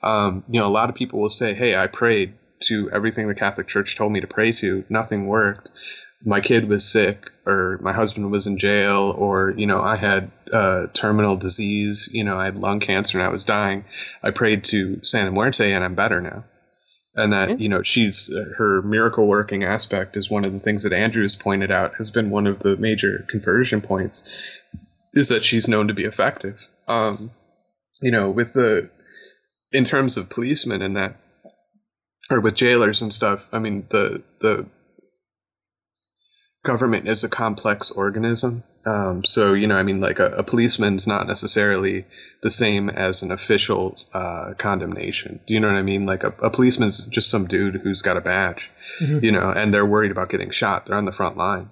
um, 0.03 0.43
you 0.49 0.59
know, 0.59 0.67
a 0.67 0.75
lot 0.75 0.89
of 0.89 0.95
people 0.95 1.19
will 1.19 1.29
say, 1.29 1.53
"Hey, 1.55 1.75
I 1.75 1.87
prayed 1.87 2.33
to 2.61 2.89
everything 2.91 3.27
the 3.27 3.35
Catholic 3.35 3.67
Church 3.67 3.95
told 3.95 4.11
me 4.11 4.21
to 4.21 4.27
pray 4.27 4.51
to. 4.53 4.83
Nothing 4.89 5.27
worked. 5.27 5.71
My 6.23 6.39
kid 6.39 6.67
was 6.67 6.87
sick, 6.87 7.31
or 7.47 7.79
my 7.81 7.93
husband 7.93 8.31
was 8.31 8.45
in 8.45 8.57
jail, 8.57 9.13
or 9.17 9.53
you 9.57 9.65
know, 9.65 9.81
I 9.81 9.95
had 9.95 10.31
uh, 10.51 10.87
terminal 10.93 11.35
disease. 11.35 12.09
You 12.11 12.23
know, 12.23 12.37
I 12.37 12.45
had 12.45 12.57
lung 12.57 12.79
cancer 12.79 13.17
and 13.17 13.25
I 13.25 13.31
was 13.31 13.45
dying. 13.45 13.85
I 14.21 14.29
prayed 14.31 14.65
to 14.65 15.03
Santa 15.03 15.31
Muerte, 15.31 15.71
and 15.71 15.83
I'm 15.83 15.95
better 15.95 16.21
now." 16.21 16.43
and 17.15 17.33
that 17.33 17.59
you 17.59 17.69
know 17.69 17.81
she's 17.81 18.33
her 18.57 18.81
miracle 18.81 19.27
working 19.27 19.63
aspect 19.63 20.15
is 20.15 20.29
one 20.29 20.45
of 20.45 20.53
the 20.53 20.59
things 20.59 20.83
that 20.83 20.93
Andrews 20.93 21.35
pointed 21.35 21.71
out 21.71 21.95
has 21.95 22.11
been 22.11 22.29
one 22.29 22.47
of 22.47 22.59
the 22.59 22.77
major 22.77 23.25
conversion 23.27 23.81
points 23.81 24.29
is 25.13 25.29
that 25.29 25.43
she's 25.43 25.67
known 25.67 25.89
to 25.89 25.93
be 25.93 26.05
effective. 26.05 26.65
Um, 26.87 27.31
you 28.01 28.11
know, 28.11 28.31
with 28.31 28.53
the 28.53 28.89
in 29.71 29.85
terms 29.85 30.17
of 30.17 30.29
policemen 30.29 30.81
and 30.81 30.95
that, 30.95 31.15
or 32.31 32.39
with 32.39 32.55
jailers 32.55 33.01
and 33.01 33.13
stuff. 33.13 33.49
I 33.51 33.59
mean, 33.59 33.85
the 33.89 34.23
the 34.39 34.65
government 36.63 37.07
is 37.07 37.23
a 37.23 37.29
complex 37.29 37.91
organism. 37.91 38.63
Um, 38.83 39.23
so 39.23 39.53
you 39.53 39.67
know, 39.67 39.77
I 39.77 39.83
mean, 39.83 40.01
like 40.01 40.19
a, 40.19 40.27
a, 40.27 40.43
policeman's 40.43 41.05
not 41.05 41.27
necessarily 41.27 42.05
the 42.41 42.49
same 42.49 42.89
as 42.89 43.21
an 43.21 43.31
official 43.31 43.95
uh, 44.11 44.55
condemnation. 44.57 45.39
Do 45.45 45.53
you 45.53 45.59
know 45.59 45.67
what 45.67 45.77
I 45.77 45.83
mean? 45.83 46.07
Like 46.07 46.23
a, 46.23 46.33
a 46.41 46.49
policeman's 46.49 47.05
just 47.05 47.29
some 47.29 47.45
dude 47.45 47.75
who's 47.75 48.01
got 48.01 48.17
a 48.17 48.21
badge, 48.21 48.71
mm-hmm. 48.99 49.23
you 49.23 49.31
know, 49.31 49.51
and 49.51 49.71
they're 49.71 49.85
worried 49.85 50.09
about 50.09 50.29
getting 50.29 50.49
shot. 50.49 50.87
They're 50.87 50.97
on 50.97 51.05
the 51.05 51.11
front 51.11 51.37
line. 51.37 51.69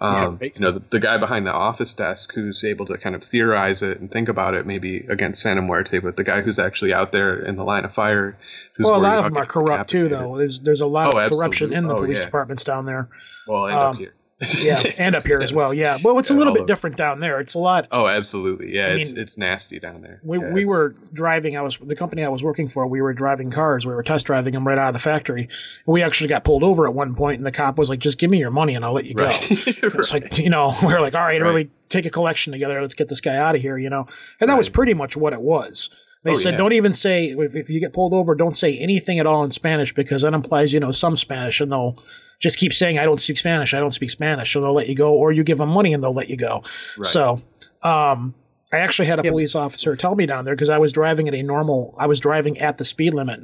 Um, 0.00 0.38
you 0.40 0.52
know, 0.58 0.70
the, 0.70 0.82
the, 0.90 1.00
guy 1.00 1.18
behind 1.18 1.44
the 1.44 1.52
office 1.52 1.94
desk 1.94 2.32
who's 2.32 2.62
able 2.62 2.84
to 2.86 2.96
kind 2.98 3.16
of 3.16 3.24
theorize 3.24 3.82
it 3.82 3.98
and 3.98 4.08
think 4.08 4.28
about 4.28 4.54
it, 4.54 4.64
maybe 4.64 4.98
against 5.08 5.42
Santa 5.42 5.60
Muerte, 5.60 5.98
but 5.98 6.16
the 6.16 6.22
guy 6.22 6.40
who's 6.40 6.60
actually 6.60 6.94
out 6.94 7.10
there 7.10 7.36
in 7.36 7.56
the 7.56 7.64
line 7.64 7.84
of 7.84 7.92
fire. 7.92 8.38
well, 8.78 8.94
a 8.94 8.98
lot 8.98 9.18
of 9.18 9.24
them 9.24 9.36
are 9.36 9.46
corrupt 9.46 9.90
too, 9.90 10.06
though. 10.06 10.38
There's 10.38 10.60
there's 10.60 10.82
a 10.82 10.86
lot 10.86 11.08
oh, 11.12 11.18
of 11.18 11.32
corruption 11.32 11.72
absolutely. 11.72 11.76
in 11.76 11.86
the 11.88 11.94
oh, 11.94 12.00
police 12.02 12.18
yeah. 12.20 12.26
departments 12.26 12.62
down 12.62 12.84
there. 12.84 13.08
Well, 13.48 13.66
and 13.66 13.74
um, 13.74 13.94
up 13.94 13.96
here 13.96 14.12
yeah, 14.58 14.82
and 14.98 15.16
up 15.16 15.26
here 15.26 15.40
as 15.40 15.52
well. 15.52 15.74
Yeah, 15.74 15.98
well, 16.02 16.18
it's 16.18 16.30
yeah, 16.30 16.36
a 16.36 16.38
little 16.38 16.54
bit 16.54 16.66
different 16.66 16.96
down 16.96 17.18
there. 17.18 17.40
It's 17.40 17.54
a 17.54 17.58
lot. 17.58 17.88
Oh, 17.90 18.06
absolutely. 18.06 18.74
Yeah, 18.74 18.86
I 18.86 18.90
it's 18.90 19.14
mean, 19.14 19.22
it's 19.22 19.38
nasty 19.38 19.80
down 19.80 20.00
there. 20.00 20.20
We 20.22 20.38
yeah, 20.38 20.52
we 20.52 20.64
were 20.64 20.94
driving. 21.12 21.56
I 21.56 21.62
was 21.62 21.76
the 21.78 21.96
company 21.96 22.24
I 22.24 22.28
was 22.28 22.42
working 22.42 22.68
for. 22.68 22.86
We 22.86 23.02
were 23.02 23.12
driving 23.12 23.50
cars. 23.50 23.84
We 23.84 23.94
were 23.94 24.02
test 24.02 24.26
driving 24.26 24.54
them 24.54 24.66
right 24.66 24.78
out 24.78 24.88
of 24.88 24.92
the 24.94 25.00
factory. 25.00 25.42
And 25.42 25.92
we 25.92 26.02
actually 26.02 26.28
got 26.28 26.44
pulled 26.44 26.62
over 26.62 26.86
at 26.86 26.94
one 26.94 27.14
point, 27.14 27.38
and 27.38 27.46
the 27.46 27.52
cop 27.52 27.78
was 27.78 27.90
like, 27.90 27.98
"Just 27.98 28.18
give 28.18 28.30
me 28.30 28.38
your 28.38 28.52
money, 28.52 28.76
and 28.76 28.84
I'll 28.84 28.92
let 28.92 29.06
you 29.06 29.14
go." 29.14 29.26
Right. 29.26 29.50
It's 29.98 30.12
like 30.12 30.38
you 30.38 30.50
know, 30.50 30.74
we 30.86 30.92
are 30.92 31.00
like, 31.00 31.14
"All 31.14 31.20
right, 31.20 31.40
right. 31.40 31.40
everybody, 31.40 31.70
take 31.88 32.06
a 32.06 32.10
collection 32.10 32.52
together. 32.52 32.80
Let's 32.80 32.94
get 32.94 33.08
this 33.08 33.20
guy 33.20 33.36
out 33.36 33.56
of 33.56 33.62
here." 33.62 33.76
You 33.76 33.90
know, 33.90 34.06
and 34.40 34.48
that 34.48 34.54
right. 34.54 34.58
was 34.58 34.68
pretty 34.68 34.94
much 34.94 35.16
what 35.16 35.32
it 35.32 35.40
was. 35.40 35.90
They 36.22 36.32
oh, 36.32 36.34
said, 36.34 36.52
yeah. 36.52 36.58
don't 36.58 36.72
even 36.72 36.92
say, 36.92 37.26
if, 37.26 37.54
if, 37.54 37.70
you 37.70 37.78
get 37.78 37.92
pulled 37.92 38.12
over, 38.12 38.34
don't 38.34 38.54
say 38.54 38.76
anything 38.76 39.20
at 39.20 39.26
all 39.26 39.44
in 39.44 39.52
Spanish 39.52 39.94
because 39.94 40.22
that 40.22 40.34
implies 40.34 40.72
you 40.72 40.80
know 40.80 40.90
some 40.90 41.16
Spanish 41.16 41.60
and 41.60 41.70
they'll 41.70 41.96
just 42.38 42.58
keep 42.58 42.72
saying, 42.72 42.98
I 42.98 43.04
don't 43.04 43.20
speak 43.20 43.38
Spanish, 43.38 43.74
I 43.74 43.80
don't 43.80 43.92
speak 43.92 44.10
Spanish, 44.10 44.52
so 44.52 44.60
they'll 44.60 44.74
let 44.74 44.88
you 44.88 44.94
go, 44.94 45.14
or 45.14 45.32
you 45.32 45.44
give 45.44 45.58
them 45.58 45.70
money 45.70 45.92
and 45.92 46.02
they'll 46.02 46.14
let 46.14 46.30
you 46.30 46.36
go. 46.36 46.62
Right. 46.96 47.06
So, 47.06 47.42
um, 47.82 48.34
I 48.72 48.78
actually 48.78 49.06
had 49.06 49.18
a 49.18 49.22
yep. 49.22 49.32
police 49.32 49.54
officer 49.54 49.96
tell 49.96 50.14
me 50.14 50.26
down 50.26 50.44
there 50.44 50.54
because 50.54 50.68
I 50.68 50.78
was 50.78 50.92
driving 50.92 51.26
at 51.26 51.34
a 51.34 51.42
normal, 51.42 51.94
I 51.98 52.06
was 52.06 52.20
driving 52.20 52.58
at 52.58 52.78
the 52.78 52.84
speed 52.84 53.14
limit, 53.14 53.40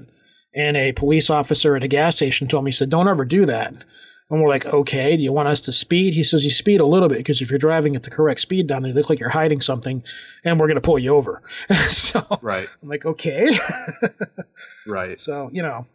and 0.55 0.77
a 0.77 0.93
police 0.93 1.31
officer 1.31 1.77
at 1.77 1.83
a 1.83 1.89
gas 1.89 2.17
station 2.17 2.47
told 2.47 2.65
me, 2.65 2.71
he 2.71 2.75
said, 2.77 2.91
don't 2.91 3.09
ever 3.09 3.25
do 3.25 3.47
that. 3.47 3.75
And 4.31 4.43
we're 4.43 4.49
like, 4.49 4.67
okay, 4.67 5.17
do 5.17 5.23
you 5.23 5.33
want 5.33 5.49
us 5.49 5.63
to 5.63 5.73
speed? 5.73 6.15
He 6.15 6.25
says, 6.25 6.45
you 6.45 6.51
speed 6.51 6.81
a 6.81 6.87
little 6.87 7.09
bit 7.09 7.19
because 7.19 7.43
if 7.43 7.51
you're 7.51 7.59
driving 7.59 7.95
at 7.95 8.05
the 8.05 8.11
correct 8.11 8.41
speed 8.41 8.67
down 8.67 8.83
there, 8.83 8.91
you 8.91 8.97
look 8.97 9.11
like 9.11 9.21
you're 9.21 9.29
hiding 9.29 9.61
something 9.61 10.03
and 10.45 10.59
we're 10.59 10.67
going 10.67 10.77
to 10.77 10.81
pull 10.81 10.99
you 10.99 11.15
over. 11.15 11.43
so 11.89 12.23
right. 12.41 12.69
I'm 12.83 12.89
like, 12.89 13.05
okay. 13.05 13.55
right. 14.87 15.19
So, 15.19 15.51
you 15.53 15.63
know, 15.63 15.87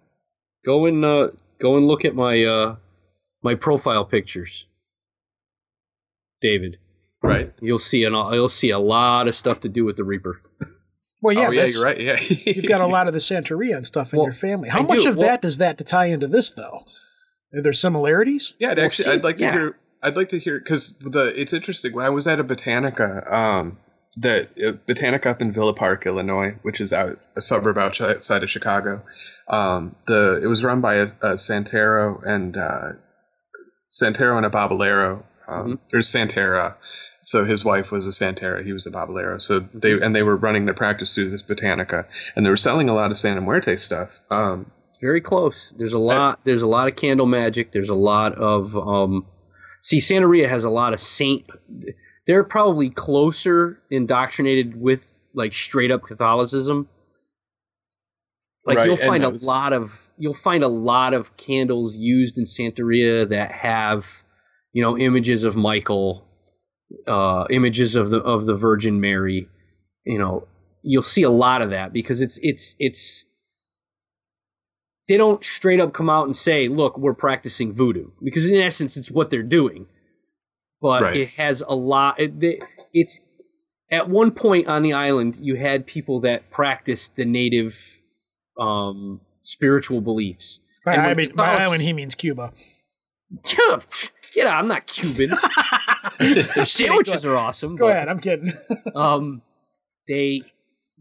go 0.64 0.86
and, 0.86 1.04
uh, 1.04 1.30
go 1.60 1.78
and 1.78 1.88
look 1.88 2.06
at 2.06 2.16
my, 2.16 2.44
uh, 2.44 2.76
my 3.42 3.56
profile 3.56 4.06
pictures, 4.06 4.68
David. 6.42 6.78
Right. 7.22 7.54
You'll 7.60 7.80
see 7.80 8.06
an 8.06 8.14
you'll 8.14 8.50
see 8.50 8.70
a 8.70 8.80
lot 8.80 9.28
of 9.28 9.36
stuff 9.36 9.62
to 9.62 9.70
do 9.70 9.86
with 9.86 9.98
the 9.98 10.04
Reaper. 10.04 10.42
Well, 11.22 11.36
yeah, 11.36 11.48
oh, 11.48 11.52
yeah, 11.52 11.66
you're 11.66 11.84
right. 11.84 12.00
Yeah, 12.00 12.20
you've 12.46 12.68
got 12.68 12.82
a 12.82 12.88
lot 12.88 13.08
of 13.08 13.14
the 13.14 13.20
Santeria 13.20 13.76
and 13.76 13.86
stuff 13.86 14.14
in 14.14 14.20
well, 14.20 14.28
your 14.28 14.34
family. 14.34 14.70
How 14.70 14.80
I 14.80 14.84
much 14.84 15.04
do. 15.04 15.10
of 15.10 15.18
well, 15.18 15.28
that 15.28 15.42
does 15.42 15.58
that 15.58 15.80
to 15.80 15.84
tie 15.84 16.08
into 16.08 16.28
this, 16.28 16.52
though? 16.52 16.86
Are 17.54 17.62
there 17.62 17.74
similarities? 17.74 18.54
Yeah, 18.60 18.74
we'll 18.74 18.86
actually, 18.86 19.06
see. 19.06 19.12
I'd 19.12 19.24
like 19.24 19.40
yeah. 19.40 19.52
to 19.52 19.58
hear. 19.58 19.78
I'd 20.02 20.16
like 20.16 20.30
to 20.30 20.40
hear 20.40 20.58
because 20.58 20.98
the 21.00 21.26
it's 21.26 21.52
interesting. 21.52 21.94
When 21.94 22.06
I 22.06 22.10
was 22.10 22.28
at 22.28 22.40
a 22.40 22.44
Botanica, 22.44 23.30
um, 23.32 23.78
that 24.18 24.50
uh, 24.58 24.72
Botanica 24.88 25.28
up 25.28 25.42
in 25.42 25.52
Villa 25.52 25.74
Park, 25.74 26.06
Illinois, 26.06 26.56
which 26.62 26.80
is 26.80 26.94
out 26.94 27.20
a 27.36 27.42
suburb 27.42 27.78
outside 27.78 28.44
of 28.44 28.50
Chicago. 28.50 29.04
Um, 29.48 29.96
the 30.08 30.40
it 30.42 30.48
was 30.48 30.64
run 30.64 30.80
by 30.80 30.96
a, 30.96 31.08
a 31.22 31.34
Santero 31.34 32.24
and 32.26 32.56
uh, 32.56 32.92
Santero 33.92 34.38
and 34.38 34.46
a 34.46 34.50
Babalawo. 34.50 35.24
Um, 35.48 35.64
mm-hmm. 35.64 35.74
There's 35.92 36.08
Santera. 36.08 36.76
So 37.22 37.44
his 37.44 37.66
wife 37.66 37.92
was 37.92 38.08
a 38.08 38.12
Santera. 38.12 38.64
He 38.64 38.74
was 38.74 38.86
a 38.88 38.92
Babalawo. 38.92 39.42
So 39.42 39.60
they 39.60 39.94
and 39.94 40.16
they 40.16 40.24
were 40.24 40.36
running 40.36 40.66
their 40.66 40.74
practice 40.74 41.14
through 41.14 41.30
this 41.30 41.44
Botanica, 41.44 42.10
and 42.36 42.46
they 42.46 42.50
were 42.50 42.58
selling 42.58 42.90
a 42.90 42.94
lot 42.94 43.12
of 43.12 43.18
Santa 43.18 43.42
Muerte 43.42 43.76
stuff. 43.76 44.20
Um, 44.32 44.72
very 45.02 45.22
close. 45.22 45.74
There's 45.78 45.94
a 45.94 46.00
lot. 46.00 46.40
there's 46.44 46.62
a 46.62 46.68
lot 46.68 46.88
of 46.88 46.96
candle 46.96 47.26
magic. 47.26 47.72
There's 47.72 47.90
a 47.90 47.96
lot 47.96 48.36
of. 48.36 48.78
Um, 48.78 49.26
see, 49.82 49.98
Santeria 49.98 50.48
has 50.48 50.64
a 50.64 50.70
lot 50.70 50.94
of 50.94 51.00
saint. 51.00 51.46
They're 52.26 52.44
probably 52.44 52.90
closer 52.90 53.82
indoctrinated 53.90 54.80
with 54.80 55.22
like 55.34 55.54
straight 55.54 55.92
up 55.92 56.04
Catholicism. 56.04 56.88
Like 58.70 58.78
right, 58.78 58.86
you'll 58.86 58.98
find 58.98 59.24
a 59.24 59.30
lot 59.30 59.74
of 59.74 60.12
you'll 60.20 60.36
find 60.36 60.64
a 60.64 60.68
lot 60.68 61.16
of 61.16 61.36
candles 61.38 61.98
used 61.98 62.38
in 62.38 62.44
Santeria 62.44 63.28
that 63.28 63.52
have, 63.52 64.24
you 64.74 64.84
know, 64.84 64.96
images 64.96 65.44
of 65.44 65.56
Michael, 65.56 66.24
uh, 67.08 67.46
images 67.50 67.96
of 67.96 68.12
the 68.12 68.20
of 68.20 68.46
the 68.46 68.54
Virgin 68.54 69.02
Mary. 69.02 69.50
You 70.06 70.20
know, 70.20 70.48
you'll 70.84 71.02
see 71.02 71.24
a 71.24 71.32
lot 71.32 71.64
of 71.64 71.72
that 71.72 71.94
because 71.94 72.22
it's 72.22 72.38
it's 72.44 72.76
it's 72.78 73.26
they 75.08 75.18
don't 75.18 75.44
straight 75.44 75.80
up 75.80 75.94
come 75.94 76.12
out 76.12 76.26
and 76.26 76.36
say, 76.36 76.68
"Look, 76.68 76.96
we're 76.96 77.16
practicing 77.16 77.74
voodoo," 77.74 78.12
because 78.22 78.48
in 78.52 78.62
essence, 78.62 78.98
it's 78.98 79.10
what 79.10 79.32
they're 79.32 79.42
doing. 79.42 79.88
But 80.80 81.02
right. 81.02 81.18
it 81.18 81.30
has 81.30 81.62
a 81.62 81.74
lot. 81.74 82.20
It, 82.20 82.64
it's 82.94 83.28
at 83.90 84.08
one 84.08 84.30
point 84.30 84.68
on 84.68 84.84
the 84.84 84.94
island, 84.94 85.40
you 85.42 85.56
had 85.56 85.88
people 85.88 86.20
that 86.20 86.52
practiced 86.52 87.16
the 87.16 87.26
native 87.26 87.99
um, 88.60 89.22
spiritual 89.44 90.02
beliefs. 90.02 90.60
By, 90.86 90.96
I 90.96 91.14
mean, 91.14 91.34
by 91.36 91.56
island, 91.56 91.82
he 91.82 91.94
means 91.94 92.16
Cuba. 92.16 92.52
Get 94.34 94.48
out! 94.48 94.60
I'm 94.60 94.68
not 94.68 94.88
Cuban. 94.88 95.30
sandwiches 96.66 97.26
are 97.26 97.36
awesome. 97.36 97.76
Go 97.76 97.86
but, 97.86 97.96
ahead. 97.96 98.08
I'm 98.08 98.20
kidding. 98.20 98.50
um, 98.96 99.42
they 100.08 100.42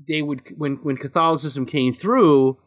they 0.07 0.23
would 0.23 0.43
when 0.57 0.77
when 0.83 0.97
Catholicism 0.97 1.67
came 1.67 1.93
through, 1.93 2.59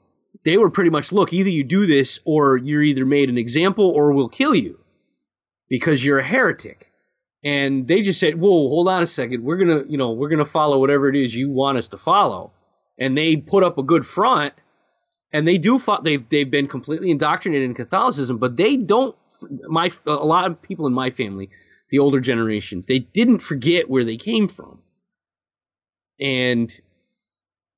they 0.43 0.57
were 0.57 0.69
pretty 0.69 0.89
much 0.89 1.11
look 1.11 1.33
either 1.33 1.49
you 1.49 1.63
do 1.63 1.85
this 1.85 2.19
or 2.25 2.57
you're 2.57 2.83
either 2.83 3.05
made 3.05 3.29
an 3.29 3.37
example 3.37 3.85
or 3.85 4.11
we'll 4.13 4.29
kill 4.29 4.55
you 4.55 4.79
because 5.69 6.03
you're 6.03 6.19
a 6.19 6.23
heretic. 6.23 6.91
And 7.43 7.87
they 7.87 8.01
just 8.01 8.19
said, 8.19 8.39
"Whoa, 8.39 8.69
hold 8.69 8.87
on 8.87 9.01
a 9.01 9.07
second. 9.07 9.43
We're 9.43 9.57
gonna, 9.57 9.81
you 9.87 9.97
know, 9.97 10.11
we're 10.11 10.29
gonna 10.29 10.45
follow 10.45 10.79
whatever 10.79 11.09
it 11.09 11.15
is 11.15 11.35
you 11.35 11.49
want 11.49 11.77
us 11.77 11.87
to 11.89 11.97
follow." 11.97 12.51
And 12.99 13.17
they 13.17 13.35
put 13.35 13.63
up 13.63 13.79
a 13.79 13.83
good 13.83 14.05
front 14.05 14.53
and 15.33 15.47
they 15.47 15.57
do 15.57 15.81
they've 16.03 16.27
they've 16.29 16.51
been 16.51 16.67
completely 16.67 17.11
indoctrinated 17.11 17.69
in 17.69 17.75
Catholicism, 17.75 18.37
but 18.37 18.57
they 18.57 18.77
don't. 18.77 19.15
My 19.67 19.89
a 20.05 20.25
lot 20.25 20.45
of 20.49 20.61
people 20.61 20.87
in 20.87 20.93
my 20.93 21.09
family, 21.09 21.49
the 21.89 21.99
older 21.99 22.19
generation, 22.19 22.83
they 22.87 22.99
didn't 22.99 23.39
forget 23.39 23.89
where 23.89 24.03
they 24.03 24.17
came 24.17 24.47
from, 24.47 24.79
and 26.19 26.73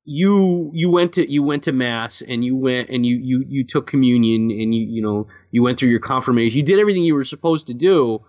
you 0.05 0.71
you 0.73 0.89
went 0.89 1.13
to 1.13 1.31
you 1.31 1.43
went 1.43 1.63
to 1.63 1.71
mass 1.71 2.21
and 2.21 2.43
you 2.43 2.55
went 2.55 2.89
and 2.89 3.05
you 3.05 3.15
you 3.15 3.45
you 3.47 3.63
took 3.63 3.87
communion 3.87 4.51
and 4.51 4.75
you 4.75 4.85
you 4.85 5.01
know 5.01 5.27
you 5.51 5.63
went 5.63 5.79
through 5.79 5.89
your 5.89 5.99
confirmation. 5.99 6.57
You 6.57 6.63
did 6.63 6.79
everything 6.79 7.03
you 7.03 7.15
were 7.15 7.23
supposed 7.23 7.67
to 7.67 7.73
do. 7.73 8.25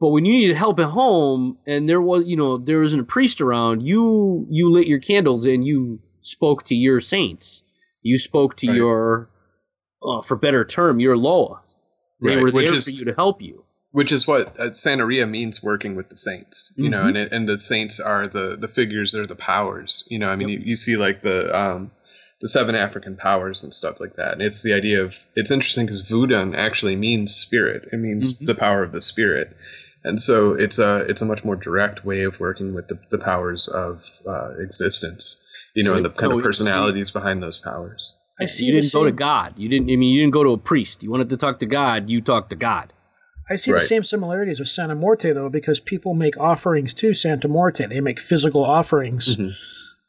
But 0.00 0.10
when 0.10 0.24
you 0.24 0.32
needed 0.32 0.56
help 0.56 0.78
at 0.78 0.86
home 0.90 1.58
and 1.66 1.88
there 1.88 2.00
was 2.00 2.24
you 2.26 2.36
know 2.36 2.58
there 2.58 2.80
wasn't 2.80 3.02
a 3.02 3.06
priest 3.06 3.40
around, 3.40 3.80
you 3.82 4.46
you 4.50 4.70
lit 4.70 4.86
your 4.86 5.00
candles 5.00 5.46
and 5.46 5.64
you 5.64 6.00
spoke 6.20 6.64
to 6.64 6.74
your 6.74 7.00
saints 7.00 7.62
you 8.02 8.18
spoke 8.18 8.56
to 8.56 8.68
right. 8.68 8.76
your, 8.76 9.30
uh, 10.02 10.22
for 10.22 10.36
better 10.36 10.64
term, 10.64 11.00
your 11.00 11.16
Loa. 11.16 11.60
They 12.20 12.36
right. 12.36 12.42
were 12.42 12.52
there 12.52 12.74
is, 12.74 12.84
for 12.84 12.90
you 12.90 13.04
to 13.06 13.14
help 13.14 13.42
you. 13.42 13.64
Which 13.90 14.12
is 14.12 14.26
what 14.26 14.58
uh, 14.60 14.70
Santeria 14.70 15.28
means 15.28 15.62
working 15.62 15.96
with 15.96 16.08
the 16.08 16.16
saints, 16.16 16.74
you 16.76 16.84
mm-hmm. 16.84 16.90
know, 16.90 17.02
and 17.06 17.16
it, 17.16 17.32
and 17.32 17.48
the 17.48 17.58
saints 17.58 18.00
are 18.00 18.28
the 18.28 18.56
the 18.56 18.68
figures, 18.68 19.12
they're 19.12 19.26
the 19.26 19.34
powers, 19.34 20.06
you 20.10 20.18
know. 20.18 20.28
I 20.28 20.36
mean, 20.36 20.50
yep. 20.50 20.60
you, 20.60 20.66
you 20.66 20.76
see 20.76 20.96
like 20.96 21.22
the 21.22 21.56
um, 21.58 21.90
the 22.40 22.48
seven 22.48 22.74
African 22.74 23.16
powers 23.16 23.64
and 23.64 23.74
stuff 23.74 23.98
like 23.98 24.14
that. 24.14 24.34
And 24.34 24.42
it's 24.42 24.62
the 24.62 24.74
idea 24.74 25.02
of 25.04 25.16
it's 25.34 25.50
interesting 25.50 25.86
because 25.86 26.02
Voodoo 26.02 26.52
actually 26.54 26.96
means 26.96 27.34
spirit. 27.34 27.88
It 27.90 27.96
means 27.96 28.34
mm-hmm. 28.34 28.44
the 28.44 28.54
power 28.54 28.82
of 28.82 28.92
the 28.92 29.00
spirit, 29.00 29.56
and 30.04 30.20
so 30.20 30.52
it's 30.52 30.78
a 30.78 31.06
it's 31.08 31.22
a 31.22 31.26
much 31.26 31.44
more 31.44 31.56
direct 31.56 32.04
way 32.04 32.24
of 32.24 32.40
working 32.40 32.74
with 32.74 32.88
the, 32.88 33.00
the 33.10 33.18
powers 33.18 33.68
of 33.68 34.04
uh, 34.26 34.50
existence 34.58 35.44
you 35.78 35.84
know, 35.84 35.90
so, 35.90 35.96
and 35.96 36.04
the 36.04 36.10
kind 36.10 36.32
of 36.32 36.42
personalities 36.42 37.10
behind 37.12 37.42
those 37.42 37.58
powers. 37.58 38.18
I 38.40 38.46
see. 38.46 38.66
You 38.66 38.72
didn't 38.72 38.92
go 38.92 39.04
to 39.04 39.12
God. 39.12 39.54
You 39.56 39.68
didn't. 39.68 39.90
I 39.90 39.96
mean, 39.96 40.14
you 40.14 40.20
didn't 40.20 40.32
go 40.32 40.44
to 40.44 40.50
a 40.50 40.58
priest. 40.58 41.02
You 41.02 41.10
wanted 41.10 41.30
to 41.30 41.36
talk 41.36 41.60
to 41.60 41.66
God. 41.66 42.10
You 42.10 42.20
talked 42.20 42.50
to 42.50 42.56
God. 42.56 42.92
I 43.50 43.56
see 43.56 43.72
right. 43.72 43.80
the 43.80 43.86
same 43.86 44.02
similarities 44.02 44.58
with 44.60 44.68
Santa 44.68 44.94
Muerte 44.94 45.32
though, 45.32 45.48
because 45.48 45.80
people 45.80 46.14
make 46.14 46.38
offerings 46.38 46.94
to 46.94 47.14
Santa 47.14 47.48
Muerte. 47.48 47.86
They 47.86 48.00
make 48.00 48.18
physical 48.20 48.64
offerings, 48.64 49.36
mm-hmm. 49.36 49.50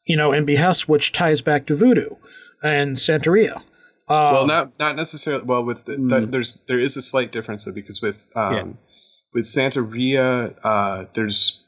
you 0.06 0.18
know, 0.18 0.34
in 0.34 0.46
behest, 0.46 0.90
which 0.90 1.12
ties 1.12 1.42
back 1.42 1.68
to 1.68 1.76
voodoo 1.76 2.16
and 2.62 2.98
Santeria. 2.98 3.62
Uh, 4.10 4.32
well, 4.34 4.48
not 4.48 4.78
not 4.80 4.96
necessarily. 4.96 5.44
Well, 5.46 5.64
with 5.64 5.86
the, 5.86 5.94
Mm. 5.94 6.10
the- 6.10 6.26
there's 6.26 6.62
there 6.68 6.80
is 6.80 6.98
a 6.98 7.02
slight 7.02 7.32
difference 7.32 7.66
though 7.66 7.74
because 7.74 8.02
with 8.02 8.32
um, 8.36 8.54
Yeah. 8.56 8.64
with 9.34 9.46
Santeria, 9.46 10.56
uh, 10.64 11.06
there's 11.14 11.64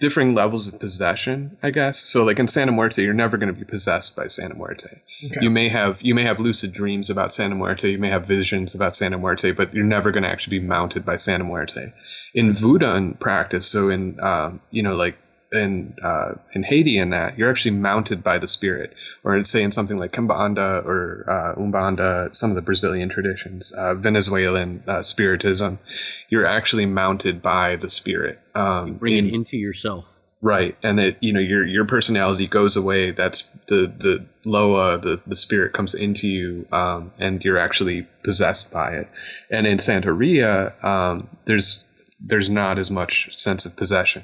differing 0.00 0.34
levels 0.34 0.72
of 0.72 0.80
possession, 0.80 1.56
I 1.62 1.70
guess. 1.70 1.98
So, 1.98 2.24
like 2.24 2.38
in 2.38 2.48
Santa 2.48 2.72
Muerte, 2.72 3.02
you're 3.02 3.14
never 3.14 3.36
going 3.36 3.52
to 3.52 3.58
be 3.58 3.64
possessed 3.64 4.16
by 4.16 4.26
Santa 4.26 4.56
Muerte. 4.56 4.88
Okay. 5.24 5.40
You 5.40 5.50
may 5.50 5.68
have 5.68 6.02
you 6.02 6.14
may 6.14 6.24
have 6.24 6.40
lucid 6.40 6.72
dreams 6.72 7.10
about 7.10 7.32
Santa 7.32 7.54
Muerte. 7.54 7.90
You 7.90 7.98
may 7.98 8.08
have 8.08 8.26
visions 8.26 8.74
about 8.74 8.96
Santa 8.96 9.18
Muerte, 9.18 9.52
but 9.52 9.72
you're 9.74 9.84
never 9.84 10.10
going 10.10 10.24
to 10.24 10.28
actually 10.28 10.58
be 10.58 10.66
mounted 10.66 11.04
by 11.04 11.16
Santa 11.16 11.44
Muerte. 11.44 11.92
In 12.34 12.52
Voodoo 12.52 13.14
practice, 13.14 13.66
so 13.66 13.90
in 13.90 14.18
um, 14.20 14.60
you 14.70 14.82
know 14.82 14.96
like 14.96 15.16
in 15.52 15.96
uh, 16.02 16.34
in 16.52 16.62
Haiti 16.62 16.98
and 16.98 17.12
that 17.12 17.38
you're 17.38 17.50
actually 17.50 17.76
mounted 17.76 18.22
by 18.22 18.38
the 18.38 18.48
spirit, 18.48 18.94
or 19.24 19.42
say 19.42 19.62
in 19.62 19.72
something 19.72 19.98
like 19.98 20.12
Kimbanda 20.12 20.84
or 20.84 21.24
uh, 21.28 21.54
Umbanda, 21.60 22.34
some 22.34 22.50
of 22.50 22.56
the 22.56 22.62
Brazilian 22.62 23.08
traditions, 23.08 23.72
uh, 23.72 23.94
Venezuelan 23.94 24.82
uh, 24.86 25.02
spiritism, 25.02 25.78
you're 26.28 26.46
actually 26.46 26.86
mounted 26.86 27.42
by 27.42 27.76
the 27.76 27.88
spirit. 27.88 28.38
Um, 28.54 28.94
Bring 28.94 29.16
in- 29.16 29.28
it 29.28 29.36
into 29.36 29.56
yourself. 29.56 30.16
Right, 30.42 30.74
and 30.82 30.98
it 30.98 31.18
you 31.20 31.34
know 31.34 31.40
your 31.40 31.66
your 31.66 31.84
personality 31.84 32.46
goes 32.46 32.78
away. 32.78 33.10
That's 33.10 33.50
the 33.66 33.86
the 33.86 34.24
Loa, 34.46 34.96
the 34.96 35.20
the 35.26 35.36
spirit 35.36 35.74
comes 35.74 35.94
into 35.94 36.28
you, 36.28 36.66
um, 36.72 37.10
and 37.18 37.44
you're 37.44 37.58
actually 37.58 38.06
possessed 38.24 38.72
by 38.72 38.92
it. 38.92 39.08
And 39.50 39.66
in 39.66 39.76
Santeria, 39.76 40.82
um, 40.82 41.28
there's 41.44 41.86
there's 42.20 42.48
not 42.48 42.78
as 42.78 42.90
much 42.90 43.36
sense 43.36 43.66
of 43.66 43.76
possession. 43.76 44.22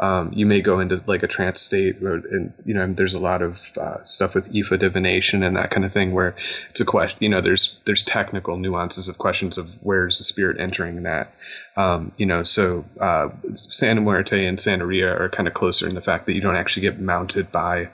Um, 0.00 0.32
you 0.32 0.46
may 0.46 0.60
go 0.60 0.80
into 0.80 1.02
like 1.06 1.22
a 1.22 1.28
trance 1.28 1.60
state, 1.60 2.02
or, 2.02 2.14
and 2.14 2.54
you 2.64 2.74
know 2.74 2.86
there's 2.86 3.14
a 3.14 3.18
lot 3.18 3.42
of 3.42 3.60
uh, 3.76 4.02
stuff 4.04 4.34
with 4.34 4.52
Ifa 4.52 4.78
divination 4.78 5.42
and 5.42 5.56
that 5.56 5.70
kind 5.70 5.84
of 5.84 5.92
thing, 5.92 6.12
where 6.12 6.36
it's 6.70 6.80
a 6.80 6.84
question. 6.84 7.18
You 7.20 7.28
know, 7.28 7.40
there's 7.40 7.78
there's 7.84 8.02
technical 8.02 8.56
nuances 8.56 9.08
of 9.08 9.18
questions 9.18 9.58
of 9.58 9.70
where's 9.82 10.18
the 10.18 10.24
spirit 10.24 10.60
entering 10.60 11.02
that. 11.02 11.32
Um, 11.76 12.12
you 12.16 12.26
know, 12.26 12.42
so 12.42 12.84
uh, 13.00 13.30
Santa 13.52 14.00
Muerte 14.00 14.46
and 14.46 14.58
Santa 14.58 14.78
Santeria 14.88 15.18
are 15.18 15.28
kind 15.28 15.48
of 15.48 15.54
closer 15.54 15.88
in 15.88 15.94
the 15.94 16.02
fact 16.02 16.26
that 16.26 16.34
you 16.34 16.40
don't 16.40 16.56
actually 16.56 16.82
get 16.82 17.00
mounted 17.00 17.52
by 17.52 17.90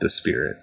the 0.00 0.10
spirit. 0.10 0.56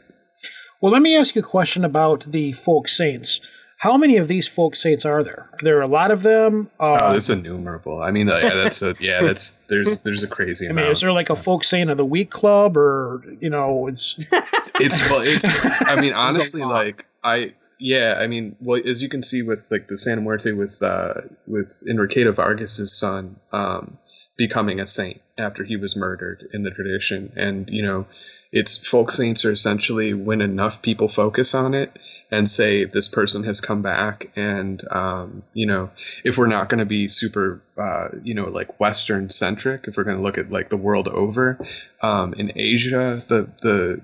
Well, 0.81 0.91
let 0.91 1.01
me 1.01 1.15
ask 1.15 1.35
you 1.35 1.41
a 1.41 1.45
question 1.45 1.85
about 1.85 2.23
the 2.23 2.51
folk 2.51 2.87
saints. 2.87 3.41
How 3.77 3.97
many 3.97 4.17
of 4.17 4.27
these 4.27 4.47
folk 4.47 4.75
saints 4.75 5.05
are 5.05 5.23
there? 5.23 5.49
There 5.61 5.75
are 5.75 5.79
there 5.79 5.81
a 5.81 5.87
lot 5.87 6.11
of 6.11 6.23
them? 6.23 6.69
Uh, 6.79 6.97
oh, 7.01 7.15
it's 7.15 7.29
innumerable. 7.29 8.01
I 8.01 8.11
mean, 8.11 8.29
uh, 8.29 8.37
yeah, 8.37 8.53
that's 8.55 8.81
a 8.81 8.95
yeah, 8.99 9.21
that's 9.25 9.63
there's 9.63 10.03
there's 10.03 10.23
a 10.23 10.27
crazy 10.27 10.67
I 10.67 10.71
amount. 10.71 10.85
mean, 10.85 10.91
is 10.91 11.01
there 11.01 11.11
like 11.11 11.29
a 11.29 11.35
folk 11.35 11.63
saint 11.63 11.89
of 11.89 11.97
the 11.97 12.05
week 12.05 12.31
club, 12.31 12.77
or 12.77 13.23
you 13.39 13.49
know, 13.49 13.87
it's 13.87 14.15
it's 14.79 15.09
well, 15.09 15.21
it's. 15.23 15.65
I 15.87 15.99
mean, 15.99 16.13
honestly, 16.15 16.63
like 16.63 17.05
I 17.23 17.53
yeah, 17.79 18.17
I 18.19 18.27
mean, 18.27 18.55
well, 18.61 18.81
as 18.83 19.01
you 19.01 19.09
can 19.09 19.23
see 19.23 19.41
with 19.41 19.69
like 19.71 19.87
the 19.87 19.97
Santa 19.97 20.21
Muerte 20.21 20.53
with 20.53 20.81
uh 20.81 21.21
with 21.45 21.83
Enriqueta 21.87 22.33
Vargas's 22.33 22.97
son 22.97 23.35
um 23.51 23.97
becoming 24.37 24.79
a 24.79 24.87
saint 24.87 25.21
after 25.37 25.63
he 25.63 25.75
was 25.75 25.95
murdered 25.95 26.47
in 26.53 26.63
the 26.63 26.71
tradition, 26.71 27.33
and 27.35 27.69
you 27.69 27.83
know, 27.83 28.07
it's 28.51 28.85
folk 28.85 29.11
saints 29.11 29.45
are 29.45 29.51
essentially 29.51 30.13
when 30.13 30.41
enough 30.41 30.81
people 30.81 31.07
focus 31.07 31.55
on 31.55 31.73
it 31.73 31.91
and 32.31 32.49
say 32.49 32.85
this 32.85 33.07
person 33.07 33.43
has 33.43 33.61
come 33.61 33.81
back 33.81 34.31
and 34.35 34.81
um, 34.91 35.43
you 35.53 35.65
know 35.65 35.89
if 36.23 36.37
we're 36.37 36.47
not 36.47 36.69
going 36.69 36.79
to 36.79 36.85
be 36.85 37.07
super 37.07 37.61
uh, 37.77 38.09
you 38.23 38.33
know 38.33 38.45
like 38.45 38.79
western 38.79 39.29
centric 39.29 39.87
if 39.87 39.97
we're 39.97 40.03
going 40.03 40.17
to 40.17 40.23
look 40.23 40.37
at 40.37 40.51
like 40.51 40.69
the 40.69 40.77
world 40.77 41.07
over 41.07 41.59
um, 42.01 42.33
in 42.33 42.51
asia 42.55 43.21
the 43.27 43.49
the 43.61 44.01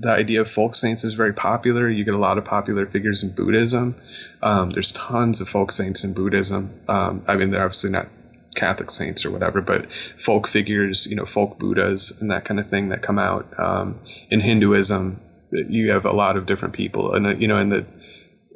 the 0.00 0.10
idea 0.10 0.40
of 0.42 0.48
folk 0.48 0.74
saints 0.74 1.04
is 1.04 1.14
very 1.14 1.32
popular. 1.32 1.88
You 1.88 2.04
get 2.04 2.14
a 2.14 2.18
lot 2.18 2.38
of 2.38 2.44
popular 2.44 2.86
figures 2.86 3.24
in 3.24 3.34
buddhism. 3.34 3.96
Um, 4.42 4.70
there's 4.70 4.92
tons 4.92 5.40
of 5.40 5.48
folk 5.48 5.72
saints 5.72 6.04
in 6.04 6.12
buddhism. 6.12 6.70
Um, 6.88 7.24
i 7.26 7.36
mean 7.36 7.50
they're 7.50 7.64
obviously 7.64 7.90
not 7.90 8.06
Catholic 8.54 8.90
saints 8.90 9.24
or 9.24 9.30
whatever, 9.30 9.60
but 9.60 9.92
folk 9.92 10.48
figures, 10.48 11.06
you 11.08 11.16
know, 11.16 11.24
folk 11.24 11.58
Buddhas 11.58 12.20
and 12.20 12.30
that 12.30 12.44
kind 12.44 12.58
of 12.58 12.66
thing 12.66 12.88
that 12.88 13.02
come 13.02 13.18
out. 13.18 13.46
Um, 13.58 14.00
in 14.30 14.40
Hinduism, 14.40 15.20
you 15.52 15.92
have 15.92 16.04
a 16.04 16.12
lot 16.12 16.36
of 16.36 16.46
different 16.46 16.74
people, 16.74 17.14
and 17.14 17.26
uh, 17.26 17.30
you 17.30 17.48
know, 17.48 17.56
and 17.56 17.72
the 17.72 17.86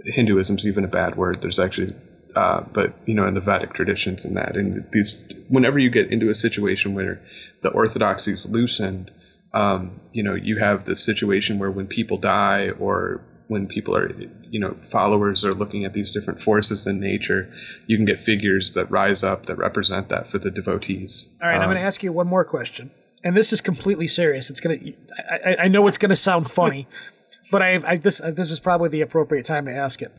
Hinduism's 0.04 0.66
even 0.66 0.84
a 0.84 0.88
bad 0.88 1.16
word. 1.16 1.40
There's 1.40 1.58
actually, 1.58 1.94
uh, 2.34 2.62
but 2.72 2.92
you 3.06 3.14
know, 3.14 3.26
in 3.26 3.34
the 3.34 3.40
Vedic 3.40 3.72
traditions 3.72 4.24
and 4.24 4.36
that, 4.36 4.56
and 4.56 4.84
these, 4.92 5.28
whenever 5.48 5.78
you 5.78 5.90
get 5.90 6.10
into 6.10 6.28
a 6.28 6.34
situation 6.34 6.94
where 6.94 7.20
the 7.62 7.70
orthodoxy 7.70 8.32
is 8.32 8.48
loosened, 8.48 9.10
um, 9.52 10.00
you 10.12 10.22
know, 10.24 10.34
you 10.34 10.58
have 10.58 10.84
this 10.84 11.04
situation 11.04 11.58
where 11.58 11.70
when 11.70 11.86
people 11.86 12.18
die 12.18 12.70
or 12.70 13.20
when 13.48 13.66
people 13.66 13.96
are, 13.96 14.10
you 14.50 14.58
know, 14.58 14.74
followers 14.82 15.44
are 15.44 15.54
looking 15.54 15.84
at 15.84 15.92
these 15.92 16.12
different 16.12 16.40
forces 16.40 16.86
in 16.86 17.00
nature, 17.00 17.48
you 17.86 17.96
can 17.96 18.06
get 18.06 18.20
figures 18.20 18.72
that 18.74 18.90
rise 18.90 19.22
up 19.22 19.46
that 19.46 19.56
represent 19.56 20.08
that 20.08 20.28
for 20.28 20.38
the 20.38 20.50
devotees. 20.50 21.34
All 21.42 21.48
right, 21.48 21.56
I'm 21.56 21.62
Um, 21.62 21.68
going 21.68 21.76
to 21.78 21.82
ask 21.82 22.02
you 22.02 22.12
one 22.12 22.26
more 22.26 22.44
question, 22.44 22.90
and 23.22 23.36
this 23.36 23.52
is 23.52 23.60
completely 23.60 24.08
serious. 24.08 24.50
It's 24.50 24.60
going 24.60 24.78
to, 24.78 24.92
I, 25.46 25.64
I 25.64 25.68
know 25.68 25.86
it's 25.86 25.98
going 25.98 26.10
to 26.10 26.16
sound 26.16 26.50
funny, 26.50 26.88
but 27.50 27.62
I, 27.62 27.80
I 27.86 27.96
this 27.98 28.18
this 28.18 28.50
is 28.50 28.60
probably 28.60 28.88
the 28.88 29.02
appropriate 29.02 29.44
time 29.44 29.66
to 29.66 29.72
ask 29.74 30.00
it. 30.02 30.10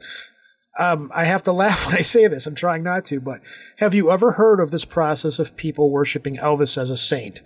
Um, 0.77 1.09
I 1.13 1.25
have 1.25 1.43
to 1.43 1.51
laugh 1.63 1.87
when 1.87 1.95
I 1.95 2.01
say 2.01 2.27
this. 2.27 2.47
I'm 2.47 2.55
trying 2.55 2.83
not 2.83 3.05
to, 3.05 3.19
but 3.21 3.41
have 3.77 3.95
you 3.95 4.11
ever 4.11 4.31
heard 4.31 4.59
of 4.59 4.71
this 4.71 4.85
process 4.85 5.39
of 5.39 5.55
people 5.55 5.89
worshiping 5.89 6.37
Elvis 6.37 6.77
as 6.77 6.91
a 6.91 6.97
saint? 6.97 7.41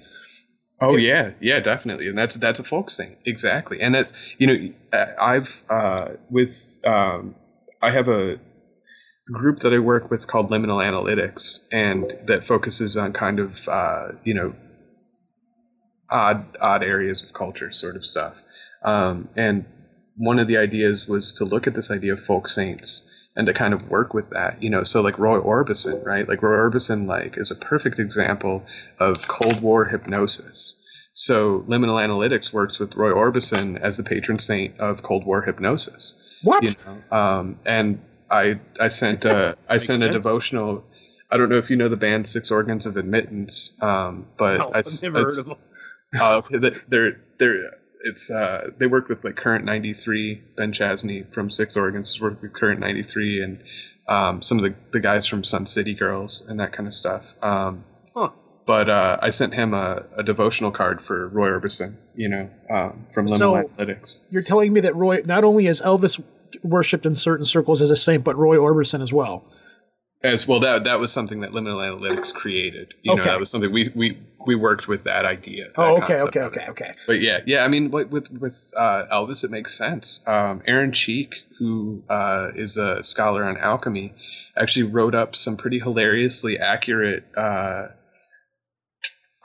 Oh 0.82 0.96
yeah, 0.96 1.32
yeah, 1.40 1.60
definitely, 1.60 2.08
and 2.08 2.18
that's 2.18 2.36
that's 2.36 2.60
a 2.60 2.64
folk 2.64 2.90
saint, 2.90 3.18
exactly, 3.26 3.82
and 3.82 3.94
that's 3.94 4.36
you 4.38 4.48
know 4.48 5.08
I've 5.20 5.64
uh, 5.70 6.14
with 6.30 6.80
um, 6.86 7.36
I 7.82 7.90
have 7.92 8.08
a 8.08 8.40
group 9.32 9.60
that 9.60 9.74
I 9.74 9.80
work 9.80 10.10
with 10.10 10.28
called 10.28 10.52
Liminal 10.52 10.84
Analytics, 10.84 11.66
and 11.72 12.14
that 12.28 12.46
focuses 12.46 12.96
on 12.96 13.14
kind 13.14 13.40
of 13.40 13.68
uh, 13.68 14.10
you 14.24 14.34
know 14.34 14.56
odd 16.10 16.46
odd 16.62 16.84
areas 16.84 17.24
of 17.24 17.34
culture 17.34 17.72
sort 17.72 17.98
of 17.98 18.06
stuff, 18.06 18.42
um, 18.84 19.30
and 19.36 19.66
one 20.16 20.40
of 20.40 20.48
the 20.48 20.58
ideas 20.58 21.08
was 21.08 21.34
to 21.34 21.46
look 21.46 21.68
at 21.68 21.76
this 21.76 21.92
idea 21.92 22.14
of 22.14 22.20
folk 22.22 22.48
saints 22.48 23.09
and 23.40 23.48
to 23.48 23.54
kind 23.54 23.74
of 23.74 23.90
work 23.90 24.14
with 24.14 24.32
that, 24.32 24.62
you 24.62 24.70
know. 24.70 24.84
So 24.84 25.02
like 25.02 25.18
Roy 25.18 25.40
Orbison, 25.40 26.06
right? 26.06 26.28
Like 26.28 26.44
Roy 26.44 26.58
Orbison, 26.58 27.08
like 27.08 27.38
is 27.38 27.52
a 27.52 27.56
perfect 27.56 27.98
example 27.98 28.66
of 29.00 29.30
Cold 29.30 29.62
War 29.62 29.86
hypnosis. 29.86 30.86
So 31.14 31.62
liminal 31.62 32.06
analytics 32.06 32.52
works 32.52 32.80
with 32.80 32.96
Roy 32.98 33.12
Orbison 33.12 33.80
as 33.80 33.96
the 33.96 34.04
patron 34.04 34.40
saint 34.40 34.78
of 34.82 35.02
Cold 35.04 35.26
War 35.26 35.42
hypnosis. 35.42 36.38
What? 36.44 36.66
You 36.66 36.72
know? 36.86 37.18
Um, 37.18 37.60
and 37.66 38.02
I 38.30 38.60
I 38.78 38.90
sent 38.90 39.24
a 39.24 39.56
I 39.70 39.78
sent 39.78 40.04
a 40.04 40.08
sense. 40.08 40.16
devotional. 40.16 40.84
I 41.32 41.38
don't 41.38 41.48
know 41.48 41.58
if 41.58 41.70
you 41.70 41.78
know 41.78 41.88
the 41.88 41.96
band 41.96 42.28
Six 42.28 42.52
Organs 42.52 42.88
of 42.88 42.98
Admittance, 42.98 43.82
um, 43.82 44.28
but 44.36 44.58
No, 44.58 44.72
I, 44.74 44.80
I've 44.80 45.02
never 45.02 45.20
heard 45.20 45.40
of 45.40 45.46
them. 45.46 45.58
uh, 46.20 46.42
they're 46.90 47.22
they're 47.38 47.79
it's 48.02 48.32
uh 48.32 48.70
they 48.78 48.88
worked 48.88 49.10
with 49.10 49.24
like 49.24 49.36
current 49.36 49.66
93 49.66 50.42
ben 50.56 50.72
chasny 50.72 51.26
from 51.34 51.50
six 51.50 51.76
organs 51.76 52.20
worked 52.22 52.42
with 52.42 52.54
current 52.54 52.80
93 52.80 53.42
and 53.44 53.64
um, 54.08 54.42
some 54.42 54.58
of 54.58 54.64
the, 54.64 54.74
the 54.92 55.00
guys 55.00 55.28
from 55.28 55.44
sun 55.44 55.68
city 55.68 55.94
girls 55.94 56.48
and 56.48 56.60
that 56.60 56.72
kind 56.72 56.88
of 56.88 56.94
stuff 56.94 57.36
um, 57.44 57.84
Huh. 58.16 58.30
but 58.66 58.90
uh, 58.90 59.18
i 59.22 59.30
sent 59.30 59.54
him 59.54 59.74
a, 59.74 60.04
a 60.16 60.24
devotional 60.24 60.72
card 60.72 61.02
for 61.02 61.28
roy 61.28 61.50
orbison 61.50 61.96
you 62.16 62.30
know 62.30 62.50
um, 62.70 63.06
from 63.14 63.28
liminal 63.28 63.38
So- 63.38 63.70
analytics 63.78 64.24
You're 64.30 64.44
telling 64.44 64.74
me 64.74 64.82
that 64.82 64.96
Roy 64.96 65.22
not 65.26 65.44
only 65.44 65.68
is 65.68 65.82
Elvis 65.82 66.22
worshipped 66.64 67.06
in 67.06 67.14
certain 67.16 67.46
circles 67.46 67.82
as 67.82 67.92
a 67.92 67.96
saint, 67.96 68.24
but 68.24 68.36
Roy 68.36 68.58
Orbison 68.58 69.02
as 69.02 69.14
well. 69.14 69.44
As 70.22 70.46
well 70.46 70.60
that 70.62 70.84
that 70.84 71.00
was 71.00 71.14
something 71.14 71.42
that 71.42 71.52
liminal 71.52 71.80
analytics 71.80 72.34
created 72.34 72.94
you 73.04 73.16
know 73.16 73.22
Okay. 73.22 73.30
that 73.30 73.40
was 73.40 73.50
something 73.50 73.72
we 73.72 73.88
we 73.96 74.18
we 74.46 74.56
worked 74.56 74.88
with 74.88 75.06
that 75.06 75.24
idea 75.26 75.66
that 75.68 75.78
Oh, 75.78 75.98
okay, 75.98 76.20
okay, 76.22 76.42
okay, 76.42 76.66
okay. 76.70 76.94
But 77.08 77.20
yeah, 77.22 77.40
yeah. 77.46 77.64
I 77.64 77.68
mean, 77.70 77.90
with 77.92 78.10
with, 78.10 78.32
with 78.32 78.74
uh, 78.76 79.06
Elvis, 79.12 79.44
it 79.44 79.52
makes 79.52 79.74
sense. 79.74 80.26
Um, 80.28 80.62
Aaron 80.66 80.92
Cheak, 80.92 81.44
who 81.58 82.04
uh, 82.10 82.52
is 82.56 82.78
a 82.78 83.02
scholar 83.04 83.44
on 83.46 83.58
alchemy, 83.58 84.14
actually 84.58 84.92
wrote 84.92 85.16
up 85.16 85.36
some 85.36 85.58
pretty 85.58 85.80
hilariously 85.80 86.58
accurate 86.60 87.24
uh, 87.36 87.90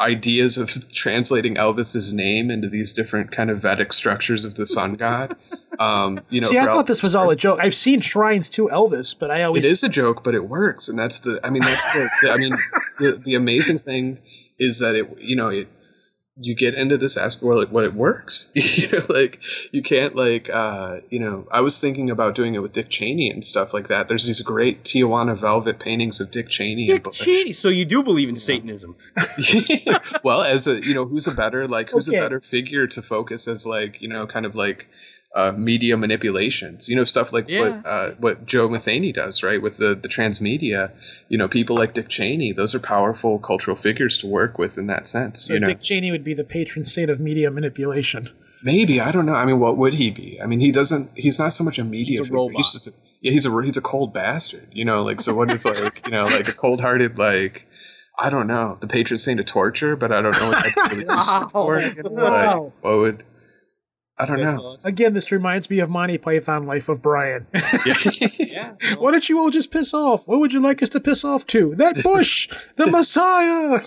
ideas 0.01 0.59
of 0.59 0.71
translating 0.93 1.55
Elvis's 1.57 2.13
name 2.13 2.51
into 2.51 2.69
these 2.69 2.95
different 2.95 3.31
kind 3.31 3.51
of 3.51 3.61
Vedic 3.61 3.93
structures 3.93 4.45
of 4.45 4.55
the 4.55 4.67
sun 4.67 4.95
god. 4.95 5.37
Um, 5.79 6.21
you 6.31 6.41
know, 6.41 6.49
See, 6.49 6.59
I 6.59 6.65
for 6.65 6.71
thought 6.71 6.87
this 6.87 7.03
was 7.03 7.15
all 7.15 7.31
a 7.31 7.37
joke. 7.37 7.59
I've 7.61 7.75
seen 7.75 8.01
shrines 8.01 8.51
to 8.51 8.69
Elvis, 8.69 9.17
but 9.19 9.31
I 9.31 9.43
always 9.45 9.65
it 9.65 9.71
is 9.71 9.83
a 9.85 9.89
joke, 9.89 10.23
but 10.25 10.35
it 10.35 10.45
works, 10.47 10.89
and 10.89 10.99
that's 10.99 11.21
the. 11.21 11.41
I 11.45 11.51
mean, 11.51 11.63
that's 11.63 11.87
the. 11.93 12.11
the 12.23 12.31
I 12.33 12.37
mean, 12.37 12.57
the 12.99 13.13
the 13.25 13.35
amazing 13.35 13.79
thing 13.79 14.19
is 14.59 14.81
that 14.81 14.95
it. 14.95 15.19
You 15.21 15.37
know, 15.37 15.49
it. 15.49 15.69
You 16.37 16.57
get 16.57 16.75
into 16.75 16.99
this 16.99 17.17
aspect 17.17 17.45
where, 17.45 17.57
like, 17.57 17.71
what 17.71 17.85
it 17.85 17.95
works. 17.95 18.51
you 18.57 18.89
know, 18.91 19.05
like 19.09 19.41
you 19.71 19.83
can't 19.83 20.17
like. 20.17 20.51
uh 20.53 20.99
You 21.09 21.21
know, 21.21 21.47
I 21.49 21.61
was 21.61 21.79
thinking 21.79 22.11
about 22.11 22.35
doing 22.35 22.57
it 22.57 22.59
with 22.59 22.73
Dick 22.73 22.91
Cheney 22.91 23.31
and 23.31 23.45
stuff 23.45 23.73
like 23.73 23.87
that. 23.89 24.09
There's 24.09 24.27
these 24.27 24.43
great 24.43 24.83
Tijuana 24.83 25.37
velvet 25.37 25.79
paintings 25.79 26.21
of 26.21 26.33
Dick 26.33 26.49
Cheney. 26.49 26.87
Dick 26.87 27.05
Bush. 27.05 27.21
Cheney. 27.21 27.53
So 27.53 27.69
you 27.69 27.85
do 27.85 28.03
believe 28.03 28.29
in 28.29 28.35
Satanism? 28.35 28.97
well, 30.25 30.43
as 30.43 30.67
a 30.67 30.85
you 30.85 30.95
know, 30.95 31.05
who's 31.05 31.27
a 31.29 31.33
better 31.35 31.69
like 31.69 31.91
who's 31.91 32.09
Okay. 32.09 32.19
a 32.19 32.21
better 32.21 32.41
figure 32.41 32.87
to 32.89 33.01
focus 33.03 33.47
as 33.47 33.65
like 33.67 34.03
you 34.03 34.09
know, 34.09 34.27
kind 34.27 34.45
of 34.47 34.57
like 34.57 34.89
uh, 35.35 35.53
media 35.57 35.97
manipulations. 35.97 36.89
You 36.89 36.97
know, 36.97 37.05
stuff 37.05 37.33
like 37.33 37.47
Yeah. 37.49 37.61
what 37.61 37.87
uh, 37.87 38.11
what 38.19 38.47
Joe 38.47 38.69
Matheny 38.69 39.13
does, 39.13 39.43
right? 39.43 39.61
With 39.61 39.77
the 39.77 39.95
the 39.95 40.09
transmedia. 40.09 40.91
You 41.29 41.39
know, 41.39 41.49
people 41.49 41.77
like 41.77 41.95
Dick 41.95 42.09
Cheney. 42.09 42.53
Those 42.53 42.75
are 42.75 42.79
powerful 42.81 43.39
cultural 43.39 43.77
figures 43.77 44.19
to 44.19 44.27
work 44.27 44.59
with 44.59 44.79
in 44.79 44.87
that 44.89 45.07
sense. 45.09 45.43
So 45.45 45.55
you 45.55 45.61
know, 45.61 45.67
Dick 45.69 45.81
Cheney 45.81 46.11
would 46.11 46.25
be 46.25 46.35
the 46.35 46.45
patron 46.45 46.85
saint 46.85 47.11
of 47.11 47.21
media 47.21 47.51
manipulation. 47.51 48.31
maybe 48.63 49.01
I 49.01 49.11
don't 49.13 49.27
know. 49.27 49.35
I 49.35 49.45
mean, 49.45 49.59
what 49.59 49.77
would 49.77 49.93
he 49.95 50.11
be? 50.11 50.41
I 50.41 50.47
mean, 50.47 50.61
he 50.61 50.73
doesn't. 50.73 51.11
He's 51.17 51.39
not 51.39 51.53
so 51.53 51.65
much 51.65 51.79
a 51.79 51.85
media. 51.85 52.19
He's 52.19 52.21
a 52.21 52.25
figure. 52.25 52.37
robot. 52.37 52.57
He's 52.57 52.73
just 52.73 52.87
a, 52.87 52.91
yeah, 53.21 53.33
he's 53.33 53.47
a 53.47 53.63
he's 53.63 53.77
a 53.77 53.83
cold 53.83 54.15
bastard. 54.15 54.69
You 54.73 54.85
know, 54.85 55.03
like 55.03 55.21
so. 55.21 55.35
What 55.35 55.51
is 55.51 55.65
like 55.65 56.07
you 56.07 56.13
know 56.13 56.25
like 56.27 56.49
a 56.49 56.53
cold 56.53 56.81
hearted 56.81 57.19
like. 57.19 57.67
I 58.17 58.31
don't 58.31 58.47
know 58.47 58.79
the 58.81 58.87
patron 58.87 59.19
saint 59.19 59.41
of 59.41 59.47
torture, 59.47 59.97
but 59.97 60.13
I 60.13 60.23
don't 60.23 60.39
know 60.39 60.49
what 60.49 60.63
that's 60.63 60.93
really 60.95 61.05
useful 61.13 61.49
for. 61.49 61.81
You 61.81 62.03
know, 62.05 62.11
Wow. 62.11 62.63
like, 62.65 62.85
what 62.85 62.97
would 62.99 63.25
I 64.17 64.27
don't 64.27 64.41
know. 64.41 64.77
Again, 64.85 65.13
this 65.13 65.33
reminds 65.33 65.69
me 65.69 65.81
of 65.81 65.91
Monty 65.91 66.19
Python 66.19 66.67
Life 66.67 66.89
of 66.89 67.03
Brian. 67.03 67.47
Yeah. 68.39 68.75
Why 68.99 69.11
don't 69.11 69.29
you 69.29 69.41
all 69.41 69.51
just 69.51 69.73
piss 69.73 69.93
off? 69.95 70.29
What 70.29 70.39
would 70.41 70.53
you 70.53 70.61
like 70.61 70.83
us 70.83 70.91
to 70.91 71.01
piss 71.01 71.25
off 71.25 71.47
to? 71.49 71.75
That 71.75 72.01
Bush, 72.05 72.49
the 72.77 72.87
Messiah. 72.87 73.81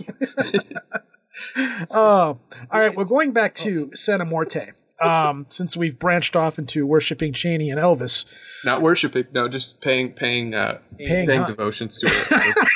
uh, 1.92 1.96
all 1.96 2.40
right, 2.72 2.96
we're 2.96 3.06
going 3.06 3.32
back 3.34 3.56
to 3.56 3.92
Santa 3.96 4.26
Morte. 4.26 4.72
Um, 5.00 5.46
since 5.50 5.78
we've 5.78 5.98
branched 6.00 6.36
off 6.36 6.58
into 6.58 6.86
worshiping 6.86 7.32
Cheney 7.32 7.70
and 7.70 7.80
Elvis, 7.80 8.26
Not 8.66 8.82
worshiping, 8.82 9.28
no, 9.32 9.48
just 9.48 9.80
paying 9.82 10.12
paying 10.14 10.56
uh, 10.56 10.80
Paying 10.98 11.28
paying, 11.28 11.46
devotions 11.46 12.00
to 12.00 12.08
it. 12.10 12.68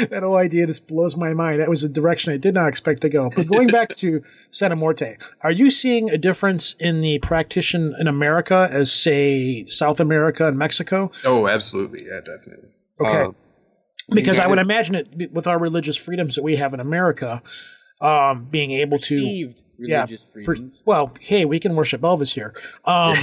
that 0.10 0.22
whole 0.22 0.36
idea 0.36 0.66
just 0.66 0.86
blows 0.88 1.16
my 1.16 1.34
mind. 1.34 1.60
That 1.60 1.68
was 1.68 1.84
a 1.84 1.88
direction 1.88 2.32
I 2.32 2.36
did 2.36 2.54
not 2.54 2.68
expect 2.68 3.02
to 3.02 3.08
go. 3.08 3.30
But 3.34 3.46
going 3.46 3.68
back 3.68 3.94
to 3.96 4.22
Santa 4.50 4.76
Morte, 4.76 5.16
are 5.42 5.52
you 5.52 5.70
seeing 5.70 6.10
a 6.10 6.18
difference 6.18 6.74
in 6.78 7.00
the 7.00 7.18
practitioner 7.18 7.92
in 7.98 8.06
America 8.08 8.68
as, 8.70 8.92
say, 8.92 9.64
South 9.66 10.00
America 10.00 10.46
and 10.46 10.58
Mexico? 10.58 11.10
oh, 11.24 11.46
absolutely, 11.46 12.06
yeah, 12.06 12.20
definitely. 12.20 12.68
Okay. 13.00 13.22
Um, 13.22 13.36
because 14.10 14.38
I 14.38 14.46
would 14.48 14.58
Yeah. 14.58 14.62
imagine 14.62 14.94
it 14.96 15.32
with 15.32 15.46
our 15.46 15.58
religious 15.58 15.96
freedoms 15.96 16.34
that 16.34 16.42
we 16.42 16.56
have 16.56 16.74
in 16.74 16.80
America, 16.80 17.42
um, 18.00 18.46
being 18.50 18.72
able 18.72 18.98
to 18.98 19.14
Perceived 19.20 19.62
religious 19.78 20.30
per- 20.44 20.56
well, 20.84 21.14
hey, 21.20 21.44
we 21.44 21.60
can 21.60 21.74
worship 21.76 22.00
Elvis 22.00 22.32
here. 22.34 22.52
Um, 22.84 23.16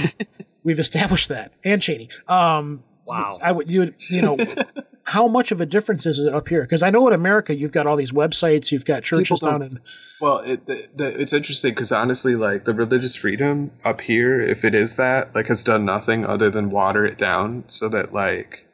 we've 0.64 0.80
established 0.80 1.28
that, 1.28 1.52
and 1.64 1.82
Cheney. 1.82 2.08
Um, 2.26 2.82
Wow. 3.10 3.38
I 3.42 3.52
would 3.52 3.70
you 3.72 3.80
would- 3.80 4.10
you 4.10 4.22
know 4.22 4.38
how 5.02 5.26
much 5.26 5.50
of 5.50 5.60
a 5.60 5.66
difference 5.66 6.06
is 6.06 6.20
it 6.20 6.32
up 6.32 6.48
here? 6.48 6.62
Because 6.62 6.82
I 6.84 6.90
know 6.90 7.08
in 7.08 7.12
America 7.14 7.54
you've 7.54 7.72
got 7.72 7.86
all 7.86 7.96
these 7.96 8.12
websites, 8.12 8.70
you've 8.70 8.84
got 8.84 9.02
churches 9.02 9.40
down 9.40 9.62
in 9.62 9.80
Well, 10.20 10.38
it, 10.38 10.66
the, 10.66 10.88
the, 10.94 11.20
it's 11.20 11.32
interesting 11.32 11.72
because 11.72 11.90
honestly, 11.90 12.36
like 12.36 12.64
the 12.64 12.74
religious 12.74 13.16
freedom 13.16 13.72
up 13.84 14.00
here, 14.00 14.40
if 14.40 14.64
it 14.64 14.74
is 14.76 14.98
that, 14.98 15.34
like, 15.34 15.48
has 15.48 15.64
done 15.64 15.84
nothing 15.84 16.24
other 16.24 16.50
than 16.50 16.70
water 16.70 17.04
it 17.04 17.18
down 17.18 17.64
so 17.66 17.88
that 17.88 18.12
like 18.12 18.64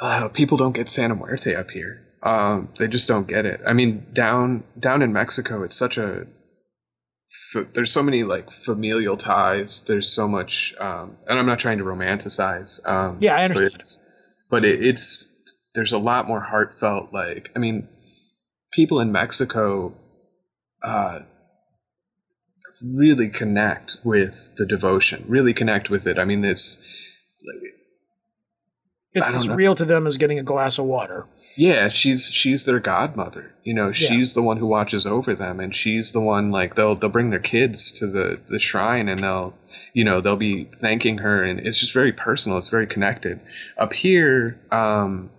uh, 0.00 0.28
people 0.28 0.56
don't 0.56 0.74
get 0.76 0.88
Santa 0.88 1.14
Muerte 1.14 1.54
up 1.54 1.70
here. 1.70 2.06
Um, 2.22 2.68
they 2.78 2.88
just 2.88 3.08
don't 3.08 3.26
get 3.26 3.46
it. 3.46 3.60
I 3.66 3.72
mean, 3.72 4.06
down 4.12 4.64
down 4.78 5.02
in 5.02 5.12
Mexico, 5.12 5.62
it's 5.62 5.76
such 5.76 5.98
a 5.98 6.26
f- 7.54 7.66
there's 7.74 7.92
so 7.92 8.02
many 8.02 8.22
like 8.22 8.50
familial 8.50 9.16
ties. 9.16 9.84
There's 9.84 10.12
so 10.12 10.28
much, 10.28 10.74
um, 10.78 11.16
and 11.28 11.38
I'm 11.38 11.46
not 11.46 11.58
trying 11.58 11.78
to 11.78 11.84
romanticize. 11.84 12.86
Um, 12.88 13.18
Yeah, 13.20 13.36
I 13.36 13.44
understand. 13.44 13.70
But 13.70 13.74
it's, 13.74 14.00
but 14.50 14.64
it, 14.64 14.84
it's 14.84 15.36
there's 15.74 15.92
a 15.92 15.98
lot 15.98 16.26
more 16.26 16.40
heartfelt. 16.40 17.12
Like, 17.12 17.50
I 17.56 17.58
mean, 17.58 17.88
people 18.72 19.00
in 19.00 19.12
Mexico 19.12 19.94
uh, 20.82 21.20
really 22.82 23.28
connect 23.28 23.96
with 24.04 24.54
the 24.56 24.66
devotion. 24.66 25.24
Really 25.28 25.54
connect 25.54 25.90
with 25.90 26.06
it. 26.06 26.18
I 26.18 26.24
mean, 26.24 26.44
it's 26.44 26.84
it's 29.14 29.34
as 29.34 29.46
know. 29.46 29.54
real 29.54 29.74
to 29.76 29.84
them 29.84 30.06
as 30.06 30.16
getting 30.16 30.38
a 30.38 30.42
glass 30.42 30.78
of 30.78 30.86
water. 30.86 31.26
yeah, 31.56 31.88
she's 31.88 32.26
she's 32.26 32.64
their 32.64 32.80
godmother. 32.80 33.54
You 33.62 33.74
know, 33.74 33.92
she's 33.92 34.34
the 34.34 34.42
one 34.42 34.56
who 34.56 34.66
watches 34.66 35.06
over 35.06 35.34
them, 35.34 35.60
and 35.60 35.74
she's 35.74 36.12
the 36.12 36.20
one 36.20 36.50
like 36.50 36.74
they'll 36.74 36.96
they'll 36.96 37.10
bring 37.10 37.30
their 37.30 37.38
kids 37.38 37.92
to 38.00 38.08
the 38.08 38.40
the 38.46 38.58
shrine, 38.58 39.08
and 39.08 39.22
they'll 39.22 39.54
you 39.92 40.04
know 40.04 40.20
they'll 40.20 40.36
be 40.36 40.64
thanking 40.80 41.18
her, 41.18 41.44
and 41.44 41.60
it's 41.60 41.78
just 41.78 41.94
very 41.94 42.12
personal. 42.12 42.58
It's 42.58 42.68
very 42.68 42.88
connected. 42.88 43.40
Up 43.78 43.92
here, 43.92 44.58
um, 44.72 45.30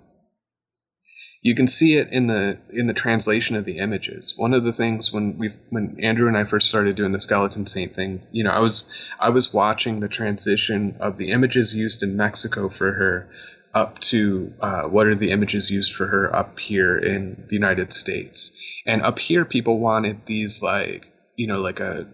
you 1.45 1.53
can 1.53 1.67
see 1.67 1.95
it 1.95 2.09
in 2.11 2.25
the 2.25 2.57
in 2.69 2.87
the 2.87 2.93
translation 2.93 3.55
of 3.55 3.65
the 3.65 3.77
images. 3.77 4.33
One 4.35 4.55
of 4.55 4.63
the 4.63 4.71
things 4.71 5.13
when 5.13 5.37
we 5.37 5.51
when 5.69 5.97
Andrew 6.01 6.27
and 6.27 6.35
I 6.35 6.45
first 6.45 6.69
started 6.69 6.95
doing 6.95 7.11
the 7.11 7.19
skeleton 7.19 7.67
saint 7.67 7.93
thing, 7.93 8.23
you 8.31 8.43
know, 8.43 8.49
I 8.49 8.59
was 8.59 8.89
I 9.19 9.29
was 9.29 9.53
watching 9.53 9.99
the 9.99 10.07
transition 10.07 10.97
of 10.99 11.17
the 11.17 11.29
images 11.29 11.75
used 11.75 12.01
in 12.01 12.17
Mexico 12.17 12.67
for 12.67 12.91
her 12.91 13.27
up 13.75 13.99
to 13.99 14.53
uh, 14.61 14.87
what 14.87 15.05
are 15.05 15.15
the 15.15 15.31
images 15.31 15.69
used 15.69 15.93
for 15.93 16.07
her 16.07 16.33
up 16.33 16.57
here 16.57 16.97
in 16.97 17.45
the 17.49 17.55
United 17.55 17.91
States. 17.91 18.57
And 18.85 19.01
up 19.01 19.19
here, 19.19 19.43
people 19.43 19.79
wanted 19.79 20.25
these 20.25 20.63
like 20.63 21.05
you 21.35 21.47
know 21.47 21.59
like 21.59 21.81
a 21.81 22.07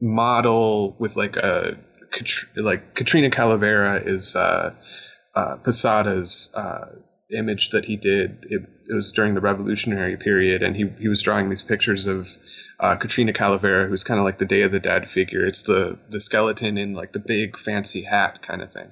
model 0.00 0.94
with 0.98 1.16
like 1.16 1.36
a 1.36 1.78
like 2.54 2.94
Catrina 2.94 3.30
Calavera 3.30 4.04
is 4.04 4.36
uh, 4.36 4.70
uh, 5.34 5.56
Posada's 5.56 6.52
uh, 6.54 6.86
image 7.30 7.70
that 7.70 7.84
he 7.84 7.96
did. 7.96 8.46
It, 8.50 8.68
it 8.88 8.94
was 8.94 9.12
during 9.12 9.34
the 9.34 9.40
Revolutionary 9.40 10.16
period, 10.16 10.62
and 10.62 10.76
he 10.76 10.88
he 10.98 11.08
was 11.08 11.22
drawing 11.22 11.48
these 11.48 11.62
pictures 11.62 12.06
of 12.06 12.28
uh, 12.78 12.96
Catrina 12.96 13.32
Calavera, 13.32 13.88
who's 13.88 14.04
kind 14.04 14.18
of 14.18 14.24
like 14.24 14.38
the 14.38 14.44
Day 14.44 14.62
of 14.62 14.72
the 14.72 14.80
Dead 14.80 15.10
figure. 15.10 15.46
It's 15.46 15.62
the 15.62 15.98
the 16.10 16.20
skeleton 16.20 16.78
in 16.78 16.94
like 16.94 17.12
the 17.12 17.20
big 17.20 17.58
fancy 17.58 18.02
hat 18.02 18.42
kind 18.42 18.62
of 18.62 18.72
thing. 18.72 18.90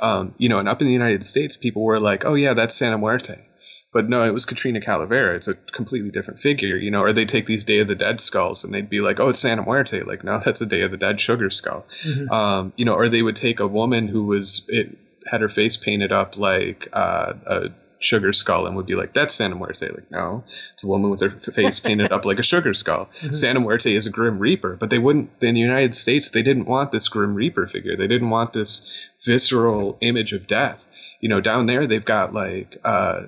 Um, 0.00 0.34
you 0.38 0.48
know, 0.48 0.58
and 0.58 0.68
up 0.68 0.80
in 0.80 0.86
the 0.86 0.92
United 0.92 1.24
States, 1.24 1.56
people 1.56 1.82
were 1.82 2.00
like, 2.00 2.24
"Oh 2.24 2.34
yeah, 2.34 2.54
that's 2.54 2.76
Santa 2.76 2.98
Muerte." 2.98 3.46
But 3.92 4.08
no, 4.08 4.22
it 4.24 4.32
was 4.32 4.46
Catrina 4.46 4.80
Calavera. 4.80 5.36
It's 5.36 5.48
a 5.48 5.54
completely 5.54 6.10
different 6.10 6.40
figure, 6.40 6.76
you 6.76 6.90
know. 6.90 7.02
Or 7.02 7.12
they 7.12 7.26
take 7.26 7.44
these 7.44 7.64
Day 7.64 7.80
of 7.80 7.88
the 7.88 7.94
Dead 7.94 8.22
skulls 8.22 8.64
and 8.64 8.72
they'd 8.72 8.88
be 8.88 9.00
like, 9.00 9.20
"Oh, 9.20 9.28
it's 9.28 9.40
Santa 9.40 9.62
Muerte." 9.62 10.02
Like, 10.02 10.24
no, 10.24 10.38
that's 10.38 10.62
a 10.62 10.66
Day 10.66 10.82
of 10.82 10.90
the 10.92 10.96
Dead 10.96 11.20
sugar 11.20 11.50
skull. 11.50 11.86
Um, 12.30 12.72
you 12.76 12.84
know, 12.84 12.94
or 12.94 13.08
they 13.08 13.22
would 13.22 13.36
take 13.36 13.60
a 13.60 13.66
woman 13.66 14.08
who 14.08 14.24
was 14.24 14.66
it 14.68 14.96
had 15.30 15.40
her 15.40 15.48
face 15.48 15.76
painted 15.76 16.12
up 16.12 16.38
like 16.38 16.88
uh, 16.92 17.34
a 17.46 17.68
sugar 18.02 18.32
skull 18.32 18.66
and 18.66 18.76
would 18.76 18.86
be 18.86 18.94
like, 18.94 19.12
"That's 19.12 19.34
Santa 19.34 19.54
Muerte." 19.54 19.88
Like, 19.88 20.10
no, 20.10 20.44
it's 20.72 20.84
a 20.84 20.88
woman 20.88 21.10
with 21.10 21.20
her 21.20 21.30
face 21.30 21.80
painted 21.80 22.12
up 22.12 22.24
like 22.24 22.38
a 22.38 22.42
sugar 22.42 22.74
skull. 22.74 23.08
Santa 23.12 23.60
Muerte 23.60 23.94
is 23.94 24.06
a 24.06 24.10
Grim 24.10 24.38
Reaper, 24.38 24.76
but 24.78 24.90
they 24.90 24.98
wouldn't. 24.98 25.30
In 25.40 25.54
the 25.54 25.60
United 25.60 25.94
States, 25.94 26.30
they 26.30 26.42
didn't 26.42 26.66
want 26.66 26.92
this 26.92 27.08
Grim 27.08 27.34
Reaper 27.34 27.66
figure. 27.66 27.96
They 27.96 28.08
didn't 28.08 28.30
want 28.30 28.52
this 28.52 29.10
visceral 29.24 29.98
image 30.00 30.32
of 30.32 30.46
death. 30.46 30.86
You 31.20 31.28
know, 31.28 31.40
down 31.40 31.66
there 31.66 31.86
they've 31.86 32.04
got 32.04 32.34
like. 32.34 32.78
Uh, 32.84 33.24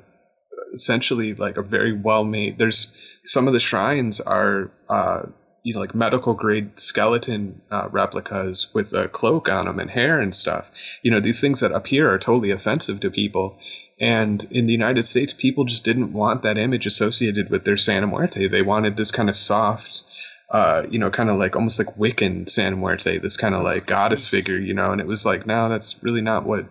essentially 0.73 1.35
like 1.35 1.57
a 1.57 1.63
very 1.63 1.93
well 1.93 2.25
made 2.25 2.59
there's 2.59 2.97
some 3.25 3.47
of 3.47 3.53
the 3.53 3.61
shrines 3.61 4.21
are 4.21 4.73
uh 4.89 5.23
you 5.65 5.75
know 5.75 5.81
like 5.81 5.95
medical 5.95 6.35
grade 6.35 6.79
skeleton 6.79 7.61
uh, 7.71 7.89
replicas 7.91 8.73
with 8.73 8.93
a 8.93 9.09
cloak 9.09 9.49
on 9.49 9.65
them 9.65 9.81
and 9.81 9.91
hair 9.91 10.21
and 10.21 10.35
stuff. 10.35 10.71
You 11.03 11.11
know 11.11 11.21
these 11.21 11.41
things 11.41 11.61
that 11.61 11.73
up 11.73 11.87
here 11.87 12.11
are 12.13 12.19
totally 12.19 12.53
offensive 12.53 13.01
to 13.01 13.11
people. 13.11 13.59
And 14.01 14.43
in 14.51 14.67
the 14.67 14.73
united 14.73 15.05
states 15.05 15.33
people 15.33 15.65
just 15.65 15.85
didn't 15.85 16.13
want 16.13 16.43
that 16.43 16.59
image 16.59 16.87
associated 16.87 17.51
with 17.51 17.65
their 17.65 17.77
santa 17.77 18.07
muerte. 18.07 18.47
They 18.47 18.63
wanted 18.63 18.97
this 18.97 19.11
kind 19.11 19.29
of 19.29 19.37
soft 19.37 20.05
uh, 20.51 20.87
you 20.89 20.99
know, 20.99 21.11
kind 21.11 21.31
of 21.31 21.37
like 21.37 21.57
almost 21.57 21.85
like 21.85 21.97
Wiccan 21.97 22.49
Santa 22.49 22.77
Muerte, 22.77 23.19
this 23.19 23.37
kind 23.37 23.55
of 23.55 23.63
like 23.63 23.87
goddess 23.87 24.27
figure, 24.27 24.57
you 24.59 24.75
know, 24.75 24.93
and 24.93 25.01
it 25.01 25.07
was 25.07 25.27
like, 25.27 25.47
no, 25.47 25.69
that's 25.69 26.03
really 26.05 26.21
not 26.21 26.45
what, 26.45 26.67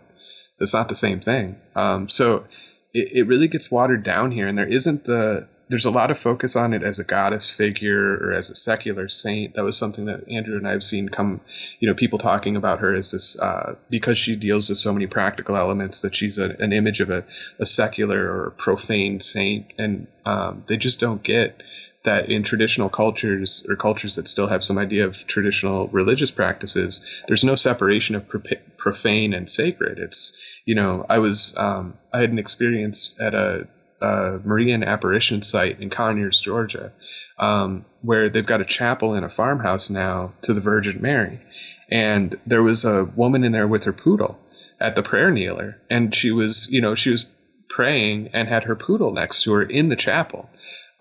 that's 0.57 0.74
not 0.74 0.88
the 0.88 0.95
same 0.95 1.20
thing. 1.20 1.57
Um, 1.76 2.07
so 2.07 2.45
it, 2.94 3.10
it 3.11 3.28
really 3.28 3.48
gets 3.48 3.72
watered 3.72 4.03
down 4.03 4.32
here, 4.32 4.48
and 4.48 4.57
there 4.57 4.65
isn't 4.65 5.06
the, 5.06 5.49
there's 5.73 5.85
a 5.85 5.89
lot 5.89 6.11
of 6.11 6.19
focus 6.19 6.55
on 6.55 6.71
it 6.75 6.83
as 6.83 6.99
a 6.99 7.03
goddess 7.03 7.49
figure 7.49 8.13
or 8.17 8.33
as 8.33 8.51
a 8.51 8.55
secular 8.55 9.09
saint. 9.09 9.55
That 9.55 9.63
was 9.63 9.75
something 9.75 10.05
that 10.05 10.29
Andrew 10.29 10.55
and 10.55 10.67
I 10.67 10.71
have 10.73 10.83
seen 10.83 11.09
come, 11.09 11.41
you 11.79 11.87
know, 11.87 11.95
people 11.95 12.19
talking 12.19 12.55
about 12.55 12.81
her 12.81 12.93
as 12.93 13.09
this, 13.09 13.41
uh, 13.41 13.73
because 13.89 14.19
she 14.19 14.35
deals 14.35 14.69
with 14.69 14.77
so 14.77 14.93
many 14.93 15.07
practical 15.07 15.57
elements 15.57 16.01
that 16.01 16.13
she's 16.13 16.37
a, 16.37 16.55
an 16.59 16.73
image 16.73 17.01
of 17.01 17.09
a, 17.09 17.25
a 17.57 17.65
secular 17.65 18.21
or 18.21 18.51
profane 18.51 19.19
saint, 19.19 19.73
and 19.79 20.05
um, 20.27 20.63
they 20.67 20.77
just 20.77 20.99
don't 20.99 21.23
get 21.23 21.63
that 22.03 22.29
in 22.29 22.43
traditional 22.43 22.89
cultures 22.89 23.65
or 23.67 23.75
cultures 23.75 24.17
that 24.17 24.27
still 24.27 24.45
have 24.45 24.63
some 24.63 24.77
idea 24.77 25.05
of 25.05 25.25
traditional 25.25 25.87
religious 25.87 26.29
practices, 26.29 27.23
there's 27.27 27.43
no 27.43 27.55
separation 27.55 28.15
of 28.15 28.29
pro- 28.29 28.41
profane 28.77 29.33
and 29.33 29.49
sacred. 29.49 29.97
It's, 29.97 30.61
you 30.65 30.75
know, 30.75 31.03
I 31.09 31.17
was, 31.17 31.57
um, 31.57 31.97
I 32.13 32.19
had 32.19 32.31
an 32.31 32.37
experience 32.37 33.19
at 33.19 33.33
a, 33.33 33.67
a 34.03 34.39
Marian 34.43 34.84
apparition 34.84 35.41
site 35.41 35.80
in 35.80 35.89
Conyers, 35.89 36.41
Georgia, 36.41 36.91
um, 37.39 37.85
where 38.01 38.27
they've 38.27 38.45
got 38.45 38.61
a 38.61 38.65
chapel 38.65 39.15
in 39.15 39.23
a 39.23 39.30
farmhouse 39.30 39.89
now 39.89 40.34
to 40.41 40.53
the 40.53 40.61
Virgin 40.61 41.01
Mary. 41.01 41.39
And 41.89 42.35
there 42.45 42.63
was 42.63 42.85
a 42.85 43.05
woman 43.05 43.43
in 43.43 43.51
there 43.53 43.67
with 43.67 43.85
her 43.85 43.93
poodle 43.93 44.39
at 44.80 44.95
the 44.95 45.03
prayer 45.03 45.31
kneeler. 45.31 45.77
And 45.89 46.13
she 46.13 46.31
was, 46.31 46.69
you 46.71 46.81
know, 46.81 46.95
she 46.95 47.11
was 47.11 47.30
praying 47.69 48.31
and 48.34 48.47
had 48.47 48.65
her 48.65 48.75
poodle 48.75 49.13
next 49.13 49.43
to 49.43 49.53
her 49.53 49.63
in 49.63 49.89
the 49.89 49.95
chapel. 49.95 50.49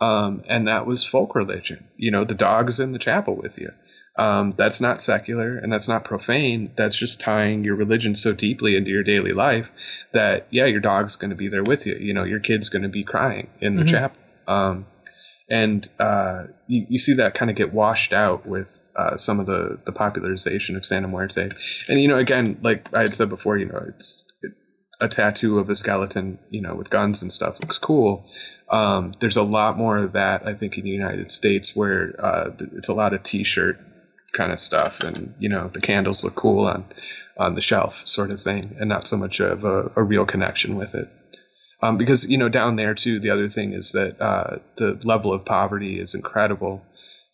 Um, 0.00 0.42
and 0.48 0.68
that 0.68 0.86
was 0.86 1.04
folk 1.04 1.34
religion. 1.34 1.84
You 1.96 2.10
know, 2.10 2.24
the 2.24 2.34
dog's 2.34 2.80
in 2.80 2.92
the 2.92 2.98
chapel 2.98 3.36
with 3.36 3.58
you. 3.58 3.68
Um, 4.16 4.50
that's 4.50 4.80
not 4.80 5.00
secular 5.00 5.56
and 5.56 5.72
that's 5.72 5.88
not 5.88 6.04
profane. 6.04 6.70
That's 6.76 6.96
just 6.96 7.20
tying 7.20 7.64
your 7.64 7.76
religion 7.76 8.14
so 8.14 8.34
deeply 8.34 8.76
into 8.76 8.90
your 8.90 9.02
daily 9.02 9.32
life 9.32 9.70
that 10.12 10.46
yeah, 10.50 10.66
your 10.66 10.80
dog's 10.80 11.16
going 11.16 11.30
to 11.30 11.36
be 11.36 11.48
there 11.48 11.62
with 11.62 11.86
you. 11.86 11.96
You 11.98 12.12
know, 12.12 12.24
your 12.24 12.40
kid's 12.40 12.68
going 12.68 12.82
to 12.82 12.90
be 12.90 13.04
crying 13.04 13.48
in 13.60 13.76
the 13.76 13.84
Mhm. 13.84 13.88
chapel. 13.88 14.20
Um, 14.46 14.86
and 15.48 15.88
uh, 15.98 16.44
you, 16.66 16.86
you 16.90 16.98
see 16.98 17.14
that 17.14 17.34
kind 17.34 17.50
of 17.50 17.56
get 17.56 17.72
washed 17.72 18.12
out 18.12 18.46
with 18.46 18.90
uh, 18.96 19.16
some 19.16 19.40
of 19.40 19.46
the 19.46 19.78
the 19.84 19.92
popularization 19.92 20.76
of 20.76 20.84
Santa 20.84 21.08
Muerte. 21.08 21.50
And 21.88 22.00
you 22.00 22.08
know, 22.08 22.18
again, 22.18 22.58
like 22.62 22.92
I 22.94 23.00
had 23.00 23.14
said 23.14 23.28
before, 23.28 23.56
you 23.56 23.66
know, 23.66 23.82
it's 23.88 24.26
it, 24.42 24.52
a 25.00 25.08
tattoo 25.08 25.58
of 25.58 25.68
a 25.68 25.74
skeleton, 25.74 26.38
you 26.50 26.60
know, 26.62 26.74
with 26.74 26.90
guns 26.90 27.22
and 27.22 27.32
stuff 27.32 27.60
looks 27.60 27.78
cool. 27.78 28.26
Um, 28.70 29.12
there's 29.20 29.36
a 29.36 29.42
lot 29.42 29.76
more 29.76 29.98
of 29.98 30.12
that, 30.12 30.46
I 30.46 30.54
think, 30.54 30.78
in 30.78 30.84
the 30.84 30.90
United 30.90 31.30
States, 31.30 31.74
where 31.74 32.14
uh, 32.18 32.50
it's 32.76 32.88
a 32.88 32.94
lot 32.94 33.12
of 33.12 33.22
T-shirt 33.22 33.78
kind 34.32 34.52
of 34.52 34.60
stuff, 34.60 35.00
and 35.00 35.34
you 35.38 35.48
know, 35.48 35.68
the 35.68 35.80
candles 35.80 36.24
look 36.24 36.34
cool 36.34 36.66
on 36.66 36.84
on 37.36 37.54
the 37.54 37.60
shelf, 37.60 38.06
sort 38.06 38.30
of 38.30 38.40
thing, 38.40 38.76
and 38.78 38.88
not 38.88 39.06
so 39.06 39.16
much 39.16 39.40
of 39.40 39.64
a, 39.64 39.92
a 39.96 40.02
real 40.02 40.26
connection 40.26 40.76
with 40.76 40.94
it. 40.94 41.08
Um, 41.82 41.96
because 41.96 42.30
you 42.30 42.38
know, 42.38 42.48
down 42.48 42.76
there 42.76 42.94
too, 42.94 43.18
the 43.18 43.30
other 43.30 43.48
thing 43.48 43.72
is 43.72 43.92
that 43.92 44.20
uh, 44.20 44.58
the 44.76 45.00
level 45.04 45.32
of 45.32 45.44
poverty 45.44 45.98
is 45.98 46.14
incredible. 46.14 46.84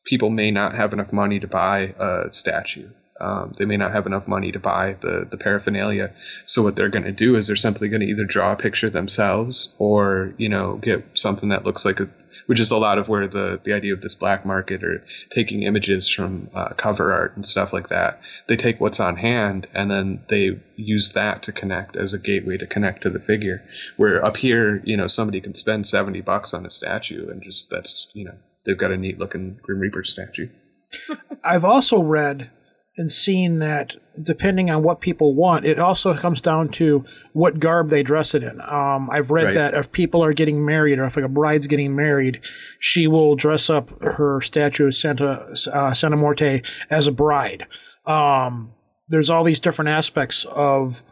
People 0.04 0.30
may 0.30 0.50
not 0.50 0.74
have 0.74 0.92
enough 0.92 1.12
money 1.12 1.40
to 1.40 1.46
buy 1.46 1.94
a 1.98 2.32
statue. 2.32 2.88
Um, 3.20 3.52
they 3.56 3.64
may 3.64 3.76
not 3.76 3.92
have 3.92 4.06
enough 4.06 4.28
money 4.28 4.52
to 4.52 4.60
buy 4.60 4.96
the, 5.00 5.26
the 5.28 5.36
paraphernalia. 5.36 6.12
So 6.44 6.62
what 6.62 6.76
they're 6.76 6.88
going 6.88 7.04
to 7.04 7.12
do 7.12 7.36
is 7.36 7.46
they're 7.46 7.56
simply 7.56 7.88
going 7.88 8.00
to 8.00 8.06
either 8.06 8.24
draw 8.24 8.52
a 8.52 8.56
picture 8.56 8.90
themselves 8.90 9.74
or, 9.78 10.34
you 10.38 10.48
know, 10.48 10.76
get 10.76 11.18
something 11.18 11.48
that 11.48 11.64
looks 11.64 11.84
like 11.84 12.00
a, 12.00 12.08
which 12.46 12.60
is 12.60 12.70
a 12.70 12.76
lot 12.76 12.98
of 12.98 13.08
where 13.08 13.26
the, 13.26 13.60
the 13.64 13.72
idea 13.72 13.92
of 13.92 14.00
this 14.00 14.14
black 14.14 14.44
market 14.46 14.84
or 14.84 15.04
taking 15.30 15.64
images 15.64 16.08
from 16.08 16.48
uh, 16.54 16.68
cover 16.70 17.12
art 17.12 17.34
and 17.34 17.44
stuff 17.44 17.72
like 17.72 17.88
that. 17.88 18.20
They 18.46 18.56
take 18.56 18.80
what's 18.80 19.00
on 19.00 19.16
hand 19.16 19.66
and 19.74 19.90
then 19.90 20.22
they 20.28 20.60
use 20.76 21.14
that 21.14 21.44
to 21.44 21.52
connect 21.52 21.96
as 21.96 22.14
a 22.14 22.18
gateway 22.18 22.56
to 22.58 22.66
connect 22.66 23.02
to 23.02 23.10
the 23.10 23.20
figure. 23.20 23.60
Where 23.96 24.24
up 24.24 24.36
here, 24.36 24.80
you 24.84 24.96
know, 24.96 25.08
somebody 25.08 25.40
can 25.40 25.54
spend 25.54 25.86
70 25.86 26.20
bucks 26.20 26.54
on 26.54 26.64
a 26.64 26.70
statue 26.70 27.28
and 27.30 27.42
just 27.42 27.70
that's, 27.70 28.10
you 28.14 28.24
know, 28.26 28.34
they've 28.64 28.78
got 28.78 28.92
a 28.92 28.96
neat 28.96 29.18
looking 29.18 29.58
Grim 29.60 29.80
Reaper 29.80 30.04
statue. 30.04 30.48
I've 31.44 31.64
also 31.64 32.02
read 32.02 32.50
and 32.98 33.10
seeing 33.10 33.60
that 33.60 33.94
depending 34.20 34.70
on 34.70 34.82
what 34.82 35.00
people 35.00 35.34
want, 35.34 35.64
it 35.64 35.78
also 35.78 36.14
comes 36.16 36.40
down 36.40 36.68
to 36.68 37.04
what 37.32 37.58
garb 37.60 37.88
they 37.88 38.02
dress 38.02 38.34
it 38.34 38.42
in. 38.42 38.60
Um, 38.60 39.08
I've 39.10 39.30
read 39.30 39.44
Right. 39.44 39.54
that 39.54 39.74
if 39.74 39.92
people 39.92 40.24
are 40.24 40.32
getting 40.32 40.64
married 40.66 40.98
or 40.98 41.04
if 41.04 41.16
like 41.16 41.24
a 41.24 41.28
bride's 41.28 41.68
getting 41.68 41.94
married, 41.94 42.40
she 42.80 43.06
will 43.06 43.36
dress 43.36 43.70
up 43.70 43.90
her 44.02 44.40
statue 44.40 44.86
of 44.88 44.94
Santa 44.94 45.46
uh, 45.72 45.92
Santa 45.94 46.16
Morte 46.16 46.62
as 46.90 47.06
a 47.06 47.12
bride. 47.12 47.66
Um, 48.04 48.72
there's 49.08 49.30
all 49.30 49.44
these 49.44 49.60
different 49.60 49.90
aspects 49.90 50.44
of 50.44 51.02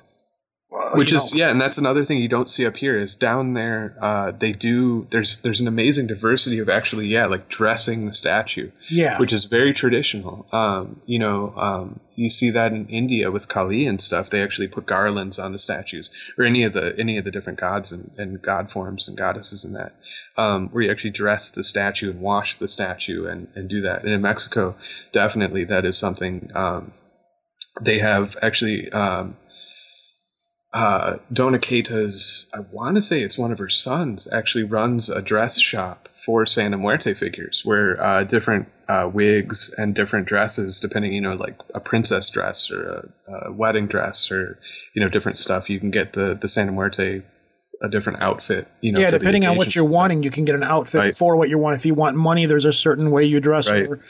uh, 0.72 0.90
which 0.96 1.12
is 1.12 1.32
know, 1.32 1.38
yeah 1.38 1.50
and 1.50 1.60
that's 1.60 1.78
another 1.78 2.02
thing 2.02 2.18
you 2.18 2.28
don't 2.28 2.50
see 2.50 2.66
up 2.66 2.76
here 2.76 2.98
is 2.98 3.14
down 3.14 3.54
there 3.54 3.94
uh, 4.00 4.32
they 4.32 4.52
do 4.52 5.06
there's 5.10 5.40
there's 5.42 5.60
an 5.60 5.68
amazing 5.68 6.06
diversity 6.08 6.58
of 6.58 6.68
actually 6.68 7.06
yeah 7.06 7.26
like 7.26 7.48
dressing 7.48 8.04
the 8.04 8.12
statue 8.12 8.70
Yeah. 8.90 9.18
which 9.18 9.32
is 9.32 9.44
very 9.44 9.72
traditional. 9.72 10.46
Um, 10.52 11.00
you 11.06 11.18
know 11.20 11.52
um, 11.56 12.00
you 12.16 12.28
see 12.30 12.50
that 12.50 12.72
in 12.72 12.86
india 12.86 13.30
with 13.30 13.46
kali 13.48 13.86
and 13.86 14.00
stuff 14.00 14.30
they 14.30 14.42
actually 14.42 14.66
put 14.68 14.86
garlands 14.86 15.38
on 15.38 15.52
the 15.52 15.58
statues 15.58 16.10
or 16.36 16.44
any 16.44 16.64
of 16.64 16.72
the 16.72 16.94
any 16.98 17.18
of 17.18 17.24
the 17.24 17.30
different 17.30 17.60
gods 17.60 17.92
and, 17.92 18.10
and 18.18 18.42
god 18.42 18.70
forms 18.70 19.06
and 19.08 19.16
goddesses 19.16 19.64
and 19.64 19.76
that 19.76 19.92
um, 20.36 20.68
where 20.70 20.82
you 20.84 20.90
actually 20.90 21.10
dress 21.10 21.52
the 21.52 21.62
statue 21.62 22.10
and 22.10 22.20
wash 22.20 22.56
the 22.56 22.68
statue 22.68 23.26
and, 23.26 23.48
and 23.54 23.68
do 23.68 23.82
that. 23.82 24.02
And 24.02 24.12
in 24.12 24.22
mexico 24.22 24.74
definitely 25.12 25.64
that 25.64 25.84
is 25.84 25.96
something 25.96 26.50
um, 26.54 26.90
they 27.80 27.98
have 27.98 28.36
actually 28.42 28.90
um, 28.90 29.36
uh, 30.76 31.16
Dona 31.32 31.58
Queta's, 31.58 32.50
I 32.52 32.60
want 32.60 32.96
to 32.96 33.00
say 33.00 33.22
it's 33.22 33.38
one 33.38 33.50
of 33.50 33.58
her 33.60 33.70
sons, 33.70 34.30
actually 34.30 34.64
runs 34.64 35.08
a 35.08 35.22
dress 35.22 35.58
shop 35.58 36.06
for 36.06 36.44
Santa 36.44 36.76
Muerte 36.76 37.14
figures 37.14 37.64
where 37.64 37.98
uh, 37.98 38.24
different 38.24 38.68
uh, 38.86 39.10
wigs 39.10 39.74
and 39.78 39.94
different 39.94 40.28
dresses, 40.28 40.80
depending, 40.80 41.14
you 41.14 41.22
know, 41.22 41.34
like 41.34 41.58
a 41.74 41.80
princess 41.80 42.28
dress 42.28 42.70
or 42.70 43.10
a, 43.26 43.32
a 43.46 43.52
wedding 43.52 43.86
dress 43.86 44.30
or, 44.30 44.58
you 44.92 45.00
know, 45.00 45.08
different 45.08 45.38
stuff. 45.38 45.70
You 45.70 45.80
can 45.80 45.90
get 45.90 46.12
the, 46.12 46.34
the 46.34 46.46
Santa 46.46 46.72
Muerte 46.72 47.22
a 47.80 47.88
different 47.88 48.20
outfit, 48.20 48.68
you 48.82 48.92
know. 48.92 49.00
yeah, 49.00 49.10
depending 49.10 49.46
on 49.46 49.56
what 49.56 49.74
you're 49.74 49.86
wanting, 49.86 50.22
you 50.22 50.30
can 50.30 50.44
get 50.44 50.56
an 50.56 50.62
outfit 50.62 50.98
Right. 50.98 51.14
for 51.14 51.36
what 51.36 51.48
you 51.48 51.56
want. 51.56 51.76
If 51.76 51.86
you 51.86 51.94
want 51.94 52.16
money, 52.16 52.44
there's 52.44 52.66
a 52.66 52.72
certain 52.72 53.10
way 53.10 53.24
you 53.24 53.40
dress. 53.40 53.70
Right. 53.70 53.86
Or, 53.86 54.00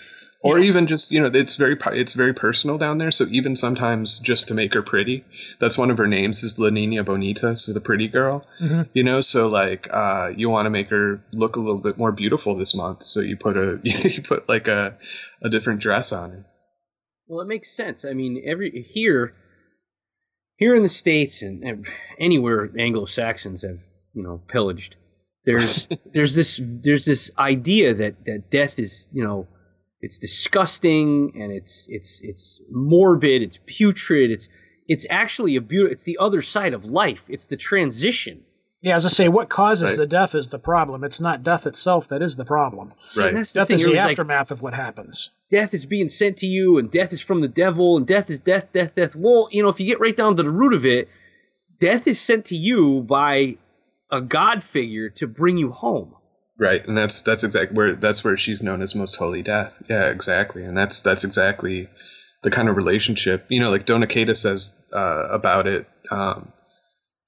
or 0.47 0.59
even 0.59 0.86
just 0.86 1.10
you 1.10 1.20
know 1.20 1.31
it's 1.32 1.56
very 1.56 1.77
it's 1.93 2.12
very 2.14 2.32
personal 2.35 2.78
down 2.78 2.98
there. 2.98 3.10
So 3.10 3.24
even 3.31 3.56
sometimes 3.56 4.18
just 4.18 4.48
to 4.48 4.55
make 4.55 4.74
her 4.74 4.82
pretty 4.82 5.24
that's 5.59 5.77
one 5.78 5.90
of 5.90 5.98
her 5.98 6.06
names 6.06 6.43
is 6.43 6.59
la 6.59 6.70
nina 6.70 7.05
bonita. 7.05 7.56
So 7.56 7.73
the 7.73 7.81
pretty 7.81 8.09
girl 8.09 8.47
Mhm. 8.60 8.89
you 8.94 9.02
know? 9.02 9.20
So 9.20 9.48
like 9.48 9.89
uh 9.90 10.32
you 10.36 10.48
want 10.51 10.66
to 10.66 10.70
make 10.70 10.90
her 10.90 11.20
look 11.32 11.56
a 11.56 11.60
little 11.60 11.81
bit 11.81 11.98
more 11.98 12.12
beautiful 12.12 12.55
this 12.56 12.74
month. 12.74 13.02
So 13.02 13.20
you 13.20 13.36
put 13.36 13.56
a 13.56 13.81
you 13.85 14.23
put 14.23 14.48
like 14.48 14.68
a 14.68 14.97
a 15.43 15.48
different 15.48 15.81
dress 15.81 16.12
on 16.12 16.31
her. 16.31 16.44
Well, 17.28 17.40
it 17.40 17.48
makes 17.48 17.74
sense. 17.74 18.05
I 18.05 18.12
mean, 18.12 18.40
every 18.47 18.70
here, 18.82 19.35
here 20.56 20.74
in 20.74 20.82
the 20.82 20.89
states 20.89 21.43
and 21.43 21.62
and 21.64 21.86
anywhere 22.18 22.70
Anglo 22.78 23.05
Saxons 23.06 23.62
have 23.62 23.81
you 24.14 24.23
know 24.23 24.40
pillaged, 24.48 24.97
there's 25.44 25.89
there's 26.14 26.35
this 26.35 26.60
there's 26.64 27.05
this 27.05 27.31
idea 27.39 27.94
that 27.94 28.24
that 28.27 28.51
death 28.51 28.78
is 28.78 29.09
you 29.12 29.24
know 29.24 29.48
it's 30.01 30.18
disgusting 30.18 31.32
and 31.40 31.52
it's 31.52 31.86
it's 31.90 32.20
it's 32.23 32.60
morbid, 32.70 33.43
it's 33.43 33.59
putrid, 33.66 34.31
it's 34.31 34.48
it's 34.89 35.06
actually 35.10 35.56
a 35.56 35.60
beautiful. 35.60 35.93
It's 35.93 36.05
the 36.05 36.18
other 36.20 36.43
side 36.43 36.74
of 36.74 36.85
life. 36.85 37.24
It's 37.28 37.47
the 37.47 37.56
transition. 37.56 38.43
Yeah, 38.82 38.94
as 38.94 39.05
I 39.06 39.09
say, 39.09 39.28
what 39.28 39.48
causes 39.48 39.90
Right. 39.90 39.97
the 39.98 40.06
death 40.06 40.35
is 40.36 40.51
the 40.51 40.59
problem. 40.60 41.02
It's 41.02 41.20
not 41.20 41.43
death 41.43 41.66
itself 41.66 42.09
that 42.09 42.23
is 42.23 42.36
the 42.36 42.44
problem. 42.44 42.93
See, 43.05 43.27
and 43.27 43.36
that's 43.36 43.52
the 43.52 43.60
Death 43.60 43.68
thing. 43.68 43.74
is 43.77 43.85
the 43.85 43.90
was 43.90 43.97
like, 43.97 44.10
aftermath 44.10 44.51
of 44.52 44.62
what 44.62 44.74
happens. 44.74 45.31
death 45.51 45.74
is 45.74 45.86
being 45.86 46.09
sent 46.09 46.36
to 46.39 46.47
you 46.47 46.78
and 46.78 46.89
death 46.90 47.12
is 47.12 47.20
from 47.23 47.40
the 47.40 47.48
devil 47.48 47.97
and 47.97 48.06
death 48.06 48.31
is 48.31 48.39
death 48.39 48.73
death 48.73 48.94
death 48.94 49.16
well 49.16 49.48
you 49.51 49.62
know 49.62 49.68
if 49.70 49.81
you 49.81 49.86
get 49.86 49.98
right 49.98 50.16
down 50.16 50.36
to 50.36 50.43
the 50.43 50.51
root 50.51 50.73
of 50.74 50.85
it 50.85 51.09
death 51.81 52.06
is 52.06 52.20
sent 52.20 52.44
to 52.47 52.56
you 52.56 53.01
by 53.02 53.56
a 54.10 54.20
god 54.20 54.62
figure 54.62 55.09
to 55.09 55.27
bring 55.27 55.56
you 55.56 55.70
home 55.70 56.14
right 56.59 56.87
and 56.87 56.97
that's 56.97 57.23
that's 57.23 57.45
exactly 57.45 57.77
where 57.77 57.95
that's 57.95 58.24
where 58.24 58.37
she's 58.37 58.62
known 58.62 58.83
as 58.83 58.95
most 58.95 59.16
holy 59.16 59.43
death 59.43 59.83
yeah 59.89 60.09
exactly 60.09 60.65
and 60.65 60.77
that's 60.77 61.03
that's 61.03 61.24
exactly 61.24 61.89
the 62.43 62.51
kind 62.51 62.69
of 62.69 62.77
relationship 62.77 63.47
you 63.49 63.61
know 63.61 63.70
like 63.70 63.87
dona 63.87 64.07
Queta 64.07 64.35
says 64.35 64.83
uh, 64.93 65.27
about 65.31 65.66
it 65.66 65.89
um, 66.11 66.53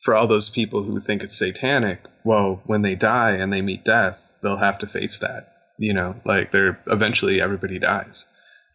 for 0.02 0.14
all 0.14 0.26
those 0.26 0.48
people 0.48 0.82
who 0.82 0.98
think 0.98 1.22
it's 1.22 1.38
satanic 1.38 2.00
well 2.24 2.62
when 2.64 2.82
they 2.82 2.94
die 2.94 3.32
and 3.32 3.52
they 3.52 3.62
meet 3.62 3.84
death 3.84 4.36
they'll 4.42 4.56
have 4.56 4.78
to 4.78 4.86
face 4.86 5.20
that 5.20 5.54
you 5.78 5.92
know 5.92 6.14
like 6.24 6.50
they're 6.50 6.80
eventually 6.86 7.40
everybody 7.40 7.78
dies 7.78 8.32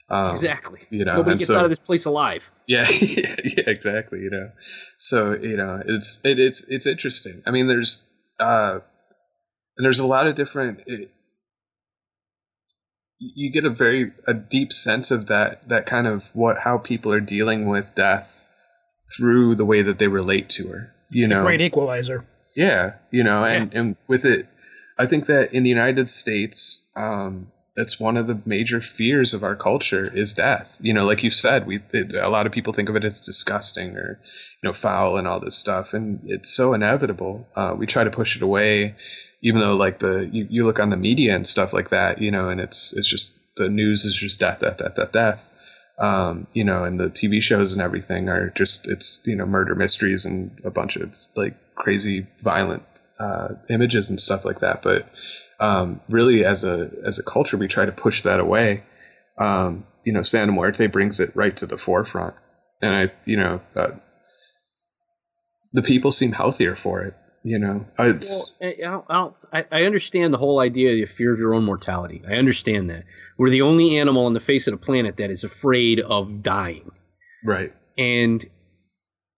um, 0.10 0.32
exactly 0.32 0.82
you 0.90 1.06
know 1.06 1.16
nobody 1.16 1.38
gets 1.38 1.48
so- 1.48 1.58
out 1.58 1.66
of 1.66 1.70
this 1.72 1.80
place 1.80 2.06
alive 2.06 2.52
yeah, 2.68 2.88
yeah, 2.90 3.36
yeah, 3.44 3.64
exactly. 3.68 4.22
You 4.22 4.30
know, 4.30 4.52
so 4.98 5.34
you 5.34 5.58
know, 5.58 5.82
it's 5.86 6.22
it, 6.26 6.40
it's 6.40 6.68
it's 6.70 6.88
interesting. 6.88 7.42
I 7.46 7.52
mean, 7.52 7.68
there's 7.68 8.10
uh, 8.40 8.80
there's 9.78 10.00
a 10.00 10.08
lot 10.08 10.28
of 10.28 10.36
different. 10.36 10.82
It, 10.88 11.12
you 13.20 13.52
get 13.52 13.66
a 13.66 13.70
very 13.70 14.12
a 14.28 14.34
deep 14.34 14.74
sense 14.74 15.12
of 15.12 15.28
that 15.28 15.70
that 15.70 15.86
kind 15.86 16.08
of 16.08 16.26
what 16.36 16.58
how 16.58 16.78
people 16.78 17.14
are 17.14 17.22
dealing 17.22 17.70
with 17.70 17.96
death 17.96 18.46
through 19.16 19.56
the 19.56 19.66
way 19.66 19.82
that 19.84 19.98
they 20.00 20.08
relate 20.08 20.50
to 20.50 20.68
her. 20.70 20.94
You 21.10 21.24
It's 21.26 21.28
know, 21.30 21.44
great 21.44 21.62
equalizer. 21.62 22.26
yeah, 22.56 22.94
you 23.12 23.24
know, 23.24 23.46
and 23.46 23.74
and 23.74 23.96
with 24.08 24.26
it, 24.26 24.48
I 24.98 25.06
think 25.06 25.28
that 25.28 25.54
in 25.54 25.64
the 25.64 25.70
United 25.70 26.10
States, 26.10 26.86
um, 26.96 27.52
that's 27.76 28.00
one 28.00 28.18
of 28.18 28.28
the 28.28 28.42
major 28.46 28.82
fears 28.82 29.34
of 29.34 29.44
our 29.44 29.56
culture 29.56 30.10
is 30.14 30.34
death. 30.34 30.80
You 30.82 30.94
know, 30.94 31.06
like 31.06 31.24
you 31.24 31.30
said, 31.30 31.66
we 31.66 31.82
it, 31.94 32.14
a 32.16 32.30
lot 32.30 32.46
of 32.46 32.52
people 32.52 32.74
think 32.74 32.90
of 32.90 32.96
it 32.96 33.06
as 33.06 33.22
disgusting 33.22 33.96
or 33.96 34.20
you 34.62 34.68
know 34.68 34.74
foul 34.74 35.18
and 35.18 35.28
all 35.28 35.40
this 35.40 35.56
stuff, 35.58 35.94
and 35.94 36.22
it's 36.26 36.50
so 36.50 36.74
inevitable. 36.74 37.48
Uh, 37.56 37.74
we 37.78 37.86
try 37.88 38.04
to 38.04 38.12
push 38.12 38.36
it 38.36 38.42
away, 38.44 38.96
even 39.44 39.60
though 39.60 39.76
like 39.76 40.00
the 40.00 40.28
you, 40.32 40.48
you 40.50 40.66
look 40.66 40.80
on 40.80 40.90
the 40.90 40.98
media 40.98 41.36
and 41.36 41.46
stuff 41.46 41.74
like 41.74 41.90
that, 41.90 42.22
you 42.22 42.32
know, 42.32 42.50
and 42.50 42.60
it's 42.62 42.94
it's 42.94 43.08
just 43.08 43.40
the 43.56 43.70
news 43.70 44.06
is 44.06 44.16
just 44.16 44.40
death, 44.40 44.62
death, 44.62 44.78
death, 44.78 44.96
death, 44.96 45.12
death. 45.12 45.52
Um, 46.00 46.48
you 46.54 46.64
know, 46.64 46.84
and 46.84 47.00
the 47.00 47.10
TV 47.10 47.42
shows 47.42 47.74
and 47.74 47.82
everything 47.82 48.30
are 48.30 48.50
just 48.50 48.90
it's 48.90 49.22
you 49.28 49.36
know 49.36 49.46
murder 49.46 49.76
mysteries 49.76 50.26
and 50.26 50.60
a 50.64 50.72
bunch 50.72 50.96
of 50.96 51.16
like 51.36 51.56
crazy 51.76 52.26
violent 52.40 52.84
uh, 53.20 53.50
images 53.70 54.10
and 54.10 54.20
stuff 54.20 54.46
like 54.46 54.60
that. 54.60 54.82
But 54.82 55.08
um, 55.60 56.00
really, 56.10 56.46
as 56.46 56.64
a 56.64 56.90
as 57.06 57.20
a 57.20 57.24
culture, 57.24 57.58
we 57.58 57.68
try 57.68 57.86
to 57.86 57.92
push 57.92 58.24
that 58.24 58.40
away. 58.40 58.84
Um, 59.38 59.86
you 60.06 60.14
know, 60.14 60.22
Santa 60.22 60.54
Muerte 60.54 60.88
brings 60.88 61.20
it 61.20 61.36
right 61.36 61.56
to 61.58 61.66
the 61.66 61.78
forefront, 61.78 62.36
and 62.82 62.96
I, 62.96 63.10
you 63.26 63.38
know, 63.38 63.62
uh, 63.76 63.92
the 65.74 65.82
people 65.82 66.12
seem 66.12 66.32
healthier 66.32 66.76
for 66.76 67.04
it. 67.04 67.14
You 67.44 67.60
know, 67.60 67.86
it's 68.00 68.56
Well, 68.62 68.70
I, 68.70 68.74
I, 68.74 68.90
don't, 68.90 69.06
I, 69.10 69.14
don't, 69.14 69.36
I, 69.52 69.66
I 69.72 69.84
understand 69.84 70.34
the 70.34 70.38
whole 70.38 70.60
idea 70.60 71.04
of 71.04 71.10
fear 71.10 71.34
of 71.34 71.40
your 71.40 71.54
own 71.54 71.66
mortality. 71.66 72.22
I 72.28 72.36
understand 72.36 72.90
that. 72.90 73.04
We're 73.38 73.50
the 73.50 73.64
only 73.64 73.98
animal 73.98 74.26
on 74.26 74.34
the 74.34 74.40
face 74.40 74.66
of 74.68 74.72
the 74.72 74.78
planet 74.78 75.18
that 75.18 75.30
is 75.30 75.44
afraid 75.44 76.00
of 76.00 76.42
dying. 76.42 76.90
right. 77.44 77.74
And 77.98 78.44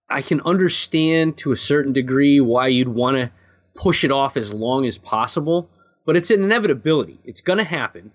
I 0.09 0.21
can 0.21 0.41
understand 0.41 1.37
to 1.37 1.51
a 1.51 1.57
certain 1.57 1.93
degree 1.93 2.39
why 2.39 2.67
you'd 2.67 2.87
want 2.87 3.17
to 3.17 3.31
push 3.73 4.03
it 4.03 4.11
off 4.11 4.37
as 4.37 4.53
long 4.53 4.85
as 4.85 4.97
possible, 4.97 5.69
but 6.05 6.15
it's 6.15 6.29
an 6.29 6.43
inevitability. 6.43 7.19
It's 7.23 7.41
going 7.41 7.57
to 7.57 7.65
happen. 7.65 8.11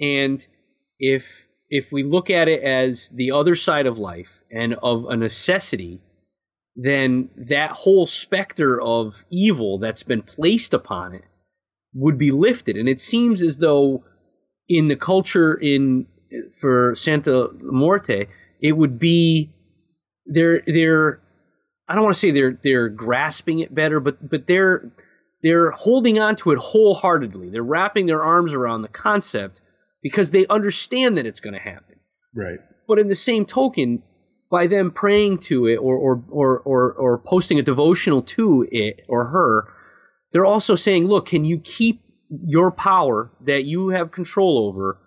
And 0.00 0.44
if 0.98 1.46
if 1.70 1.92
we 1.92 2.02
look 2.02 2.30
at 2.30 2.48
it 2.48 2.62
as 2.62 3.10
the 3.10 3.32
other 3.32 3.54
side 3.54 3.86
of 3.86 3.98
life 3.98 4.40
and 4.50 4.74
of 4.82 5.04
a 5.04 5.16
necessity, 5.16 6.00
then 6.80 7.28
that 7.36 7.70
whole 7.70 8.06
specter 8.06 8.80
of 8.80 9.24
evil 9.30 9.78
that's 9.78 10.04
been 10.04 10.22
placed 10.22 10.72
upon 10.72 11.12
it 11.12 11.24
would 11.92 12.16
be 12.16 12.30
lifted. 12.30 12.76
And 12.76 12.88
it 12.88 13.00
seems 13.00 13.42
as 13.42 13.58
though 13.58 14.04
in 14.68 14.86
the 14.86 14.94
culture 14.94 15.54
in 15.54 16.06
for 16.60 16.94
Santa 16.94 17.48
Morte, 17.60 18.28
it 18.60 18.76
would 18.76 18.96
be 18.96 19.50
they're 20.26 20.62
they're 20.68 21.20
I 21.88 21.96
don't 21.96 22.04
want 22.04 22.14
to 22.14 22.20
say 22.20 22.30
they're 22.30 22.56
they're 22.62 22.88
grasping 22.88 23.58
it 23.58 23.74
better, 23.74 23.98
but 23.98 24.30
but 24.30 24.46
they're 24.46 24.88
they're 25.42 25.72
holding 25.72 26.20
on 26.20 26.36
to 26.36 26.52
it 26.52 26.58
wholeheartedly. 26.58 27.50
They're 27.50 27.62
wrapping 27.64 28.06
their 28.06 28.22
arms 28.22 28.54
around 28.54 28.82
the 28.82 28.88
concept 28.88 29.60
because 30.00 30.30
they 30.30 30.46
understand 30.46 31.18
that 31.18 31.26
it's 31.26 31.40
going 31.40 31.54
to 31.54 31.60
happen. 31.60 31.96
Right. 32.36 32.60
But 32.86 33.00
in 33.00 33.08
the 33.08 33.16
same 33.16 33.46
token, 33.46 34.04
by 34.50 34.66
them 34.66 34.90
praying 34.90 35.38
to 35.38 35.66
it 35.66 35.76
or 35.76 35.96
or 35.96 36.22
or 36.30 36.58
or, 36.60 36.92
or 36.94 37.18
posting 37.18 37.58
a 37.58 37.62
devotional 37.62 38.22
to 38.22 38.66
it 38.70 39.04
or 39.08 39.26
her, 39.26 39.68
they're 40.32 40.46
also 40.46 40.74
saying, 40.74 41.06
look, 41.06 41.26
can 41.26 41.44
you 41.44 41.58
keep 41.58 42.02
your 42.46 42.70
power 42.70 43.30
that 43.42 43.64
you 43.64 43.88
have 43.88 44.10
control 44.10 44.66
over 44.66 44.98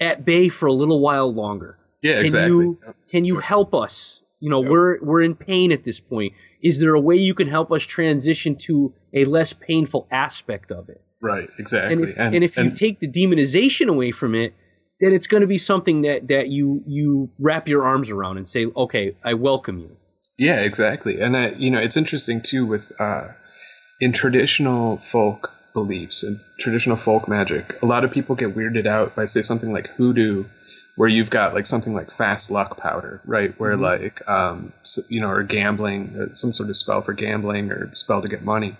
at 0.00 0.24
bay 0.24 0.48
for 0.48 0.66
a 0.66 0.72
little 0.72 1.00
while 1.00 1.32
longer? 1.32 1.78
Yeah, 2.02 2.16
can 2.16 2.24
exactly. 2.24 2.64
You, 2.64 2.78
can 3.10 3.24
you 3.24 3.38
help 3.38 3.74
us? 3.74 4.22
You 4.40 4.50
know, 4.50 4.60
we're 4.60 5.02
we're 5.02 5.22
in 5.22 5.34
pain 5.34 5.72
at 5.72 5.84
this 5.84 5.98
point. 5.98 6.34
Is 6.62 6.80
there 6.80 6.94
a 6.94 7.00
way 7.00 7.16
you 7.16 7.34
can 7.34 7.48
help 7.48 7.72
us 7.72 7.82
transition 7.82 8.54
to 8.60 8.92
a 9.14 9.24
less 9.24 9.52
painful 9.52 10.06
aspect 10.10 10.70
of 10.70 10.88
it? 10.90 11.00
Right. 11.22 11.48
Exactly. 11.58 11.94
And 11.94 12.04
if, 12.04 12.18
and, 12.18 12.44
if 12.44 12.56
you 12.56 12.70
take 12.70 13.00
the 13.00 13.08
demonization 13.08 13.88
away 13.88 14.10
from 14.10 14.34
it, 14.34 14.54
then 15.00 15.12
it's 15.12 15.26
going 15.26 15.42
to 15.42 15.46
be 15.46 15.58
something 15.58 16.02
that 16.02 16.28
that 16.28 16.48
you 16.48 16.82
you 16.86 17.30
wrap 17.38 17.68
your 17.68 17.84
arms 17.84 18.10
around 18.10 18.36
and 18.36 18.46
say, 18.46 18.66
okay, 18.66 19.14
I 19.24 19.34
welcome 19.34 19.78
you. 19.78 19.96
Yeah, 20.38 20.60
exactly. 20.60 21.20
And 21.20 21.34
that 21.34 21.60
you 21.60 21.70
know, 21.70 21.78
it's 21.78 21.96
interesting 21.96 22.42
too 22.42 22.66
with 22.66 22.92
uh, 23.00 23.28
in 24.00 24.12
traditional 24.12 24.98
folk 24.98 25.52
beliefs 25.74 26.22
and 26.22 26.38
traditional 26.58 26.96
folk 26.96 27.28
magic, 27.28 27.82
a 27.82 27.86
lot 27.86 28.04
of 28.04 28.10
people 28.10 28.34
get 28.34 28.54
weirded 28.56 28.86
out 28.86 29.14
by 29.14 29.26
say 29.26 29.42
something 29.42 29.72
like 29.72 29.88
hoodoo, 29.88 30.44
where 30.96 31.08
you've 31.08 31.30
got 31.30 31.52
like 31.54 31.66
something 31.66 31.94
like 31.94 32.10
fast 32.10 32.50
luck 32.50 32.78
powder, 32.78 33.20
right? 33.26 33.58
Where 33.60 33.76
Mhm. 33.76 33.80
like 33.80 34.28
um, 34.28 34.72
s 34.82 34.98
you 35.10 35.20
know, 35.20 35.28
or 35.30 35.42
gambling, 35.42 36.16
uh, 36.18 36.34
some 36.34 36.52
sort 36.52 36.70
of 36.70 36.76
spell 36.76 37.02
for 37.02 37.12
gambling 37.12 37.70
or 37.70 37.94
spell 37.94 38.22
to 38.22 38.28
get 38.28 38.42
money. 38.42 38.76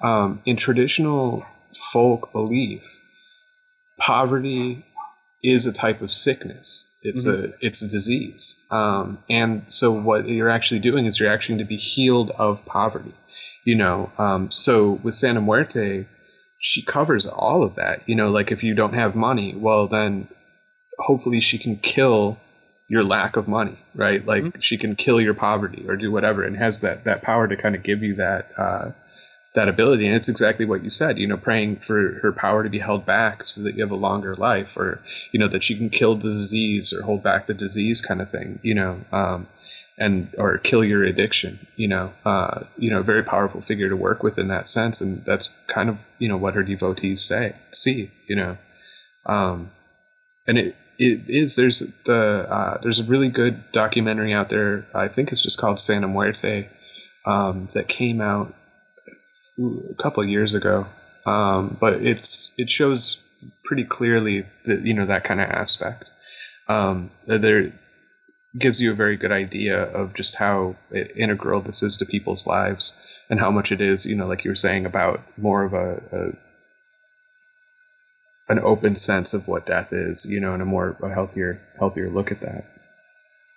Um, 0.00 0.40
in 0.46 0.56
traditional 0.56 1.44
folk 1.92 2.32
belief, 2.32 3.00
poverty 3.98 4.84
is 5.42 5.66
a 5.66 5.72
type 5.72 6.00
of 6.00 6.12
sickness. 6.12 6.90
It's 7.02 7.26
a 7.26 7.52
it's 7.60 7.82
a 7.82 7.88
disease. 7.88 8.66
Um, 8.70 9.18
and 9.30 9.70
so 9.70 9.92
what 9.92 10.28
you're 10.28 10.50
actually 10.50 10.80
doing 10.80 11.06
is 11.06 11.20
you're 11.20 11.32
actually 11.32 11.56
going 11.56 11.66
to 11.66 11.68
be 11.68 11.76
healed 11.76 12.30
of 12.32 12.66
poverty. 12.66 13.14
You 13.64 13.76
know, 13.76 14.10
um, 14.18 14.50
so 14.50 14.92
with 14.92 15.14
Santa 15.14 15.40
Muerte, 15.40 16.06
she 16.58 16.82
covers 16.82 17.26
all 17.26 17.62
of 17.62 17.76
that. 17.76 18.08
You 18.08 18.16
know, 18.16 18.30
like 18.30 18.50
if 18.50 18.64
you 18.64 18.74
don't 18.74 18.94
have 18.94 19.14
money, 19.14 19.54
well 19.54 19.86
then 19.86 20.26
hopefully 20.98 21.40
she 21.40 21.58
can 21.58 21.76
kill 21.76 22.36
your 22.88 23.04
lack 23.04 23.36
of 23.36 23.46
money, 23.46 23.78
right? 23.94 24.24
Like 24.24 24.60
she 24.62 24.76
can 24.76 24.96
kill 24.96 25.20
your 25.20 25.34
poverty 25.34 25.84
or 25.86 25.96
do 25.96 26.10
whatever, 26.10 26.42
and 26.42 26.56
has 26.56 26.80
that 26.80 27.04
that 27.04 27.22
power 27.22 27.46
to 27.46 27.56
kind 27.56 27.76
of 27.76 27.82
give 27.82 28.02
you 28.02 28.16
that 28.16 28.50
uh, 28.56 28.90
that 29.54 29.68
ability. 29.68 30.06
And 30.06 30.14
it's 30.14 30.28
exactly 30.28 30.66
what 30.66 30.82
you 30.82 30.90
said. 30.90 31.18
You 31.18 31.26
know, 31.26 31.36
praying 31.36 31.76
for 31.76 32.20
her 32.22 32.32
power 32.32 32.62
to 32.62 32.70
be 32.70 32.78
held 32.78 33.04
back 33.04 33.44
so 33.44 33.62
that 33.62 33.74
you 33.74 33.82
have 33.82 33.90
a 33.90 33.96
longer 33.96 34.34
life, 34.34 34.76
or 34.76 35.02
you 35.32 35.40
know 35.40 35.48
that 35.48 35.62
she 35.62 35.76
can 35.76 35.90
kill 35.90 36.14
the 36.14 36.28
disease 36.28 36.92
or 36.92 37.02
hold 37.02 37.22
back 37.22 37.46
the 37.46 37.54
disease, 37.54 38.00
kind 38.00 38.20
of 38.20 38.30
thing. 38.30 38.58
You 38.62 38.74
know, 38.74 39.00
um, 39.12 39.46
and 39.96 40.34
or 40.38 40.58
kill 40.58 40.84
your 40.84 41.04
addiction. 41.04 41.58
You 41.76 41.88
know, 41.88 42.12
uh, 42.24 42.64
you 42.76 42.90
know, 42.90 43.02
very 43.02 43.24
powerful 43.24 43.60
figure 43.60 43.88
to 43.88 43.96
work 43.96 44.22
with 44.22 44.38
in 44.38 44.48
that 44.48 44.66
sense, 44.66 45.00
and 45.00 45.24
that's 45.24 45.56
kind 45.66 45.88
of 45.88 45.98
you 46.18 46.28
know 46.28 46.36
what 46.36 46.54
her 46.54 46.62
devotees 46.62 47.24
say, 47.24 47.54
see. 47.72 48.10
You 48.26 48.36
know, 48.36 48.58
um, 49.26 49.70
and 50.46 50.58
it 50.58 50.76
it 50.98 51.28
is 51.28 51.56
there's 51.56 51.92
the 52.04 52.46
uh, 52.50 52.78
there's 52.78 53.00
a 53.00 53.04
really 53.04 53.28
good 53.28 53.72
documentary 53.72 54.34
out 54.34 54.48
there. 54.48 54.86
I 54.94 55.08
think 55.08 55.32
it's 55.32 55.42
just 55.42 55.58
called 55.58 55.80
Santa 55.80 56.08
Muerte 56.08 56.68
um, 57.24 57.68
that 57.72 57.88
came 57.88 58.20
out 58.20 58.54
a 59.58 59.94
couple 59.94 60.24
years 60.24 60.54
ago. 60.54 60.86
Um, 61.26 61.76
but 61.78 61.94
it's 62.02 62.54
it 62.58 62.70
shows 62.70 63.22
pretty 63.64 63.84
clearly 63.84 64.44
that 64.64 64.82
you 64.82 64.94
know 64.94 65.06
that 65.06 65.24
kind 65.24 65.40
of 65.40 65.48
aspect. 65.48 66.10
Um, 66.68 67.10
there 67.26 67.72
gives 68.56 68.80
you 68.80 68.92
a 68.92 68.94
very 68.94 69.16
good 69.16 69.32
idea 69.32 69.82
of 69.82 70.14
just 70.14 70.36
how 70.36 70.76
integral 70.92 71.60
this 71.60 71.82
is 71.82 71.98
to 71.98 72.06
people's 72.06 72.46
lives 72.46 72.98
and 73.30 73.38
how 73.38 73.50
much 73.50 73.72
it 73.72 73.80
is, 73.80 74.06
you 74.06 74.16
know, 74.16 74.26
like 74.26 74.44
you 74.44 74.50
were 74.50 74.56
saying 74.56 74.86
about 74.86 75.20
more 75.36 75.64
of 75.64 75.74
a, 75.74 76.02
a 76.12 76.32
an 78.50 78.58
open 78.60 78.96
sense 78.96 79.34
of 79.34 79.46
what 79.46 79.66
death 79.66 79.92
is, 79.92 80.26
you 80.28 80.40
know, 80.40 80.54
and 80.54 80.62
a 80.62 80.64
more 80.64 80.96
a 81.02 81.10
healthier 81.10 81.60
healthier 81.78 82.08
look 82.08 82.32
at 82.32 82.40
that. 82.40 82.64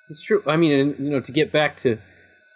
It's 0.09 0.21
true. 0.21 0.43
I 0.45 0.57
mean, 0.57 0.77
and, 0.77 0.99
you 0.99 1.11
know, 1.11 1.21
to 1.21 1.31
get 1.31 1.53
back 1.53 1.77
to 1.77 1.97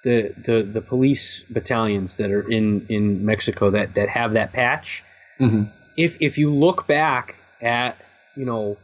the, 0.05 0.31
the 0.37 0.63
the 0.63 0.81
police 0.81 1.43
battalions 1.49 2.15
that 2.17 2.31
are 2.31 2.47
in 2.49 2.85
in 2.87 3.25
Mexico 3.25 3.71
that 3.71 3.95
that 3.95 4.07
have 4.07 4.33
that 4.33 4.53
patch. 4.53 5.03
Mhm. 5.41 5.69
If 5.97 6.15
if 6.21 6.37
you 6.37 6.53
look 6.53 6.87
back 6.87 7.35
at 7.61 7.97
you 8.37 8.45
know 8.45 8.77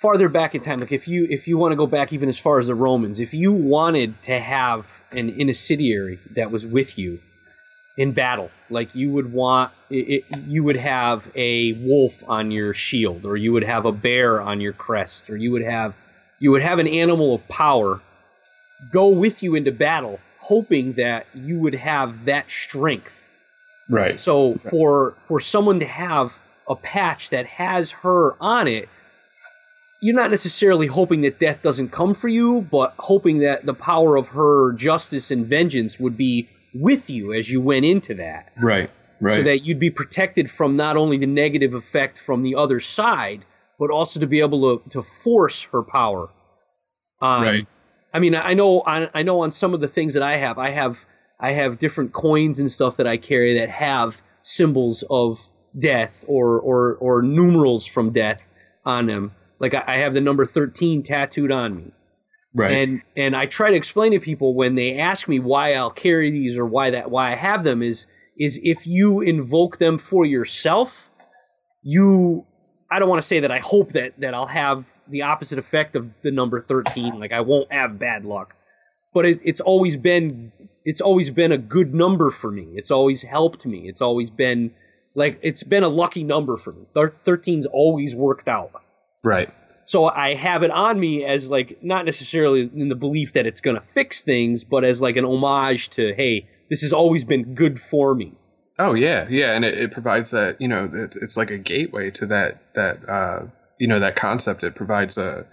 farther 0.00 0.28
back 0.28 0.54
in 0.54 0.62
time, 0.62 0.80
like 0.80 0.92
if 0.92 1.06
you 1.06 1.26
if 1.30 1.46
you 1.46 1.58
want 1.58 1.72
to 1.72 1.76
go 1.76 1.86
back 1.86 2.12
even 2.12 2.28
as 2.28 2.38
far 2.38 2.58
as 2.58 2.66
the 2.66 2.74
Romans, 2.74 3.20
if 3.20 3.34
you 3.34 3.52
wanted 3.52 4.20
to 4.22 4.40
have 4.40 4.90
an 5.12 5.28
incendiary 5.30 6.18
that 6.34 6.50
was 6.50 6.66
with 6.66 6.98
you 6.98 7.20
in 7.98 8.12
battle, 8.12 8.50
like 8.70 8.94
you 8.94 9.10
would 9.10 9.30
want 9.32 9.70
it, 9.90 10.24
it, 10.30 10.38
you 10.46 10.64
would 10.64 10.76
have 10.76 11.30
a 11.34 11.72
wolf 11.74 12.22
on 12.28 12.50
your 12.50 12.72
shield, 12.72 13.26
or 13.26 13.36
you 13.36 13.52
would 13.52 13.64
have 13.64 13.84
a 13.84 13.92
bear 13.92 14.40
on 14.40 14.60
your 14.60 14.72
crest, 14.72 15.28
or 15.28 15.36
you 15.36 15.52
would 15.52 15.62
have 15.64 15.96
you 16.40 16.50
would 16.50 16.62
have 16.62 16.78
an 16.78 16.88
animal 16.88 17.34
of 17.34 17.46
power 17.48 18.00
go 18.92 19.08
with 19.08 19.42
you 19.42 19.54
into 19.54 19.72
battle, 19.72 20.20
hoping 20.38 20.94
that 20.94 21.26
you 21.34 21.58
would 21.58 21.74
have 21.74 22.24
that 22.26 22.50
strength. 22.50 23.44
Right. 23.88 24.18
So 24.18 24.54
for 24.56 25.14
for 25.20 25.40
someone 25.40 25.78
to 25.80 25.86
have 25.86 26.38
a 26.68 26.74
patch 26.74 27.30
that 27.30 27.46
has 27.46 27.92
her 27.92 28.34
on 28.40 28.66
it, 28.66 28.88
you're 30.00 30.16
not 30.16 30.30
necessarily 30.30 30.86
hoping 30.86 31.22
that 31.22 31.38
death 31.38 31.62
doesn't 31.62 31.90
come 31.90 32.14
for 32.14 32.28
you, 32.28 32.66
but 32.70 32.94
hoping 32.98 33.38
that 33.38 33.64
the 33.64 33.74
power 33.74 34.16
of 34.16 34.28
her 34.28 34.72
justice 34.72 35.30
and 35.30 35.46
vengeance 35.46 36.00
would 36.00 36.16
be 36.16 36.48
with 36.74 37.08
you 37.08 37.32
as 37.32 37.50
you 37.50 37.60
went 37.60 37.84
into 37.84 38.14
that. 38.14 38.52
Right. 38.62 38.90
Right. 39.20 39.36
So 39.36 39.42
that 39.44 39.60
you'd 39.60 39.80
be 39.80 39.90
protected 39.90 40.50
from 40.50 40.76
not 40.76 40.96
only 40.96 41.16
the 41.16 41.26
negative 41.26 41.74
effect 41.74 42.18
from 42.18 42.42
the 42.42 42.56
other 42.56 42.80
side, 42.80 43.44
but 43.78 43.90
also 43.90 44.20
to 44.20 44.26
be 44.26 44.40
able 44.40 44.78
to, 44.78 44.90
to 44.90 45.02
force 45.02 45.62
her 45.72 45.82
power. 45.82 46.28
Um, 47.22 47.42
Right. 47.42 47.66
I 48.14 48.18
mean, 48.18 48.34
I 48.34 48.54
know 48.54 48.82
I, 48.86 49.10
I 49.14 49.22
know 49.22 49.40
on 49.40 49.50
some 49.50 49.74
of 49.74 49.80
the 49.80 49.88
things 49.88 50.14
that 50.14 50.22
I 50.22 50.36
have, 50.36 50.58
I 50.58 50.70
have 50.70 51.04
I 51.38 51.52
have 51.52 51.78
different 51.78 52.12
coins 52.12 52.58
and 52.58 52.70
stuff 52.70 52.96
that 52.96 53.06
I 53.06 53.16
carry 53.16 53.58
that 53.58 53.68
have 53.68 54.22
symbols 54.42 55.04
of 55.10 55.50
death 55.78 56.24
or 56.26 56.60
or 56.60 56.96
or 56.96 57.22
numerals 57.22 57.86
from 57.86 58.10
death 58.10 58.48
on 58.84 59.06
them. 59.06 59.32
Like 59.58 59.74
I, 59.74 59.84
I 59.86 59.96
have 59.98 60.14
the 60.14 60.20
number 60.20 60.46
thirteen 60.46 61.02
tattooed 61.02 61.52
on 61.52 61.76
me. 61.76 61.92
Right. 62.54 62.72
And 62.72 63.02
and 63.16 63.36
I 63.36 63.46
try 63.46 63.70
to 63.70 63.76
explain 63.76 64.12
to 64.12 64.20
people 64.20 64.54
when 64.54 64.76
they 64.76 64.98
ask 64.98 65.28
me 65.28 65.38
why 65.38 65.74
I'll 65.74 65.90
carry 65.90 66.30
these 66.30 66.56
or 66.56 66.64
why 66.64 66.90
that 66.90 67.10
why 67.10 67.32
I 67.32 67.34
have 67.34 67.64
them 67.64 67.82
is 67.82 68.06
is 68.38 68.58
if 68.62 68.86
you 68.86 69.20
invoke 69.20 69.78
them 69.78 69.98
for 69.98 70.24
yourself, 70.24 71.10
you 71.82 72.46
I 72.90 72.98
don't 72.98 73.08
want 73.08 73.20
to 73.20 73.26
say 73.26 73.40
that 73.40 73.50
I 73.50 73.58
hope 73.58 73.92
that 73.92 74.18
that 74.20 74.32
I'll 74.32 74.46
have 74.46 74.86
the 75.08 75.22
opposite 75.22 75.58
effect 75.58 75.96
of 75.96 76.14
the 76.22 76.30
number 76.30 76.60
13 76.60 77.18
like 77.18 77.32
I 77.32 77.40
won't 77.40 77.72
have 77.72 77.98
bad 77.98 78.24
luck. 78.24 78.54
But 79.14 79.26
it, 79.26 79.40
it's 79.44 79.60
always 79.60 79.96
been 79.96 80.52
it's 80.84 81.00
always 81.00 81.30
been 81.30 81.52
a 81.52 81.58
good 81.58 81.94
number 81.94 82.30
for 82.30 82.50
me. 82.50 82.68
It's 82.74 82.90
always 82.90 83.22
helped 83.22 83.66
me. 83.66 83.88
It's 83.88 84.00
always 84.00 84.30
been 84.30 84.72
like 85.14 85.38
it's 85.42 85.62
been 85.62 85.82
a 85.82 85.88
lucky 85.88 86.24
number 86.24 86.56
for 86.56 86.72
me. 86.72 86.86
Thir- 86.94 87.14
13's 87.24 87.66
always 87.66 88.14
worked 88.14 88.48
out. 88.48 88.84
Right. 89.24 89.50
So 89.86 90.06
I 90.06 90.34
have 90.34 90.62
it 90.64 90.70
on 90.70 90.98
me 90.98 91.24
as 91.24 91.48
like 91.48 91.82
not 91.82 92.04
necessarily 92.04 92.70
in 92.74 92.88
the 92.88 92.94
belief 92.94 93.34
that 93.34 93.46
it's 93.46 93.60
going 93.60 93.76
to 93.76 93.82
fix 93.82 94.22
things, 94.22 94.64
but 94.64 94.84
as 94.84 95.00
like 95.00 95.16
an 95.16 95.24
homage 95.24 95.90
to 95.90 96.12
hey, 96.14 96.48
this 96.68 96.82
has 96.82 96.92
always 96.92 97.24
been 97.24 97.54
good 97.54 97.80
for 97.80 98.14
me. 98.14 98.32
Oh 98.78 98.94
yeah, 98.94 99.26
yeah, 99.30 99.54
and 99.54 99.64
it, 99.64 99.78
it 99.78 99.90
provides 99.92 100.32
that 100.32 100.60
you 100.60 100.68
know 100.68 100.90
it, 100.92 101.16
it's 101.20 101.36
like 101.36 101.50
a 101.50 101.56
gateway 101.58 102.10
to 102.12 102.26
that 102.26 102.74
that 102.74 103.08
uh, 103.08 103.46
you 103.78 103.88
know 103.88 104.00
that 104.00 104.16
concept. 104.16 104.62
It 104.64 104.74
provides 104.74 105.18
a 105.18 105.46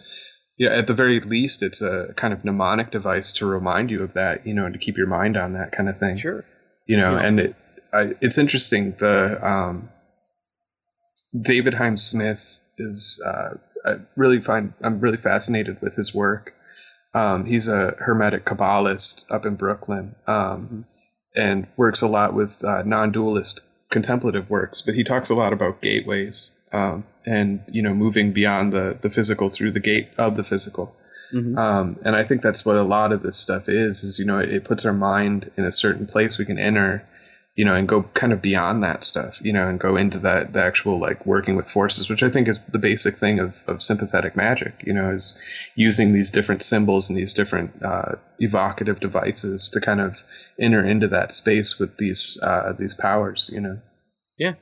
yeah, 0.58 0.70
at 0.70 0.86
the 0.88 0.94
very 0.94 1.20
least, 1.20 1.64
it's 1.64 1.82
a 1.82 2.14
kind 2.16 2.34
of 2.34 2.46
mnemonic 2.46 2.92
device 2.92 3.34
to 3.34 3.46
remind 3.48 3.90
you 3.90 4.00
of 4.04 4.14
that, 4.14 4.46
you 4.46 4.54
know, 4.54 4.66
and 4.66 4.74
to 4.74 4.80
keep 4.80 4.98
your 4.98 5.08
mind 5.08 5.36
on 5.36 5.54
that 5.54 5.72
kind 5.72 5.90
of 5.90 5.98
thing. 5.98 6.16
Sure. 6.16 6.46
You 6.86 6.98
know, 6.98 7.14
Yeah. 7.14 7.22
and 7.26 7.40
it, 7.40 7.56
I, 7.92 8.14
it's 8.22 8.38
interesting. 8.38 8.92
The 8.92 9.46
um, 9.46 9.90
David 11.40 11.74
Chaim 11.74 11.98
Smith 11.98 12.62
is 12.78 13.24
uh, 13.26 13.56
I 13.86 13.96
really 14.16 14.42
find 14.42 14.74
I'm 14.82 15.00
really 15.00 15.18
fascinated 15.18 15.82
with 15.82 15.96
his 15.96 16.14
work. 16.14 16.54
Um, 17.16 17.46
he's 17.46 17.68
a 17.68 17.96
hermetic 18.00 18.46
kabbalist 18.46 19.32
up 19.32 19.46
in 19.46 19.56
Brooklyn, 19.56 20.16
um, 20.28 20.86
and 21.36 21.68
works 21.78 22.02
a 22.02 22.08
lot 22.08 22.34
with 22.34 22.64
uh, 22.64 22.84
non-dualist 22.84 23.62
contemplative 23.90 24.50
works. 24.50 24.82
But 24.82 24.96
he 24.96 25.04
talks 25.04 25.30
a 25.30 25.36
lot 25.36 25.54
about 25.54 25.82
gateways 25.82 26.58
um, 26.72 27.04
and 27.26 27.64
you 27.68 27.82
know 27.82 27.94
moving 27.94 28.32
beyond 28.34 28.74
the 28.74 28.98
the 29.02 29.10
physical 29.10 29.50
through 29.50 29.72
the 29.72 29.80
gate 29.80 30.16
of 30.18 30.36
the 30.36 30.44
physical. 30.44 30.96
Um, 31.58 32.00
and 32.06 32.16
I 32.16 32.24
think 32.24 32.42
that's 32.42 32.64
what 32.66 32.76
a 32.76 32.84
lot 32.84 33.12
of 33.12 33.22
this 33.22 33.38
stuff 33.38 33.68
is. 33.68 34.04
Is 34.04 34.20
you 34.20 34.26
know 34.26 34.40
it, 34.40 34.52
it 34.52 34.64
puts 34.66 34.86
our 34.86 34.94
mind 34.94 35.50
in 35.58 35.66
a 35.66 35.72
certain 35.72 36.06
place 36.06 36.38
we 36.38 36.46
can 36.46 36.60
enter, 36.60 37.08
you 37.56 37.66
know, 37.66 37.74
and 37.74 37.88
go 37.88 38.04
kind 38.04 38.34
of 38.34 38.42
beyond 38.42 38.84
that 38.84 39.04
stuff, 39.04 39.42
you 39.42 39.52
know, 39.52 39.68
and 39.68 39.80
go 39.80 39.96
into 39.96 40.20
that 40.20 40.54
the 40.54 40.64
actual 40.64 41.00
like 41.00 41.26
working 41.26 41.56
with 41.56 41.70
forces, 41.70 42.10
which 42.10 42.22
I 42.22 42.30
think 42.30 42.48
is 42.48 42.64
the 42.66 42.78
basic 42.80 43.16
thing 43.16 43.40
of 43.40 43.64
of 43.68 43.82
sympathetic 43.82 44.36
magic. 44.36 44.84
You 44.86 44.94
know, 44.94 45.10
is 45.12 45.40
using 45.76 46.14
these 46.14 46.30
different 46.30 46.62
symbols 46.62 47.10
and 47.10 47.18
these 47.18 47.34
different 47.34 47.82
uh, 47.84 48.16
evocative 48.40 49.00
devices 49.00 49.70
to 49.70 49.82
kind 49.82 50.02
of 50.02 50.22
enter 50.60 50.86
into 50.86 51.08
that 51.08 51.32
space 51.32 51.80
with 51.80 51.98
these 51.98 52.40
uh, 52.44 52.74
these 52.74 52.94
powers. 52.94 53.50
You 53.52 53.62
know. 53.62 53.80
Yeah. 54.38 54.54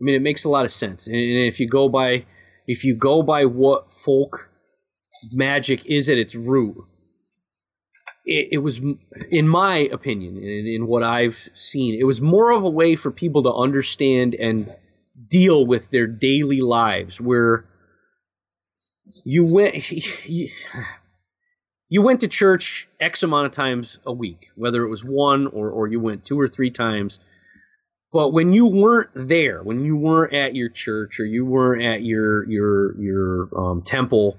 I 0.00 0.04
mean, 0.04 0.14
it 0.14 0.22
makes 0.22 0.44
a 0.44 0.48
lot 0.48 0.64
of 0.64 0.70
sense. 0.70 1.06
And 1.06 1.16
if 1.16 1.58
you 1.58 1.68
go 1.68 1.88
by, 1.88 2.26
if 2.66 2.84
you 2.84 2.94
go 2.94 3.22
by 3.22 3.46
what 3.46 3.92
folk 3.92 4.50
magic 5.32 5.86
is 5.86 6.08
at 6.08 6.18
its 6.18 6.34
root, 6.34 6.76
it, 8.26 8.48
it 8.52 8.58
was, 8.58 8.80
in 9.30 9.48
my 9.48 9.78
opinion, 9.92 10.36
and 10.36 10.66
in 10.66 10.86
what 10.86 11.02
I've 11.02 11.48
seen, 11.54 11.98
it 11.98 12.04
was 12.04 12.20
more 12.20 12.50
of 12.50 12.64
a 12.64 12.68
way 12.68 12.96
for 12.96 13.10
people 13.10 13.42
to 13.44 13.52
understand 13.52 14.34
and 14.34 14.68
deal 15.30 15.64
with 15.64 15.90
their 15.90 16.06
daily 16.06 16.60
lives, 16.60 17.20
where 17.20 17.64
you 19.24 19.50
went, 19.52 19.90
you, 20.28 20.50
you 21.88 22.02
went 22.02 22.20
to 22.20 22.28
church 22.28 22.88
X 23.00 23.22
amount 23.22 23.46
of 23.46 23.52
times 23.52 23.98
a 24.04 24.12
week, 24.12 24.48
whether 24.56 24.84
it 24.84 24.88
was 24.88 25.04
one 25.04 25.46
or, 25.46 25.70
or 25.70 25.86
you 25.86 26.00
went 26.00 26.24
two 26.24 26.38
or 26.38 26.48
three 26.48 26.70
times. 26.70 27.20
But 28.16 28.32
when 28.32 28.54
you 28.54 28.64
weren't 28.64 29.10
there, 29.14 29.62
when 29.62 29.84
you 29.84 29.94
weren't 29.94 30.32
at 30.32 30.54
your 30.54 30.70
church 30.70 31.20
or 31.20 31.26
you 31.26 31.44
weren't 31.44 31.82
at 31.82 32.02
your 32.02 32.48
your 32.48 32.98
your 32.98 33.48
um, 33.54 33.82
temple, 33.82 34.38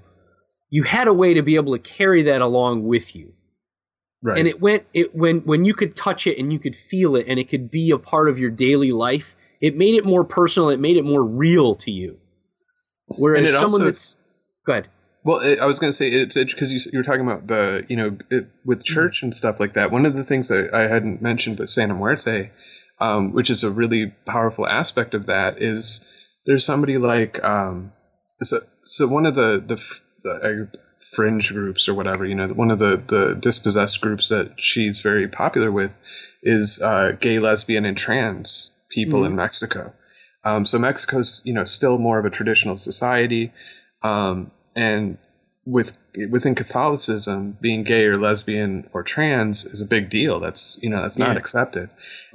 you 0.68 0.82
had 0.82 1.06
a 1.06 1.12
way 1.12 1.34
to 1.34 1.42
be 1.42 1.54
able 1.54 1.74
to 1.74 1.78
carry 1.78 2.24
that 2.24 2.42
along 2.42 2.82
with 2.82 3.14
you. 3.14 3.34
Right. 4.20 4.36
And 4.36 4.48
it 4.48 4.60
went 4.60 4.82
it 4.92 5.14
when 5.14 5.42
when 5.42 5.64
you 5.64 5.74
could 5.74 5.94
touch 5.94 6.26
it 6.26 6.38
and 6.40 6.52
you 6.52 6.58
could 6.58 6.74
feel 6.74 7.14
it 7.14 7.26
and 7.28 7.38
it 7.38 7.48
could 7.48 7.70
be 7.70 7.92
a 7.92 7.98
part 7.98 8.28
of 8.28 8.40
your 8.40 8.50
daily 8.50 8.90
life. 8.90 9.36
It 9.60 9.76
made 9.76 9.94
it 9.94 10.04
more 10.04 10.24
personal. 10.24 10.70
It 10.70 10.80
made 10.80 10.96
it 10.96 11.04
more 11.04 11.22
real 11.22 11.76
to 11.76 11.92
you. 11.92 12.18
Whereas 13.20 13.48
someone 13.52 13.62
also- 13.62 13.84
that's 13.84 14.16
go 14.66 14.72
ahead. 14.72 14.88
Well, 15.22 15.40
it, 15.40 15.60
I 15.60 15.66
was 15.66 15.78
going 15.78 15.90
to 15.90 15.96
say 15.96 16.08
it's 16.08 16.34
because 16.36 16.72
you, 16.72 16.80
you 16.92 16.98
were 16.98 17.04
talking 17.04 17.20
about 17.20 17.46
the 17.46 17.86
you 17.88 17.96
know 17.96 18.18
it, 18.30 18.48
with 18.64 18.82
church 18.82 19.22
and 19.22 19.32
stuff 19.32 19.60
like 19.60 19.74
that. 19.74 19.92
One 19.92 20.04
of 20.04 20.14
the 20.14 20.24
things 20.24 20.48
that 20.48 20.74
I 20.74 20.88
hadn't 20.88 21.22
mentioned 21.22 21.60
with 21.60 21.68
Santa 21.68 21.94
Muerte, 21.94 22.50
um, 23.00 23.32
which 23.32 23.50
is 23.50 23.64
a 23.64 23.70
really 23.70 24.06
powerful 24.06 24.66
aspect 24.66 25.14
of 25.14 25.26
that, 25.26 25.60
is 25.62 26.12
there's 26.46 26.64
somebody 26.64 26.98
like 26.98 27.42
um, 27.44 27.92
so 28.42 28.58
so 28.84 29.06
one 29.06 29.26
of 29.26 29.34
the 29.34 29.62
the, 29.64 30.00
the 30.22 30.30
uh, 30.30 30.78
fringe 31.12 31.52
groups 31.52 31.88
or 31.88 31.94
whatever 31.94 32.24
you 32.24 32.34
know 32.34 32.48
one 32.48 32.70
of 32.70 32.78
the 32.78 33.02
the 33.06 33.34
dispossessed 33.34 34.00
groups 34.00 34.30
that 34.30 34.60
she's 34.60 35.00
very 35.00 35.28
popular 35.28 35.70
with 35.70 36.00
is 36.42 36.80
uh, 36.82 37.12
gay, 37.12 37.38
lesbian, 37.38 37.84
and 37.84 37.96
trans 37.96 38.80
people 38.88 39.24
in 39.24 39.36
Mexico. 39.36 39.92
Um, 40.44 40.64
so 40.64 40.78
Mexico's 40.78 41.42
you 41.44 41.52
know 41.52 41.64
still 41.64 41.98
more 41.98 42.18
of 42.18 42.24
a 42.24 42.30
traditional 42.30 42.76
society, 42.76 43.52
um, 44.02 44.50
and 44.74 45.18
with 45.68 45.98
within 46.30 46.54
Catholicism, 46.54 47.56
being 47.60 47.82
gay 47.84 48.06
or 48.06 48.16
lesbian 48.16 48.88
or 48.92 49.02
trans 49.02 49.64
is 49.64 49.82
a 49.82 49.86
big 49.86 50.08
deal. 50.10 50.40
That's 50.40 50.78
you 50.82 50.88
know 50.90 51.02
that's 51.02 51.18
not 51.18 51.32
Yeah. 51.34 51.38
accepted. 51.38 51.90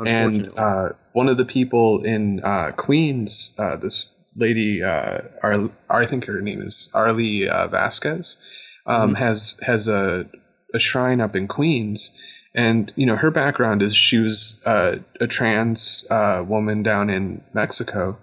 And 0.06 0.50
uh, 0.58 0.90
one 1.14 1.30
of 1.30 1.38
the 1.38 1.46
people 1.46 2.04
in 2.04 2.42
uh, 2.44 2.72
Queens, 2.76 3.56
uh, 3.58 3.78
this 3.78 4.16
lady, 4.36 4.84
uh, 4.84 5.22
Ar- 5.42 5.70
I 5.90 6.06
think 6.06 6.26
her 6.26 6.42
name 6.42 6.62
is 6.62 6.92
Arely 6.94 7.48
uh, 7.48 7.68
Vasquez, 7.68 8.44
um, 8.86 9.16
has 9.16 9.60
has 9.66 9.88
a 9.88 10.26
a 10.74 10.80
shrine 10.80 11.22
up 11.22 11.36
in 11.36 11.48
Queens. 11.48 12.20
And 12.56 12.94
you 12.96 13.08
know 13.08 13.16
her 13.16 13.32
background 13.32 13.82
is 13.82 13.96
she 13.96 14.20
was 14.20 14.62
uh, 14.66 14.98
a 15.20 15.26
trans 15.28 16.06
uh, 16.12 16.44
woman 16.48 16.84
down 16.84 17.10
in 17.10 17.42
Mexico, 17.54 18.18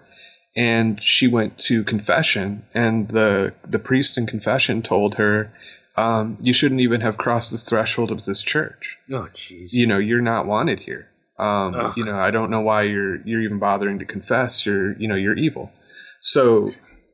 and 0.55 1.01
she 1.01 1.27
went 1.27 1.57
to 1.57 1.83
confession 1.83 2.65
and 2.73 3.07
the 3.07 3.53
the 3.65 3.79
priest 3.79 4.17
in 4.17 4.25
confession 4.25 4.81
told 4.81 5.15
her 5.15 5.51
um, 5.97 6.37
you 6.39 6.53
shouldn't 6.53 6.81
even 6.81 7.01
have 7.01 7.17
crossed 7.17 7.51
the 7.51 7.57
threshold 7.57 8.11
of 8.11 8.23
this 8.23 8.41
church. 8.41 8.97
Oh, 9.11 9.27
jeez. 9.33 9.73
you 9.73 9.87
know 9.87 9.97
you're 9.97 10.21
not 10.21 10.45
wanted 10.45 10.79
here. 10.79 11.07
Um, 11.37 11.93
you 11.97 12.05
know 12.05 12.19
i 12.19 12.29
don't 12.29 12.51
know 12.51 12.61
why 12.61 12.83
you're 12.83 13.19
you're 13.25 13.41
even 13.41 13.59
bothering 13.59 13.99
to 13.99 14.05
confess. 14.05 14.65
You're 14.65 14.93
you 14.93 15.07
know 15.07 15.15
you're 15.15 15.37
evil. 15.37 15.71
So 16.19 16.69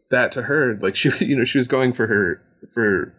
that 0.10 0.34
to 0.34 0.42
her 0.42 0.76
like 0.76 0.96
she 0.96 1.10
you 1.26 1.38
know 1.38 1.44
she 1.44 1.58
was 1.58 1.68
going 1.68 1.94
for 1.94 2.08
her 2.08 2.42
for 2.72 3.14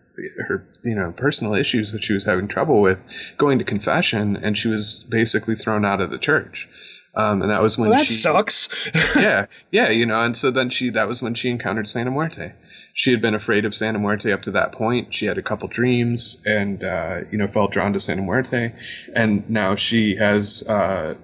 her 0.49 0.67
you 0.85 0.95
know 0.95 1.13
personal 1.13 1.55
issues 1.55 1.93
that 1.93 2.03
she 2.03 2.13
was 2.13 2.25
having 2.25 2.49
trouble 2.49 2.81
with 2.81 3.05
going 3.37 3.59
to 3.59 3.65
confession 3.65 4.37
and 4.37 4.59
she 4.59 4.69
was 4.69 5.07
basically 5.09 5.55
thrown 5.55 5.85
out 5.85 6.01
of 6.01 6.11
the 6.11 6.19
church 6.19 6.69
um, 7.15 7.43
and 7.43 7.51
that 7.51 7.63
was 7.63 7.77
when 7.79 7.91
Well, 7.91 7.99
that 7.99 8.07
she 8.07 8.15
sucks. 8.15 8.91
yeah, 9.17 9.47
yeah, 9.71 9.91
you 9.91 10.07
know, 10.07 10.21
and 10.21 10.37
so 10.37 10.51
then 10.51 10.71
she 10.71 10.91
that 10.91 11.09
was 11.09 11.23
when 11.23 11.35
she 11.35 11.49
encountered 11.51 11.89
Santa 11.89 12.11
Muerte. 12.11 12.53
She 12.95 13.11
had 13.11 13.21
been 13.21 13.35
afraid 13.35 13.65
of 13.65 13.75
Santa 13.75 13.99
Muerte 13.99 14.33
up 14.33 14.43
to 14.43 14.53
that 14.53 14.73
point. 14.73 15.15
She 15.15 15.27
had 15.27 15.39
a 15.39 15.43
couple 15.43 15.69
dreams 15.69 16.43
and 16.45 16.83
uh, 16.83 17.21
you 17.31 17.39
know 17.39 17.47
felt 17.47 17.73
drawn 17.73 17.93
to 17.95 18.01
Santa 18.01 18.23
Muerte, 18.23 18.73
and 19.15 19.49
now 19.49 19.75
she 19.75 20.17
has 20.17 20.69
uh, 20.69 21.15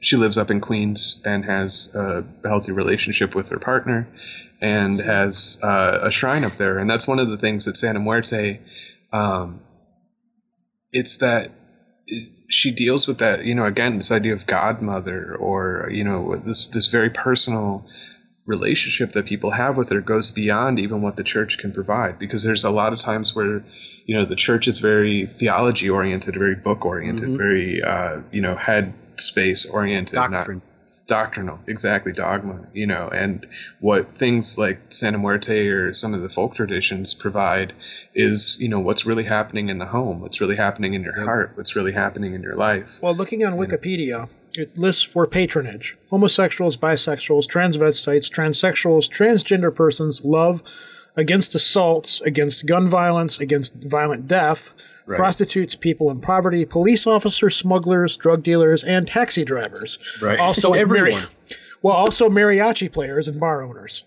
she 0.00 0.16
lives 0.16 0.38
up 0.38 0.50
in 0.50 0.60
Queens 0.60 1.22
and 1.24 1.44
has 1.44 1.94
a 1.94 2.24
healthy 2.44 2.72
relationship 2.72 3.34
with 3.34 3.50
her 3.50 3.58
partner, 3.58 4.06
and 4.60 5.00
has 5.00 5.60
uh, 5.62 6.00
a 6.02 6.10
shrine 6.10 6.44
up 6.44 6.56
there. 6.56 6.78
And 6.78 6.90
that's 6.90 7.06
one 7.06 7.18
of 7.18 7.28
the 7.28 7.36
things 7.36 7.66
that 7.66 7.76
Santa 7.76 8.00
Muerte. 8.00 8.60
Um, 9.12 9.60
it's 10.92 11.18
that 11.18 11.52
she 12.50 12.72
deals 12.72 13.06
with 13.08 13.18
that 13.18 13.44
you 13.44 13.54
know 13.54 13.64
again 13.64 13.96
this 13.96 14.10
idea 14.12 14.32
of 14.34 14.46
godmother 14.46 15.34
or 15.36 15.88
you 15.90 16.04
know 16.04 16.36
this 16.36 16.66
this 16.68 16.88
very 16.88 17.08
personal 17.10 17.86
relationship 18.46 19.12
that 19.12 19.26
people 19.26 19.50
have 19.50 19.76
with 19.76 19.90
her 19.90 20.00
goes 20.00 20.30
beyond 20.30 20.80
even 20.80 21.00
what 21.02 21.14
the 21.16 21.22
church 21.22 21.58
can 21.58 21.72
provide 21.72 22.18
because 22.18 22.42
there's 22.42 22.64
a 22.64 22.70
lot 22.70 22.92
of 22.92 22.98
times 22.98 23.34
where 23.36 23.62
you 24.06 24.16
know 24.16 24.24
the 24.24 24.34
church 24.34 24.66
is 24.66 24.80
very 24.80 25.26
theology 25.26 25.88
oriented 25.88 26.34
very 26.34 26.56
book 26.56 26.84
oriented 26.84 27.28
Mhm. 27.30 27.36
very 27.36 27.82
uh, 27.82 28.20
you 28.32 28.40
know 28.40 28.56
head 28.56 28.92
space 29.18 29.66
oriented 29.70 30.16
not- 30.16 30.30
Doctrine. 30.32 30.62
Doctrinal 31.10 31.58
exactly 31.66 32.12
dogma 32.12 32.60
you 32.72 32.86
know 32.86 33.08
and 33.08 33.44
what 33.80 34.14
things 34.14 34.56
like 34.56 34.80
santa 34.90 35.18
muerte 35.18 35.68
or 35.68 35.92
some 35.92 36.14
of 36.14 36.22
the 36.22 36.28
folk 36.28 36.54
traditions 36.54 37.14
provide 37.14 37.72
is 38.14 38.56
you 38.60 38.68
know 38.68 38.78
what's 38.78 39.04
really 39.04 39.24
happening 39.24 39.68
in 39.68 39.78
the 39.78 39.86
home 39.86 40.20
what's 40.20 40.40
really 40.40 40.54
happening 40.54 40.94
in 40.94 41.02
your 41.02 41.24
heart 41.24 41.50
what's 41.56 41.76
really 41.76 41.92
happening 41.92 42.34
in 42.34 42.42
your 42.42 42.54
life. 42.54 42.98
Well, 43.02 43.14
looking 43.14 43.44
on 43.44 43.54
Wikipedia, 43.54 44.28
it 44.56 44.76
lists 44.76 45.02
for 45.02 45.26
patronage 45.26 45.96
homosexuals, 46.08 46.76
bisexuals, 46.76 47.46
transvestites, 47.46 48.30
transsexuals, 48.30 49.08
transgender 49.08 49.74
persons, 49.74 50.24
love, 50.24 50.62
against 51.16 51.54
assaults, 51.54 52.20
against 52.20 52.66
gun 52.66 52.88
violence, 52.88 53.40
against 53.40 53.74
violent 53.74 54.26
death, 54.28 54.70
Right. 55.10 55.16
prostitutes, 55.16 55.74
people 55.74 56.10
in 56.10 56.20
poverty, 56.20 56.64
police 56.64 57.06
officers, 57.06 57.56
smugglers, 57.56 58.16
drug 58.16 58.44
dealers, 58.44 58.84
and 58.84 59.08
taxi 59.08 59.44
drivers. 59.44 59.98
Right. 60.22 60.38
Also, 60.38 60.72
everyone. 60.84 61.22
mari- 61.22 61.26
well, 61.82 61.96
also 61.96 62.28
mariachi 62.28 62.92
players 62.92 63.26
and 63.26 63.40
bar 63.40 63.62
owners. 63.62 64.04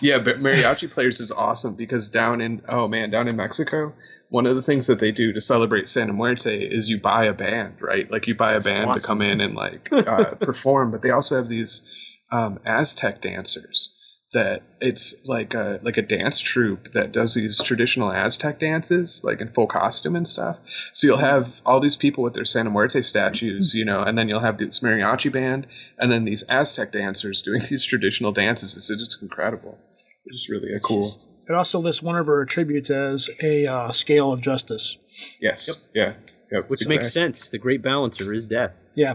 Yeah, 0.00 0.18
but 0.18 0.36
mariachi 0.36 0.90
players 0.90 1.20
is 1.20 1.30
awesome 1.30 1.74
because 1.74 2.10
down 2.10 2.40
in 2.40 2.62
oh 2.68 2.88
man, 2.88 3.10
down 3.10 3.28
in 3.28 3.36
Mexico, 3.36 3.94
one 4.30 4.46
of 4.46 4.56
the 4.56 4.62
things 4.62 4.86
that 4.86 4.98
they 4.98 5.12
do 5.12 5.32
to 5.32 5.40
celebrate 5.40 5.88
Santa 5.88 6.12
Muerte 6.12 6.64
is 6.64 6.88
you 6.88 7.00
buy 7.00 7.26
a 7.26 7.34
band, 7.34 7.80
right? 7.80 8.10
Like 8.10 8.26
you 8.26 8.34
buy 8.34 8.54
a 8.54 8.60
band 8.60 8.92
to 8.94 9.00
come 9.00 9.20
in 9.20 9.40
and 9.40 9.54
like 9.54 9.88
uh, 9.92 10.36
perform, 10.36 10.90
but 10.90 11.02
they 11.02 11.10
also 11.10 11.36
have 11.36 11.48
these 11.48 12.16
um, 12.32 12.60
Aztec 12.64 13.20
dancers 13.20 13.95
that 14.36 14.62
it's 14.82 15.26
like 15.26 15.54
a 15.54 15.80
like 15.82 15.96
a 15.96 16.02
dance 16.02 16.40
troupe 16.40 16.92
that 16.92 17.10
does 17.10 17.32
these 17.32 17.62
traditional 17.62 18.12
Aztec 18.12 18.58
dances, 18.58 19.22
like 19.24 19.40
in 19.40 19.48
full 19.48 19.66
costume 19.66 20.14
and 20.14 20.28
stuff. 20.28 20.60
So 20.92 21.06
you'll 21.06 21.16
have 21.16 21.62
all 21.64 21.80
these 21.80 21.96
people 21.96 22.22
with 22.22 22.34
their 22.34 22.44
Santa 22.44 22.68
Muerte 22.68 23.00
statues, 23.00 23.74
you 23.74 23.86
know, 23.86 24.00
and 24.00 24.16
then 24.16 24.28
you'll 24.28 24.40
have 24.40 24.58
this 24.58 24.80
mariachi 24.80 25.32
band, 25.32 25.66
and 25.98 26.12
then 26.12 26.26
these 26.26 26.42
Aztec 26.50 26.92
dancers 26.92 27.40
doing 27.42 27.60
these 27.70 27.84
traditional 27.84 28.32
dances. 28.32 28.76
It's 28.76 28.88
just 28.88 29.22
incredible. 29.22 29.78
It's 30.26 30.34
just 30.34 30.50
really 30.50 30.74
a 30.74 30.78
cool. 30.78 31.10
It 31.48 31.54
also 31.54 31.78
lists 31.78 32.02
one 32.02 32.16
of 32.16 32.26
her 32.26 32.42
attributes 32.42 32.90
as 32.90 33.30
a 33.42 33.66
uh, 33.66 33.92
scale 33.92 34.32
of 34.32 34.42
justice. 34.42 34.98
Yes. 35.40 35.88
Yeah. 35.94 36.14
Yep, 36.50 36.68
Which 36.68 36.82
exactly. 36.82 36.96
makes 36.98 37.12
sense. 37.12 37.50
The 37.50 37.58
great 37.58 37.82
balancer 37.82 38.34
is 38.34 38.46
death. 38.46 38.72
Yeah. 38.94 39.14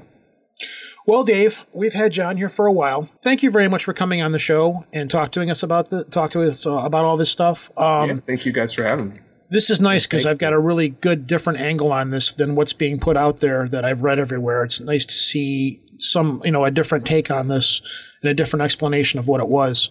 Well, 1.08 1.24
Dave, 1.24 1.66
we've 1.74 1.94
had 1.94 2.12
John 2.12 2.38
here 2.38 2.50
for 2.50 2.68
a 2.68 2.72
while. 2.72 3.10
Thank 3.24 3.42
you 3.42 3.50
very 3.50 3.68
much 3.68 3.84
for 3.84 3.94
coming 3.94 4.22
on 4.22 4.32
the 4.32 4.40
show 4.40 4.86
and 4.94 5.10
talk 5.10 5.32
to 5.32 5.42
us 5.42 5.64
about 5.64 5.90
the 5.90 6.04
talk 6.04 6.32
to 6.32 6.44
us 6.44 6.66
uh, 6.66 6.74
about 6.74 7.06
all 7.06 7.18
this 7.18 7.32
stuff. 7.32 7.72
Um, 7.78 8.10
yeah, 8.10 8.16
thank 8.26 8.46
you 8.46 8.52
guys 8.52 8.74
for 8.74 8.84
having 8.84 9.10
me. 9.10 9.16
This 9.50 9.70
is 9.70 9.82
nice 9.82 10.06
because 10.06 10.26
I've 10.26 10.38
got 10.38 10.54
a 10.54 10.60
really 10.60 10.90
good 10.90 11.28
different 11.28 11.60
angle 11.60 11.92
on 11.92 12.10
this 12.10 12.32
than 12.34 12.56
what's 12.56 12.72
being 12.72 13.00
put 13.00 13.18
out 13.18 13.38
there 13.38 13.68
that 13.68 13.84
I've 13.84 14.02
read 14.02 14.18
everywhere. 14.18 14.64
It's 14.64 14.80
nice 14.80 15.06
to 15.08 15.14
see 15.14 15.82
some, 15.98 16.42
you 16.46 16.52
know, 16.52 16.64
a 16.64 16.72
different 16.72 17.06
take 17.06 17.30
on 17.30 17.50
this 17.50 17.82
and 18.22 18.32
a 18.32 18.34
different 18.34 18.64
explanation 18.64 19.20
of 19.20 19.28
what 19.28 19.42
it 19.42 19.50
was. 19.50 19.90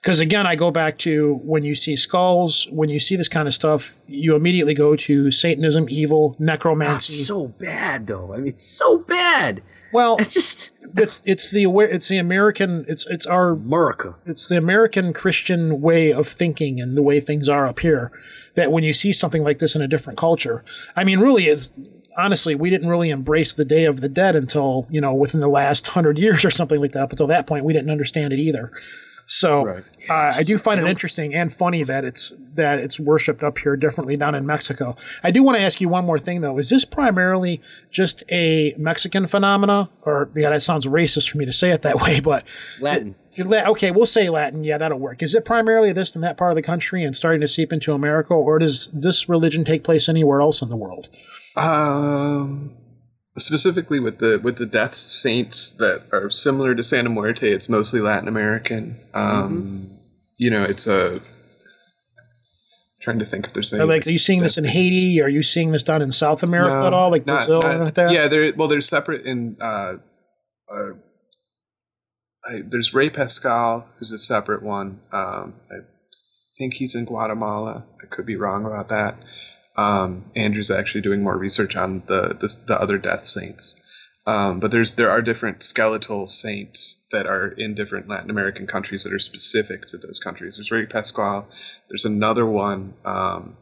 Because 0.00 0.20
again, 0.20 0.46
I 0.46 0.56
go 0.56 0.70
back 0.70 0.96
to 0.98 1.34
when 1.44 1.62
you 1.62 1.74
see 1.74 1.94
skulls, 1.94 2.66
when 2.70 2.88
you 2.88 2.98
see 2.98 3.16
this 3.16 3.28
kind 3.28 3.46
of 3.46 3.52
stuff, 3.52 4.00
you 4.06 4.34
immediately 4.34 4.74
go 4.74 4.96
to 4.96 5.30
Satanism, 5.30 5.86
evil, 5.90 6.34
necromancy. 6.38 7.20
Ah, 7.20 7.26
so 7.26 7.48
bad 7.48 8.06
though. 8.06 8.32
I 8.32 8.38
mean, 8.38 8.48
it's 8.48 8.64
so 8.64 8.98
bad. 8.98 9.62
Well, 9.92 10.16
It's 10.18 10.34
just 10.34 10.70
it's 10.96 11.22
it's 11.26 11.50
the 11.50 11.66
it's 11.80 12.08
the 12.08 12.18
American 12.18 12.84
it's 12.88 13.06
it's 13.06 13.26
our 13.26 13.50
America. 13.50 14.14
it's 14.26 14.48
the 14.48 14.56
American 14.56 15.12
Christian 15.12 15.80
way 15.80 16.12
of 16.12 16.26
thinking 16.26 16.80
and 16.80 16.96
the 16.96 17.02
way 17.02 17.20
things 17.20 17.48
are 17.48 17.66
up 17.66 17.78
here. 17.78 18.10
That 18.54 18.72
when 18.72 18.84
you 18.84 18.92
see 18.92 19.12
something 19.12 19.44
like 19.44 19.58
this 19.58 19.76
in 19.76 19.82
a 19.82 19.88
different 19.88 20.18
culture, 20.18 20.64
I 20.96 21.04
mean, 21.04 21.20
really, 21.20 21.46
is 21.48 21.72
honestly, 22.18 22.54
we 22.54 22.68
didn't 22.70 22.88
really 22.88 23.10
embrace 23.10 23.54
the 23.54 23.64
Day 23.64 23.86
of 23.86 24.00
the 24.00 24.08
Dead 24.08 24.36
until 24.36 24.86
you 24.90 25.00
know 25.00 25.14
within 25.14 25.40
the 25.40 25.48
last 25.48 25.86
hundred 25.86 26.18
years 26.24 26.44
or 26.44 26.50
something 26.50 26.80
like 26.80 26.92
that. 26.92 27.02
Up 27.02 27.10
until 27.12 27.28
that 27.28 27.46
point, 27.46 27.64
we 27.64 27.72
didn't 27.72 27.90
understand 27.90 28.32
it 28.32 28.38
either. 28.38 28.72
So 29.34 29.64
Right. 29.64 29.82
uh, 30.10 30.32
I 30.36 30.42
do 30.42 30.58
find 30.58 30.78
it 30.78 30.86
interesting 30.86 31.34
and 31.34 31.50
funny 31.50 31.84
that 31.84 32.04
it's 32.04 32.34
that 32.54 32.80
it's 32.80 33.00
worshipped 33.00 33.42
up 33.42 33.56
here 33.56 33.76
differently 33.76 34.14
down 34.16 34.34
in 34.34 34.44
Mexico. 34.44 34.94
I 35.24 35.30
do 35.30 35.42
want 35.42 35.56
to 35.56 35.62
ask 35.64 35.80
you 35.80 35.88
one 35.88 36.04
more 36.04 36.18
thing 36.18 36.42
though: 36.42 36.58
Is 36.58 36.68
this 36.68 36.84
primarily 36.84 37.62
just 37.90 38.24
a 38.30 38.74
Mexican 38.76 39.26
phenomena, 39.26 39.88
or 40.02 40.28
yeah, 40.36 40.50
that 40.50 40.60
sounds 40.60 40.86
racist 40.86 41.30
for 41.30 41.38
me 41.38 41.46
to 41.46 41.52
say 41.52 41.70
it 41.70 41.80
that 41.82 41.96
way, 42.02 42.20
but 42.20 42.44
Latin. 42.80 43.14
La- 43.38 43.70
Okay, 43.70 43.90
we'll 43.90 44.04
say 44.04 44.28
Latin. 44.28 44.64
Yeah, 44.64 44.76
that'll 44.76 44.98
work. 44.98 45.22
Is 45.22 45.34
it 45.34 45.46
primarily 45.46 45.92
this 45.92 46.14
in 46.14 46.20
that 46.20 46.36
part 46.36 46.50
of 46.50 46.56
the 46.56 46.62
country 46.62 47.02
and 47.02 47.16
starting 47.16 47.40
to 47.40 47.48
seep 47.48 47.72
into 47.72 47.94
America, 47.94 48.34
or 48.34 48.58
does 48.58 48.88
this 48.92 49.30
religion 49.30 49.64
take 49.64 49.82
place 49.82 50.10
anywhere 50.10 50.42
else 50.42 50.60
in 50.60 50.68
the 50.68 50.76
world? 50.76 51.08
Um, 51.56 52.76
specifically 53.38 54.00
with 54.00 54.18
the 54.18 54.40
with 54.42 54.56
the 54.56 54.66
death 54.66 54.94
saints 54.94 55.72
that 55.76 56.02
are 56.12 56.30
similar 56.30 56.74
to 56.74 56.82
Santa 56.82 57.08
Muerte, 57.10 57.50
it's 57.50 57.68
mostly 57.68 58.00
Latin 58.00 58.28
American. 58.28 58.94
Um, 59.14 59.86
You 60.38 60.50
know, 60.50 60.64
it's 60.64 60.86
a. 60.86 61.20
Trying 63.00 63.18
to 63.18 63.24
think 63.24 63.46
if 63.46 63.52
there's 63.52 63.72
any. 63.72 63.84
Like, 63.84 64.06
are 64.06 64.10
you 64.10 64.18
seeing 64.18 64.40
this 64.40 64.58
in 64.58 64.64
Haiti? 64.64 65.22
Are 65.22 65.28
you 65.28 65.42
seeing 65.42 65.72
this 65.72 65.82
down 65.82 66.02
in 66.02 66.12
South 66.12 66.42
America 66.44 66.74
No, 66.74 66.86
at 66.86 66.92
all, 66.92 67.10
like 67.10 67.26
not- 67.26 67.38
Brazil 67.38 67.60
not- 67.62 67.74
and 67.74 67.84
like 67.84 67.94
that? 67.94 68.12
Yeah, 68.12 68.28
they're 68.28 68.52
well, 68.54 68.68
they're 68.68 68.80
separate 68.80 69.26
in. 69.26 69.56
Uh, 69.60 69.96
uh, 70.72 70.90
I, 72.44 72.62
there's 72.68 72.92
Rey 72.94 73.10
Pascual, 73.10 73.86
who's 73.98 74.12
a 74.12 74.18
separate 74.18 74.62
one. 74.62 75.00
Um, 75.12 75.54
I 75.70 75.76
think 76.58 76.74
he's 76.74 76.94
in 76.94 77.04
Guatemala. 77.04 77.84
I 78.02 78.06
could 78.06 78.26
be 78.26 78.36
wrong 78.36 78.66
about 78.66 78.88
that. 78.88 79.16
Um, 79.76 80.30
Andrew's 80.36 80.70
actually 80.70 81.00
doing 81.00 81.22
more 81.22 81.36
research 81.36 81.76
on 81.76 82.02
the 82.06 82.36
the, 82.38 82.64
the 82.66 82.80
other 82.80 82.98
death 82.98 83.22
saints. 83.22 83.80
Um, 84.24 84.60
but 84.60 84.70
there's 84.70 84.94
there 84.94 85.10
are 85.10 85.22
different 85.22 85.62
skeletal 85.62 86.26
saints 86.26 87.02
that 87.10 87.26
are 87.26 87.48
in 87.48 87.74
different 87.74 88.08
Latin 88.08 88.30
American 88.30 88.66
countries 88.66 89.04
that 89.04 89.12
are 89.12 89.18
specific 89.18 89.86
to 89.86 89.98
those 89.98 90.20
countries. 90.20 90.56
There's 90.56 90.70
Rey 90.70 90.86
Pascual. 90.86 91.48
There's 91.88 92.04
another 92.04 92.46
one. 92.46 92.94
Um, 93.04 93.56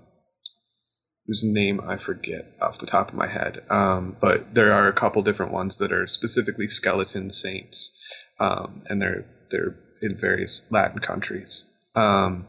whose 1.30 1.44
name 1.44 1.80
I 1.86 1.96
forget 1.96 2.56
off 2.60 2.78
the 2.78 2.86
top 2.86 3.10
of 3.10 3.14
my 3.14 3.28
head. 3.28 3.62
Um, 3.70 4.16
but 4.20 4.52
there 4.52 4.72
are 4.72 4.88
a 4.88 4.92
couple 4.92 5.22
different 5.22 5.52
ones 5.52 5.78
that 5.78 5.92
are 5.92 6.08
specifically 6.08 6.66
skeleton 6.66 7.30
saints, 7.30 7.96
um, 8.40 8.82
and 8.86 9.00
they're 9.00 9.26
they're 9.48 9.76
in 10.02 10.16
various 10.16 10.66
Latin 10.72 10.98
countries. 10.98 11.70
Um, 11.94 12.48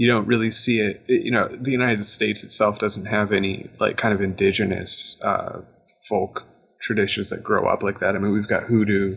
you 0.00 0.08
don't 0.10 0.26
really 0.26 0.50
see 0.50 0.80
it, 0.80 1.02
it- 1.08 1.24
You 1.26 1.30
know, 1.30 1.46
the 1.48 1.72
United 1.72 2.04
States 2.04 2.42
itself 2.44 2.78
doesn't 2.78 3.06
have 3.06 3.32
any 3.32 3.68
like 3.78 3.96
kind 3.98 4.14
of 4.14 4.20
indigenous 4.22 5.20
uh, 5.22 5.60
folk 6.08 6.44
traditions 6.80 7.30
that 7.30 7.42
grow 7.44 7.64
up 7.66 7.82
like 7.82 7.98
that. 8.00 8.16
I 8.16 8.18
mean, 8.18 8.32
we've 8.32 8.48
got 8.48 8.62
hoodoo. 8.64 9.14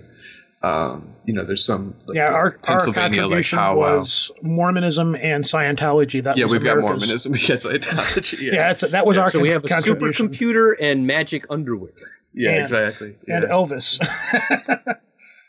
Um, 0.62 1.14
you 1.26 1.34
know, 1.34 1.44
there's 1.46 1.66
some 1.66 1.94
like, 2.06 2.16
yeah, 2.16 2.32
our, 2.34 2.44
our 2.46 2.52
Pennsylvania 2.52 3.10
like 3.10 3.16
contribution 3.22 3.60
powwow. 3.60 3.98
was 3.98 4.32
Mormonism 4.42 5.16
and 5.16 5.44
Scientology. 5.44 6.24
That 6.24 6.36
Yeah, 6.38 6.46
was 6.46 6.54
we've 6.54 6.64
got 6.64 6.80
Mormonism, 6.80 7.32
we 7.34 7.38
got 7.40 7.60
Scientology. 7.60 8.40
Yeah, 8.42 8.68
that's, 8.68 8.82
that 8.92 9.06
was 9.06 9.16
Yeah, 9.18 9.24
our 9.24 9.30
so 9.32 9.40
con- 9.40 9.44
we 9.44 9.52
have 9.52 9.64
a 9.66 9.68
contribution. 9.68 10.30
supercomputer 10.30 10.74
and 10.80 11.06
magic 11.08 11.46
underwear. 11.50 11.92
yeah, 12.34 12.52
and- 12.52 12.60
exactly. 12.62 13.16
and. 13.28 13.46
Elvis. 13.46 14.00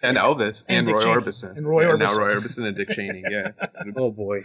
and 0.02 0.16
Elvis 0.16 0.64
And 0.68 0.86
and, 0.88 0.94
Roy 0.96 1.00
Cheney. 1.02 1.14
Orbison 1.20 1.56
And 1.56 1.66
Roy 1.68 1.90
and 1.90 1.98
now 1.98 2.14
Roy 2.16 2.34
Orbison 2.34 2.66
and 2.66 2.76
Dick 2.76 2.90
Cheney. 2.90 3.24
Yeah, 3.28 3.50
Oh 3.96 4.10
boy. 4.10 4.44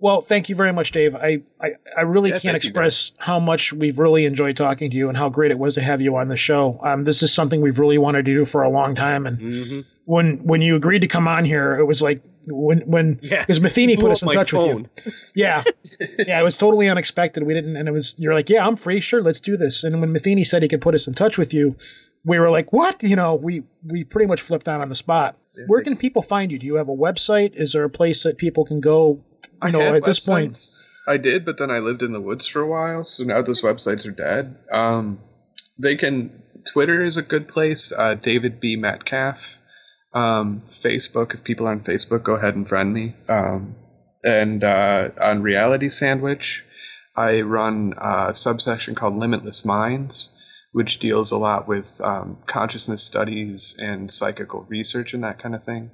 Well, 0.00 0.22
thank 0.22 0.48
you 0.48 0.54
very 0.54 0.72
much, 0.72 0.92
Dave. 0.92 1.14
I, 1.14 1.42
I, 1.60 1.72
I 1.96 2.00
really 2.02 2.30
Yeah, 2.30 2.38
can't 2.38 2.56
express 2.56 3.12
how 3.18 3.38
much 3.38 3.72
we've 3.72 3.98
really 3.98 4.24
enjoyed 4.24 4.56
talking 4.56 4.90
to 4.90 4.96
you 4.96 5.08
and 5.08 5.16
how 5.16 5.28
great 5.28 5.50
it 5.50 5.58
was 5.58 5.74
to 5.74 5.82
have 5.82 6.00
you 6.00 6.16
on 6.16 6.28
the 6.28 6.36
show. 6.36 6.80
Um, 6.82 7.04
this 7.04 7.22
is 7.22 7.32
something 7.34 7.60
we've 7.60 7.78
really 7.78 7.98
wanted 7.98 8.24
to 8.24 8.34
do 8.34 8.44
for 8.46 8.62
a 8.62 8.70
long 8.70 8.94
time, 8.94 9.26
and 9.26 9.38
Mm-hmm. 9.38 9.80
when 10.06 10.38
when 10.38 10.62
you 10.62 10.74
agreed 10.76 11.00
to 11.00 11.08
come 11.08 11.28
on 11.28 11.44
here, 11.44 11.78
it 11.78 11.84
was 11.84 12.00
like 12.00 12.22
when 12.46 12.78
when 12.80 13.18
Yeah. 13.22 13.40
because 13.42 13.60
Matheny 13.60 13.96
put 13.96 14.10
us 14.10 14.22
in 14.22 14.30
touch 14.30 14.52
with 14.52 14.64
you. 14.64 14.88
Yeah, 15.34 15.62
yeah, 16.18 16.40
it 16.40 16.44
was 16.44 16.56
totally 16.56 16.88
unexpected. 16.88 17.42
We 17.42 17.52
didn't, 17.54 17.76
and 17.76 17.86
it 17.86 17.92
was 17.92 18.14
you're 18.18 18.34
like, 18.34 18.48
yeah, 18.48 18.66
I'm 18.66 18.76
free, 18.76 19.00
sure, 19.00 19.20
let's 19.22 19.40
do 19.40 19.56
this. 19.58 19.84
And 19.84 20.00
when 20.00 20.12
Matheny 20.12 20.44
said 20.44 20.62
he 20.62 20.68
could 20.68 20.80
put 20.80 20.94
us 20.94 21.06
in 21.06 21.12
touch 21.14 21.36
with 21.36 21.52
you, 21.52 21.76
we 22.24 22.38
were 22.38 22.50
like, 22.50 22.72
what? 22.72 23.02
You 23.02 23.16
know, 23.16 23.34
we 23.34 23.62
we 23.84 24.04
pretty 24.04 24.26
much 24.28 24.40
flipped 24.40 24.68
out 24.68 24.80
on 24.80 24.88
the 24.88 24.94
spot. 24.94 25.36
Where 25.66 25.82
can 25.82 25.96
people 25.96 26.22
find 26.22 26.52
you? 26.52 26.58
Do 26.58 26.66
you 26.66 26.76
have 26.76 26.88
a 26.88 26.96
website? 26.96 27.54
Is 27.54 27.72
there 27.72 27.84
a 27.84 27.90
place 27.90 28.24
that 28.24 28.38
people 28.38 28.64
can 28.64 28.80
go? 28.80 29.22
You 29.42 29.68
I 29.68 29.70
know, 29.70 29.94
at 29.94 30.04
this 30.04 30.26
point. 30.26 30.58
I 31.08 31.16
did, 31.16 31.44
but 31.44 31.58
then 31.58 31.70
I 31.70 31.78
lived 31.78 32.02
in 32.02 32.12
the 32.12 32.20
woods 32.20 32.46
for 32.46 32.60
a 32.60 32.68
while, 32.68 33.04
so 33.04 33.24
now 33.24 33.42
those 33.42 33.62
websites 33.62 34.06
are 34.06 34.12
dead. 34.12 34.56
Um, 34.70 35.20
they 35.78 35.96
can. 35.96 36.30
Twitter 36.72 37.02
is 37.02 37.16
a 37.16 37.22
good 37.22 37.48
place. 37.48 37.92
Uh, 37.92 38.14
David 38.14 38.60
B 38.60 38.76
Metcalf. 38.76 39.58
Um, 40.12 40.62
Facebook, 40.70 41.34
if 41.34 41.44
people 41.44 41.68
are 41.68 41.70
on 41.70 41.80
Facebook, 41.80 42.22
go 42.22 42.34
ahead 42.34 42.56
and 42.56 42.68
friend 42.68 42.92
me. 42.92 43.14
Um, 43.28 43.76
and 44.24 44.62
uh, 44.62 45.10
on 45.20 45.42
Reality 45.42 45.88
Sandwich, 45.88 46.64
I 47.16 47.42
run 47.42 47.94
a 47.96 48.34
subsection 48.34 48.94
called 48.94 49.14
Limitless 49.14 49.64
Minds, 49.64 50.34
which 50.72 50.98
deals 50.98 51.32
a 51.32 51.38
lot 51.38 51.66
with 51.66 52.00
um, 52.00 52.38
consciousness 52.46 53.02
studies 53.02 53.78
and 53.82 54.10
psychical 54.10 54.64
research 54.68 55.14
and 55.14 55.24
that 55.24 55.38
kind 55.38 55.54
of 55.54 55.62
thing. 55.62 55.90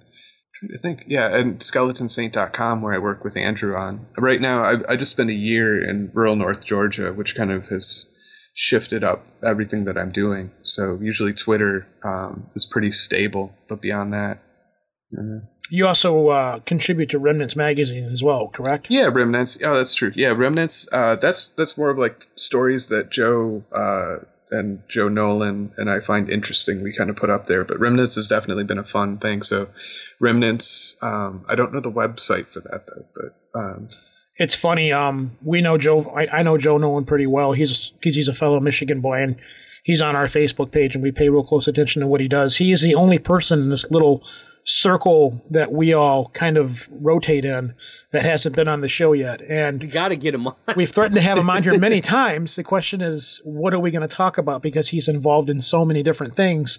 trying 0.55 0.73
to 0.73 0.79
think. 0.79 1.05
Yeah, 1.09 1.35
and 1.35 1.59
skeletonsaint.com, 1.61 2.83
where 2.83 2.95
I 2.95 2.99
work 2.99 3.25
with 3.25 3.37
Andrew 3.37 3.75
on. 3.77 4.07
Right 4.19 4.41
now, 4.41 4.65
I've, 4.65 4.85
I 4.89 4.97
just 4.97 5.13
spent 5.13 5.31
a 5.31 5.35
year 5.35 5.83
in 5.83 6.11
rural 6.13 6.37
North 6.37 6.65
Georgia, 6.65 7.13
which 7.13 7.35
kind 7.37 7.51
of 7.51 7.69
has 7.69 8.13
shifted 8.55 9.05
up 9.05 9.27
everything 9.43 9.85
that 9.85 9.99
I'm 9.99 10.11
doing. 10.11 10.51
So 10.63 10.99
usually 11.01 11.35
Twitter 11.35 11.87
um, 12.05 12.49
is 12.55 12.65
pretty 12.67 12.93
stable, 12.93 13.55
but 13.69 13.81
beyond 13.83 14.13
that, 14.13 14.39
uh, 15.17 15.47
you 15.69 15.87
also 15.87 16.29
uh, 16.29 16.59
contribute 16.61 17.11
to 17.11 17.19
Remnants 17.19 17.57
magazine 17.57 18.05
as 18.13 18.23
well, 18.23 18.49
correct? 18.49 18.87
yeah, 18.89 19.07
remnants. 19.13 19.63
Oh, 19.65 19.77
that's 19.77 19.95
true. 19.95 20.13
Yeah, 20.15 20.33
remnants. 20.33 20.89
Uh, 20.93 21.17
that's 21.17 21.51
that's 21.51 21.77
more 21.77 21.91
of 21.91 21.99
like 21.99 22.27
stories 22.37 22.89
that 22.89 23.11
Joe 23.11 23.65
uh, 23.73 24.19
and 24.51 24.83
Joe 24.89 25.09
Nolan 25.09 25.73
and 25.77 25.91
I 25.91 26.01
find 26.01 26.31
interesting. 26.31 26.83
We 26.83 26.93
kind 26.93 27.11
of 27.11 27.17
put 27.17 27.31
up 27.31 27.47
there, 27.47 27.65
but 27.65 27.81
remnants 27.81 28.15
has 28.15 28.29
definitely 28.29 28.65
been 28.65 28.79
a 28.79 28.85
fun 28.85 29.19
thing. 29.19 29.43
So, 29.43 29.69
remnants. 30.21 30.99
Um, 31.03 31.45
I 31.49 31.55
don't 31.55 31.73
know 31.73 31.81
the 31.81 31.91
website 31.93 32.47
for 32.47 32.61
that 32.61 32.87
though, 32.87 33.07
but 33.15 33.59
um, 33.59 33.89
It's 34.37 34.55
funny. 34.55 34.93
Um, 34.93 35.37
we 35.43 35.61
know 35.61 35.79
Joe. 35.79 36.13
I, 36.17 36.29
I 36.39 36.43
know 36.43 36.59
Joe 36.59 36.79
Nolan 36.79 37.05
pretty 37.05 37.27
well. 37.27 37.53
He's 37.53 37.91
because 37.91 38.15
he's 38.15 38.29
a 38.29 38.35
fellow 38.35 38.61
Michigan 38.61 39.01
boy, 39.01 39.23
and 39.23 39.37
he's 39.83 40.03
on 40.03 40.17
our 40.17 40.27
Facebook 40.27 40.71
page, 40.71 40.95
and 40.95 41.03
we 41.03 41.13
pay 41.13 41.29
real 41.29 41.45
close 41.45 41.69
attention 41.69 42.03
to 42.03 42.09
what 42.09 42.21
he 42.21 42.29
does. 42.29 42.57
He 42.57 42.73
is 42.73 42.83
the 42.83 42.95
only 42.95 43.19
person 43.19 43.61
in 43.61 43.69
this 43.69 43.91
little 43.91 44.25
circle 44.67 45.45
that 45.51 45.73
we 45.73 45.95
all 45.95 46.29
kind 46.31 46.59
of 46.59 46.89
rotate 46.91 47.45
in 47.45 47.73
that 48.11 48.25
hasn't 48.25 48.57
been 48.57 48.67
on 48.67 48.81
the 48.81 48.89
show 48.89 49.13
yet. 49.13 49.41
And 49.41 49.81
You 49.83 49.89
got 49.89 50.09
to 50.09 50.17
get 50.17 50.35
him 50.35 50.47
on. 50.49 50.57
we've 50.75 50.91
threatened 50.91 51.15
to 51.15 51.23
have 51.23 51.39
him 51.39 51.49
on 51.49 51.63
here 51.63 51.79
many 51.79 52.01
times. 52.03 52.57
The 52.57 52.65
question 52.65 53.01
is, 53.01 53.41
what 53.45 53.73
are 53.75 53.79
we 53.81 53.93
going 53.93 54.07
to 54.07 54.09
talk 54.15 54.39
about? 54.39 54.63
Because 54.63 54.89
he's 54.89 55.09
involved 55.09 55.51
in 55.51 55.61
so 55.61 55.85
many 55.85 56.03
different 56.03 56.35
things. 56.35 56.79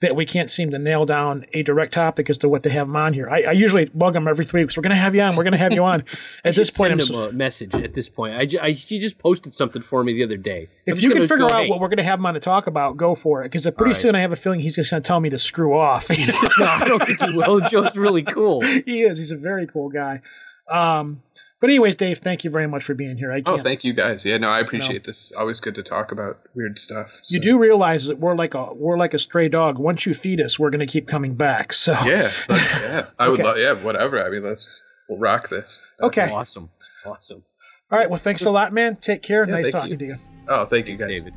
That 0.00 0.14
we 0.14 0.26
can't 0.26 0.50
seem 0.50 0.70
to 0.70 0.78
nail 0.78 1.06
down 1.06 1.46
a 1.54 1.62
direct 1.62 1.94
topic 1.94 2.28
as 2.28 2.38
to 2.38 2.48
what 2.48 2.64
to 2.64 2.70
have 2.70 2.86
him 2.86 2.96
on 2.96 3.14
here. 3.14 3.28
I, 3.30 3.44
I 3.44 3.52
usually 3.52 3.86
bug 3.86 4.14
him 4.14 4.28
every 4.28 4.44
three 4.44 4.62
weeks. 4.62 4.76
We're 4.76 4.82
going 4.82 4.90
to 4.90 4.96
have 4.96 5.14
you 5.14 5.22
on. 5.22 5.36
We're 5.36 5.44
going 5.44 5.52
to 5.52 5.58
have 5.58 5.72
you 5.72 5.84
on. 5.84 6.04
At 6.44 6.54
this 6.54 6.70
point, 6.70 6.92
I'm 6.92 7.00
send 7.00 7.16
so, 7.16 7.28
a 7.28 7.32
message. 7.32 7.74
At 7.74 7.94
this 7.94 8.10
point, 8.10 8.34
I, 8.34 8.44
ju- 8.44 8.58
I 8.60 8.72
he 8.72 8.98
just 8.98 9.18
posted 9.18 9.54
something 9.54 9.80
for 9.80 10.04
me 10.04 10.12
the 10.12 10.24
other 10.24 10.36
day. 10.36 10.68
I'm 10.86 10.94
if 10.94 11.02
you 11.02 11.10
can 11.10 11.22
figure 11.22 11.38
go, 11.38 11.46
out 11.46 11.62
"Hey." 11.64 11.68
what 11.70 11.80
we're 11.80 11.88
going 11.88 11.96
to 11.96 12.04
have 12.04 12.18
him 12.18 12.26
on 12.26 12.34
to 12.34 12.40
talk 12.40 12.66
about, 12.66 12.98
go 12.98 13.14
for 13.14 13.42
it. 13.42 13.46
Because 13.46 13.62
pretty 13.64 13.78
All 13.80 13.86
right. 13.86 13.96
soon 13.96 14.14
I 14.14 14.20
have 14.20 14.32
a 14.32 14.36
feeling 14.36 14.60
he's 14.60 14.76
just 14.76 14.90
going 14.90 15.02
to 15.02 15.06
tell 15.06 15.18
me 15.18 15.30
to 15.30 15.38
screw 15.38 15.74
off. 15.74 16.10
no, 16.58 16.66
I 16.66 16.84
don't 16.86 17.04
think 17.04 17.22
he 17.22 17.30
will. 17.32 17.60
Joe's 17.60 17.96
really 17.96 18.22
cool. 18.22 18.60
he 18.60 19.02
is. 19.02 19.16
He's 19.16 19.32
a 19.32 19.36
very 19.38 19.66
cool 19.66 19.88
guy. 19.88 20.20
Um, 20.68 21.22
but 21.60 21.70
anyways, 21.70 21.96
Dave, 21.96 22.18
thank 22.18 22.44
you 22.44 22.50
very 22.50 22.66
much 22.68 22.84
for 22.84 22.94
being 22.94 23.16
here. 23.16 23.32
I 23.32 23.38
Oh, 23.46 23.52
can't. 23.52 23.62
thank 23.64 23.84
you 23.84 23.92
guys. 23.92 24.26
Yeah, 24.26 24.36
no, 24.38 24.50
I 24.50 24.60
appreciate 24.60 25.04
this. 25.04 25.32
Always 25.32 25.60
good 25.60 25.76
to 25.76 25.82
talk 25.82 26.12
about 26.12 26.38
weird 26.54 26.78
stuff. 26.78 27.20
You 27.28 27.40
do 27.40 27.58
realize 27.58 28.06
that 28.08 28.18
we're 28.18 28.34
like 28.36 28.54
a 28.54 28.72
we're 28.74 28.98
like 28.98 29.14
a 29.14 29.18
stray 29.18 29.48
dog. 29.48 29.78
Once 29.78 30.04
you 30.06 30.14
feed 30.14 30.40
us, 30.40 30.58
we're 30.58 30.70
going 30.70 30.86
to 30.86 30.92
keep 30.92 31.06
coming 31.08 31.34
back. 31.34 31.72
So 31.72 31.92
Yeah, 32.04 32.32
yeah. 32.50 33.06
I 33.18 33.28
would 33.28 33.40
Okay. 33.40 33.42
love. 33.42 33.58
Yeah, 33.58 33.72
whatever. 33.82 34.24
I 34.24 34.30
mean, 34.30 34.42
let's 34.44 34.86
we'll 35.08 35.18
rock 35.18 35.48
this. 35.48 35.90
Okay. 36.00 36.30
Awesome. 36.30 36.68
Awesome. 37.04 37.42
All 37.90 37.98
right. 37.98 38.10
Well, 38.10 38.18
thanks 38.18 38.44
a 38.46 38.50
lot, 38.50 38.72
man. 38.72 38.96
Take 38.96 39.22
care. 39.22 39.44
Yeah, 39.46 39.52
nice 39.54 39.70
talking 39.70 39.92
you. 39.92 39.96
to 39.98 40.04
you. 40.06 40.16
Oh, 40.48 40.64
thank 40.64 40.88
you 40.88 40.96
guys. 40.96 41.20
David. 41.22 41.34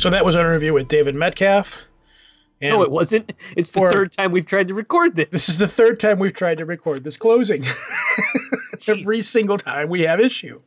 So 0.00 0.08
that 0.08 0.24
was 0.24 0.34
our 0.34 0.46
interview 0.48 0.72
with 0.72 0.88
David 0.88 1.14
Metcalf. 1.14 1.78
And 2.62 2.74
No, 2.74 2.82
it 2.82 2.90
wasn't. 2.90 3.34
It's 3.54 3.70
the 3.70 3.80
For- 3.80 3.92
third 3.92 4.12
time 4.12 4.32
we've 4.32 4.46
tried 4.46 4.68
to 4.68 4.74
record 4.74 5.14
this. 5.14 5.28
This 5.30 5.48
is 5.50 5.58
the 5.58 5.68
third 5.68 6.00
time 6.00 6.18
we've 6.18 6.32
tried 6.32 6.56
to 6.56 6.64
record 6.64 7.04
this 7.04 7.18
closing. 7.18 7.62
Every 8.88 9.20
single 9.20 9.58
time 9.58 9.90
we 9.90 10.00
have 10.02 10.18
issue. 10.18 10.58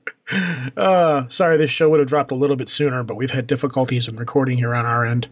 Uh, 0.77 1.27
sorry, 1.29 1.57
this 1.57 1.71
show 1.71 1.89
would 1.89 1.99
have 1.99 2.07
dropped 2.07 2.31
a 2.31 2.35
little 2.35 2.55
bit 2.55 2.67
sooner, 2.69 3.01
but 3.03 3.15
we've 3.15 3.31
had 3.31 3.47
difficulties 3.47 4.07
in 4.07 4.17
recording 4.17 4.55
here 4.55 4.75
on 4.75 4.85
our 4.85 5.03
end. 5.03 5.27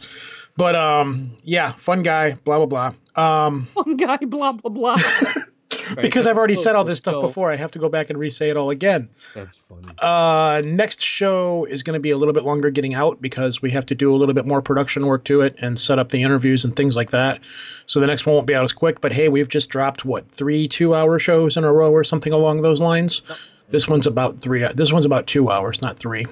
But 0.57 0.75
um, 0.75 1.37
yeah, 1.43 1.71
fun 1.73 2.01
guy, 2.01 2.33
blah 2.43 2.65
blah 2.65 2.93
blah. 3.15 3.45
Um, 3.45 3.67
One 3.75 3.97
guy, 3.97 4.17
blah 4.17 4.53
blah 4.53 4.71
blah. 4.71 4.97
Right, 5.95 6.03
because 6.03 6.27
I've 6.27 6.37
already 6.37 6.53
let's 6.53 6.63
said 6.63 6.75
all 6.75 6.83
this 6.83 6.99
stuff 6.99 7.15
go. 7.15 7.21
before, 7.21 7.51
I 7.51 7.55
have 7.55 7.71
to 7.71 7.79
go 7.79 7.89
back 7.89 8.09
and 8.09 8.17
re-say 8.17 8.49
it 8.49 8.57
all 8.57 8.69
again. 8.69 9.09
That's 9.35 9.55
funny. 9.55 9.87
Uh, 9.99 10.61
next 10.65 11.01
show 11.01 11.65
is 11.65 11.83
going 11.83 11.95
to 11.95 11.99
be 11.99 12.11
a 12.11 12.17
little 12.17 12.33
bit 12.33 12.43
longer 12.43 12.69
getting 12.69 12.93
out 12.93 13.21
because 13.21 13.61
we 13.61 13.71
have 13.71 13.85
to 13.87 13.95
do 13.95 14.13
a 14.13 14.17
little 14.17 14.33
bit 14.33 14.45
more 14.45 14.61
production 14.61 15.05
work 15.05 15.23
to 15.25 15.41
it 15.41 15.55
and 15.59 15.79
set 15.79 15.99
up 15.99 16.09
the 16.09 16.23
interviews 16.23 16.63
and 16.63 16.75
things 16.75 16.95
like 16.95 17.11
that. 17.11 17.41
So 17.85 17.99
the 17.99 18.07
next 18.07 18.25
one 18.25 18.35
won't 18.35 18.47
be 18.47 18.55
out 18.55 18.63
as 18.63 18.73
quick. 18.73 19.01
But 19.01 19.11
hey, 19.11 19.29
we've 19.29 19.49
just 19.49 19.69
dropped 19.69 20.05
what 20.05 20.29
three 20.29 20.67
two-hour 20.67 21.19
shows 21.19 21.57
in 21.57 21.63
a 21.63 21.73
row 21.73 21.91
or 21.91 22.03
something 22.03 22.33
along 22.33 22.61
those 22.61 22.79
lines. 22.81 23.21
This 23.69 23.87
one's 23.87 24.07
about 24.07 24.39
three. 24.39 24.67
This 24.75 24.91
one's 24.91 25.05
about 25.05 25.27
two 25.27 25.49
hours, 25.49 25.81
not 25.81 25.97
three. 25.97 26.25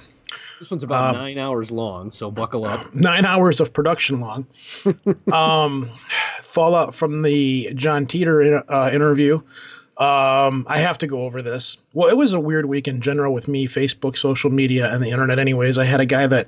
This 0.60 0.70
one's 0.70 0.84
about 0.84 1.16
Um, 1.16 1.22
nine 1.22 1.38
hours 1.38 1.72
long, 1.72 2.12
so 2.12 2.30
buckle 2.30 2.66
up. 2.66 2.94
Nine 2.94 3.26
hours 3.26 3.62
of 3.62 3.72
production 3.72 4.20
long. 4.20 4.46
um, 5.32 5.90
fallout 6.42 6.94
from 6.94 7.22
the 7.22 7.72
John 7.76 8.06
Titor 8.06 8.64
uh, 8.68 8.92
interview. 8.94 9.42
Um, 9.98 10.66
I 10.68 10.80
have 10.80 10.98
to 11.00 11.08
go 11.08 11.24
over 11.24 11.42
this. 11.42 11.78
Well, 11.94 12.10
it 12.10 12.16
was 12.16 12.34
a 12.34 12.40
weird 12.40 12.66
week 12.66 12.88
in 12.88 13.02
general 13.02 13.34
with 13.34 13.48
me, 13.48 13.68
Facebook, 13.68 14.18
social 14.18 14.50
media, 14.50 14.94
and 14.94 15.04
the 15.04 15.10
internet. 15.10 15.40
Anyways, 15.40 15.78
I 15.78 15.84
had 15.84 16.00
a 16.00 16.06
guy 16.06 16.28
that 16.28 16.48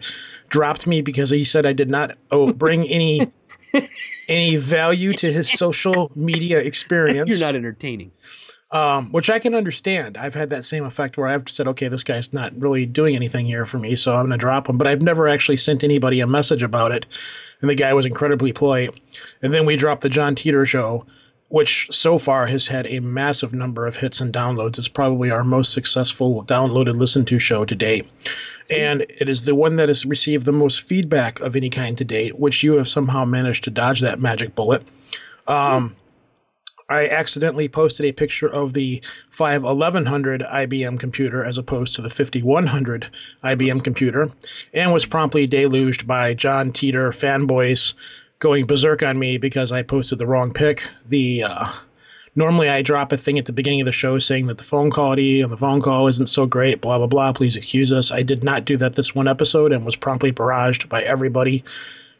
dropped 0.50 0.88
me 0.88 1.02
because 1.02 1.30
he 1.30 1.44
said 1.44 1.66
I 1.66 1.74
did 1.74 1.90
not 1.90 2.18
oh, 2.32 2.54
bring 2.54 2.88
any 2.88 3.28
any 4.28 4.56
value 4.56 5.14
to 5.14 5.32
his 5.32 5.50
social 5.52 6.12
media 6.16 6.60
experience. 6.60 7.30
You're 7.30 7.46
not 7.46 7.56
entertaining. 7.56 8.12
Um, 8.74 9.12
which 9.12 9.30
I 9.30 9.40
can 9.40 9.54
understand. 9.54 10.16
I've 10.18 10.34
had 10.34 10.52
that 10.52 10.64
same 10.64 10.86
effect 10.86 11.18
where 11.18 11.28
I've 11.28 11.50
said, 11.50 11.68
okay, 11.68 11.90
this 11.90 12.06
guy's 12.06 12.32
not 12.32 12.58
really 12.58 12.86
doing 12.86 13.18
anything 13.18 13.46
here 13.46 13.66
for 13.66 13.78
me, 13.78 13.98
so 13.98 14.14
I'm 14.14 14.28
going 14.28 14.32
to 14.32 14.38
drop 14.38 14.70
him. 14.70 14.78
But 14.78 14.88
I've 14.88 15.02
never 15.02 15.28
actually 15.28 15.58
sent 15.58 15.84
anybody 15.84 16.22
a 16.22 16.28
message 16.28 16.64
about 16.64 16.94
it, 16.94 17.06
and 17.60 17.70
the 17.70 17.76
guy 17.76 17.94
was 17.94 18.06
incredibly 18.06 18.54
polite. 18.54 18.98
And 19.42 19.54
then 19.54 19.66
we 19.66 19.76
dropped 19.76 20.04
the 20.04 20.10
John 20.10 20.36
Titor 20.36 20.66
show, 20.66 21.06
which 21.50 21.88
so 21.92 22.18
far 22.18 22.46
has 22.48 22.66
had 22.66 22.88
a 22.88 23.02
massive 23.02 23.54
number 23.54 23.86
of 23.86 23.98
hits 23.98 24.22
and 24.22 24.34
downloads. 24.34 24.78
It's 24.78 24.88
probably 24.88 25.32
our 25.32 25.44
most 25.44 25.74
successful 25.74 26.46
downloaded 26.46 26.98
listened 26.98 27.28
to 27.28 27.40
show 27.40 27.66
to 27.66 27.76
date. 27.76 28.10
And 28.70 29.02
it 29.02 29.28
is 29.28 29.44
the 29.44 29.54
one 29.54 29.76
that 29.76 29.90
has 29.90 30.06
received 30.06 30.46
the 30.46 30.54
most 30.54 30.80
feedback 30.80 31.42
of 31.42 31.58
any 31.58 31.70
kind 31.70 31.98
to 31.98 32.06
date, 32.06 32.40
which 32.40 32.64
you 32.64 32.78
have 32.78 32.88
somehow 32.88 33.26
managed 33.26 33.66
to 33.66 33.70
dodge 33.70 34.00
that 34.00 34.22
magic 34.22 34.56
bullet. 34.56 34.82
Um, 35.46 35.94
I 36.92 37.08
accidentally 37.08 37.70
posted 37.70 38.06
a 38.06 38.12
picture 38.12 38.50
of 38.50 38.74
the 38.74 39.02
5100 39.30 40.42
IBM 40.42 41.00
computer 41.00 41.46
as 41.46 41.58
opposed 41.58 41.96
to 41.96 42.02
the 42.02 42.10
5100 42.10 43.10
IBM 43.44 43.82
computer 43.82 44.30
and 44.74 44.92
was 44.92 45.06
promptly 45.06 45.48
deluged 45.48 46.06
by 46.06 46.34
John 46.34 46.74
Titor 46.74 47.10
fanboys 47.10 47.94
going 48.40 48.66
berserk 48.66 49.04
on 49.04 49.18
me 49.18 49.38
because 49.38 49.72
I 49.72 49.84
posted 49.84 50.20
the 50.20 50.28
wrong 50.28 50.52
pic. 50.52 50.84
The 51.08 51.44
uh, 51.44 51.72
normally 52.36 52.68
I 52.68 52.82
drop 52.82 53.14
a 53.14 53.18
thing 53.18 53.40
at 53.40 53.46
the 53.46 53.54
beginning 53.54 53.82
of 53.82 53.86
the 53.86 53.94
show 53.94 54.20
saying 54.20 54.48
that 54.48 54.58
the 54.58 54.66
phone 54.66 54.92
quality 54.92 55.44
on 55.44 55.50
the 55.50 55.58
phone 55.58 55.82
call 55.82 56.08
isn't 56.08 56.28
so 56.28 56.46
great, 56.46 56.82
blah 56.82 56.98
blah 56.98 57.08
blah. 57.08 57.32
Please 57.32 57.56
excuse 57.56 57.94
us. 57.94 58.12
I 58.12 58.24
did 58.24 58.44
not 58.44 58.66
do 58.66 58.76
that 58.78 58.96
this 58.96 59.16
one 59.16 59.30
episode 59.30 59.72
and 59.72 59.86
was 59.86 59.96
promptly 59.96 60.34
barraged 60.34 60.90
by 60.90 61.04
everybody. 61.04 61.64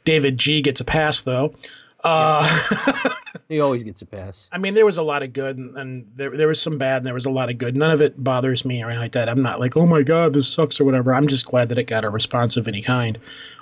David 0.06 0.38
G 0.38 0.62
gets 0.62 0.80
a 0.80 0.86
pass 0.86 1.22
though. 1.22 1.56
Uh, 2.04 3.10
He 3.52 3.60
always 3.60 3.84
gets 3.84 4.02
a 4.02 4.06
pass. 4.06 4.48
I 4.54 4.58
mean, 4.58 4.76
there 4.76 4.86
was 4.86 4.98
a 4.98 5.04
lot 5.04 5.24
of 5.24 5.34
good, 5.34 5.58
and, 5.58 5.78
and 5.78 6.10
there 6.16 6.30
there 6.30 6.48
was 6.48 6.62
some 6.62 6.78
bad, 6.78 7.00
and 7.00 7.06
there 7.06 7.14
was 7.14 7.26
a 7.26 7.30
lot 7.30 7.50
of 7.50 7.58
good. 7.58 7.76
None 7.76 7.92
of 7.92 8.02
it 8.02 8.24
bothers 8.24 8.64
me 8.64 8.82
or 8.82 8.86
anything 8.86 9.02
like 9.02 9.12
that. 9.12 9.28
I'm 9.28 9.42
not 9.42 9.60
like, 9.60 9.76
oh 9.76 9.86
my 9.86 10.04
god, 10.04 10.34
this 10.34 10.48
sucks 10.48 10.80
or 10.80 10.86
whatever. 10.86 11.14
I'm 11.14 11.28
just 11.28 11.46
glad 11.46 11.68
that 11.68 11.78
it 11.78 11.84
got 11.84 12.06
a 12.06 12.10
response 12.10 12.56
of 12.56 12.70
any 12.70 12.82
kind, 12.82 13.18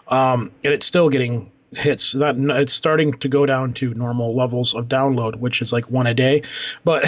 um, 0.09 0.51
and 0.63 0.75
it's 0.75 0.85
still 0.85 1.09
getting 1.09 1.51
hits. 1.71 2.13
Not, 2.13 2.35
it's 2.37 2.71
starting 2.71 3.13
to 3.13 3.27
go 3.27 3.47
down 3.47 3.73
to 3.75 3.95
normal 3.95 4.35
levels 4.35 4.75
of 4.75 4.87
download, 4.87 5.37
which 5.37 5.59
is 5.59 5.73
like 5.73 5.89
one 5.89 6.05
a 6.05 6.13
day, 6.13 6.43
but. 6.85 7.03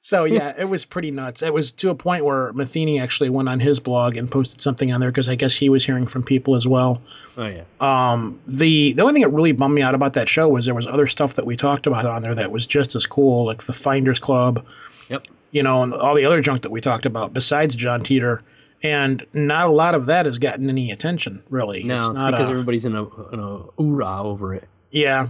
So 0.04 0.24
yeah, 0.24 0.52
it 0.58 0.64
was 0.64 0.84
pretty 0.84 1.12
nuts. 1.12 1.42
It 1.42 1.54
was 1.54 1.70
to 1.74 1.90
a 1.90 1.94
point 1.94 2.24
where 2.24 2.52
Matheny 2.54 2.98
actually 3.00 3.30
went 3.30 3.48
on 3.48 3.60
his 3.60 3.78
blog 3.78 4.16
and 4.16 4.28
posted 4.28 4.60
something 4.60 4.92
on 4.92 5.00
there 5.00 5.10
because 5.12 5.28
I 5.28 5.36
guess 5.36 5.54
he 5.54 5.68
was 5.68 5.84
hearing 5.84 6.08
from 6.08 6.24
people 6.24 6.56
as 6.56 6.66
well. 6.66 7.00
Oh 7.36 7.46
yeah. 7.46 7.62
Um, 7.80 8.40
the 8.48 8.94
the 8.94 9.02
only 9.02 9.14
thing 9.14 9.22
that 9.22 9.28
really 9.30 9.52
bummed 9.52 9.76
me 9.76 9.80
out 9.82 9.94
about 9.94 10.14
that 10.14 10.28
show 10.28 10.48
was 10.48 10.64
there 10.66 10.74
was 10.74 10.88
other 10.88 11.06
stuff 11.06 11.34
that 11.34 11.46
we 11.46 11.56
talked 11.56 11.86
about 11.86 12.04
on 12.04 12.20
there 12.22 12.34
that 12.34 12.50
was 12.50 12.66
just 12.66 12.96
as 12.96 13.06
cool, 13.06 13.46
like 13.46 13.62
the 13.62 13.72
Finders 13.72 14.18
Club, 14.18 14.66
Yep. 15.08 15.26
you 15.52 15.62
know, 15.62 15.84
and 15.84 15.94
all 15.94 16.16
the 16.16 16.24
other 16.24 16.40
junk 16.40 16.62
that 16.62 16.70
we 16.72 16.80
talked 16.80 17.06
about 17.06 17.32
besides 17.32 17.76
John 17.76 18.02
Titor. 18.02 18.40
And 18.82 19.24
not 19.32 19.68
a 19.68 19.70
lot 19.70 19.94
of 19.94 20.06
that 20.06 20.26
has 20.26 20.38
gotten 20.40 20.68
any 20.68 20.90
attention, 20.90 21.44
really. 21.48 21.84
No, 21.84 21.94
it's, 21.98 22.10
not 22.10 22.32
because 22.32 22.48
a- 22.48 22.50
everybody's 22.50 22.84
in 22.84 22.96
a 22.96 23.04
in 23.32 23.38
a 23.38 23.58
hoorah 23.78 24.22
over 24.24 24.52
it. 24.54 24.68
yeah. 24.90 25.28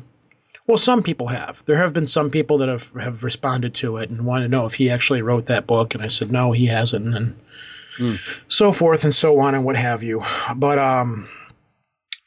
Well, 0.66 0.76
some 0.76 1.02
people 1.02 1.26
have. 1.26 1.64
There 1.66 1.76
have 1.76 1.92
been 1.92 2.06
some 2.06 2.30
people 2.30 2.58
that 2.58 2.68
have, 2.68 2.92
have 3.00 3.24
responded 3.24 3.74
to 3.74 3.96
it 3.96 4.10
and 4.10 4.24
want 4.24 4.42
to 4.44 4.48
know 4.48 4.66
if 4.66 4.74
he 4.74 4.90
actually 4.90 5.22
wrote 5.22 5.46
that 5.46 5.66
book. 5.66 5.94
And 5.94 6.02
I 6.02 6.06
said, 6.06 6.30
no, 6.30 6.52
he 6.52 6.66
hasn't. 6.66 7.14
And 7.14 7.36
so 8.48 8.72
forth 8.72 9.04
and 9.04 9.14
so 9.14 9.38
on 9.40 9.54
and 9.54 9.64
what 9.64 9.76
have 9.76 10.02
you. 10.02 10.22
But 10.56 10.78
um, 10.78 11.28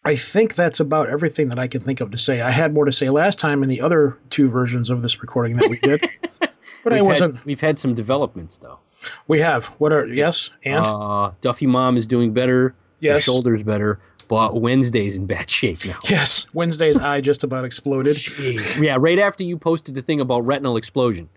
I 0.04 0.16
think 0.16 0.56
that's 0.56 0.80
about 0.80 1.10
everything 1.10 1.50
that 1.50 1.60
I 1.60 1.68
can 1.68 1.82
think 1.82 2.02
of 2.02 2.12
to 2.12 2.18
say. 2.18 2.42
I 2.42 2.52
had 2.52 2.74
more 2.74 2.86
to 2.86 2.92
say 2.92 3.10
last 3.10 3.40
time 3.40 3.64
in 3.64 3.70
the 3.70 3.82
other 3.82 4.18
two 4.30 4.48
versions 4.50 4.90
of 4.90 5.02
this 5.02 5.22
recording 5.22 5.58
that 5.58 5.70
we 5.70 5.80
did. 5.80 6.08
but 6.84 6.94
I 6.94 6.98
we've 6.98 7.06
wasn't. 7.06 7.36
Had, 7.36 7.46
we've 7.46 7.62
had 7.62 7.80
some 7.80 7.96
developments 7.96 8.58
though. 8.58 8.80
we 9.28 9.40
have. 9.40 9.68
What 9.80 9.92
are. 9.92 10.06
Yes? 10.06 10.58
And? 10.64 10.86
Uh, 10.86 11.32
Duffy 11.42 11.68
Mom 11.68 11.98
is 11.98 12.06
doing 12.08 12.34
better. 12.34 12.76
Yes. 13.00 13.24
shoulder's 13.24 13.64
better. 13.64 14.00
But 14.28 14.60
Wednesday's 14.62 15.18
in 15.18 15.26
bad 15.28 15.50
shape 15.50 15.86
now. 15.86 16.00
yes. 16.10 16.48
Wednesday's 16.54 16.98
eye 16.98 17.22
just 17.22 17.44
about 17.44 17.64
exploded. 17.66 18.16
Jeez. 18.16 18.82
Yeah, 18.82 18.98
right 19.00 19.20
after 19.20 19.44
you 19.44 19.58
posted 19.58 19.96
the 19.96 20.02
thing 20.02 20.20
about 20.20 20.46
retinal 20.46 20.78
explosion. 20.78 21.30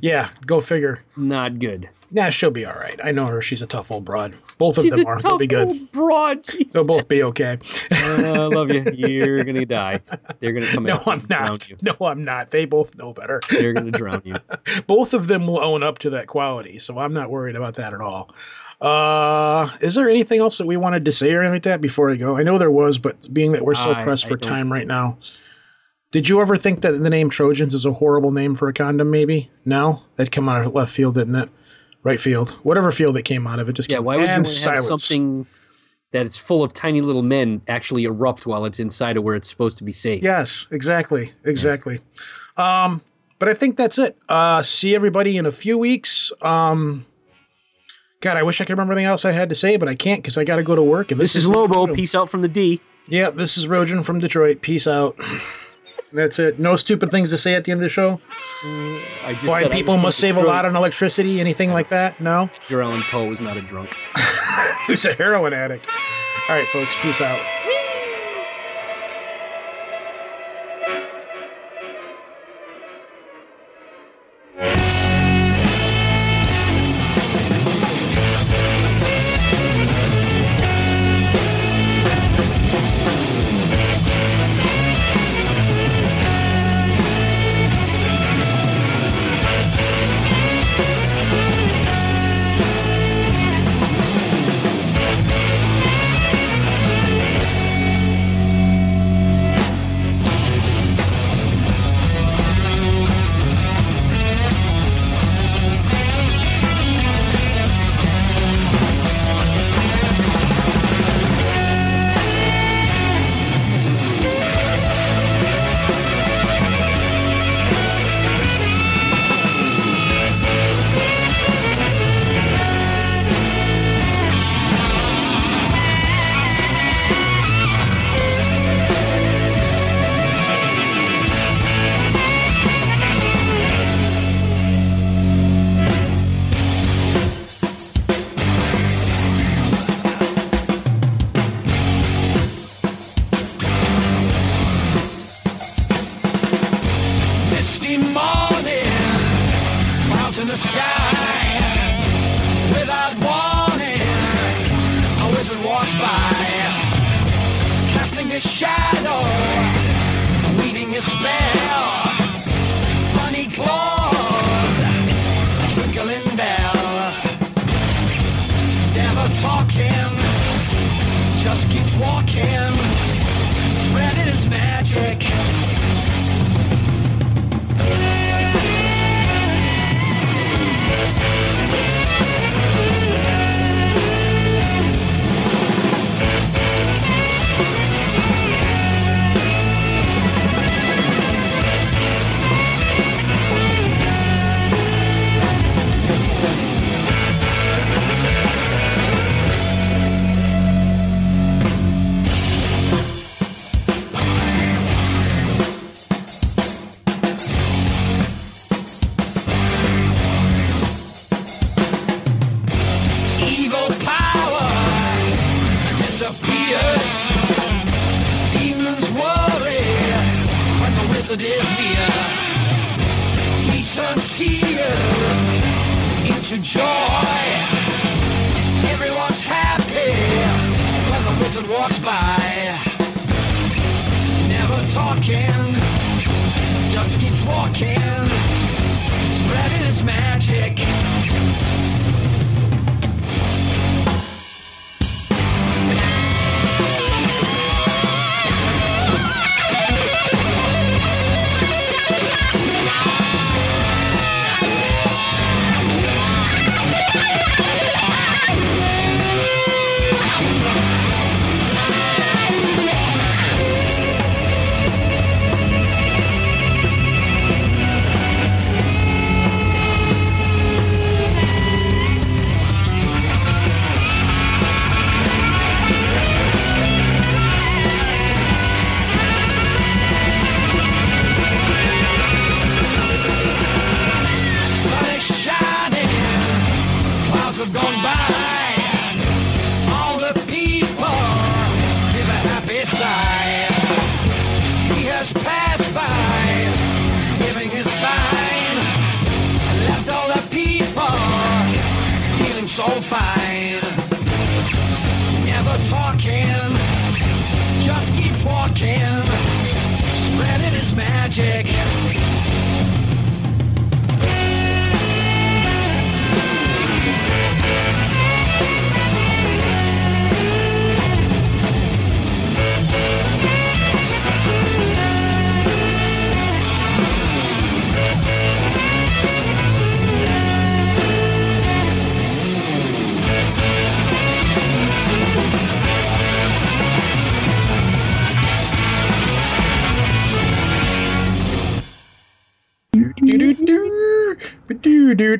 Yeah. 0.00 0.28
Go 0.46 0.60
figure. 0.60 1.02
Not 1.16 1.58
good. 1.58 1.88
Nah, 2.14 2.28
she'll 2.28 2.50
be 2.50 2.66
all 2.66 2.74
right. 2.74 3.00
I 3.02 3.10
know 3.10 3.26
her. 3.26 3.40
She's 3.40 3.62
a 3.62 3.66
tough 3.66 3.90
old 3.90 4.04
broad. 4.04 4.34
Both 4.58 4.76
of 4.76 4.84
She's 4.84 4.94
them 4.94 5.06
are. 5.06 5.18
They'll 5.18 5.30
tough 5.30 5.38
be 5.38 5.46
good. 5.46 5.68
old 5.68 5.92
broad. 5.92 6.42
Jeez. 6.44 6.72
They'll 6.72 6.86
both 6.86 7.08
be 7.08 7.22
okay. 7.22 7.58
Uh, 7.90 8.32
I 8.32 8.46
love 8.48 8.70
you. 8.70 8.84
You're 8.94 9.42
gonna 9.44 9.64
die. 9.64 10.00
They're 10.40 10.52
gonna 10.52 10.66
come 10.66 10.84
No, 10.84 11.00
I'm 11.06 11.24
not. 11.30 11.70
you. 11.70 11.78
No, 11.80 11.94
I'm 12.06 12.22
not. 12.22 12.50
They 12.50 12.66
both 12.66 12.94
know 12.96 13.14
better. 13.14 13.40
They're 13.48 13.72
gonna 13.72 13.92
drown 13.92 14.20
you. 14.26 14.34
both 14.86 15.14
of 15.14 15.26
them 15.28 15.46
will 15.46 15.60
own 15.60 15.82
up 15.82 16.00
to 16.00 16.10
that 16.10 16.26
quality, 16.26 16.78
so 16.78 16.98
I'm 16.98 17.14
not 17.14 17.30
worried 17.30 17.56
about 17.56 17.74
that 17.76 17.94
at 17.94 18.00
all. 18.02 18.34
Uh, 18.82 19.68
is 19.80 19.94
there 19.94 20.10
anything 20.10 20.40
else 20.40 20.58
that 20.58 20.66
we 20.66 20.76
wanted 20.76 21.04
to 21.04 21.12
say 21.12 21.32
or 21.32 21.40
anything 21.40 21.52
like 21.54 21.62
that 21.62 21.80
before 21.80 22.10
I 22.10 22.16
go? 22.16 22.36
I 22.36 22.42
know 22.42 22.58
there 22.58 22.70
was, 22.70 22.98
but 22.98 23.32
being 23.32 23.52
that 23.52 23.64
we're 23.64 23.74
so 23.76 23.92
I- 23.92 24.02
pressed 24.02 24.24
I 24.26 24.28
for 24.28 24.36
don't- 24.36 24.48
time 24.50 24.72
right 24.72 24.86
now, 24.86 25.18
did 26.10 26.28
you 26.28 26.40
ever 26.40 26.56
think 26.56 26.80
that 26.82 26.92
the 26.92 27.08
name 27.08 27.30
Trojans 27.30 27.74
is 27.74 27.86
a 27.86 27.92
horrible 27.92 28.32
name 28.32 28.56
for 28.56 28.68
a 28.68 28.72
condom? 28.72 29.10
Maybe 29.10 29.50
no, 29.64 30.02
that 30.16 30.30
came 30.32 30.48
out 30.48 30.66
of 30.66 30.74
left 30.74 30.92
field, 30.92 31.14
didn't 31.14 31.36
it? 31.36 31.48
Right 32.02 32.20
field, 32.20 32.50
whatever 32.64 32.90
field 32.90 33.16
it 33.16 33.22
came 33.22 33.46
out 33.46 33.60
of, 33.60 33.68
it 33.68 33.74
just 33.74 33.88
Yeah, 33.88 33.98
came. 33.98 34.04
why 34.04 34.16
would 34.16 34.26
you 34.26 34.34
want 34.34 34.46
to 34.48 34.70
have 34.72 34.84
something 34.84 35.46
that 36.10 36.26
it's 36.26 36.36
full 36.36 36.64
of 36.64 36.74
tiny 36.74 37.00
little 37.00 37.22
men 37.22 37.62
actually 37.68 38.04
erupt 38.04 38.44
while 38.46 38.64
it's 38.64 38.80
inside 38.80 39.16
of 39.16 39.22
where 39.22 39.36
it's 39.36 39.48
supposed 39.48 39.78
to 39.78 39.84
be 39.84 39.92
safe. 39.92 40.22
Yes, 40.22 40.66
exactly, 40.72 41.32
exactly. 41.44 42.00
Um, 42.56 43.00
but 43.38 43.48
I 43.48 43.54
think 43.54 43.76
that's 43.78 43.96
it. 43.98 44.18
Uh, 44.28 44.60
see 44.62 44.94
everybody 44.96 45.38
in 45.38 45.46
a 45.46 45.52
few 45.52 45.78
weeks. 45.78 46.32
Um, 46.42 47.06
God, 48.22 48.36
I 48.36 48.44
wish 48.44 48.60
I 48.60 48.64
could 48.64 48.72
remember 48.72 48.92
anything 48.92 49.06
else 49.06 49.24
I 49.24 49.32
had 49.32 49.48
to 49.48 49.54
say, 49.54 49.76
but 49.76 49.88
I 49.88 49.96
can't 49.96 50.22
because 50.22 50.38
I 50.38 50.44
got 50.44 50.56
to 50.56 50.62
go 50.62 50.76
to 50.76 50.82
work. 50.82 51.10
And 51.10 51.20
This 51.20 51.34
is 51.34 51.46
Lobo. 51.48 51.92
Peace 51.92 52.14
out 52.14 52.30
from 52.30 52.40
the 52.40 52.48
D. 52.48 52.80
Yeah, 53.08 53.30
this 53.30 53.58
is 53.58 53.66
Rojan 53.66 54.04
from 54.04 54.20
Detroit. 54.20 54.62
Peace 54.62 54.86
out. 54.86 55.18
That's 56.12 56.38
it. 56.38 56.60
No 56.60 56.76
stupid 56.76 57.10
things 57.10 57.30
to 57.30 57.38
say 57.38 57.54
at 57.54 57.64
the 57.64 57.72
end 57.72 57.78
of 57.78 57.82
the 57.82 57.88
show. 57.88 58.20
Mm, 58.62 59.02
I 59.24 59.32
just 59.34 59.46
Why 59.46 59.62
said 59.62 59.72
people 59.72 59.94
was 59.94 60.02
must 60.02 60.18
save 60.18 60.36
a 60.36 60.40
lot 60.40 60.64
on 60.64 60.76
electricity, 60.76 61.40
anything 61.40 61.72
like 61.72 61.88
that? 61.88 62.20
No? 62.20 62.48
Edgar 62.64 62.82
Allan 62.82 63.02
Poe 63.02 63.26
was 63.26 63.40
not 63.40 63.56
a 63.56 63.62
drunk. 63.62 63.94
Who's 64.86 65.04
a 65.04 65.14
heroin 65.14 65.52
addict? 65.52 65.88
All 66.48 66.56
right, 66.56 66.68
folks. 66.68 66.96
Peace 67.00 67.20
out. 67.20 67.40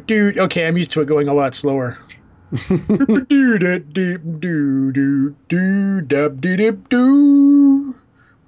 Do. 0.06 0.32
Okay, 0.36 0.66
I'm 0.66 0.76
used 0.76 0.92
to 0.92 1.00
it 1.00 1.04
going 1.04 1.28
a 1.28 1.34
lot 1.34 1.54
slower. 1.54 1.98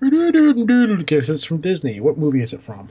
Okay, 1.03 1.17
this 1.17 1.29
is 1.29 1.45
from 1.45 1.61
Disney. 1.61 2.01
What 2.01 2.19
movie 2.19 2.43
is 2.43 2.53
it 2.53 2.63
from? 2.63 2.91